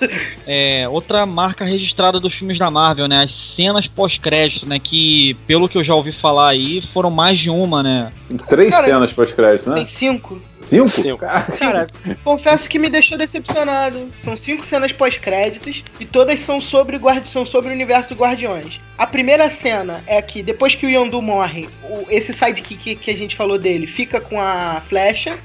É, 0.45 0.87
outra 0.89 1.25
marca 1.25 1.63
registrada 1.65 2.19
dos 2.19 2.33
filmes 2.33 2.59
da 2.59 2.69
Marvel, 2.69 3.07
né? 3.07 3.23
As 3.23 3.33
cenas 3.55 3.87
pós-crédito, 3.87 4.67
né? 4.67 4.79
Que, 4.79 5.35
pelo 5.47 5.69
que 5.69 5.77
eu 5.77 5.83
já 5.83 5.95
ouvi 5.95 6.11
falar 6.11 6.49
aí, 6.49 6.81
foram 6.93 7.09
mais 7.09 7.39
de 7.39 7.49
uma, 7.49 7.81
né? 7.81 8.11
Três 8.49 8.69
Cara, 8.71 8.85
cenas 8.85 9.13
pós-crédito, 9.13 9.69
né? 9.69 9.75
Tem 9.77 9.85
cinco. 9.87 10.41
Cinco? 10.61 10.87
Cinco. 10.87 11.17
Cara, 11.19 11.87
Confesso 12.23 12.67
que 12.69 12.79
me 12.79 12.89
deixou 12.89 13.17
decepcionado. 13.17 14.09
São 14.23 14.35
cinco 14.35 14.65
cenas 14.65 14.91
pós-créditos 14.91 15.83
e 15.99 16.05
todas 16.05 16.39
são 16.41 16.59
sobre, 16.59 16.99
são 17.25 17.45
sobre 17.45 17.69
o 17.69 17.73
universo 17.73 18.09
do 18.15 18.21
Guardiões. 18.21 18.79
A 18.97 19.05
primeira 19.07 19.49
cena 19.49 20.01
é 20.07 20.21
que 20.21 20.41
depois 20.43 20.75
que 20.75 20.85
o 20.85 20.89
Yondu 20.89 21.21
morre, 21.21 21.67
o- 21.83 22.05
esse 22.09 22.33
sidekick 22.33 22.95
que 22.95 23.11
a 23.11 23.15
gente 23.17 23.35
falou 23.35 23.57
dele 23.57 23.85
fica 23.93 24.19
com 24.19 24.39
a 24.41 24.81
flecha. 24.87 25.37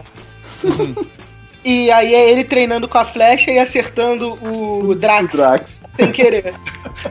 e 1.64 1.90
aí 1.90 2.14
é 2.14 2.30
ele 2.30 2.44
treinando 2.44 2.88
com 2.88 2.98
a 2.98 3.04
flecha 3.04 3.50
e 3.50 3.59
acertando 3.59 4.38
o 4.42 4.94
Drax, 4.94 5.34
O 5.34 5.36
Drax. 5.36 5.84
sem 5.90 6.12
querer. 6.12 6.54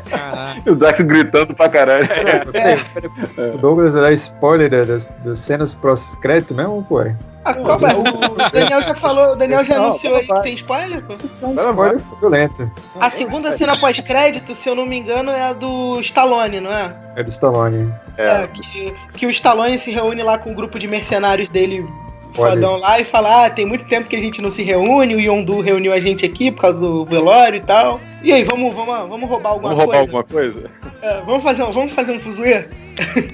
Caraca. 0.10 0.70
O 0.72 0.76
Drax 0.76 1.02
gritando 1.02 1.54
pra 1.54 1.70
caralho. 1.70 2.08
Peraí, 2.08 2.46
peraí. 2.52 3.56
O 3.56 3.58
Douglas 3.58 3.94
dar 3.96 4.12
spoiler 4.14 4.70
da- 4.70 4.84
das, 4.84 5.06
das 5.24 5.40
cenas 5.40 5.74
pós-crédito 5.74 6.54
mesmo, 6.54 6.84
pô? 6.88 7.00
Ah, 7.46 7.54
qual 7.54 7.80
é? 7.88 7.94
O 7.96 8.50
Daniel 8.52 8.82
já 8.82 8.94
falou, 8.94 9.32
o 9.32 9.36
Daniel 9.38 9.64
já 9.64 9.78
Não, 9.78 9.86
anunciou 9.86 10.18
aí 10.18 10.28
que 10.28 10.42
tem 10.42 10.54
spoiler? 10.56 11.02
pô? 11.02 11.14
Isso 11.14 11.30
é 11.42 11.46
um 11.46 11.54
spoiler 11.56 12.02
violento. 12.20 12.72
A 13.00 13.10
segunda 13.10 13.54
cena 13.54 13.78
pós-crédito, 13.80 14.54
se 14.54 14.68
eu 14.68 14.76
não 14.76 14.86
me 14.86 14.98
engano, 14.98 15.32
é 15.32 15.44
a 15.44 15.54
do 15.54 16.00
Stallone, 16.02 16.60
não 16.60 16.72
é? 16.74 16.94
É 17.16 17.24
do 17.24 17.30
Stallone. 17.30 17.94
É, 18.18 18.46
que, 18.48 18.94
que 19.16 19.26
o 19.26 19.30
Stallone 19.30 19.80
se 19.80 19.92
reúne 19.92 20.24
lá 20.24 20.38
com 20.38 20.50
um 20.50 20.54
grupo 20.54 20.78
de 20.78 20.88
mercenários 20.88 21.48
dele. 21.48 21.88
Fodão 22.34 22.76
lá 22.78 23.00
e 23.00 23.06
fala: 23.06 23.46
Ah, 23.46 23.50
tem 23.50 23.66
muito 23.66 23.86
tempo 23.86 24.08
que 24.08 24.16
a 24.16 24.20
gente 24.20 24.42
não 24.42 24.50
se 24.52 24.64
reúne, 24.64 25.16
o 25.16 25.20
Yondu 25.20 25.62
reuniu 25.62 25.94
a 25.94 26.00
gente 26.00 26.26
aqui 26.26 26.52
por 26.52 26.62
causa 26.62 26.80
do 26.80 27.06
velório 27.06 27.58
e 27.58 27.62
tal. 27.62 28.00
E 28.24 28.32
aí, 28.34 28.44
vamos, 28.44 28.74
vamos, 28.74 29.10
vamos 29.10 29.30
roubar 29.30 29.50
alguma 29.52 29.70
Vamos 29.74 29.84
roubar 29.86 29.98
coisa? 30.08 30.18
alguma 30.18 30.24
coisa? 30.24 30.72
É, 31.02 31.22
vamos, 31.26 31.44
fazer, 31.44 31.64
um- 31.64 31.72
vamos 31.72 31.94
fazer 31.94 32.12
um 32.14 32.20
fuzuê? 32.20 32.66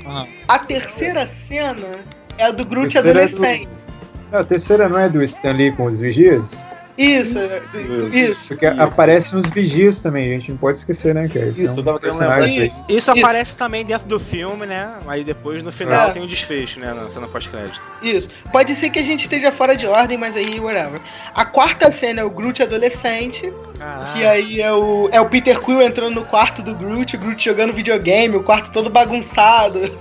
Ah. 0.06 0.26
A 0.48 0.60
terceira 0.60 1.26
cena 1.26 1.88
é 2.38 2.46
a 2.46 2.52
do 2.52 2.66
Groot 2.66 2.92
Terceira 2.94 3.24
é 3.24 3.28
do- 3.28 3.36
adolescente. 3.36 3.70
Não, 4.32 4.40
a 4.40 4.44
terceira 4.44 4.90
não 4.90 5.00
é 5.00 5.08
do 5.10 5.24
Stan 5.24 5.52
Lee 5.54 5.72
com 5.72 5.86
os 5.86 6.00
vigias? 6.00 6.60
Isso, 6.98 7.40
é, 7.40 7.62
do- 7.72 8.16
isso. 8.16 8.48
Porque 8.50 8.66
aparece 8.66 9.36
nos 9.36 9.50
vigias 9.50 10.00
também, 10.02 10.26
a 10.32 10.40
gente 10.40 10.52
não 10.52 10.58
pode 10.58 10.78
esquecer, 10.78 11.14
né, 11.16 11.28
cara? 11.28 11.48
Isso, 11.48 11.84
personagens 11.84 12.20
lembrar 12.20 12.44
aí. 12.44 12.68
Isso. 12.68 12.86
isso 12.88 13.12
aparece 13.12 13.56
também 13.56 13.84
dentro 13.86 14.08
do 14.08 14.20
filme, 14.20 14.66
né? 14.66 14.94
Aí 15.08 15.24
depois 15.24 15.64
no 15.64 15.72
final 15.72 16.10
É. 16.10 16.12
tem 16.12 16.24
o 16.24 16.28
desfecho, 16.28 16.80
né? 16.80 16.94
Na 16.94 17.06
cena 17.08 17.28
pós-crédito. 17.28 17.82
Isso. 18.02 18.30
Pode 18.52 18.76
ser 18.76 18.90
que 18.90 19.00
a 19.00 19.04
gente 19.04 19.22
esteja 19.24 19.52
fora 19.52 19.76
de 19.76 19.88
ordem, 19.88 20.18
mas 20.18 20.36
aí, 20.38 20.60
whatever. 20.60 21.02
A 21.34 21.46
quarta 21.46 21.92
cena 21.92 22.22
é 22.22 22.24
o 22.24 22.30
Groot 22.30 22.62
adolescente. 22.62 23.52
Que 24.14 24.26
aí 24.26 24.62
é 24.62 24.72
o, 24.72 25.10
é 25.12 25.20
o 25.20 25.26
Peter 25.28 25.60
Quill 25.60 25.82
entrando 25.82 26.14
no 26.16 26.24
quarto 26.26 26.62
do 26.62 26.74
Groot, 26.76 27.16
o 27.16 27.20
Groot 27.20 27.44
jogando 27.44 27.74
videogame, 27.74 28.36
o 28.38 28.44
quarto 28.44 28.72
todo 28.72 28.90
bagunçado. 28.90 29.92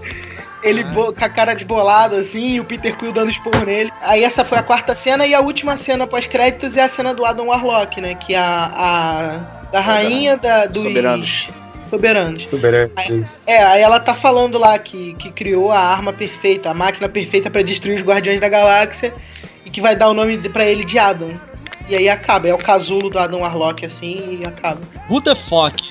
Ele 0.62 0.84
bo- 0.84 1.12
com 1.12 1.24
a 1.24 1.28
cara 1.28 1.54
de 1.54 1.64
bolado 1.64 2.14
assim, 2.16 2.54
e 2.54 2.60
o 2.60 2.64
Peter 2.64 2.96
Quill 2.96 3.12
dando 3.12 3.30
esporro 3.30 3.64
nele. 3.64 3.92
Aí 4.00 4.22
essa 4.22 4.44
foi 4.44 4.58
a 4.58 4.62
quarta 4.62 4.94
cena, 4.94 5.26
e 5.26 5.34
a 5.34 5.40
última 5.40 5.76
cena 5.76 6.06
pós-créditos 6.06 6.76
é 6.76 6.82
a 6.82 6.88
cena 6.88 7.12
do 7.12 7.24
Adam 7.24 7.46
Warlock, 7.48 8.00
né? 8.00 8.14
Que 8.14 8.34
a, 8.34 8.70
a 8.74 9.38
Da 9.72 9.80
rainha 9.80 10.36
da, 10.36 10.66
dos 10.66 10.82
Soberanos. 10.82 11.48
soberanos. 11.90 12.48
Soberano. 12.48 12.90
isso. 13.10 13.42
É, 13.46 13.62
aí 13.62 13.82
ela 13.82 13.98
tá 14.00 14.14
falando 14.14 14.56
lá 14.58 14.78
que, 14.78 15.14
que 15.14 15.30
criou 15.30 15.72
a 15.72 15.78
arma 15.80 16.12
perfeita, 16.12 16.70
a 16.70 16.74
máquina 16.74 17.08
perfeita 17.08 17.50
pra 17.50 17.62
destruir 17.62 17.96
os 17.96 18.02
Guardiões 18.02 18.40
da 18.40 18.48
Galáxia 18.48 19.12
e 19.66 19.70
que 19.70 19.80
vai 19.80 19.96
dar 19.96 20.08
o 20.08 20.14
nome 20.14 20.38
pra 20.48 20.64
ele 20.64 20.84
de 20.84 20.98
Adam. 20.98 21.32
E 21.88 21.96
aí 21.96 22.08
acaba, 22.08 22.48
é 22.48 22.54
o 22.54 22.58
casulo 22.58 23.10
do 23.10 23.18
Adam 23.18 23.40
Warlock 23.40 23.84
assim 23.84 24.38
e 24.40 24.46
acaba. 24.46 24.80
Who 25.10 25.20
the 25.20 25.34
fuck? 25.34 25.82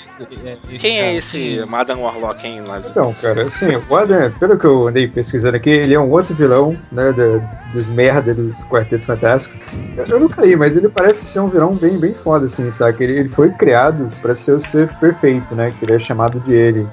Quem 0.80 0.99
é 0.99 1.03
cara? 1.03 1.13
esse 1.13 1.65
Madame 1.67 2.01
Warlock, 2.01 2.45
hein, 2.47 2.61
Lázaro? 2.67 2.89
Então, 2.91 3.13
cara, 3.22 3.47
assim, 3.47 3.67
o 3.89 3.95
Adam, 3.95 4.32
pelo 4.34 4.57
que 4.57 4.65
eu 4.65 4.88
andei 4.88 5.07
pesquisando 5.07 5.57
aqui, 5.57 5.69
ele 5.69 5.93
é 5.93 5.99
um 5.99 6.09
outro 6.09 6.34
vilão, 6.34 6.76
né, 6.91 7.11
da- 7.11 7.39
dos 7.74 7.89
merda 7.89 8.34
dos 8.34 8.63
Quarteto 8.65 9.05
Fantástico. 9.05 9.55
Eu, 9.97 10.05
eu 10.05 10.19
nunca 10.19 10.41
li, 10.45 10.55
mas 10.55 10.76
ele 10.76 10.89
parece 10.89 11.26
ser 11.26 11.39
um 11.39 11.47
vilão 11.47 11.74
bem, 11.76 11.97
bem 11.97 12.13
foda, 12.13 12.45
assim, 12.45 12.72
sabe? 12.72 13.03
Ele, 13.03 13.19
ele 13.19 13.30
foi 13.30 13.49
criado 13.51 14.07
pra 14.22 14.34
ser 14.36 14.53
o 14.53 14.59
ser 14.59 14.88
perfeito, 14.95 15.55
né, 15.55 15.72
que 15.78 15.86
ele 15.86 15.93
é 15.93 15.99
chamado 15.99 16.39
de 16.39 16.53
ele. 16.53 16.88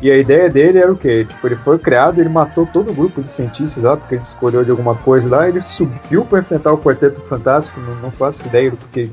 E 0.00 0.10
a 0.10 0.16
ideia 0.16 0.50
dele 0.50 0.78
era 0.78 0.92
o 0.92 0.96
quê? 0.96 1.24
Tipo, 1.24 1.46
ele 1.46 1.56
foi 1.56 1.78
criado, 1.78 2.20
ele 2.20 2.28
matou 2.28 2.66
todo 2.66 2.90
o 2.90 2.94
grupo 2.94 3.22
de 3.22 3.28
cientistas 3.30 3.82
lá, 3.82 3.96
porque 3.96 4.16
ele 4.16 4.22
escolheu 4.22 4.62
de 4.62 4.70
alguma 4.70 4.94
coisa 4.94 5.34
lá, 5.34 5.48
ele 5.48 5.62
subiu 5.62 6.24
pra 6.24 6.40
enfrentar 6.40 6.72
o 6.72 6.78
Quarteto 6.78 7.20
Fantástico, 7.22 7.80
não, 7.80 7.94
não 7.96 8.10
faço 8.10 8.46
ideia 8.46 8.70
do 8.70 8.76
porque 8.76 9.08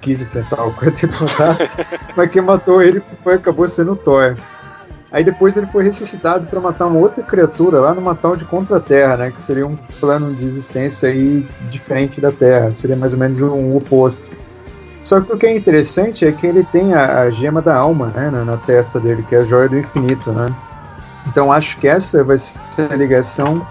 quis 0.00 0.22
enfrentar 0.22 0.64
o 0.64 0.72
Quarteto 0.74 1.14
Fantástico, 1.18 1.74
mas 2.16 2.30
quem 2.30 2.40
matou 2.40 2.80
ele 2.80 3.02
foi, 3.24 3.34
acabou 3.34 3.66
sendo 3.66 3.92
o 3.92 3.96
Thor. 3.96 4.36
Aí 5.10 5.24
depois 5.24 5.56
ele 5.56 5.66
foi 5.66 5.84
ressuscitado 5.84 6.46
para 6.46 6.60
matar 6.60 6.86
uma 6.86 6.98
outra 7.00 7.22
criatura 7.22 7.80
lá 7.80 7.94
numa 7.94 8.14
tal 8.14 8.36
de 8.36 8.44
Contra-Terra, 8.44 9.16
né? 9.16 9.30
Que 9.30 9.40
seria 9.40 9.66
um 9.66 9.74
plano 9.98 10.34
de 10.34 10.44
existência 10.44 11.08
aí 11.08 11.46
diferente 11.70 12.20
da 12.20 12.30
Terra, 12.30 12.72
seria 12.72 12.94
mais 12.94 13.14
ou 13.14 13.18
menos 13.18 13.40
um 13.40 13.74
oposto. 13.74 14.28
Só 15.00 15.20
que 15.20 15.32
o 15.32 15.38
que 15.38 15.46
é 15.46 15.56
interessante 15.56 16.26
é 16.26 16.32
que 16.32 16.46
ele 16.46 16.64
tem 16.64 16.94
a, 16.94 17.22
a 17.22 17.30
gema 17.30 17.62
da 17.62 17.76
alma, 17.76 18.08
né? 18.08 18.30
Na, 18.30 18.44
na 18.44 18.56
testa 18.56 18.98
dele, 18.98 19.24
que 19.28 19.34
é 19.34 19.38
a 19.38 19.44
joia 19.44 19.68
do 19.68 19.78
infinito, 19.78 20.32
né? 20.32 20.46
Então 21.26 21.52
acho 21.52 21.76
que 21.78 21.86
essa 21.86 22.24
vai 22.24 22.38
ser 22.38 22.58
a 22.90 22.96
ligação 22.96 23.66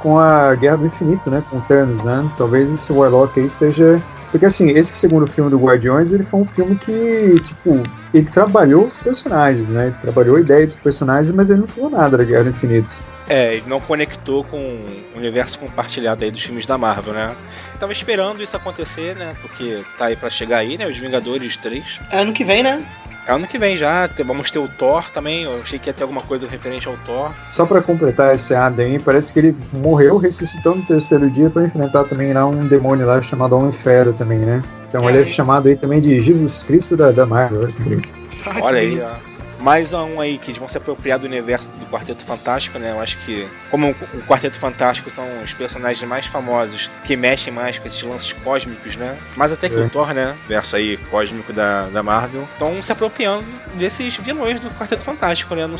com 0.00 0.18
a 0.18 0.54
Guerra 0.54 0.78
do 0.78 0.86
Infinito, 0.86 1.30
né? 1.30 1.42
Com 1.48 1.60
Thanos, 1.60 2.02
né? 2.04 2.28
Talvez 2.36 2.70
esse 2.70 2.92
Warlock 2.92 3.38
aí 3.38 3.48
seja 3.48 4.02
porque 4.32 4.46
assim, 4.46 4.70
esse 4.70 4.94
segundo 4.94 5.26
filme 5.26 5.50
do 5.50 5.58
Guardiões, 5.58 6.10
ele 6.10 6.22
foi 6.22 6.40
um 6.40 6.46
filme 6.46 6.74
que, 6.76 7.38
tipo, 7.44 7.82
ele 8.14 8.24
trabalhou 8.30 8.86
os 8.86 8.96
personagens, 8.96 9.68
né? 9.68 9.88
Ele 9.88 9.96
trabalhou 10.00 10.36
a 10.36 10.40
ideia 10.40 10.64
dos 10.64 10.74
personagens, 10.74 11.30
mas 11.34 11.50
ele 11.50 11.60
não 11.60 11.66
falou 11.66 11.90
nada 11.90 12.16
da 12.16 12.24
Guerra 12.24 12.44
do 12.44 12.48
Infinito. 12.48 12.94
É, 13.28 13.54
ele 13.54 13.68
não 13.68 13.80
conectou 13.80 14.44
com 14.44 14.58
o 14.58 15.16
universo 15.16 15.58
compartilhado 15.58 16.24
aí 16.24 16.30
dos 16.30 16.42
filmes 16.42 16.66
da 16.66 16.76
Marvel, 16.76 17.14
né? 17.14 17.34
Tava 17.78 17.92
esperando 17.92 18.42
isso 18.42 18.56
acontecer, 18.56 19.16
né? 19.16 19.34
Porque 19.40 19.84
tá 19.98 20.06
aí 20.06 20.16
pra 20.16 20.30
chegar 20.30 20.58
aí, 20.58 20.76
né? 20.76 20.86
Os 20.86 20.96
Vingadores 20.96 21.56
3. 21.56 21.84
É 22.10 22.20
ano 22.20 22.32
que 22.32 22.44
vem, 22.44 22.62
né? 22.62 22.84
É 23.26 23.32
ano 23.32 23.46
que 23.46 23.56
vem 23.56 23.76
já, 23.76 24.10
vamos 24.26 24.50
ter 24.50 24.58
o 24.58 24.66
Thor 24.66 25.08
também. 25.10 25.44
Eu 25.44 25.60
achei 25.62 25.78
que 25.78 25.88
ia 25.88 25.92
ter 25.92 26.02
alguma 26.02 26.22
coisa 26.22 26.46
referente 26.46 26.88
ao 26.88 26.96
Thor. 27.06 27.30
Só 27.46 27.64
pra 27.64 27.80
completar 27.80 28.34
esse 28.34 28.52
Adam 28.54 28.84
aí, 28.84 28.98
parece 28.98 29.32
que 29.32 29.38
ele 29.38 29.56
morreu, 29.72 30.16
ressuscitou 30.16 30.74
no 30.74 30.84
terceiro 30.84 31.30
dia 31.30 31.48
pra 31.48 31.64
enfrentar 31.64 32.04
também 32.04 32.32
lá 32.32 32.44
um 32.44 32.66
demônio 32.66 33.06
lá 33.06 33.22
chamado 33.22 33.56
Homem-Fera 33.56 34.12
também, 34.12 34.40
né? 34.40 34.62
Então 34.88 35.08
ele 35.08 35.22
é 35.22 35.24
chamado 35.24 35.68
aí 35.68 35.76
também 35.76 36.00
de 36.00 36.20
Jesus 36.20 36.62
Cristo 36.64 36.96
da, 36.96 37.12
da 37.12 37.24
Marvel, 37.24 37.62
olha 37.62 37.72
que 37.72 38.12
Olha 38.60 38.80
aí, 38.80 39.00
ó. 39.00 39.31
Mais 39.62 39.92
um 39.92 40.20
aí 40.20 40.38
que 40.38 40.50
eles 40.50 40.58
vão 40.58 40.66
se 40.66 40.76
apropriar 40.76 41.20
do 41.20 41.26
universo 41.26 41.70
do 41.70 41.86
Quarteto 41.86 42.24
Fantástico, 42.26 42.80
né? 42.80 42.90
Eu 42.90 42.98
acho 43.00 43.16
que, 43.18 43.46
como 43.70 43.90
o 43.90 44.22
Quarteto 44.26 44.58
Fantástico 44.58 45.08
são 45.08 45.24
os 45.40 45.54
personagens 45.54 46.02
mais 46.02 46.26
famosos 46.26 46.90
que 47.04 47.16
mexem 47.16 47.52
mais 47.52 47.78
com 47.78 47.86
esses 47.86 48.02
lances 48.02 48.32
cósmicos, 48.32 48.96
né? 48.96 49.16
Mais 49.36 49.52
até 49.52 49.68
que 49.68 49.76
É. 49.76 49.78
o 49.78 49.88
Thor, 49.88 50.12
né? 50.12 50.36
Verso 50.48 50.74
aí 50.74 50.96
cósmico 51.12 51.52
da, 51.52 51.86
da 51.90 52.02
Marvel. 52.02 52.42
Estão 52.54 52.82
se 52.82 52.90
apropriando 52.90 53.46
desses 53.76 54.16
vilões 54.16 54.58
do 54.58 54.68
Quarteto 54.72 55.04
Fantástico, 55.04 55.54
né? 55.54 55.64
Não 55.64 55.76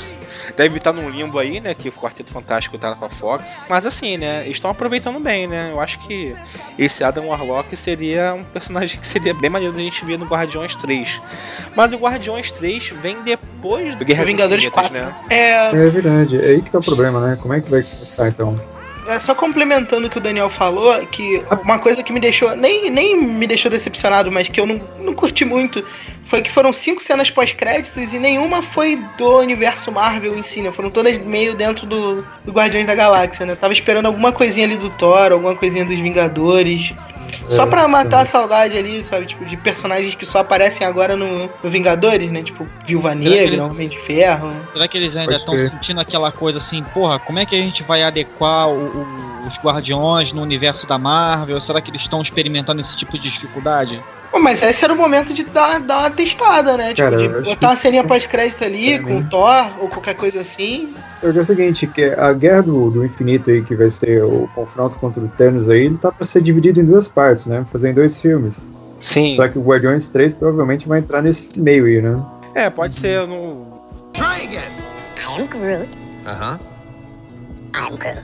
Deve 0.56 0.78
estar 0.78 0.92
num 0.92 1.10
limbo 1.10 1.40
aí, 1.40 1.58
né? 1.58 1.74
Que 1.74 1.88
o 1.88 1.92
Quarteto 1.92 2.32
Fantástico 2.32 2.78
tá 2.78 2.94
com 2.94 3.04
a 3.04 3.10
Fox. 3.10 3.66
Mas 3.68 3.84
assim, 3.84 4.16
né? 4.16 4.46
Estão 4.46 4.70
aproveitando 4.70 5.18
bem, 5.18 5.48
né? 5.48 5.70
Eu 5.72 5.80
acho 5.80 5.98
que 6.06 6.36
esse 6.78 7.02
Adam 7.02 7.26
Warlock 7.26 7.74
seria 7.76 8.32
um 8.32 8.44
personagem 8.44 9.00
que 9.00 9.08
seria 9.08 9.34
bem 9.34 9.50
maneiro 9.50 9.74
da 9.74 9.80
gente 9.80 10.04
ver 10.04 10.20
no 10.20 10.26
Guardiões 10.26 10.76
3. 10.76 11.20
Mas 11.74 11.92
o 11.92 11.96
Guardiões 11.96 12.52
3 12.52 12.90
vem 13.02 13.20
depois 13.22 13.71
do 13.96 14.04
Guerra 14.04 14.24
Vingadores 14.24 14.64
Infinitas, 14.64 14.90
4, 14.90 15.06
né? 15.06 15.14
É, 15.30 15.70
É 15.70 15.90
verdade, 15.90 16.36
é 16.36 16.50
aí 16.50 16.62
que 16.62 16.70
tá 16.70 16.78
o 16.78 16.82
problema, 16.82 17.20
né? 17.20 17.36
Como 17.40 17.54
é 17.54 17.60
que 17.60 17.70
vai 17.70 17.82
começar 17.82 18.28
então? 18.28 18.56
É, 19.06 19.18
só 19.18 19.34
complementando 19.34 20.06
o 20.06 20.10
que 20.10 20.18
o 20.18 20.20
Daniel 20.20 20.48
falou, 20.48 21.04
que 21.06 21.44
uma 21.64 21.78
coisa 21.78 22.04
que 22.04 22.12
me 22.12 22.20
deixou, 22.20 22.54
nem, 22.54 22.88
nem 22.88 23.16
me 23.16 23.48
deixou 23.48 23.68
decepcionado, 23.68 24.30
mas 24.30 24.48
que 24.48 24.60
eu 24.60 24.66
não, 24.66 24.80
não 25.00 25.12
curti 25.12 25.44
muito, 25.44 25.84
foi 26.22 26.40
que 26.40 26.50
foram 26.50 26.72
cinco 26.72 27.02
cenas 27.02 27.28
pós-créditos 27.28 28.14
e 28.14 28.18
nenhuma 28.18 28.62
foi 28.62 28.94
do 28.94 29.40
universo 29.40 29.90
Marvel 29.90 30.36
em 30.36 30.42
si, 30.44 30.62
né? 30.62 30.70
Foram 30.70 30.88
todas 30.88 31.18
meio 31.18 31.54
dentro 31.54 31.84
do, 31.84 32.24
do 32.44 32.52
Guardiões 32.52 32.86
da 32.86 32.94
Galáxia, 32.94 33.44
né? 33.44 33.52
Eu 33.52 33.56
tava 33.56 33.72
esperando 33.72 34.06
alguma 34.06 34.30
coisinha 34.30 34.66
ali 34.66 34.76
do 34.76 34.88
Thor, 34.88 35.32
alguma 35.32 35.56
coisinha 35.56 35.84
dos 35.84 35.98
Vingadores. 35.98 36.94
Só 37.48 37.64
É, 37.64 37.66
pra 37.66 37.86
matar 37.88 38.22
a 38.22 38.26
saudade 38.26 38.76
ali, 38.76 39.02
sabe? 39.04 39.26
Tipo, 39.26 39.44
de 39.44 39.56
personagens 39.56 40.14
que 40.14 40.24
só 40.24 40.38
aparecem 40.40 40.86
agora 40.86 41.16
no, 41.16 41.50
no 41.62 41.70
Vingadores, 41.70 42.30
né? 42.30 42.42
Tipo, 42.42 42.66
Viúva 42.84 43.14
Negra, 43.14 43.34
ele- 43.54 43.60
Homem 43.60 43.88
de 43.88 43.98
Ferro. 43.98 44.50
Será 44.72 44.88
que 44.88 44.96
eles 44.96 45.16
ainda 45.16 45.36
estão 45.36 45.54
sentindo 45.68 46.00
aquela 46.00 46.30
coisa 46.32 46.58
assim, 46.58 46.82
porra, 46.82 47.18
como 47.18 47.38
é 47.38 47.46
que 47.46 47.54
a 47.54 47.58
gente 47.58 47.82
vai 47.82 48.02
adequar 48.02 48.68
o- 48.68 48.98
o- 48.98 49.46
os 49.46 49.58
guardiões 49.58 50.32
no 50.32 50.42
universo 50.42 50.86
da 50.86 50.98
Marvel? 50.98 51.60
Será 51.60 51.80
que 51.80 51.90
eles 51.90 52.02
estão 52.02 52.22
experimentando 52.22 52.80
esse 52.80 52.96
tipo 52.96 53.18
de 53.18 53.30
dificuldade? 53.30 54.02
Mas 54.40 54.62
esse 54.62 54.84
era 54.84 54.92
o 54.92 54.96
momento 54.96 55.34
de 55.34 55.44
dar, 55.44 55.78
dar 55.80 55.98
uma 56.00 56.10
testada, 56.10 56.76
né? 56.76 56.94
Tipo, 56.94 57.10
Cara, 57.10 57.16
de 57.16 57.24
eu 57.24 57.42
botar 57.42 57.68
uma 57.68 57.74
que 57.74 57.80
ceninha 57.80 58.04
pós-crédito 58.04 58.64
ali 58.64 58.98
Pra 58.98 59.08
com 59.08 59.18
o 59.18 59.24
Thor 59.24 59.72
ou 59.78 59.88
qualquer 59.88 60.14
coisa 60.14 60.40
assim. 60.40 60.94
Porque 61.20 61.38
é 61.38 61.42
o 61.42 61.46
seguinte, 61.46 61.86
que 61.86 62.04
a 62.04 62.32
guerra 62.32 62.62
do, 62.62 62.90
do 62.90 63.04
infinito 63.04 63.50
aí, 63.50 63.62
que 63.62 63.74
vai 63.74 63.90
ser 63.90 64.24
o 64.24 64.48
confronto 64.54 64.98
contra 64.98 65.22
o 65.22 65.28
Thanos 65.28 65.68
aí, 65.68 65.86
ele 65.86 65.98
tá 65.98 66.10
pra 66.10 66.24
ser 66.24 66.42
dividido 66.42 66.80
em 66.80 66.84
duas 66.84 67.08
partes, 67.08 67.46
né? 67.46 67.64
Fazer 67.70 67.90
em 67.90 67.94
dois 67.94 68.20
filmes. 68.20 68.68
Sim. 68.98 69.34
Só 69.36 69.48
que 69.48 69.58
o 69.58 69.62
Guardiões 69.62 70.10
3 70.10 70.34
provavelmente 70.34 70.88
vai 70.88 71.00
entrar 71.00 71.22
nesse 71.22 71.60
meio 71.60 71.84
aí, 71.86 72.00
né? 72.00 72.20
É, 72.54 72.70
pode 72.70 72.98
ser. 72.98 73.16
Eu 73.18 73.26
não... 73.26 73.82
I 74.16 74.48
am 74.56 75.46
Groot. 75.46 75.88
Uh 76.24 76.30
huh. 76.30 76.58
I'm 77.74 77.96
Groot. 77.96 78.22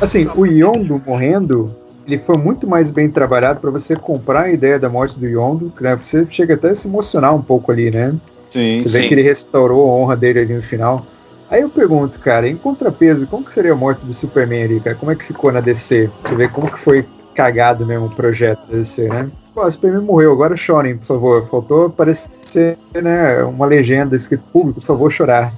Assim, 0.00 0.28
o 0.34 0.44
Yondo 0.44 1.00
morrendo, 1.06 1.74
ele 2.06 2.18
foi 2.18 2.36
muito 2.36 2.66
mais 2.66 2.90
bem 2.90 3.08
trabalhado 3.08 3.60
pra 3.60 3.70
você 3.70 3.96
comprar 3.96 4.44
a 4.44 4.52
ideia 4.52 4.78
da 4.78 4.88
morte 4.88 5.18
do 5.18 5.26
Yondo, 5.26 5.72
né? 5.80 5.96
Você 5.96 6.26
chega 6.28 6.54
até 6.54 6.70
a 6.70 6.74
se 6.74 6.88
emocionar 6.88 7.34
um 7.34 7.42
pouco 7.42 7.72
ali, 7.72 7.90
né? 7.90 8.14
Sim, 8.50 8.78
Você 8.78 8.88
vê 8.88 9.02
sim. 9.02 9.08
que 9.08 9.14
ele 9.14 9.22
restaurou 9.22 9.88
a 9.90 9.94
honra 9.94 10.16
dele 10.16 10.40
ali 10.40 10.54
no 10.54 10.62
final. 10.62 11.04
Aí 11.50 11.62
eu 11.62 11.68
pergunto, 11.68 12.18
cara, 12.18 12.48
em 12.48 12.56
contrapeso, 12.56 13.26
como 13.26 13.44
que 13.44 13.52
seria 13.52 13.72
a 13.72 13.76
morte 13.76 14.04
do 14.06 14.14
Superman 14.14 14.64
ali, 14.64 14.80
cara? 14.80 14.96
Como 14.96 15.10
é 15.12 15.14
que 15.14 15.24
ficou 15.24 15.52
na 15.52 15.60
DC? 15.60 16.10
Você 16.22 16.34
vê 16.34 16.48
como 16.48 16.70
que 16.70 16.78
foi 16.78 17.04
cagado 17.34 17.84
mesmo 17.84 18.06
o 18.06 18.10
projeto 18.10 18.60
da 18.68 18.76
DC, 18.78 19.08
né? 19.08 19.28
Pô, 19.54 19.64
o 19.64 19.70
Superman 19.70 20.02
morreu, 20.02 20.32
agora 20.32 20.56
chorem, 20.56 20.96
por 20.96 21.06
favor. 21.06 21.46
Faltou 21.48 21.86
aparecer, 21.86 22.76
né, 22.94 23.42
uma 23.44 23.66
legenda 23.66 24.16
escrito 24.16 24.42
público, 24.52 24.80
por 24.80 24.86
favor, 24.86 25.10
chorar. 25.10 25.52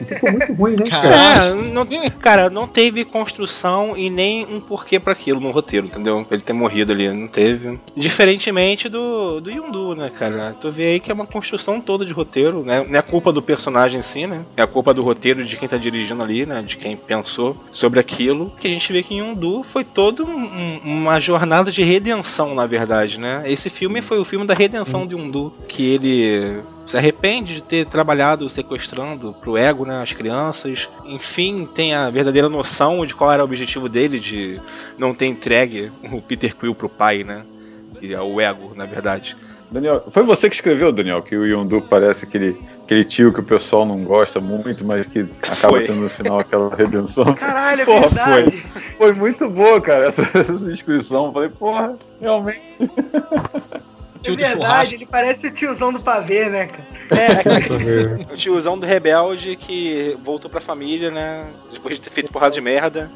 Então 0.00 0.18
foi 0.18 0.30
muito 0.32 0.52
ruim, 0.54 0.76
né, 0.76 0.90
cara? 0.90 1.14
É, 1.14 1.54
não, 1.54 1.86
cara, 2.18 2.50
não 2.50 2.66
teve 2.66 3.04
construção 3.04 3.96
e 3.96 4.10
nem 4.10 4.44
um 4.46 4.60
porquê 4.60 4.98
pra 4.98 5.12
aquilo 5.12 5.40
no 5.40 5.50
roteiro, 5.50 5.86
entendeu? 5.86 6.24
Pra 6.24 6.36
ele 6.36 6.44
ter 6.44 6.52
morrido 6.52 6.92
ali, 6.92 7.08
não 7.12 7.28
teve. 7.28 7.78
Diferentemente 7.96 8.88
do, 8.88 9.40
do 9.40 9.50
Yondu, 9.50 9.94
né, 9.94 10.10
cara? 10.10 10.56
Tu 10.60 10.70
vê 10.70 10.84
aí 10.86 11.00
que 11.00 11.10
é 11.10 11.14
uma 11.14 11.26
construção 11.26 11.80
toda 11.80 12.04
de 12.04 12.12
roteiro, 12.12 12.62
né? 12.64 12.84
Não 12.88 12.98
é 12.98 13.02
culpa 13.02 13.32
do 13.32 13.42
personagem 13.42 14.00
em 14.00 14.02
si, 14.02 14.26
né? 14.26 14.42
É 14.56 14.62
a 14.62 14.66
culpa 14.66 14.92
do 14.94 15.02
roteiro 15.02 15.44
de 15.44 15.56
quem 15.56 15.68
tá 15.68 15.76
dirigindo 15.76 16.22
ali, 16.22 16.46
né? 16.46 16.62
De 16.66 16.76
quem 16.76 16.96
pensou 16.96 17.56
sobre 17.72 18.00
aquilo. 18.00 18.50
Que 18.60 18.66
a 18.66 18.70
gente 18.70 18.92
vê 18.92 19.02
que 19.02 19.14
em 19.14 19.18
Yondu 19.20 19.62
foi 19.62 19.84
toda 19.84 20.24
um- 20.24 20.28
um- 20.28 20.80
uma 20.84 21.20
jornada 21.20 21.70
de 21.70 21.82
redenção, 21.82 22.54
na 22.54 22.66
verdade, 22.66 23.18
né? 23.18 23.42
Esse 23.46 23.68
filme 23.70 24.02
foi 24.02 24.18
o 24.18 24.24
filme 24.24 24.46
da 24.46 24.54
redenção 24.54 25.06
de 25.06 25.14
Yondu, 25.14 25.52
que 25.68 25.84
ele 25.84 26.60
se 26.86 26.96
arrepende 26.96 27.54
de 27.54 27.62
ter 27.62 27.86
trabalhado 27.86 28.48
sequestrando 28.48 29.32
pro 29.34 29.56
ego, 29.56 29.84
né, 29.84 30.02
as 30.02 30.12
crianças. 30.12 30.88
Enfim, 31.04 31.68
tem 31.74 31.94
a 31.94 32.08
verdadeira 32.10 32.48
noção 32.48 33.04
de 33.04 33.14
qual 33.14 33.32
era 33.32 33.42
o 33.42 33.44
objetivo 33.44 33.88
dele 33.88 34.20
de 34.20 34.60
não 34.98 35.14
ter 35.14 35.26
entregue 35.26 35.90
o 36.12 36.20
Peter 36.20 36.54
Quill 36.54 36.74
pro 36.74 36.88
pai, 36.88 37.24
né? 37.24 37.44
Que 37.98 38.14
é 38.14 38.20
o 38.20 38.40
ego, 38.40 38.72
na 38.76 38.84
verdade. 38.84 39.36
Daniel, 39.70 40.04
foi 40.10 40.22
você 40.22 40.48
que 40.48 40.54
escreveu, 40.54 40.92
Daniel, 40.92 41.22
que 41.22 41.36
o 41.36 41.44
Yondu 41.44 41.82
parece 41.82 42.24
aquele, 42.24 42.56
aquele 42.84 43.04
tio 43.04 43.32
que 43.32 43.40
o 43.40 43.42
pessoal 43.42 43.84
não 43.84 44.04
gosta 44.04 44.38
muito, 44.38 44.84
mas 44.86 45.06
que 45.06 45.26
acaba 45.42 45.74
Foi. 45.74 45.84
tendo 45.84 46.02
no 46.02 46.08
final 46.08 46.38
aquela 46.38 46.72
redenção. 46.74 47.34
Caralho, 47.34 47.82
é 47.82 47.84
Porra, 47.84 48.08
verdade. 48.08 48.56
Foi 48.96 49.12
muito 49.12 49.48
boa, 49.50 49.80
cara, 49.80 50.06
essa, 50.06 50.22
essa 50.38 50.54
descrição. 50.58 51.32
Falei, 51.32 51.48
porra, 51.48 51.96
realmente. 52.20 52.62
É 54.26 54.34
Tio 54.34 54.36
do 54.36 54.38
verdade, 54.42 54.60
churrasco. 54.64 54.94
ele 54.94 55.06
parece 55.06 55.46
o 55.46 55.50
tiozão 55.50 55.92
do 55.92 56.00
pavê, 56.00 56.46
né, 56.48 56.66
cara? 56.68 56.96
É, 58.28 58.32
o 58.32 58.36
tiozão 58.36 58.76
do 58.78 58.84
rebelde 58.84 59.56
que 59.56 60.16
voltou 60.24 60.50
pra 60.50 60.60
família, 60.60 61.10
né? 61.10 61.46
Depois 61.72 61.94
de 61.96 62.00
ter 62.02 62.10
feito 62.10 62.32
porrada 62.32 62.52
de 62.54 62.60
merda. 62.60 63.10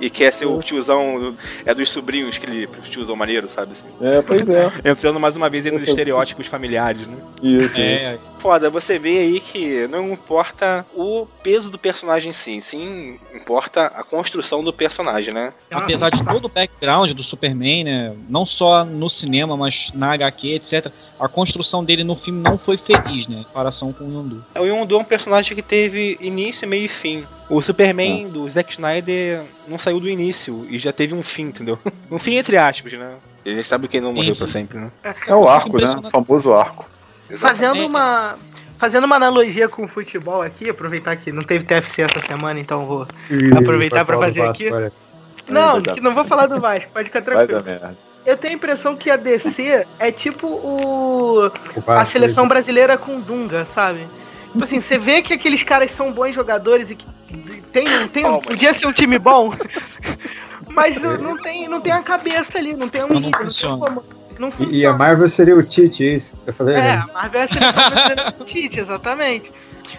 E 0.00 0.10
quer 0.10 0.32
ser 0.32 0.46
o 0.46 0.60
tiozão 0.60 1.36
é 1.64 1.74
dos 1.74 1.90
sobrinhos, 1.90 2.36
aquele 2.36 2.66
tiozão 2.90 3.16
maneiro, 3.16 3.48
sabe? 3.48 3.72
Assim. 3.72 3.86
É, 4.00 4.22
pois 4.22 4.48
é. 4.48 4.72
Entrando 4.84 5.18
mais 5.18 5.36
uma 5.36 5.48
vez 5.48 5.66
aí 5.66 5.72
nos 5.72 5.86
estereótipos 5.86 6.46
familiares, 6.46 7.06
né? 7.06 7.16
Isso, 7.42 7.64
isso. 7.64 7.80
É, 7.80 8.18
Foda, 8.38 8.70
você 8.70 8.98
vê 8.98 9.18
aí 9.18 9.40
que 9.40 9.88
não 9.88 10.12
importa 10.12 10.86
o 10.94 11.26
peso 11.42 11.70
do 11.70 11.78
personagem 11.78 12.30
em 12.30 12.32
si, 12.32 12.60
sim 12.60 13.18
importa 13.34 13.86
a 13.86 14.04
construção 14.04 14.62
do 14.62 14.72
personagem, 14.72 15.32
né? 15.32 15.52
apesar 15.70 16.10
de 16.10 16.24
todo 16.24 16.44
o 16.44 16.48
background 16.48 17.10
do 17.12 17.24
Superman, 17.24 17.84
né? 17.84 18.14
Não 18.28 18.44
só 18.46 18.84
no 18.84 19.08
cinema, 19.08 19.56
mas 19.56 19.90
na 19.94 20.12
HQ, 20.12 20.54
etc. 20.54 20.92
A 21.18 21.28
construção 21.28 21.84
dele 21.84 22.04
no 22.04 22.14
filme 22.14 22.40
não 22.40 22.58
foi 22.58 22.76
feliz, 22.76 23.26
né? 23.26 23.38
Em 23.40 23.44
comparação 23.44 23.92
com 23.92 24.04
o 24.04 24.12
Yondu. 24.12 24.44
O 24.58 24.64
Yondu 24.64 24.96
é 24.96 24.98
um 24.98 25.04
personagem 25.04 25.54
que 25.54 25.62
teve 25.62 26.16
início, 26.20 26.68
meio 26.68 26.84
e 26.84 26.88
fim. 26.88 27.24
O 27.48 27.62
Superman 27.62 28.28
do 28.28 28.48
Zack 28.50 28.72
Snyder 28.72 29.42
não 29.68 29.78
saiu 29.78 30.00
do 30.00 30.08
início 30.08 30.66
e 30.68 30.78
já 30.78 30.92
teve 30.92 31.14
um 31.14 31.22
fim, 31.22 31.44
entendeu? 31.44 31.78
Um 32.10 32.18
fim 32.18 32.36
entre 32.36 32.56
aspas, 32.56 32.92
né? 32.92 33.14
A 33.44 33.48
gente 33.48 33.66
sabe 33.66 33.86
que 33.88 33.96
ele 33.96 34.06
não 34.06 34.12
morreu 34.12 34.34
Sim. 34.34 34.38
pra 34.38 34.48
sempre, 34.48 34.78
né? 34.78 34.90
É 35.26 35.34
o 35.34 35.48
arco, 35.48 35.80
né? 35.80 35.96
O 36.02 36.10
famoso 36.10 36.52
arco. 36.52 36.88
Fazendo 37.38 37.84
uma. 37.84 38.36
Fazendo 38.78 39.04
uma 39.04 39.16
analogia 39.16 39.68
com 39.68 39.84
o 39.84 39.88
futebol 39.88 40.42
aqui, 40.42 40.68
aproveitar 40.68 41.16
que 41.16 41.32
não 41.32 41.42
teve 41.42 41.64
TFC 41.64 42.02
essa 42.02 42.20
semana, 42.20 42.60
então 42.60 42.84
vou. 42.86 43.06
Aproveitar 43.56 44.04
pra 44.04 44.18
fazer 44.18 44.42
aqui. 44.42 44.70
Não, 45.48 45.74
vai 45.74 45.82
dar. 45.82 45.94
que 45.94 46.00
não 46.00 46.14
vou 46.14 46.24
falar 46.24 46.46
do 46.46 46.60
Vasco, 46.60 46.90
pode 46.92 47.06
ficar 47.06 47.20
Vai 47.20 47.46
tranquilo. 47.46 47.62
dar 47.62 47.70
merda. 47.70 47.96
Eu 48.24 48.36
tenho 48.36 48.54
a 48.54 48.56
impressão 48.56 48.96
que 48.96 49.08
a 49.08 49.16
DC 49.16 49.86
é 49.98 50.10
tipo 50.10 50.48
o. 50.48 51.50
a 51.86 52.04
seleção 52.04 52.48
brasileira 52.48 52.98
com 52.98 53.20
Dunga, 53.20 53.64
sabe? 53.64 54.00
Tipo 54.52 54.64
assim, 54.64 54.80
você 54.80 54.98
vê 54.98 55.22
que 55.22 55.32
aqueles 55.32 55.62
caras 55.62 55.92
são 55.92 56.12
bons 56.12 56.34
jogadores 56.34 56.90
e 56.90 56.96
que 56.96 57.06
tem, 57.72 58.08
tem, 58.08 58.22
Palmas. 58.22 58.46
podia 58.46 58.72
ser 58.74 58.86
um 58.86 58.92
time 58.92 59.18
bom, 59.18 59.52
mas 60.68 61.00
não, 61.00 61.16
não 61.18 61.36
tem, 61.36 61.68
não 61.68 61.80
tem 61.80 61.92
a 61.92 62.02
cabeça 62.02 62.58
ali, 62.58 62.74
não 62.74 62.88
tem 62.88 63.04
um 63.04 63.08
Não 63.08 63.16
líder, 63.16 63.30
não, 63.30 63.38
tem 63.38 63.46
funciona. 63.46 63.78
como. 63.86 64.04
Não 64.38 64.48
E, 64.48 64.52
funciona. 64.52 64.76
e 64.76 64.86
a 64.86 64.92
Marvel 64.92 65.28
seria 65.28 65.56
o 65.56 65.62
Tite, 65.62 66.04
isso 66.14 66.34
que 66.36 66.42
você 66.42 66.52
falou? 66.52 66.72
É, 66.72 66.80
né? 66.82 67.04
a 67.08 67.12
Marvel 67.12 67.40
a 67.40 67.48
seleção 67.48 67.72
brasileira 67.90 68.30
do 68.32 68.44
Tite, 68.44 68.78
exatamente. 68.80 69.50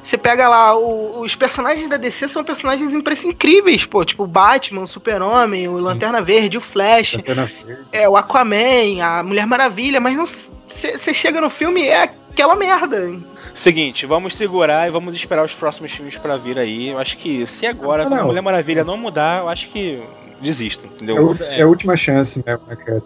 Você 0.03 0.17
pega 0.17 0.47
lá, 0.47 0.77
o- 0.77 1.21
os 1.21 1.35
personagens 1.35 1.87
da 1.89 1.97
DC 1.97 2.27
são 2.27 2.43
personagens 2.43 2.93
incríveis, 3.25 3.83
pô, 3.85 4.05
tipo 4.05 4.23
o 4.23 4.27
Batman, 4.27 4.81
o 4.81 4.87
Super-Homem, 4.87 5.67
o 5.67 5.73
Lanterna 5.77 6.21
Verde, 6.21 6.57
o 6.57 6.61
Flash, 6.61 7.15
Verde. 7.15 7.53
é, 7.91 8.07
o 8.07 8.15
Aquaman, 8.15 9.01
a 9.01 9.23
Mulher 9.23 9.47
Maravilha, 9.47 9.99
mas 9.99 10.49
você 10.69 11.13
chega 11.13 11.41
no 11.41 11.49
filme 11.49 11.83
é 11.87 12.03
aquela 12.03 12.55
merda. 12.55 13.09
Seguinte, 13.57 14.05
vamos 14.05 14.35
segurar 14.35 14.87
e 14.87 14.91
vamos 14.91 15.15
esperar 15.15 15.43
os 15.43 15.51
próximos 15.53 15.91
filmes 15.91 16.15
pra 16.15 16.37
vir 16.37 16.59
aí. 16.59 16.89
Eu 16.89 16.99
acho 16.99 17.17
que 17.17 17.45
se 17.47 17.65
agora 17.65 18.03
Ah, 18.03 18.19
a. 18.21 18.23
Mulher 18.23 18.41
Maravilha 18.41 18.83
não 18.83 18.95
mudar, 18.95 19.41
eu 19.41 19.49
acho 19.49 19.67
que 19.69 19.99
desisto, 20.39 20.85
É, 20.85 20.87
entendeu? 20.95 21.31
o- 21.31 21.43
é 21.43 21.61
a 21.63 21.67
última 21.67 21.95
chance 21.95 22.41
mesmo, 22.45 22.61
né, 22.67 22.75
cara? 22.75 23.01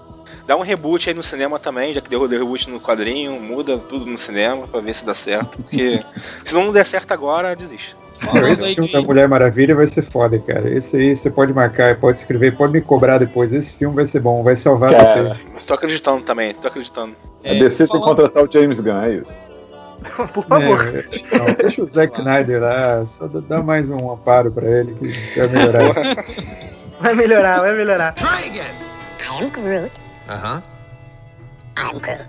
Dá 0.45 0.58
um 0.58 0.62
reboot 0.62 1.08
aí 1.10 1.16
no 1.16 1.24
cinema 1.24 1.58
também, 1.58 1.93
já 1.93 2.02
que 2.02 2.10
deu, 2.10 2.28
deu 2.28 2.39
reboot 2.39 2.70
no 2.70 2.82
quadrinho, 2.82 3.39
muda 3.41 3.78
tudo 3.78 4.06
no 4.06 4.18
cinema 4.18 4.68
pra 4.68 4.82
ver 4.82 4.93
se 4.93 5.06
dá 5.06 5.16
certo. 5.16 5.58
Porque 5.64 6.02
se 6.43 6.54
não 6.54 6.72
der 6.74 6.86
certo 6.86 7.14
agora, 7.14 7.56
desiste. 7.56 7.95
Falando 8.20 8.49
Esse 8.49 8.74
filme 8.76 8.88
de- 8.88 8.93
da 8.93 9.02
Mulher 9.02 9.28
Maravilha 9.30 9.74
vai 9.74 9.88
ser 9.88 10.02
foda, 10.04 10.38
cara. 10.38 10.70
Esse 10.70 10.97
aí 10.97 11.16
você 11.16 11.30
pode 11.32 11.54
marcar, 11.54 11.95
pode 11.97 12.20
escrever, 12.20 12.56
pode 12.58 12.74
me 12.74 12.82
cobrar 12.82 13.18
depois. 13.18 13.54
Esse 13.54 13.76
filme 13.78 13.95
vai 13.95 14.06
ser 14.06 14.20
bom, 14.20 14.43
vai 14.43 14.56
salvar 14.56 14.91
Cara, 14.91 15.39
você. 15.58 15.66
Tô 15.66 15.74
acreditando 15.74 16.22
também, 16.24 16.54
tô 16.54 16.68
acreditando. 16.68 17.16
a 17.43 17.47
é, 17.47 17.56
DC 17.56 17.88
tem 17.88 17.99
que 17.99 18.06
contratar 18.06 18.43
o 18.43 18.52
James 18.52 18.80
Gunn, 18.82 19.02
é 19.02 19.16
isso. 19.16 19.51
Por 20.34 20.43
favor. 20.45 20.88
É, 20.88 21.38
não, 21.38 21.45
deixa 21.54 21.84
o 21.84 21.89
Zack 21.89 22.18
Snyder 22.18 22.62
lá, 22.62 23.06
só 23.06 23.28
dá- 23.28 23.62
mais 23.62 23.88
um 23.89 24.12
amparo 24.12 24.52
pra 24.52 24.68
ele 24.68 24.93
que 24.95 25.39
vai 25.39 25.47
melhorar. 25.47 25.93
Vai 26.99 27.16
melhorar, 27.16 27.60
vai 27.62 27.76
melhorar. 27.76 28.16
I 28.20 28.60
am 29.39 29.49
Groot. 29.49 29.91
Uh 30.28 30.34
huh. 30.34 30.62
I'm 31.78 31.99
Groot. 31.99 32.26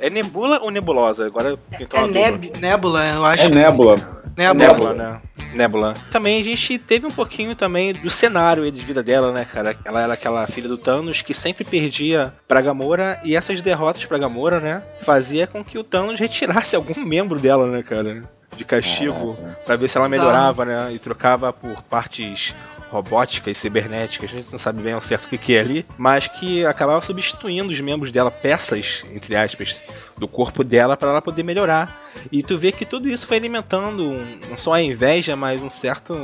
É 0.00 0.08
Nebula 0.10 0.60
ou 0.62 0.70
Nebulosa? 0.70 1.26
Agora 1.26 1.58
É 1.72 1.84
dúvida. 1.84 2.06
neb, 2.06 2.52
Nebula, 2.60 3.04
eu 3.06 3.24
acho. 3.24 3.42
É 3.42 3.48
Nebula. 3.48 3.96
Nebula. 4.38 4.68
Nebula, 4.68 4.94
né? 4.94 5.20
Nebula. 5.52 5.94
Também 6.12 6.40
a 6.40 6.44
gente 6.44 6.78
teve 6.78 7.04
um 7.04 7.10
pouquinho 7.10 7.56
também 7.56 7.92
do 7.92 8.08
cenário 8.08 8.62
aí 8.62 8.70
de 8.70 8.80
vida 8.80 9.02
dela, 9.02 9.32
né, 9.32 9.44
cara? 9.44 9.76
Ela 9.84 10.02
era 10.02 10.12
aquela 10.14 10.46
filha 10.46 10.68
do 10.68 10.78
Thanos 10.78 11.22
que 11.22 11.34
sempre 11.34 11.64
perdia 11.64 12.32
pra 12.46 12.60
Gamora 12.60 13.20
e 13.24 13.34
essas 13.34 13.60
derrotas 13.60 14.04
pra 14.04 14.16
Gamora, 14.16 14.60
né, 14.60 14.82
fazia 15.02 15.48
com 15.48 15.64
que 15.64 15.76
o 15.76 15.82
Thanos 15.82 16.20
retirasse 16.20 16.76
algum 16.76 17.04
membro 17.04 17.40
dela, 17.40 17.66
né, 17.66 17.82
cara? 17.82 18.22
De 18.56 18.64
castigo, 18.64 19.38
pra 19.64 19.76
ver 19.76 19.88
se 19.88 19.96
ela 19.98 20.08
melhorava, 20.08 20.64
né? 20.64 20.92
E 20.92 20.98
trocava 20.98 21.52
por 21.52 21.82
partes 21.82 22.54
robóticas, 22.90 23.58
cibernéticas, 23.58 24.30
a 24.30 24.32
gente 24.32 24.50
não 24.50 24.58
sabe 24.58 24.82
bem 24.82 24.94
ao 24.94 25.00
certo 25.02 25.26
o 25.26 25.28
que, 25.28 25.36
que 25.36 25.54
é 25.54 25.60
ali, 25.60 25.86
mas 25.98 26.26
que 26.26 26.64
acabava 26.64 27.04
substituindo 27.04 27.70
os 27.70 27.78
membros 27.80 28.10
dela, 28.10 28.30
peças, 28.30 29.04
entre 29.12 29.36
aspas, 29.36 29.78
do 30.16 30.26
corpo 30.26 30.64
dela 30.64 30.96
para 30.96 31.10
ela 31.10 31.20
poder 31.22 31.42
melhorar. 31.42 32.00
E 32.32 32.42
tu 32.42 32.56
vê 32.58 32.72
que 32.72 32.86
tudo 32.86 33.06
isso 33.08 33.26
foi 33.26 33.36
alimentando 33.36 34.02
um- 34.04 34.40
não 34.48 34.56
só 34.56 34.72
a 34.72 34.82
inveja, 34.82 35.36
mas 35.36 35.62
um 35.62 35.68
certo. 35.70 36.14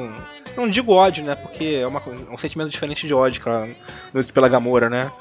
Não 0.57 0.69
digo 0.69 0.93
ódio, 0.93 1.23
né? 1.23 1.35
Porque 1.35 1.81
é 1.83 1.87
uma, 1.87 2.03
um 2.31 2.39
sentimento 2.39 2.71
diferente 2.71 3.07
de 3.07 3.13
ódio 3.13 3.43
que 3.43 3.49
ela, 3.49 3.69
pela 4.33 4.49
Gamora, 4.49 4.89
né? 4.89 5.13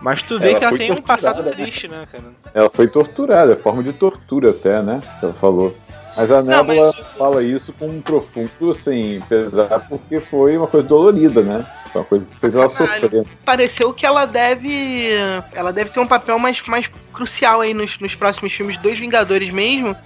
Mas 0.00 0.22
tu 0.22 0.38
vê 0.38 0.50
Ela 0.50 0.58
que 0.58 0.64
ela 0.64 0.70
foi 0.70 0.78
tem 0.78 0.92
um 0.92 0.96
passado 1.02 1.36
torturada, 1.36 1.56
né? 1.58 1.62
triste, 1.64 1.88
né, 1.88 2.06
cara? 2.10 2.24
Ela 2.54 2.70
foi 2.70 2.86
torturada, 2.88 3.52
é 3.52 3.56
forma 3.56 3.82
de 3.82 3.92
tortura 3.92 4.50
até, 4.50 4.80
né? 4.82 5.00
Que 5.20 5.26
ela 5.26 5.34
falou. 5.34 5.76
Mas 6.16 6.30
a 6.30 6.42
Nebula 6.42 6.92
mas- 6.96 7.06
fala 7.18 7.42
isso 7.42 7.72
com 7.72 7.86
um 7.86 8.00
profundo, 8.00 8.70
assim, 8.70 9.20
pesar, 9.28 9.80
porque 9.88 10.20
foi 10.20 10.56
uma 10.56 10.66
coisa 10.66 10.86
dolorida, 10.86 11.42
né? 11.42 11.66
Foi 11.92 12.00
uma 12.02 12.06
coisa 12.06 12.24
que 12.26 12.36
fez 12.38 12.54
ela 12.54 12.70
Caralho. 12.70 13.00
sofrer. 13.00 13.26
Pareceu 13.44 13.92
que 13.92 14.04
ela 14.06 14.24
deve. 14.26 15.08
Ela 15.52 15.72
deve 15.72 15.90
ter 15.90 16.00
um 16.00 16.06
papel 16.06 16.38
mais, 16.38 16.62
mais 16.66 16.90
crucial 17.12 17.60
aí 17.60 17.72
nos, 17.74 17.98
nos 17.98 18.14
próximos 18.14 18.52
filmes 18.52 18.76
dos 18.78 18.98
Vingadores 18.98 19.50
mesmo. 19.52 19.96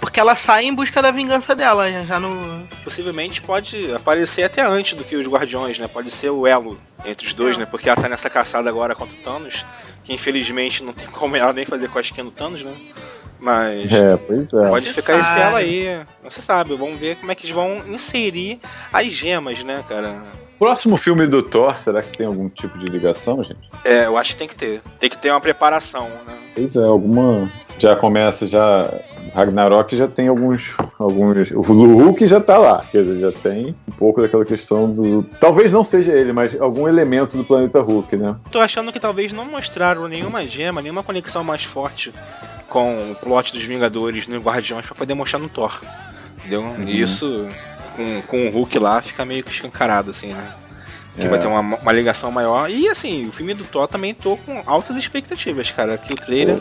Porque 0.00 0.18
ela 0.20 0.34
sai 0.36 0.64
em 0.64 0.74
busca 0.74 1.02
da 1.02 1.10
vingança 1.10 1.54
dela, 1.54 1.90
já, 1.90 2.04
já 2.04 2.20
no. 2.20 2.66
Possivelmente 2.84 3.42
pode 3.42 3.92
aparecer 3.92 4.44
até 4.44 4.62
antes 4.62 4.94
do 4.96 5.04
que 5.04 5.16
os 5.16 5.26
Guardiões, 5.26 5.78
né? 5.78 5.88
Pode 5.88 6.10
ser 6.10 6.30
o 6.30 6.46
elo 6.46 6.78
entre 7.04 7.26
os 7.26 7.34
dois, 7.34 7.56
É. 7.56 7.60
né? 7.60 7.66
Porque 7.66 7.88
ela 7.88 8.00
tá 8.00 8.08
nessa 8.08 8.30
caçada 8.30 8.68
agora 8.68 8.94
contra 8.94 9.14
o 9.14 9.18
Thanos, 9.18 9.64
que 10.04 10.12
infelizmente 10.14 10.82
não 10.82 10.92
tem 10.92 11.06
como 11.08 11.36
ela 11.36 11.52
nem 11.52 11.66
fazer 11.66 11.88
cosquinha 11.88 12.24
no 12.24 12.30
Thanos, 12.30 12.62
né? 12.62 12.72
Mas. 13.40 13.90
É, 13.90 14.16
pois 14.16 14.52
é. 14.52 14.68
Pode 14.68 14.86
Você 14.86 14.94
ficar 14.94 15.18
esse 15.18 15.28
sabe. 15.28 15.40
elo 15.40 15.56
aí. 15.56 16.00
Você 16.22 16.40
sabe, 16.42 16.74
vamos 16.76 16.98
ver 16.98 17.16
como 17.16 17.32
é 17.32 17.34
que 17.34 17.46
eles 17.46 17.54
vão 17.54 17.82
inserir 17.88 18.60
as 18.92 19.06
gemas, 19.12 19.62
né, 19.64 19.82
cara? 19.88 20.16
Próximo 20.58 20.98
filme 20.98 21.26
do 21.26 21.42
Thor, 21.42 21.76
será 21.78 22.02
que 22.02 22.18
tem 22.18 22.26
algum 22.26 22.48
tipo 22.50 22.76
de 22.78 22.84
ligação, 22.84 23.42
gente? 23.42 23.60
É, 23.82 24.04
eu 24.04 24.18
acho 24.18 24.32
que 24.32 24.38
tem 24.38 24.48
que 24.48 24.54
ter. 24.56 24.82
Tem 24.98 25.08
que 25.08 25.16
ter 25.16 25.30
uma 25.30 25.40
preparação, 25.40 26.04
né? 26.26 26.34
Pois 26.54 26.76
é, 26.76 26.84
alguma. 26.84 27.50
Já 27.80 27.96
começa, 27.96 28.46
já. 28.46 28.92
Ragnarok 29.34 29.96
já 29.96 30.06
tem 30.06 30.28
alguns. 30.28 30.76
alguns 30.98 31.50
o 31.50 31.62
Hulk 31.62 32.26
já 32.26 32.40
tá 32.40 32.58
lá. 32.58 32.84
Quer 32.90 33.04
dizer, 33.04 33.20
já 33.20 33.32
tem 33.32 33.74
um 33.88 33.92
pouco 33.92 34.20
daquela 34.20 34.44
questão 34.44 34.90
do. 34.90 35.22
Talvez 35.40 35.72
não 35.72 35.82
seja 35.82 36.12
ele, 36.12 36.32
mas 36.32 36.60
algum 36.60 36.86
elemento 36.86 37.36
do 37.36 37.44
planeta 37.44 37.80
Hulk, 37.80 38.16
né? 38.16 38.36
Tô 38.50 38.58
achando 38.58 38.92
que 38.92 39.00
talvez 39.00 39.32
não 39.32 39.46
mostraram 39.46 40.06
nenhuma 40.08 40.46
gema, 40.46 40.82
nenhuma 40.82 41.02
conexão 41.02 41.42
mais 41.42 41.64
forte 41.64 42.12
com 42.68 43.12
o 43.12 43.14
plot 43.14 43.52
dos 43.52 43.64
Vingadores 43.64 44.28
no 44.28 44.38
Guardiões 44.38 44.86
pra 44.86 44.94
poder 44.94 45.14
mostrar 45.14 45.38
no 45.38 45.48
Thor. 45.48 45.80
Entendeu? 46.38 46.64
E 46.86 47.00
isso, 47.00 47.48
com, 47.96 48.22
com 48.22 48.46
o 48.46 48.50
Hulk 48.50 48.78
lá, 48.78 49.00
fica 49.02 49.24
meio 49.24 49.42
que 49.42 49.50
escancarado, 49.50 50.10
assim, 50.10 50.28
né? 50.28 50.54
Que 51.16 51.26
É. 51.26 51.28
vai 51.28 51.38
ter 51.38 51.46
uma, 51.46 51.60
uma 51.60 51.92
ligação 51.92 52.30
maior. 52.30 52.70
E 52.70 52.88
assim, 52.88 53.28
o 53.28 53.32
filme 53.32 53.52
do 53.52 53.64
Thor 53.64 53.88
também 53.88 54.14
tô 54.14 54.36
com 54.36 54.62
altas 54.66 54.96
expectativas, 54.96 55.70
cara. 55.70 55.98
Que 55.98 56.12
o 56.12 56.16
trailer, 56.16 56.58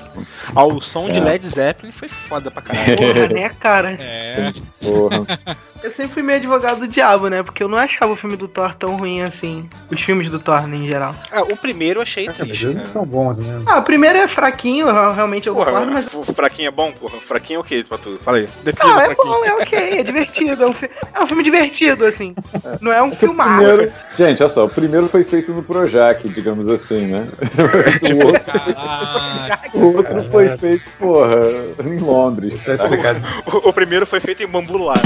ao 0.55 0.81
som 0.81 1.07
de 1.09 1.19
É. 1.19 1.23
Led 1.23 1.47
Zeppelin, 1.47 1.91
foi 1.91 2.07
foda 2.07 2.49
pra 2.49 2.61
caralho. 2.61 2.97
Porra, 2.97 3.27
né, 3.33 3.49
cara? 3.59 3.91
É, 3.99 4.51
Porra. 4.81 5.25
Eu 5.81 5.91
sempre 5.91 6.15
fui 6.15 6.21
meio 6.23 6.39
advogado 6.39 6.81
do 6.81 6.87
diabo, 6.89 7.29
né? 7.29 7.41
Porque 7.41 7.63
eu 7.63 7.69
não 7.69 7.77
achava 7.77 8.11
o 8.11 8.15
filme 8.17 8.35
do 8.35 8.49
Thor 8.49 8.75
tão 8.75 8.97
ruim 8.97 9.21
assim. 9.21 9.69
Os 9.89 10.01
filmes 10.01 10.27
do 10.29 10.37
Thor, 10.37 10.67
né, 10.67 10.75
em 10.75 10.85
geral. 10.85 11.15
Ah, 11.31 11.43
o 11.43 11.55
primeiro 11.55 11.99
eu 11.99 12.03
achei 12.03 12.25
Mas 12.25 12.35
triste, 12.35 12.73
cara. 12.73 12.85
são 12.85 13.05
bons 13.05 13.37
mesmo. 13.37 13.63
Ah, 13.65 13.77
o 13.77 13.81
primeiro 13.83 14.19
é 14.19 14.27
fraquinho, 14.27 14.87
realmente 15.13 15.47
eu 15.47 15.55
Porra, 15.55 15.67
concordo, 15.71 15.91
mas. 15.93 16.13
o 16.13 16.33
fraquinho 16.33 16.67
é 16.67 16.71
bom, 16.71 16.91
porra. 16.91 17.21
Fraquinho 17.25 17.59
é 17.59 17.61
o 17.61 17.63
que 17.63 17.81
pra 17.85 17.97
tu? 17.97 18.19
Fala 18.25 18.39
aí. 18.39 18.49
Defina 18.61 18.89
Não, 18.89 18.99
é 18.99 19.05
fraquinho. 19.05 19.33
bom, 19.33 19.45
é 19.45 19.53
ok, 19.53 19.79
é 19.99 20.03
divertido. 20.03 20.63
É 20.63 20.67
um, 20.67 20.73
fi- 20.73 20.89
é 21.13 21.19
um 21.23 21.27
filme 21.27 21.43
divertido, 21.43 22.05
assim. 22.05 22.35
Não 22.81 22.91
é 22.91 23.01
um 23.01 23.11
filmado. 23.15 23.63
primeiro, 23.63 23.93
gente, 24.17 24.38
olha 24.43 24.53
só, 24.53 24.65
o 24.65 24.69
primeiro 24.69 25.07
foi 25.07 25.23
feito 25.23 25.53
no 25.53 25.63
Projac, 25.63 26.27
digamos 26.29 26.67
assim, 26.69 27.07
né? 27.07 27.27
o, 28.13 28.25
outro, 28.25 28.43
caraca. 28.43 29.77
o 29.77 29.97
outro 29.97 30.23
foi 30.31 30.57
feito, 30.57 30.83
porra, 30.97 31.37
em 31.83 31.99
Londres. 31.99 32.53
Tá 32.63 32.73
explicado. 32.73 33.19
O, 33.45 33.69
o 33.69 33.73
primeiro 33.73 34.05
foi 34.05 34.19
feito 34.19 34.43
em 34.43 34.47
bambu 34.47 34.77
luar. 34.77 35.01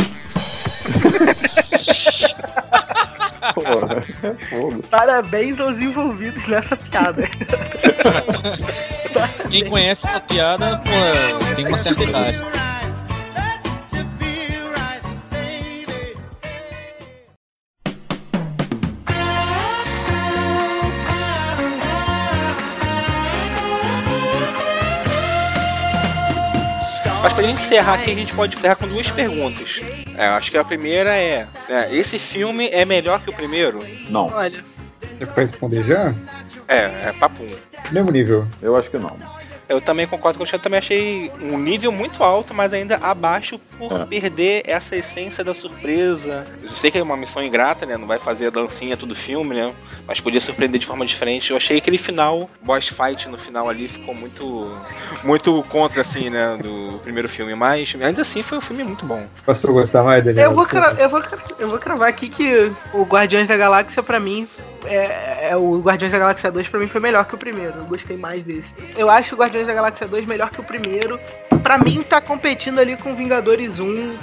Porra, 3.53 4.03
é 4.23 4.33
fogo. 4.45 4.83
Parabéns 4.89 5.59
aos 5.59 5.77
envolvidos 5.79 6.45
nessa 6.47 6.75
piada. 6.75 7.23
Quem 9.49 9.69
conhece 9.69 10.05
essa 10.07 10.19
piada, 10.19 10.81
pô, 10.83 11.55
tem 11.55 11.67
uma 11.67 11.79
certa 11.79 12.03
idade. 12.03 12.39
Mas 27.23 27.31
pra 27.31 27.41
gente 27.43 27.61
encerrar 27.61 27.93
aqui, 27.93 28.11
a 28.11 28.15
gente 28.15 28.35
pode 28.35 28.57
encerrar 28.57 28.75
com 28.75 28.85
duas 28.85 29.09
perguntas. 29.09 29.79
É, 30.17 30.27
acho 30.27 30.51
que 30.51 30.57
a 30.57 30.63
primeira 30.65 31.15
é, 31.15 31.47
é, 31.69 31.95
esse 31.95 32.19
filme 32.19 32.67
é 32.67 32.83
melhor 32.83 33.21
que 33.21 33.29
o 33.29 33.33
primeiro? 33.33 33.81
Não, 34.09 34.27
Olha, 34.27 34.61
Você 35.17 35.23
vai 35.23 35.35
responder 35.37 35.83
já? 35.83 36.13
É, 36.67 37.07
é 37.07 37.13
papum. 37.17 37.47
Mesmo 37.91 38.11
nível. 38.11 38.45
eu 38.61 38.75
acho 38.75 38.91
que 38.91 38.97
não. 38.97 39.15
Eu 39.69 39.79
também 39.79 40.05
concordo 40.05 40.37
com 40.37 40.43
o 40.43 40.45
Alexandre, 40.45 40.63
também 40.63 40.79
achei 40.79 41.31
um 41.41 41.57
nível 41.57 41.91
muito 41.91 42.23
alto, 42.23 42.53
mas 42.53 42.73
ainda 42.73 42.97
abaixo 42.97 43.59
por 43.77 43.91
É. 43.93 44.05
perder 44.05 44.63
essa 44.65 44.95
essência 44.95 45.43
da 45.43 45.53
surpresa. 45.53 46.45
Eu 46.61 46.69
sei 46.75 46.91
que 46.91 46.97
é 46.97 47.03
uma 47.03 47.15
missão 47.17 47.41
ingrata, 47.43 47.85
né? 47.85 47.97
Não 47.97 48.07
vai 48.07 48.19
fazer 48.19 48.47
a 48.47 48.49
dancinha 48.49 48.97
todo 48.97 49.15
filme, 49.15 49.55
né? 49.55 49.73
Mas 50.07 50.19
podia 50.19 50.41
surpreender 50.41 50.79
de 50.79 50.85
forma 50.85 51.05
diferente. 51.05 51.51
Eu 51.51 51.57
achei 51.57 51.77
aquele 51.77 51.97
final, 51.97 52.49
boss 52.61 52.87
fight 52.89 53.27
no 53.29 53.37
final 53.37 53.69
ali, 53.69 53.87
ficou 53.87 54.13
muito 54.13 54.69
muito 55.23 55.63
contra, 55.69 56.01
assim, 56.01 56.29
né? 56.29 56.57
Do 56.61 56.99
primeiro 57.03 57.29
filme. 57.29 57.55
Mas 57.55 57.93
ainda 58.01 58.21
assim 58.21 58.43
foi 58.43 58.57
um 58.57 58.61
filme 58.61 58.83
muito 58.83 59.05
bom. 59.05 59.25
Passou 59.45 59.69
a 59.69 59.73
gostar 59.73 60.03
mais, 60.03 60.23
Daniel? 60.25 60.51
eu 60.51 60.55
vou, 60.55 60.67
eu, 60.99 61.09
vou, 61.09 61.21
eu 61.59 61.69
vou 61.69 61.79
cravar 61.79 62.09
aqui 62.09 62.29
que 62.29 62.71
o 62.93 63.03
Guardiões 63.03 63.47
da 63.47 63.55
Galáxia, 63.57 64.03
pra 64.03 64.19
mim, 64.19 64.47
é, 64.85 65.49
é- 65.51 65.55
o 65.57 65.79
Guardiões 65.79 66.11
da 66.11 66.19
Galáxia 66.19 66.51
2 66.51 66.67
pra 66.67 66.79
mim 66.79 66.87
foi 66.87 67.01
melhor 67.01 67.25
que 67.25 67.35
o 67.35 67.37
primeiro. 67.37 67.73
Eu 67.77 67.85
gostei 67.85 68.17
mais 68.17 68.43
desse. 68.43 68.73
Eu 68.97 69.09
acho 69.09 69.35
o 69.35 69.37
Guardiões 69.37 69.67
da 69.67 69.73
Galáxia 69.73 70.07
2 70.07 70.25
melhor 70.25 70.49
que 70.49 70.59
o 70.59 70.63
primeiro. 70.63 71.19
Pra 71.61 71.77
mim, 71.77 72.03
tá 72.03 72.19
competindo 72.19 72.79
ali 72.79 72.97
com 72.97 73.15
Vingadores 73.15 73.79
1. 73.79 74.13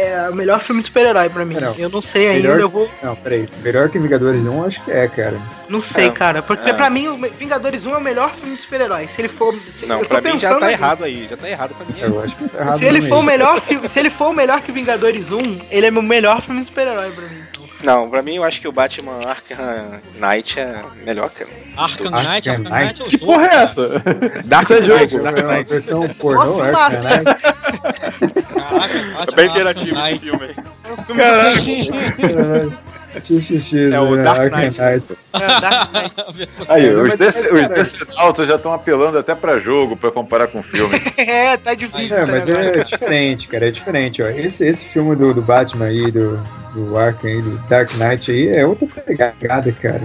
É 0.00 0.28
o 0.30 0.34
melhor 0.34 0.60
filme 0.60 0.80
de 0.80 0.86
super-herói 0.86 1.28
pra 1.28 1.44
mim. 1.44 1.54
Não. 1.56 1.74
Eu 1.76 1.88
não 1.90 2.00
sei 2.00 2.28
ainda, 2.28 2.42
Melhor- 2.50 2.60
eu 2.60 2.68
vou. 2.68 2.88
Não, 3.02 3.16
peraí. 3.16 3.48
Melhor 3.62 3.88
que 3.88 3.98
Vingadores 3.98 4.44
1, 4.44 4.64
acho 4.64 4.84
que 4.84 4.92
é, 4.92 5.08
cara. 5.08 5.36
Não 5.68 5.82
sei, 5.82 6.06
É. 6.06 6.10
cara. 6.12 6.40
Porque 6.40 6.70
É. 6.70 6.72
pra 6.72 6.88
mim, 6.88 7.08
o 7.08 7.16
Vingadores 7.16 7.84
1 7.84 7.94
é 7.94 7.98
o 7.98 8.00
melhor 8.00 8.32
filme 8.32 8.54
de 8.54 8.62
super-herói. 8.62 9.08
Se 9.16 9.20
ele 9.20 9.28
for. 9.28 9.52
Se, 9.72 9.86
Não, 9.86 9.98
eu 9.98 10.06
tô 10.06 10.20
pra 10.20 10.20
mim 10.32 10.38
já 10.38 10.54
tá 10.54 10.70
errado 10.70 11.02
aí. 11.02 11.26
Já 11.28 11.36
tá 11.36 11.48
errado 11.50 11.74
pra 11.74 11.84
mim. 11.84 11.94
Eu 12.00 12.22
acho 12.22 12.36
que 12.36 12.48
tá 12.48 12.58
errado 12.60 12.78
Se 12.78 12.84
ele 12.84 13.02
for 13.02 13.16
o 13.16 13.22
melhor 13.24 13.60
filme, 13.60 13.88
se 13.88 13.98
ele 13.98 14.10
for 14.10 14.28
o 14.28 14.32
melhor 14.32 14.60
que 14.60 14.70
Vingadores 14.70 15.32
1, 15.32 15.60
ele 15.68 15.86
é 15.86 15.90
o 15.90 16.02
melhor 16.02 16.42
filme 16.42 16.60
de 16.60 16.66
super-herói 16.66 17.10
pra 17.10 17.24
mim. 17.26 17.42
Não, 17.82 18.10
pra 18.10 18.22
mim 18.22 18.34
eu 18.36 18.44
acho 18.44 18.60
que 18.60 18.66
o 18.66 18.72
Batman 18.72 19.20
Arkham 19.26 20.00
Knight 20.20 20.58
é 20.58 20.82
melhor, 21.04 21.30
cara. 21.30 21.50
Arkham 21.76 22.06
Arkham 22.12 22.32
Knight, 22.32 22.50
Arkham 22.50 22.64
Knight. 22.70 23.00
É 23.00 23.04
o 23.04 23.08
Que 23.08 23.18
jogo, 23.18 23.26
porra 23.32 23.46
é 23.46 23.54
essa? 23.54 23.88
Dark. 24.44 24.68
Knight, 24.70 25.18
Dark 25.20 25.38
É 25.38 25.42
uma 25.44 25.52
Knight. 25.54 25.70
versão 25.70 26.08
pornô, 26.14 26.60
Arkham 26.60 27.02
Knight. 27.02 27.42
Caraca, 28.54 28.94
É 28.98 29.00
bem 29.00 29.14
Arkham 29.16 29.44
interativo 29.44 30.00
esse 30.00 30.18
filme 30.18 30.44
aí. 30.44 30.54
É 30.84 31.02
filme 31.04 31.22
Caralho. 31.22 32.78
XXX, 33.20 33.72
É 33.92 34.00
o 34.00 34.14
né? 34.16 34.22
Dark 34.22 34.52
Knight. 34.52 34.80
É, 34.80 35.60
Dark 35.60 35.92
Knight. 35.92 36.48
Aí, 36.68 36.86
É, 36.88 36.92
os, 36.94 37.08
mas- 37.08 37.18
desse, 37.18 37.52
mas, 37.52 37.62
os 37.62 37.68
cara, 37.68 37.82
Decenaltos 37.82 38.46
já 38.48 38.56
estão 38.56 38.72
apelando 38.72 39.18
até 39.18 39.34
pra 39.34 39.58
jogo, 39.58 39.96
pra 39.96 40.10
comparar 40.10 40.46
com 40.48 40.62
filme. 40.62 41.00
É, 41.18 41.56
tá 41.56 41.74
difícil. 41.74 42.16
É, 42.16 42.26
mas 42.26 42.48
agora. 42.48 42.80
é 42.80 42.84
diferente, 42.84 43.48
cara, 43.48 43.66
é 43.68 43.70
diferente, 43.70 44.22
ó. 44.22 44.28
Esse, 44.28 44.66
esse 44.66 44.84
filme 44.84 45.14
do, 45.16 45.34
do 45.34 45.42
Batman 45.42 45.86
aí, 45.86 46.10
do, 46.10 46.38
do 46.74 46.96
Arkham 46.96 47.28
aí, 47.28 47.42
do 47.42 47.50
Dark 47.68 47.92
Knight 47.96 48.30
aí, 48.30 48.48
é 48.48 48.64
outra 48.66 48.86
pegada, 49.02 49.72
cara. 49.72 50.02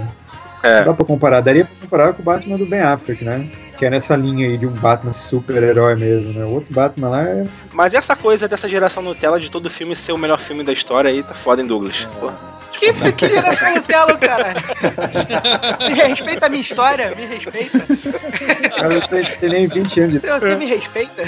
É. 0.64 0.80
Não 0.80 0.86
dá 0.88 0.94
pra 0.94 1.06
comparar, 1.06 1.42
daria 1.42 1.66
pra 1.66 1.76
comparar 1.82 2.14
com 2.14 2.22
o 2.22 2.26
Batman 2.26 2.58
do 2.58 2.66
Ben 2.66 2.80
Affleck, 2.82 3.24
né? 3.24 3.48
Que 3.78 3.86
é 3.86 3.90
nessa 3.90 4.16
linha 4.16 4.48
aí 4.48 4.58
de 4.58 4.66
um 4.66 4.70
Batman 4.72 5.12
super-herói 5.12 5.96
mesmo, 5.96 6.32
né? 6.40 6.46
O 6.46 6.50
outro 6.54 6.74
Batman 6.74 7.10
lá 7.10 7.24
é. 7.24 7.46
Mas 7.74 7.94
essa 7.94 8.16
coisa 8.16 8.48
dessa 8.48 8.70
geração 8.70 9.04
Nutella 9.04 9.40
de 9.40 9.52
todo 9.52 9.70
filme 9.70 9.94
ser 9.96 10.14
o 10.14 10.18
melhor 10.18 10.40
filme 10.40 10.64
da 10.64 10.72
história 10.72 11.10
aí 11.10 11.22
tá 11.22 11.34
foda 11.34 11.62
em 11.62 11.68
Douglas. 11.68 12.08
Pô. 12.20 12.32
Que, 12.92 13.12
que 13.14 13.28
geração 13.30 13.76
Nutella, 13.76 14.18
cara? 14.18 14.54
Me 15.88 15.94
respeita 15.94 16.46
a 16.48 16.50
minha 16.50 16.62
história, 16.62 17.16
me 17.16 17.26
respeita. 17.26 17.80
Cara 18.76 19.08
tem, 19.08 19.24
tem 19.24 19.50
nem 19.50 19.68
20 19.68 20.00
anos 20.02 20.22
de 20.22 20.28
Você 20.28 20.56
me 20.56 20.66
respeita? 20.66 21.24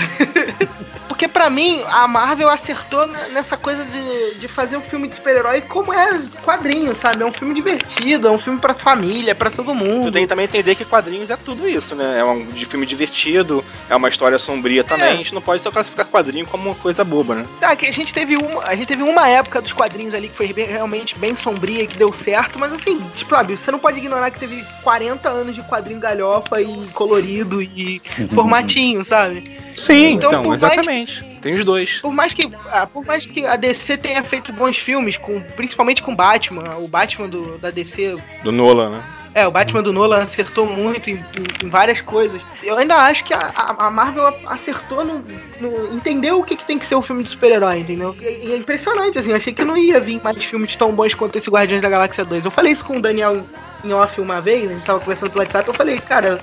Porque 1.16 1.30
pra 1.30 1.50
mim, 1.50 1.82
a 1.88 2.06
Marvel 2.10 2.50
acertou 2.50 3.08
nessa 3.32 3.56
coisa 3.56 3.86
de, 3.86 4.36
de 4.36 4.48
fazer 4.50 4.76
um 4.76 4.82
filme 4.82 5.08
de 5.08 5.16
super-herói 5.16 5.62
como 5.62 5.94
é 5.94 6.20
quadrinho, 6.44 6.94
sabe? 7.02 7.24
É 7.24 7.26
um 7.26 7.32
filme 7.32 7.54
divertido, 7.54 8.28
é 8.28 8.32
um 8.32 8.38
filme 8.38 8.60
pra 8.60 8.74
família, 8.74 9.34
pra 9.34 9.50
todo 9.50 9.68
Tu 9.68 9.76
mundo. 9.76 10.12
tem 10.12 10.24
que 10.24 10.28
também 10.28 10.44
entender 10.44 10.76
que 10.76 10.84
quadrinhos 10.84 11.30
é 11.30 11.38
tudo 11.38 11.70
isso, 11.70 11.96
né? 11.96 12.20
É 12.20 12.24
um 12.26 12.46
de 12.48 12.66
filme 12.66 12.86
divertido, 12.86 13.64
é 13.90 13.96
uma 13.96 14.10
história 14.10 14.38
sombria 14.38 14.84
também. 14.84 15.08
A 15.08 15.16
gente 15.16 15.34
não 15.34 15.42
pode 15.42 15.62
só 15.62 15.72
classificar 15.72 16.06
quadrinho 16.06 16.46
como 16.46 16.66
uma 16.70 16.76
coisa 16.76 17.02
boba, 17.06 17.36
né? 17.36 17.46
Tá, 17.62 17.74
que 17.78 17.86
a 17.86 17.94
gente 17.94 18.14
teve 18.14 18.36
uma, 18.36 18.64
a 18.66 18.76
gente 18.76 18.88
teve 18.88 19.02
uma 19.02 19.26
época 19.30 19.62
dos 19.62 19.72
quadrinhos 19.72 20.14
ali 20.14 20.28
que 20.28 20.36
foi 20.36 20.52
bem- 20.52 20.66
realmente 20.68 21.18
bem 21.18 21.34
sombria 21.34 21.84
e 21.84 21.88
que 21.88 21.98
deu 21.98 22.12
certo, 22.12 22.60
mas 22.60 22.74
assim, 22.74 23.00
tipo, 23.16 23.34
sabe, 23.34 23.58
você 23.58 23.72
não 23.72 23.80
pode 23.80 24.00
ignorar 24.00 24.30
que 24.32 24.40
teve 24.40 24.66
40 24.84 25.30
anos 25.30 25.56
de 25.56 25.62
quadrinho 25.64 26.00
galhofa 26.02 26.62
e 26.62 26.86
colorido 26.94 27.62
e 27.62 28.02
formatinho, 28.34 29.02
sabe? 29.06 29.64
Sim, 29.78 30.14
Então, 30.14 30.30
então, 30.30 30.44
por 30.44 30.50
mais- 30.60 30.64
exatamente. 30.64 31.24
Tem 31.42 31.54
os 31.54 31.64
dois. 31.64 32.00
Por 32.02 32.12
mais 32.12 32.34
que, 32.34 32.50
ah, 32.72 32.88
por 32.88 33.06
mais 33.06 33.26
que 33.26 33.46
a 33.46 33.56
DC 33.56 33.98
tenha 33.98 34.24
feito 34.24 34.52
bons 34.52 34.78
filmes, 34.78 35.16
com, 35.18 35.40
principalmente 35.56 36.02
com 36.02 36.16
Batman, 36.16 36.64
o 36.80 36.88
Batman 36.88 37.28
do, 37.30 37.58
da 37.60 37.70
DC 37.70 38.18
Do 38.44 38.52
Nolan, 38.52 38.90
né? 38.92 39.04
É, 39.36 39.46
o 39.46 39.52
Batman 39.52 39.84
do 39.84 39.92
Nolan 39.92 40.24
acertou 40.24 40.66
muito 40.66 41.10
em, 41.10 41.16
em- 41.16 41.66
em 41.66 41.70
várias 41.70 42.00
coisas. 42.00 42.42
Eu 42.64 42.78
ainda 42.78 42.96
acho 42.96 43.26
que 43.26 43.34
a, 43.34 43.52
a- 43.78 43.92
Marvel 43.92 44.34
acertou 44.46 45.04
no, 45.04 45.24
no- 45.60 45.94
Entendeu 45.94 46.40
o 46.40 46.44
que, 46.44 46.56
que 46.56 46.64
tem 46.66 46.80
que 46.80 46.88
ser 46.88 46.96
um 46.96 47.02
filme 47.02 47.22
de 47.22 47.30
super-herói, 47.30 47.80
entendeu? 47.80 48.16
E, 48.22 48.48
e 48.48 48.54
é 48.54 48.56
impressionante, 48.56 49.20
assim. 49.20 49.32
Eu 49.32 49.36
achei 49.36 49.54
que 49.54 49.64
não 49.66 49.76
ia 49.78 50.00
vir 50.00 50.22
mais 50.24 50.42
filmes 50.44 50.74
tão 50.78 50.94
bons 50.94 51.14
quanto 51.14 51.38
esse 51.38 51.50
Guardiões 51.50 51.82
da 51.82 51.90
Galáxia 51.90 52.24
2. 52.24 52.46
Eu 52.46 52.50
falei 52.52 52.72
isso 52.72 52.86
com 52.86 52.98
o 52.98 53.02
Daniel 53.02 53.46
em 53.84 53.92
off 53.94 54.20
uma 54.22 54.40
vez, 54.42 54.70
a 54.72 54.74
gente 54.74 54.86
tava 54.86 55.00
conversando 55.02 55.30
pelo 55.32 55.44
WhatsApp. 55.44 55.68
Eu 55.68 55.74
falei, 55.74 56.00
cara, 56.00 56.40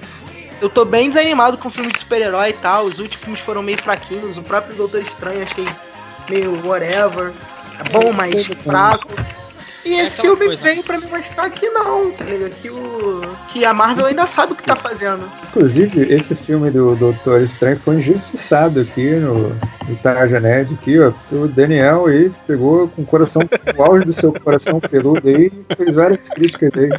eu 0.63 0.71
tô 0.71 0.85
bem 0.85 1.11
desanimado 1.11 1.59
com 1.59 1.69
filme 1.69 1.93
de 1.93 1.99
super-herói 1.99 2.51
e 2.51 2.53
tal. 2.53 2.85
Os 2.85 3.01
últimos 3.01 3.25
filmes 3.25 3.41
foram 3.41 3.63
meio 3.65 3.83
fraquinhos. 3.83 4.39
O 4.39 4.43
próprio 4.43 4.77
Doutor 4.77 5.03
Estranho 5.03 5.43
achei 5.43 5.67
meio 6.31 6.65
whatever. 6.65 7.33
É 7.81 7.89
bom, 7.91 8.13
mas 8.13 8.47
fraco. 8.63 9.09
E 9.85 9.95
É 9.95 10.05
esse 10.07 10.17
filme 10.21 10.47
coisa. 10.47 10.63
veio 10.63 10.83
pra 10.83 10.99
me 10.99 11.07
mostrar 11.11 11.51
que 11.51 11.69
não, 11.71 12.11
tá 12.13 12.25
ligado? 12.25 12.51
Que, 12.61 12.71
o, 12.71 13.21
que 13.53 13.65
a 13.65 13.75
Marvel 13.75 14.07
ainda 14.07 14.27
sabe 14.27 14.53
o 14.53 14.57
que 14.57 14.63
tá 14.63 14.77
fazendo. 14.77 15.23
Inclusive, 15.51 16.03
esse 16.13 16.35
filme 16.35 16.71
do 16.71 16.95
Doutor 16.95 17.41
Estranho 17.43 17.77
foi 17.77 17.97
injustiçado 17.97 18.81
aqui 18.81 19.11
no, 19.17 19.49
no 19.51 19.97
Tarja 20.03 20.39
Nerd, 20.41 20.75
aqui, 20.75 20.99
ó. 21.01 21.13
O 21.33 21.49
Daniel 21.49 22.07
aí 22.07 22.31
pegou 22.47 22.87
com 22.89 23.03
o 23.03 23.07
coração, 23.07 23.43
o 23.77 23.83
auge 23.83 24.05
do 24.05 24.13
seu 24.13 24.33
coração 24.33 24.79
peludo 24.81 25.29
aí 25.29 25.51
e 25.71 25.75
fez 25.77 25.95
várias 25.97 26.29
críticas 26.29 26.71
aí. 26.77 26.91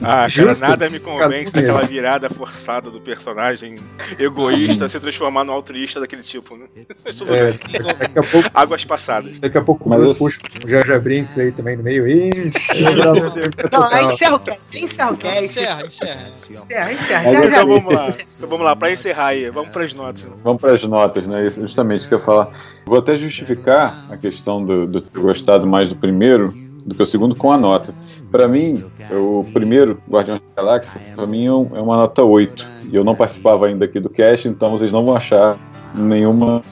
Ah, 0.00 0.26
cara, 0.34 0.52
nada 0.60 0.88
me 0.90 0.98
convence 1.00 1.52
daquela 1.52 1.82
virada 1.82 2.28
forçada 2.30 2.90
do 2.90 3.00
personagem 3.00 3.74
egoísta 4.18 4.88
se 4.88 4.98
transformar 4.98 5.44
no 5.44 5.52
altruísta 5.52 6.00
daquele 6.00 6.22
tipo, 6.22 6.56
né? 6.56 6.64
É, 6.78 7.52
daqui 7.94 8.18
a 8.18 8.22
pouco, 8.22 8.50
Águas 8.54 8.84
passadas. 8.84 9.38
daqui 9.38 9.58
a 9.58 9.62
pouco 9.62 9.88
Mas 9.88 10.00
o 10.02 10.04
eu- 10.06 10.14
puxa 10.14 10.38
o 10.64 10.68
Jaja 10.70 10.98
Brinks 10.98 11.38
aí 11.38 11.52
também 11.52 11.76
no 11.82 11.84
meio. 11.84 12.08
Ih, 12.08 12.30
Não, 13.70 13.82
aí 13.90 14.06
encerra 14.06 14.36
o 14.36 14.40
cast, 14.40 14.84
encerra 14.84 15.10
o 15.10 15.16
cast. 15.16 15.44
Encerra, 15.44 15.86
encerra. 15.86 16.32
Encerra, 16.34 16.92
encerra. 16.92 17.30
Então 17.32 17.66
vamos 17.66 17.94
lá. 17.94 18.08
Então 18.08 18.48
vamos 18.48 18.64
lá, 18.64 18.76
pra 18.76 18.92
encerrar 18.92 19.26
aí, 19.26 19.50
vamos 19.50 19.70
pras 19.70 19.92
notas. 19.92 20.24
Vamos 20.42 20.60
para 20.60 20.72
as 20.72 20.82
notas, 20.84 21.26
né? 21.26 21.44
Isso 21.44 21.60
justamente 21.60 22.00
isso 22.00 22.08
que 22.08 22.14
eu 22.14 22.18
ia 22.18 22.24
falar. 22.24 22.50
Vou 22.86 22.98
até 22.98 23.18
justificar 23.18 24.06
a 24.10 24.16
questão 24.16 24.64
do, 24.64 24.86
do 24.86 25.00
ter 25.00 25.20
gostado 25.20 25.66
mais 25.66 25.88
do 25.88 25.96
primeiro 25.96 26.54
do 26.84 26.94
que 26.94 27.02
o 27.02 27.06
segundo 27.06 27.34
com 27.34 27.52
a 27.52 27.58
nota. 27.58 27.94
Para 28.30 28.48
mim, 28.48 28.82
o 29.10 29.44
primeiro, 29.52 30.00
Guardião 30.08 30.38
da 30.56 30.62
Galáxia, 30.62 31.00
para 31.14 31.26
mim 31.26 31.44
é 31.44 31.48
é 31.48 31.80
uma 31.80 31.96
nota 31.96 32.24
8. 32.24 32.66
E 32.90 32.96
eu 32.96 33.04
não 33.04 33.14
participava 33.14 33.66
ainda 33.66 33.84
aqui 33.84 34.00
do 34.00 34.08
cast, 34.08 34.48
então 34.48 34.70
vocês 34.70 34.90
não 34.90 35.04
vão 35.04 35.14
achar 35.14 35.58
nenhuma. 35.94 36.62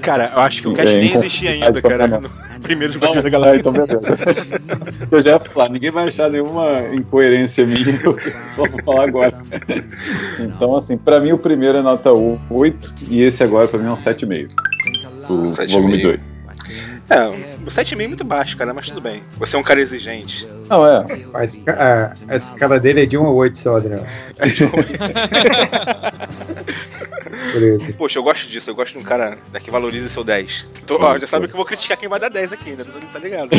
Cara, 0.00 0.32
eu 0.34 0.40
acho 0.40 0.62
que 0.62 0.68
o 0.68 0.74
cast 0.74 0.92
É, 0.92 1.00
nem 1.00 1.14
existia 1.14 1.50
ainda, 1.50 1.80
pra 1.80 1.90
cara. 1.90 2.20
No 2.60 2.64
primeiro 2.64 2.98
Guardião 2.98 3.22
da 3.22 3.28
ah, 3.28 3.30
Galáxia. 3.30 3.60
então 3.60 3.72
beleza. 3.72 4.18
eu 5.10 5.22
já 5.22 5.30
ia 5.30 5.40
falar, 5.40 5.70
ninguém 5.70 5.90
vai 5.90 6.04
achar 6.04 6.30
nenhuma 6.30 6.80
incoerência 6.92 7.64
minha 7.64 7.78
vou 8.54 8.68
falar 8.84 9.08
agora. 9.08 9.32
Então, 10.38 10.76
assim, 10.76 10.98
para 10.98 11.20
mim 11.20 11.32
o 11.32 11.38
primeiro 11.38 11.78
é 11.78 11.82
nota 11.82 12.10
8 12.12 12.94
e 13.08 13.22
esse 13.22 13.42
agora 13.42 13.66
para 13.66 13.78
mim 13.78 13.86
é 13.86 13.92
um 13.92 13.96
7,5. 13.96 14.50
O 15.30 15.34
7,5. 15.54 15.70
volume 15.70 16.02
2. 16.02 16.20
É, 17.10 17.26
o 17.26 17.66
7,5 17.70 18.04
é 18.04 18.08
muito 18.08 18.24
baixo, 18.24 18.56
cara, 18.56 18.72
mas 18.72 18.86
tudo 18.88 19.00
bem. 19.00 19.22
Você 19.38 19.56
é 19.56 19.58
um 19.58 19.62
cara 19.64 19.80
exigente. 19.80 20.46
Não, 20.68 20.86
é. 20.86 21.04
a, 21.34 21.42
esca- 21.44 22.14
a- 22.28 22.32
a 22.32 22.36
escala 22.36 22.78
dele 22.78 23.02
é 23.02 23.06
de 23.06 23.18
1 23.18 23.26
a 23.26 23.30
8 23.30 23.58
só, 23.58 23.80
Daniel. 23.80 24.06
Por 27.52 27.62
isso. 27.62 27.92
Poxa, 27.94 28.18
eu 28.18 28.22
gosto 28.22 28.48
disso, 28.48 28.70
eu 28.70 28.74
gosto 28.74 28.92
de 28.92 28.98
um 28.98 29.02
cara 29.02 29.36
né, 29.52 29.60
que 29.60 29.70
valoriza 29.70 30.08
seu 30.08 30.22
10. 30.22 30.66
Tô, 30.86 30.96
ó, 31.02 31.18
já 31.18 31.26
sabe 31.26 31.46
que 31.48 31.52
eu 31.52 31.56
vou 31.56 31.64
criticar 31.66 31.96
quem 31.96 32.08
vai 32.08 32.20
dar 32.20 32.28
10 32.28 32.52
aqui, 32.52 32.70
né? 32.72 32.84
Tá 33.12 33.18
ligado? 33.18 33.50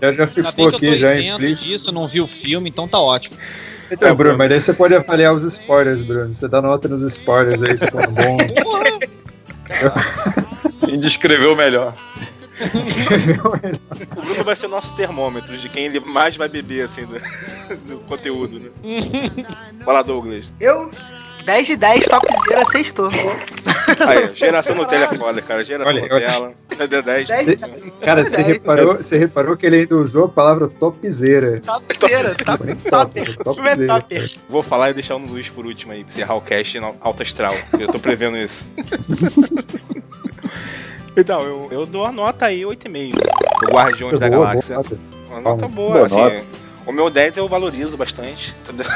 Já, 0.00 0.12
já 0.12 0.26
ficou 0.26 0.52
que 0.52 0.60
eu 0.60 0.70
tô 0.70 0.76
aqui 0.76 0.96
já 0.98 1.18
implícito. 1.18 1.68
disso, 1.68 1.92
não 1.92 2.06
vi 2.06 2.20
o 2.20 2.26
filme, 2.26 2.68
então 2.70 2.86
tá 2.86 2.98
ótimo. 3.00 3.36
Então, 3.90 4.14
Bruno, 4.14 4.38
mas 4.38 4.48
daí 4.48 4.60
você 4.60 4.72
pode 4.72 4.94
avaliar 4.94 5.32
os 5.32 5.42
spoilers, 5.42 6.00
Bruno. 6.02 6.32
Você 6.32 6.46
dá 6.48 6.62
nota 6.62 6.88
nos 6.88 7.02
spoilers 7.02 7.62
aí, 7.62 7.76
se 7.76 7.86
for 7.90 8.06
bom. 8.08 8.36
Quem 10.86 10.98
descreveu 10.98 11.54
melhor. 11.54 11.94
O 14.16 14.22
Bruno 14.22 14.44
vai 14.44 14.56
ser 14.56 14.66
o 14.66 14.70
nosso 14.70 14.94
termômetro 14.96 15.56
de 15.58 15.68
quem 15.68 15.86
ele 15.86 16.00
mais 16.00 16.36
vai 16.36 16.48
beber, 16.48 16.84
assim, 16.84 17.04
do, 17.04 17.18
do 17.18 17.98
conteúdo, 18.06 18.58
né? 18.58 18.70
Fala, 19.84 20.02
Douglas. 20.02 20.50
Eu, 20.58 20.90
10 21.44 21.66
de 21.66 21.76
10, 21.76 22.04
topzera, 22.06 22.64
sextou. 22.72 23.08
Aí, 24.06 24.34
geração 24.34 24.74
Nutella 24.74 25.04
é 25.04 25.14
foda, 25.14 25.42
cara. 25.42 25.62
Geração 25.64 25.92
Olha, 25.92 26.02
olha. 26.10 26.20
Nutella. 26.26 26.54
É 26.78 26.86
10. 27.02 27.26
10 27.28 27.44
Cê- 27.44 27.56
Cara, 28.02 28.24
você 28.24 28.42
reparou, 28.42 28.96
você 28.96 29.16
reparou 29.18 29.56
que 29.56 29.64
ele 29.66 29.76
ainda 29.76 29.96
usou 29.96 30.24
a 30.24 30.28
palavra 30.28 30.66
topzera. 30.66 31.60
Topzera, 31.60 32.34
top, 32.34 32.74
top. 32.76 33.36
top, 33.44 33.86
top. 33.86 34.38
Vou 34.48 34.62
falar 34.62 34.90
e 34.90 34.94
deixar 34.94 35.14
o 35.16 35.18
Luiz 35.18 35.48
por 35.48 35.66
último 35.66 35.92
aí, 35.92 36.04
pra 36.04 36.12
encerrar 36.12 36.34
o 36.34 36.40
cast 36.40 36.80
no 36.80 36.96
alto 37.00 37.22
astral. 37.22 37.54
Eu 37.78 37.88
tô 37.88 37.98
prevendo 37.98 38.36
isso. 38.38 38.66
então, 41.16 41.40
eu, 41.40 41.68
eu 41.70 41.86
dou 41.86 42.04
a 42.04 42.12
nota 42.12 42.46
aí 42.46 42.62
8,5. 42.62 43.14
O 43.68 43.74
Guardiões 43.74 44.20
da 44.20 44.28
Boa, 44.28 44.46
Galáxia. 44.46 44.76
boa. 44.76 44.98
Uma 45.28 45.40
nota 45.40 45.68
boa, 45.68 45.92
Boa 45.92 46.06
assim. 46.06 46.16
nota. 46.16 46.44
O 46.86 46.92
meu 46.92 47.10
10 47.10 47.38
eu 47.38 47.48
valorizo 47.48 47.96
bastante, 47.96 48.54
entendeu? 48.62 48.86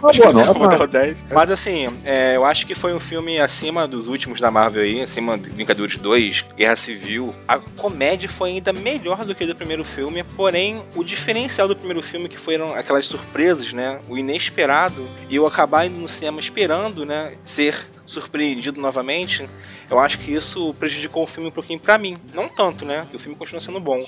Uma 0.00 0.10
boa 0.10 0.32
nota. 0.32 0.50
Eu 0.50 0.54
vou 0.54 0.68
dar 0.68 0.80
o 0.80 0.86
10. 0.86 1.16
Mas 1.30 1.50
assim, 1.50 1.86
é, 2.02 2.34
eu 2.34 2.46
acho 2.46 2.66
que 2.66 2.74
foi 2.74 2.94
um 2.94 3.00
filme 3.00 3.38
acima 3.38 3.86
dos 3.86 4.08
últimos 4.08 4.40
da 4.40 4.50
Marvel 4.50 4.82
aí, 4.82 5.02
acima 5.02 5.36
de 5.36 5.50
Vingadores 5.50 5.98
2, 5.98 6.46
Guerra 6.56 6.76
Civil. 6.76 7.34
A 7.46 7.58
comédia 7.58 8.26
foi 8.26 8.52
ainda 8.52 8.72
melhor 8.72 9.22
do 9.26 9.34
que 9.34 9.44
do 9.44 9.54
primeiro 9.54 9.84
filme, 9.84 10.22
porém, 10.22 10.82
o 10.96 11.04
diferencial 11.04 11.68
do 11.68 11.76
primeiro 11.76 12.02
filme 12.02 12.26
que 12.26 12.38
foram 12.38 12.72
aquelas 12.74 13.04
surpresas, 13.06 13.70
né? 13.74 13.98
O 14.08 14.16
inesperado, 14.16 15.06
e 15.28 15.36
eu 15.36 15.46
acabar 15.46 15.84
indo 15.84 15.98
no 15.98 16.08
cinema 16.08 16.40
esperando, 16.40 17.04
né? 17.04 17.32
Ser 17.44 17.86
surpreendido 18.14 18.80
novamente, 18.80 19.48
eu 19.90 19.98
acho 19.98 20.18
que 20.18 20.32
isso 20.32 20.74
prejudicou 20.74 21.24
o 21.24 21.26
filme 21.26 21.48
um 21.48 21.52
pouquinho 21.52 21.78
pra 21.78 21.98
mim. 21.98 22.16
Não 22.32 22.48
tanto, 22.48 22.84
né? 22.84 23.06
que 23.10 23.16
O 23.16 23.18
filme 23.18 23.36
continua 23.36 23.60
sendo 23.60 23.80
bom. 23.80 24.00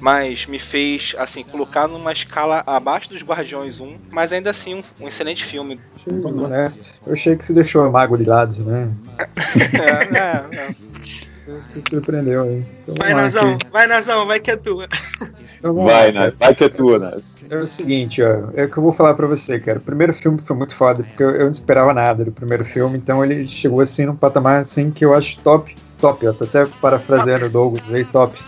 Mas 0.00 0.46
me 0.46 0.58
fez, 0.58 1.14
assim, 1.18 1.42
colocar 1.42 1.88
numa 1.88 2.12
escala 2.12 2.62
abaixo 2.66 3.10
dos 3.10 3.22
Guardiões 3.22 3.80
1, 3.80 3.96
mas 4.10 4.32
ainda 4.32 4.50
assim 4.50 4.74
um, 4.74 4.82
um 5.00 5.08
excelente 5.08 5.44
filme. 5.44 5.80
Honesto. 6.06 6.94
Eu 7.06 7.12
achei 7.12 7.36
que 7.36 7.44
você 7.44 7.52
deixou 7.52 7.82
a 7.82 7.90
mágoa 7.90 8.16
de 8.16 8.24
lado, 8.24 8.62
né? 8.64 8.90
É, 9.78 10.56
é, 10.56 10.60
é. 10.60 10.74
Você 11.48 11.82
surpreendeu 11.90 12.42
aí. 12.42 12.62
Então, 12.82 12.94
Vai, 12.96 13.14
Nazão, 13.14 13.54
aqui. 13.54 13.66
vai, 13.70 13.86
Nazão, 13.86 14.26
vai 14.26 14.40
que 14.40 14.50
é 14.50 14.56
tua. 14.56 14.86
Então, 15.58 15.74
Vai, 15.74 16.12
né? 16.12 16.32
Vai 16.38 16.54
que 16.54 16.64
é 16.64 16.68
tua, 16.68 16.98
né? 16.98 17.10
É 17.50 17.56
o 17.56 17.66
seguinte, 17.66 18.22
ó, 18.22 18.50
é 18.54 18.64
o 18.64 18.70
que 18.70 18.76
eu 18.76 18.82
vou 18.82 18.92
falar 18.92 19.14
pra 19.14 19.26
você, 19.26 19.58
cara. 19.58 19.78
O 19.78 19.82
primeiro 19.82 20.12
filme 20.12 20.38
foi 20.38 20.54
muito 20.56 20.74
foda, 20.74 21.02
porque 21.02 21.22
eu, 21.22 21.30
eu 21.30 21.44
não 21.44 21.50
esperava 21.50 21.94
nada 21.94 22.24
do 22.24 22.30
primeiro 22.30 22.64
filme, 22.64 22.98
então 22.98 23.24
ele 23.24 23.48
chegou 23.48 23.80
assim 23.80 24.04
num 24.04 24.14
patamar 24.14 24.60
assim 24.60 24.90
que 24.90 25.04
eu 25.04 25.14
acho 25.14 25.38
top. 25.38 25.74
Top, 25.98 26.26
ó, 26.26 26.32
tô 26.32 26.44
até 26.44 26.64
parafraseando 26.80 27.46
o 27.46 27.50
Douglas 27.50 27.92
aí, 27.92 28.04
top. 28.04 28.38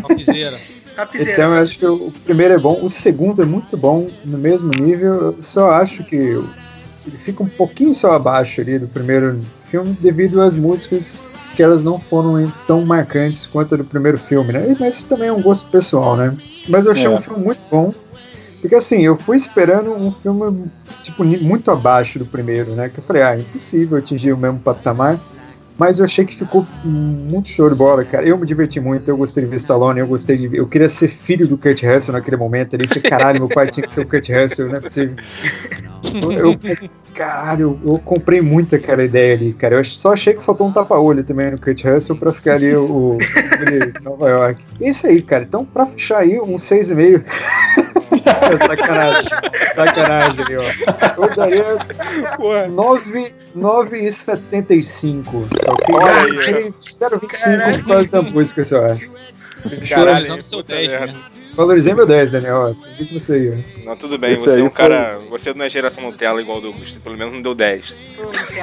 Topzera. 0.00 0.56
Então 1.18 1.56
eu 1.56 1.60
acho 1.60 1.76
que 1.76 1.84
o 1.84 2.12
primeiro 2.24 2.54
é 2.54 2.58
bom, 2.58 2.78
o 2.80 2.88
segundo 2.88 3.42
é 3.42 3.44
muito 3.44 3.76
bom, 3.76 4.08
no 4.24 4.38
mesmo 4.38 4.70
nível. 4.70 5.12
Eu 5.14 5.36
só 5.42 5.72
acho 5.72 6.04
que 6.04 6.14
ele 6.14 7.16
fica 7.18 7.42
um 7.42 7.48
pouquinho 7.48 7.92
só 7.92 8.12
abaixo 8.12 8.60
ali 8.60 8.78
do 8.78 8.86
primeiro 8.86 9.40
filme 9.68 9.96
devido 10.00 10.40
às 10.40 10.54
músicas 10.54 11.20
que 11.54 11.62
elas 11.62 11.84
não 11.84 11.98
foram 11.98 12.50
tão 12.66 12.84
marcantes 12.84 13.46
quanto 13.46 13.74
a 13.74 13.78
do 13.78 13.84
primeiro 13.84 14.18
filme, 14.18 14.52
né? 14.52 14.76
Mas 14.78 14.96
isso 14.98 15.08
também 15.08 15.28
é 15.28 15.32
um 15.32 15.40
gosto 15.42 15.68
pessoal, 15.70 16.16
né? 16.16 16.36
Mas 16.68 16.86
eu 16.86 16.92
achei 16.92 17.06
É. 17.06 17.10
um 17.10 17.20
filme 17.20 17.42
muito 17.44 17.60
bom. 17.70 17.92
Porque 18.60 18.74
assim, 18.76 19.02
eu 19.02 19.14
fui 19.16 19.36
esperando 19.36 19.92
um 19.92 20.10
filme 20.10 20.64
tipo 21.02 21.22
muito 21.24 21.70
abaixo 21.70 22.18
do 22.18 22.24
primeiro, 22.24 22.72
né? 22.72 22.88
Que 22.88 22.98
eu 22.98 23.04
falei, 23.04 23.22
ah, 23.22 23.38
impossível 23.38 23.98
atingir 23.98 24.32
o 24.32 24.38
mesmo 24.38 24.58
patamar. 24.58 25.18
Mas 25.76 25.98
eu 25.98 26.04
achei 26.04 26.24
que 26.24 26.36
ficou 26.36 26.64
muito 26.84 27.48
show 27.48 27.68
de 27.68 27.74
bola, 27.74 28.04
cara. 28.04 28.24
Eu 28.24 28.38
me 28.38 28.46
diverti 28.46 28.78
muito, 28.78 29.08
eu 29.08 29.16
gostei 29.16 29.44
de 29.44 29.50
ver 29.50 29.56
Stallone, 29.56 30.00
eu 30.00 30.06
gostei 30.06 30.36
de. 30.36 30.56
Eu 30.56 30.68
queria 30.68 30.88
ser 30.88 31.08
filho 31.08 31.48
do 31.48 31.58
Kurt 31.58 31.82
Russell 31.82 32.12
naquele 32.12 32.36
momento 32.36 32.76
ali. 32.76 32.86
Falei, 32.86 33.02
caralho, 33.02 33.38
meu 33.40 33.48
pai 33.48 33.68
tinha 33.70 33.86
que 33.86 33.92
ser 33.92 34.02
o 34.02 34.06
Kurt 34.06 34.28
Russell, 34.28 34.68
não 34.68 34.76
é 34.76 34.80
possível. 34.80 35.16
Eu, 36.04 36.32
eu, 36.32 36.58
caralho, 37.12 37.80
eu, 37.84 37.98
comprei 37.98 38.40
muito 38.40 38.76
aquela 38.76 39.02
ideia 39.02 39.34
ali, 39.34 39.52
cara. 39.52 39.76
Eu 39.76 39.84
só 39.84 40.12
achei 40.12 40.34
que 40.34 40.42
faltou 40.42 40.68
um 40.68 40.72
tapa-olho 40.72 41.24
também 41.24 41.50
no 41.50 41.60
Kurt 41.60 41.82
Russell 41.84 42.16
pra 42.16 42.32
ficar 42.32 42.54
ali 42.54 42.74
o, 42.76 43.16
o 43.16 43.18
Nova 44.02 44.28
York. 44.28 44.62
É 44.80 44.88
isso 44.90 45.06
aí, 45.06 45.22
cara. 45.22 45.44
Então, 45.44 45.64
pra 45.64 45.86
fechar 45.86 46.18
aí, 46.18 46.38
um 46.38 46.56
6,5. 46.56 47.24
Sacanagem. 48.66 49.30
Sacanagem 49.74 50.44
ó. 50.56 51.22
Eu 51.22 51.36
daria 51.36 51.64
Porra. 52.36 52.68
9, 52.68 53.34
9,75. 53.56 55.48
Tá 55.64 55.72
ok? 55.72 55.94
Olha 55.94 56.22
aí, 56.22 56.28
Eu 56.28 56.40
tirei 56.40 56.64
0,25 56.72 57.78
por 57.82 57.88
causa 57.88 58.10
da 58.10 58.22
música, 58.22 58.64
só. 58.64 58.80
Caralho, 59.88 60.44
puta 60.44 60.74
10, 60.74 60.88
merda. 60.88 61.06
né? 61.06 61.14
Valorizei 61.56 61.94
meu 61.94 62.04
10, 62.06 62.32
Daniel. 62.32 62.76
Digo 62.98 63.10
com 63.14 63.20
você 63.20 63.32
aí. 63.34 63.50
ó. 63.50 63.84
Não, 63.90 63.96
tudo 63.96 64.18
bem, 64.18 64.32
Esse 64.32 64.42
você 64.42 64.60
é 64.60 64.62
um 64.64 64.68
foi- 64.70 64.76
cara. 64.88 65.18
Você 65.30 65.54
não 65.54 65.64
é 65.64 65.70
geração 65.70 66.02
Nutella 66.02 66.40
igual 66.40 66.58
o 66.58 66.60
Douglas, 66.60 66.90
pelo 67.02 67.16
menos 67.16 67.32
não 67.32 67.40
deu 67.42 67.54
10. 67.54 67.94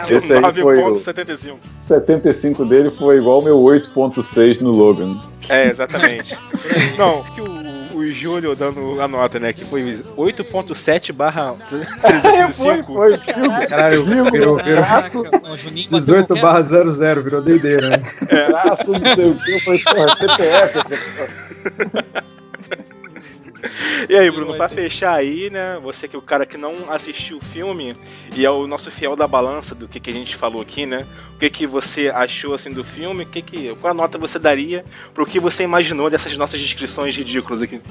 Esse 0.10 0.34
aí 0.34 0.54
foi 0.62 0.82
o 0.82 0.96
9,75. 0.96 1.56
75 1.86 2.66
dele 2.66 2.90
foi 2.90 3.18
igual 3.18 3.40
o 3.40 3.44
meu 3.44 3.58
8.6 3.60 4.60
no 4.62 4.72
Logan. 4.72 5.16
É, 5.48 5.68
exatamente. 5.70 6.38
não, 6.98 7.24
que 7.24 7.42
o, 7.42 7.61
o 8.02 8.14
Júlio 8.14 8.56
dando 8.56 9.00
a 9.02 9.08
nota, 9.08 9.40
né? 9.40 9.54
Que 9.54 9.64
foi 9.66 9.82
8.7 9.84 11.12
barra 11.12 11.56
Foi, 11.70 11.80
305. 12.84 12.94
foi. 12.94 13.18
Caralho, 13.68 14.04
virou, 14.04 14.32
virou 14.32 14.58
Braço, 14.58 15.24
Caraca, 15.24 15.52
o 15.52 15.58
Juninho 15.58 15.86
bateu 15.86 16.00
18 16.00 16.28
qualquer- 16.28 16.42
barra 16.42 16.62
00, 16.62 17.24
virou 17.24 17.42
D&D, 17.42 17.82
né? 17.82 17.90
braço, 18.50 18.92
não 18.92 19.16
sei 19.16 19.30
o 19.30 19.36
que. 19.36 19.60
Falei, 19.62 19.84
porra, 19.84 20.16
CPF. 20.18 20.80
E 24.10 24.16
aí, 24.16 24.32
Bruno, 24.32 24.56
pra 24.56 24.68
fechar 24.68 25.14
aí, 25.14 25.50
né? 25.52 25.78
Você 25.84 26.08
que 26.08 26.16
é 26.16 26.20
o 26.20 26.22
cara 26.22 26.48
que 26.48 26.58
não 26.58 26.74
assistiu 26.90 27.38
o 27.38 27.42
filme 27.46 27.96
e 28.36 28.44
é 28.44 28.50
o 28.50 28.66
nosso 28.66 28.90
fiel 28.90 29.16
da 29.16 29.28
balança 29.28 29.76
do 29.76 29.88
que, 29.88 30.00
que 30.00 30.10
a 30.10 30.14
gente 30.14 30.36
falou 30.36 30.62
aqui, 30.62 30.86
né? 30.88 31.06
Que, 31.42 31.50
que 31.50 31.66
você 31.66 32.08
achou 32.10 32.54
assim 32.54 32.70
do 32.70 32.84
filme? 32.84 33.26
Que 33.26 33.42
que, 33.42 33.74
qual 33.82 33.90
a 33.90 33.94
nota 33.96 34.16
você 34.20 34.38
daria 34.38 34.86
pro 35.12 35.26
que 35.26 35.40
você 35.40 35.64
imaginou 35.64 36.08
dessas 36.08 36.38
nossas 36.38 36.62
descrições 36.62 37.18
ridículas 37.18 37.64
aqui? 37.64 37.82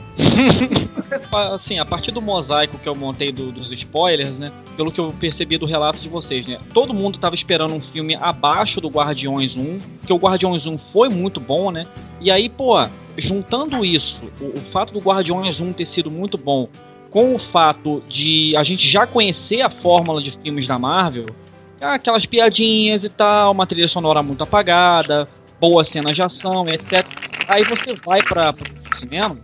assim, 1.52 1.80
a 1.80 1.84
partir 1.84 2.12
do 2.12 2.22
mosaico 2.22 2.78
que 2.78 2.88
eu 2.88 2.94
montei 2.94 3.32
do- 3.32 3.50
dos 3.50 3.70
spoilers, 3.72 4.30
né? 4.38 4.52
Pelo 4.76 4.92
que 4.92 5.00
eu 5.00 5.12
percebi 5.18 5.58
do 5.58 5.66
relato 5.66 5.98
de 5.98 6.08
vocês, 6.08 6.46
né? 6.46 6.60
Todo 6.72 6.94
mundo 6.94 7.18
tava 7.18 7.34
esperando 7.34 7.74
um 7.74 7.80
filme 7.80 8.14
abaixo 8.14 8.80
do 8.80 8.88
Guardiões 8.88 9.56
1, 9.56 9.78
que 10.06 10.12
o 10.12 10.16
Guardiões 10.16 10.64
1 10.66 10.78
foi 10.78 11.08
muito 11.08 11.40
bom, 11.40 11.72
né? 11.72 11.86
E 12.20 12.30
aí, 12.30 12.48
pô, 12.48 12.74
juntando 13.18 13.84
isso, 13.84 14.20
o, 14.40 14.44
o 14.58 14.60
fato 14.70 14.92
do 14.92 15.00
Guardiões 15.00 15.58
1 15.58 15.72
ter 15.72 15.86
sido 15.88 16.08
muito 16.08 16.38
bom, 16.38 16.68
com 17.10 17.34
o 17.34 17.38
fato 17.40 18.00
de 18.08 18.54
a 18.56 18.62
gente 18.62 18.88
já 18.88 19.08
conhecer 19.08 19.60
a 19.62 19.68
fórmula 19.70 20.22
de 20.22 20.30
filmes 20.30 20.68
da 20.68 20.78
Marvel, 20.78 21.26
aquelas 21.80 22.26
piadinhas 22.26 23.04
e 23.04 23.08
tal, 23.08 23.52
uma 23.52 23.66
trilha 23.66 23.88
sonora 23.88 24.22
muito 24.22 24.42
apagada, 24.42 25.28
boas 25.60 25.88
cenas 25.88 26.14
de 26.14 26.22
ação, 26.22 26.68
etc. 26.68 27.04
Aí 27.48 27.64
você 27.64 27.94
vai 28.04 28.22
para 28.22 28.54
o 28.54 28.96
cinema 28.96 29.36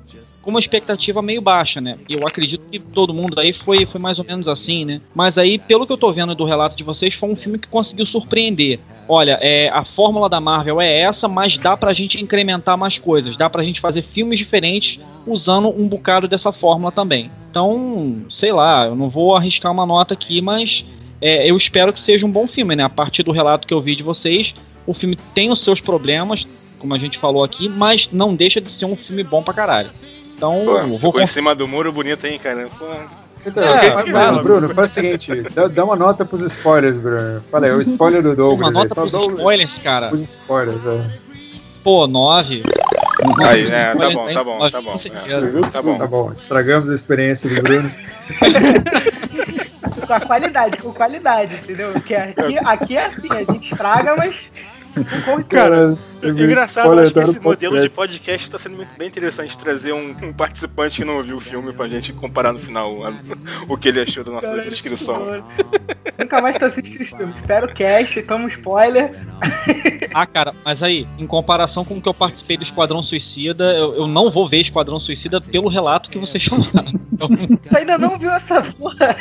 com 0.47 0.51
uma 0.51 0.61
expectativa 0.61 1.21
meio 1.21 1.43
baixa, 1.43 1.81
né? 1.81 1.99
Eu 2.09 2.25
acredito 2.25 2.63
que 2.71 2.79
todo 2.79 3.13
mundo 3.13 3.37
aí 3.41 3.53
foi, 3.53 3.85
foi 3.85 4.01
mais 4.01 4.21
ou 4.21 4.25
menos 4.25 4.47
assim, 4.47 4.85
né? 4.85 5.01
Mas 5.13 5.37
aí, 5.39 5.59
pelo 5.59 5.85
que 5.85 5.93
eu 5.93 5.97
tô 5.97 6.13
vendo 6.13 6.37
do 6.37 6.45
relato 6.45 6.77
de 6.77 6.85
vocês, 6.85 7.15
foi 7.15 7.29
um 7.29 7.35
filme 7.35 7.59
que 7.59 7.69
conseguiu 7.69 8.07
surpreender. 8.07 8.79
Olha, 9.09 9.41
é, 9.43 9.69
a 9.71 9.85
fórmula 9.85 10.29
da 10.29 10.41
Marvel 10.41 10.81
é 10.81 11.01
essa, 11.01 11.27
mas 11.27 11.59
dá 11.59 11.77
pra 11.77 11.93
gente 11.93 12.23
incrementar 12.23 12.79
mais 12.79 12.97
coisas, 12.97 13.37
dá 13.37 13.51
pra 13.51 13.65
gente 13.65 13.81
fazer 13.81 14.03
filmes 14.03 14.39
diferentes 14.39 15.01
usando 15.27 15.69
um 15.69 15.89
bocado 15.89 16.29
dessa 16.29 16.53
fórmula 16.53 16.93
também. 16.93 17.29
Então, 17.51 18.25
sei 18.31 18.53
lá, 18.53 18.87
eu 18.87 18.95
não 18.95 19.11
vou 19.11 19.35
arriscar 19.35 19.73
uma 19.73 19.85
nota 19.85 20.15
aqui, 20.15 20.41
mas 20.41 20.85
é, 21.21 21.51
eu 21.51 21.57
espero 21.57 21.93
que 21.93 22.01
seja 22.01 22.27
um 22.27 22.31
bom 22.31 22.47
filme, 22.47 22.75
né? 22.77 22.83
A 22.85 22.89
partir 22.89 23.23
do 23.23 23.33
relato 23.33 23.67
que 23.67 23.75
eu 23.75 23.81
vi 23.81 23.95
de 23.97 24.03
vocês, 24.03 24.55
o 24.87 24.93
filme 24.95 25.17
tem 25.35 25.51
os 25.51 25.63
seus 25.63 25.81
problemas, 25.81 26.47
como 26.79 26.95
a 26.95 26.99
gente 26.99 27.19
falou 27.19 27.43
aqui, 27.43 27.69
mas 27.69 28.09
não 28.13 28.35
deixa 28.35 28.61
de 28.61 28.71
ser 28.71 28.85
um 28.85 28.97
filme 28.97 29.23
bom 29.23 29.43
pra 29.43 29.55
caralho. 29.55 29.91
Então, 30.37 30.63
Pô, 30.65 30.79
vou 30.87 30.99
ficou 30.99 31.21
em 31.21 31.27
cima 31.27 31.55
do 31.55 31.67
muro 31.67 31.91
bonito, 31.91 32.27
hein, 32.27 32.39
cara? 32.39 32.69
Pô, 32.79 32.85
Então, 33.47 33.63
É. 33.63 34.43
Bruno, 34.43 34.75
faz 34.75 34.91
o 34.91 34.95
seguinte, 34.95 35.35
dá, 35.55 35.67
dá 35.67 35.85
uma 35.85 35.97
nota 35.97 36.25
pros 36.25 36.43
spoilers, 36.43 36.99
Bruno. 36.99 37.43
Fala 37.51 37.67
aí, 37.67 37.73
o 37.73 37.81
spoiler 37.81 38.23
do 38.23 38.37
Douglas. 38.37 38.59
uma 38.59 38.69
aí. 38.69 38.75
nota 38.75 38.95
pros 38.95 39.13
Douglas, 39.13 39.39
spoilers, 39.39 39.79
cara. 39.79 40.13
Os 40.13 40.21
spoilers, 40.21 40.87
é. 40.87 41.27
Pô, 41.83 42.07
9. 42.07 42.63
Aí, 43.45 43.67
é, 43.67 43.95
tá 43.95 44.11
bom, 44.11 44.33
tá 44.33 44.45
bom, 44.45 44.71
tá 44.71 44.83
bom. 44.83 44.97
É. 44.97 45.71
Tá 45.71 45.83
bom. 45.83 45.99
Tá 45.99 46.07
bom, 46.07 46.33
estragamos 46.33 46.91
a 46.91 46.95
experiência 46.95 47.49
do 47.49 47.63
Bruno. 47.63 47.91
Com 50.07 50.15
a 50.15 50.21
qualidade, 50.21 50.77
com 50.77 50.93
qualidade, 50.93 51.55
entendeu? 51.57 51.93
Porque 51.93 52.15
aqui, 52.15 52.59
aqui 52.59 52.97
é 52.97 53.07
assim, 53.07 53.29
a 53.33 53.43
gente 53.43 53.73
estraga, 53.73 54.15
mas 54.17 54.51
com 55.25 55.43
Cara, 56.21 56.33
Engraçado, 56.33 56.99
acho 57.01 57.13
que 57.15 57.21
tá 57.21 57.29
esse 57.31 57.41
modelo 57.41 57.81
de 57.81 57.89
podcast 57.89 58.45
está 58.47 58.59
sendo 58.59 58.77
muito- 58.77 58.89
bem 58.97 59.09
interessante 59.09 59.57
trazer 59.59 59.93
um, 59.93 60.09
um 60.23 60.33
participante 60.33 61.01
que 61.01 61.05
não 61.05 61.17
ouviu 61.19 61.37
o 61.37 61.41
filme 61.41 61.73
pra 61.73 61.87
gente 61.89 62.13
comparar 62.13 62.53
no 62.53 62.59
final 62.61 63.05
a- 63.07 63.13
o 63.69 63.77
que 63.77 63.89
ele 63.89 64.01
achou 64.01 64.25
da 64.25 64.33
nossa 64.33 64.49
Cara, 64.49 64.63
descrição. 64.69 65.45
Nunca 66.19 66.41
mais 66.41 66.57
tu 66.57 66.65
assiste 66.65 67.03
os 67.03 67.09
filmes. 67.11 67.37
Espera 67.37 67.67
o 67.67 67.75
cast, 67.75 68.23
toma 68.23 68.45
um 68.45 68.49
spoiler. 68.49 69.11
Ah, 70.15 70.27
cara, 70.27 70.55
mas 70.65 70.83
aí, 70.83 71.07
em 71.19 71.27
comparação 71.27 71.85
com 71.85 71.95
o 71.99 72.01
que 72.01 72.09
eu 72.09 72.15
participei 72.15 72.57
do 72.57 72.63
Esquadrão 72.63 73.03
Suicida, 73.03 73.73
eu, 73.75 73.95
eu 73.97 74.07
não 74.07 74.31
vou 74.31 74.49
ver 74.49 74.59
Esquadrão 74.63 74.99
Suicida 74.99 75.41
pelo 75.41 75.69
relato 75.69 76.09
que 76.09 76.19
vocês 76.19 76.45
falaram. 76.45 76.99
Então, 77.13 77.29
Você 77.63 77.79
ainda 77.79 77.99
não 77.99 78.19
viu 78.19 78.31
essa 78.31 78.63
porra? 78.63 79.17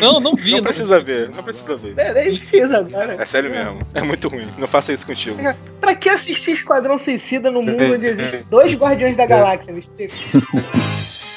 não, 0.00 0.20
não 0.20 0.34
vi. 0.36 0.50
Não 0.52 0.58
não- 0.58 0.64
precisa 0.64 1.00
ver, 1.00 1.30
não 1.34 1.42
precisa 1.42 1.76
ver. 1.76 1.94
É, 1.98 2.14
nem 2.14 2.36
precisa 2.36 2.78
agora. 2.78 3.14
É 3.20 3.24
sério 3.26 3.50
mesmo. 3.50 3.78
É 3.94 4.02
muito 4.02 4.28
ruim. 4.28 4.46
Não 4.58 4.66
faça 4.68 4.92
isso 4.92 5.06
contigo. 5.06 5.36
Pra 5.80 5.94
que 5.94 6.08
assistir 6.20 6.52
Esquadrão 6.52 6.98
Suicida 6.98 7.50
no 7.50 7.60
mundo 7.60 7.94
onde 7.94 8.06
existem 8.06 8.42
dois 8.48 8.72
Guardiões 8.74 9.16
da 9.16 9.26
Galáxia? 9.26 9.72
Me 9.72 9.80
explica. 9.80 10.14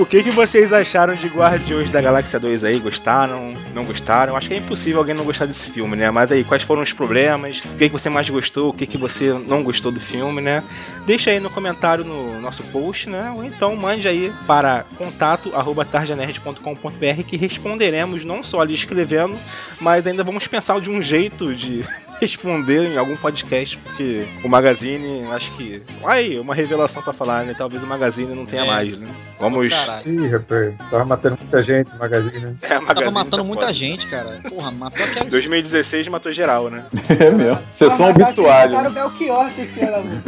O 0.00 0.06
que, 0.06 0.22
que 0.22 0.30
vocês 0.30 0.72
acharam 0.72 1.14
de 1.14 1.28
Guardiões 1.28 1.90
da 1.90 2.00
Galáxia 2.00 2.40
2 2.40 2.64
aí? 2.64 2.78
Gostaram? 2.78 3.54
Não 3.74 3.84
gostaram? 3.84 4.34
Acho 4.34 4.48
que 4.48 4.54
é 4.54 4.56
impossível 4.56 4.98
alguém 4.98 5.14
não 5.14 5.26
gostar 5.26 5.44
desse 5.44 5.70
filme, 5.70 5.94
né? 5.94 6.10
Mas 6.10 6.32
aí, 6.32 6.42
quais 6.42 6.62
foram 6.62 6.80
os 6.80 6.90
problemas? 6.90 7.58
O 7.58 7.76
que, 7.76 7.86
que 7.86 7.92
você 7.92 8.08
mais 8.08 8.26
gostou? 8.30 8.70
O 8.70 8.72
que, 8.72 8.86
que 8.86 8.96
você 8.96 9.30
não 9.46 9.62
gostou 9.62 9.92
do 9.92 10.00
filme, 10.00 10.40
né? 10.40 10.64
Deixa 11.04 11.30
aí 11.30 11.38
no 11.38 11.50
comentário 11.50 12.02
no 12.02 12.40
nosso 12.40 12.62
post, 12.68 13.10
né? 13.10 13.30
Ou 13.36 13.44
então 13.44 13.76
mande 13.76 14.08
aí 14.08 14.32
para 14.46 14.86
contato 14.96 15.52
tarjanerd.com.br 15.92 17.22
que 17.28 17.36
responderemos 17.36 18.24
não 18.24 18.42
só 18.42 18.62
ali 18.62 18.74
escrevendo, 18.74 19.36
mas 19.82 20.06
ainda 20.06 20.24
vamos 20.24 20.46
pensar 20.46 20.80
de 20.80 20.88
um 20.88 21.02
jeito 21.02 21.54
de 21.54 21.84
responder 22.20 22.92
em 22.92 22.98
algum 22.98 23.16
podcast, 23.16 23.76
porque 23.78 24.26
o 24.44 24.48
Magazine, 24.48 25.24
acho 25.32 25.50
que. 25.56 25.82
Aí, 26.04 26.38
uma 26.38 26.54
revelação 26.54 27.02
pra 27.02 27.12
falar, 27.12 27.44
né? 27.44 27.54
Talvez 27.56 27.82
o 27.82 27.86
Magazine 27.86 28.34
não 28.34 28.44
tenha 28.46 28.64
É. 28.64 28.66
mais, 28.66 29.00
né? 29.00 29.10
Vamos. 29.38 29.72
Caralho. 29.72 30.06
Ih, 30.24 30.28
rapaz, 30.28 30.74
tava 30.90 31.04
matando 31.06 31.38
muita 31.40 31.62
gente 31.62 31.92
no 31.92 31.98
magazine, 31.98 32.38
né? 32.38 32.54
É, 32.62 32.66
a 32.66 32.68
Tava 32.80 32.82
Magazine 32.86 33.12
matando 33.14 33.36
tá 33.38 33.44
muita 33.44 33.60
foda. 33.62 33.72
gente, 33.74 34.06
cara. 34.08 34.40
Porra, 34.48 34.70
matou 34.70 35.04
aquela. 35.04 35.24
2016 35.30 36.08
matou 36.08 36.32
geral, 36.32 36.68
né? 36.70 36.84
É 37.18 37.30
mesmo. 37.30 37.58
Sessão 37.70 38.10
obituário. 38.10 38.72
Mataram 38.76 38.90
o 38.90 38.94
Belchior 38.94 39.46
esse 39.58 39.80
ano. 39.84 40.22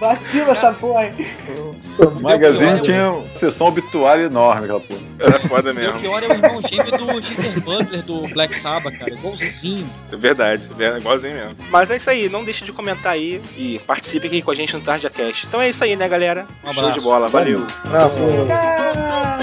Vacila 0.00 0.52
essa 0.52 0.72
porra 0.72 1.00
aí. 1.00 1.26
O 1.98 2.20
Magazine 2.22 2.80
tinha 2.80 3.12
uma 3.12 3.24
sessão 3.34 3.66
obituária 3.68 4.22
enorme, 4.24 4.64
aquela 4.64 4.80
porra. 4.80 5.00
Era 5.18 5.38
foda 5.40 5.70
O 5.72 5.74
mesmo. 5.74 6.00
pior 6.00 6.22
é 6.22 6.26
o 6.28 6.32
irmão 6.32 6.60
gêmeo 6.62 6.98
do 6.98 7.20
Geezer 7.20 7.60
Butler 7.62 8.02
do 8.02 8.22
Black 8.28 8.58
Sabbath, 8.58 8.98
cara. 8.98 9.10
Igualzinho. 9.12 9.86
É 10.10 10.16
verdade, 10.16 10.68
é 10.78 10.96
igualzinho 10.96 11.34
mesmo. 11.34 11.56
Mas 11.70 11.90
é 11.90 11.98
isso 11.98 12.08
aí, 12.08 12.28
não 12.30 12.42
deixe 12.42 12.64
de 12.64 12.72
comentar 12.72 13.12
aí 13.12 13.42
e 13.56 13.78
participe 13.86 14.26
aqui 14.26 14.40
com 14.40 14.50
a 14.50 14.54
gente 14.54 14.72
no 14.74 14.80
Tarja 14.80 15.10
Cast. 15.10 15.46
Então 15.46 15.60
é 15.60 15.68
isso 15.68 15.84
aí, 15.84 15.94
né, 15.94 16.08
galera? 16.08 16.46
Um 16.64 16.72
Show 16.72 16.90
de 16.90 17.00
bola, 17.00 17.28
valeu. 17.28 17.66
Abraço. 17.84 18.20
Ah, 18.50 19.38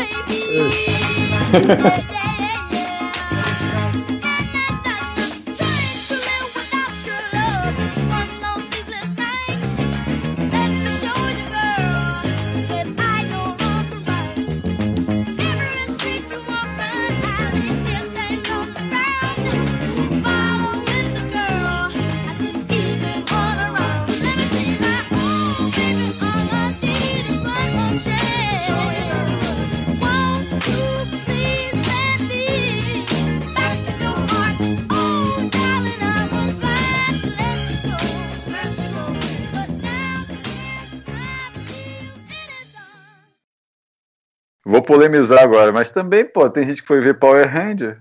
Vou 44.68 44.82
polemizar 44.82 45.42
agora, 45.42 45.72
mas 45.72 45.92
também, 45.92 46.26
pô, 46.26 46.50
tem 46.50 46.66
gente 46.68 46.82
que 46.82 46.88
foi 46.90 47.00
ver 47.00 47.14
Power 47.14 47.48
Ranger. 47.48 48.00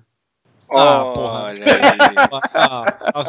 Ah, 0.69 1.05
porra. 1.15 1.43
Olha 1.45 1.65
aí, 1.65 2.17
Ah, 2.55 2.91
tá 2.91 3.23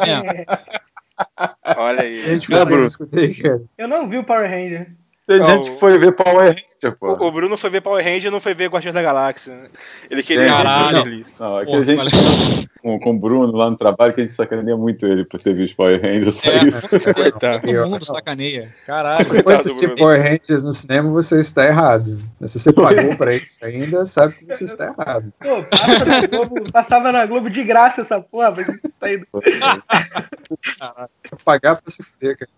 olha 1.76 2.02
aí. 2.02 2.24
Gente, 2.24 2.52
eu 2.52 2.84
escutei, 2.84 3.32
cara. 3.34 3.62
eu 3.78 3.86
não 3.86 4.08
vi 4.08 4.18
o 4.18 4.24
Power 4.24 4.50
Ranger. 4.50 4.90
Tem 5.28 5.40
Não, 5.40 5.46
gente 5.46 5.68
o- 5.68 5.74
que 5.74 5.78
foi 5.80 5.98
ver 5.98 6.12
Power 6.12 6.48
Ranger, 6.48 6.98
pô. 6.98 7.12
O, 7.12 7.30
Bruno 7.30 7.54
foi 7.58 7.68
ver 7.68 7.82
Power 7.82 8.02
Ranger 8.02 8.28
e 8.28 8.30
não 8.30 8.40
foi 8.40 8.54
ver 8.54 8.70
Guardiões 8.70 8.94
da 8.94 9.02
Galáxia. 9.02 9.52
né? 9.54 9.68
Ele 10.10 10.22
queria 10.22 10.44
ver 10.44 10.48
Caralho. 10.48 10.96
Kimberly. 11.02 11.26
Não, 11.38 11.56
aqui 11.58 11.70
Pô, 11.70 11.76
a 11.76 11.84
gente, 11.84 12.70
com, 12.82 12.98
com 12.98 13.10
o 13.10 13.18
Bruno 13.20 13.52
lá 13.54 13.68
no 13.68 13.76
trabalho, 13.76 14.14
que 14.14 14.22
a 14.22 14.24
gente 14.24 14.32
sacaneia 14.32 14.74
muito 14.74 15.04
ele 15.06 15.26
por 15.26 15.38
ter 15.38 15.54
visto 15.54 15.76
Power 15.76 16.00
Ranger, 16.00 16.32
só 16.32 16.48
É. 16.50 16.64
isso. 16.64 16.88
Coitado. 17.14 17.60
Todo 17.60 17.90
mundo 17.90 18.06
sacaneia. 18.06 18.74
Caralho. 18.86 19.20
Se 19.20 19.26
for 19.34 19.42
Coitado, 19.44 19.66
assistir. 19.68 19.94
Power 19.96 20.22
Rangers 20.22 20.64
no 20.64 20.72
cinema, 20.72 21.10
você 21.10 21.40
está 21.40 21.66
errado. 21.66 22.16
Mas 22.40 22.52
Se 22.52 22.58
você 22.58 22.72
pagou 22.72 23.14
pra 23.14 23.34
isso 23.34 23.62
ainda, 23.62 24.06
sabe 24.06 24.32
que 24.34 24.46
você 24.46 24.64
está 24.64 24.86
errado. 24.86 25.30
Pô, 25.40 25.62
passa 25.64 26.04
na 26.06 26.26
Globo, 26.26 26.72
passava 26.72 27.12
na 27.12 27.26
Globo 27.26 27.50
de 27.50 27.62
graça 27.64 28.00
essa 28.00 28.18
porra, 28.18 28.50
mas 28.56 28.66
tá 28.98 29.12
indo. 29.12 29.26
Pagar 31.44 31.76
pra 31.82 31.90
se 31.90 32.02
fuder, 32.02 32.38
cara. 32.38 32.50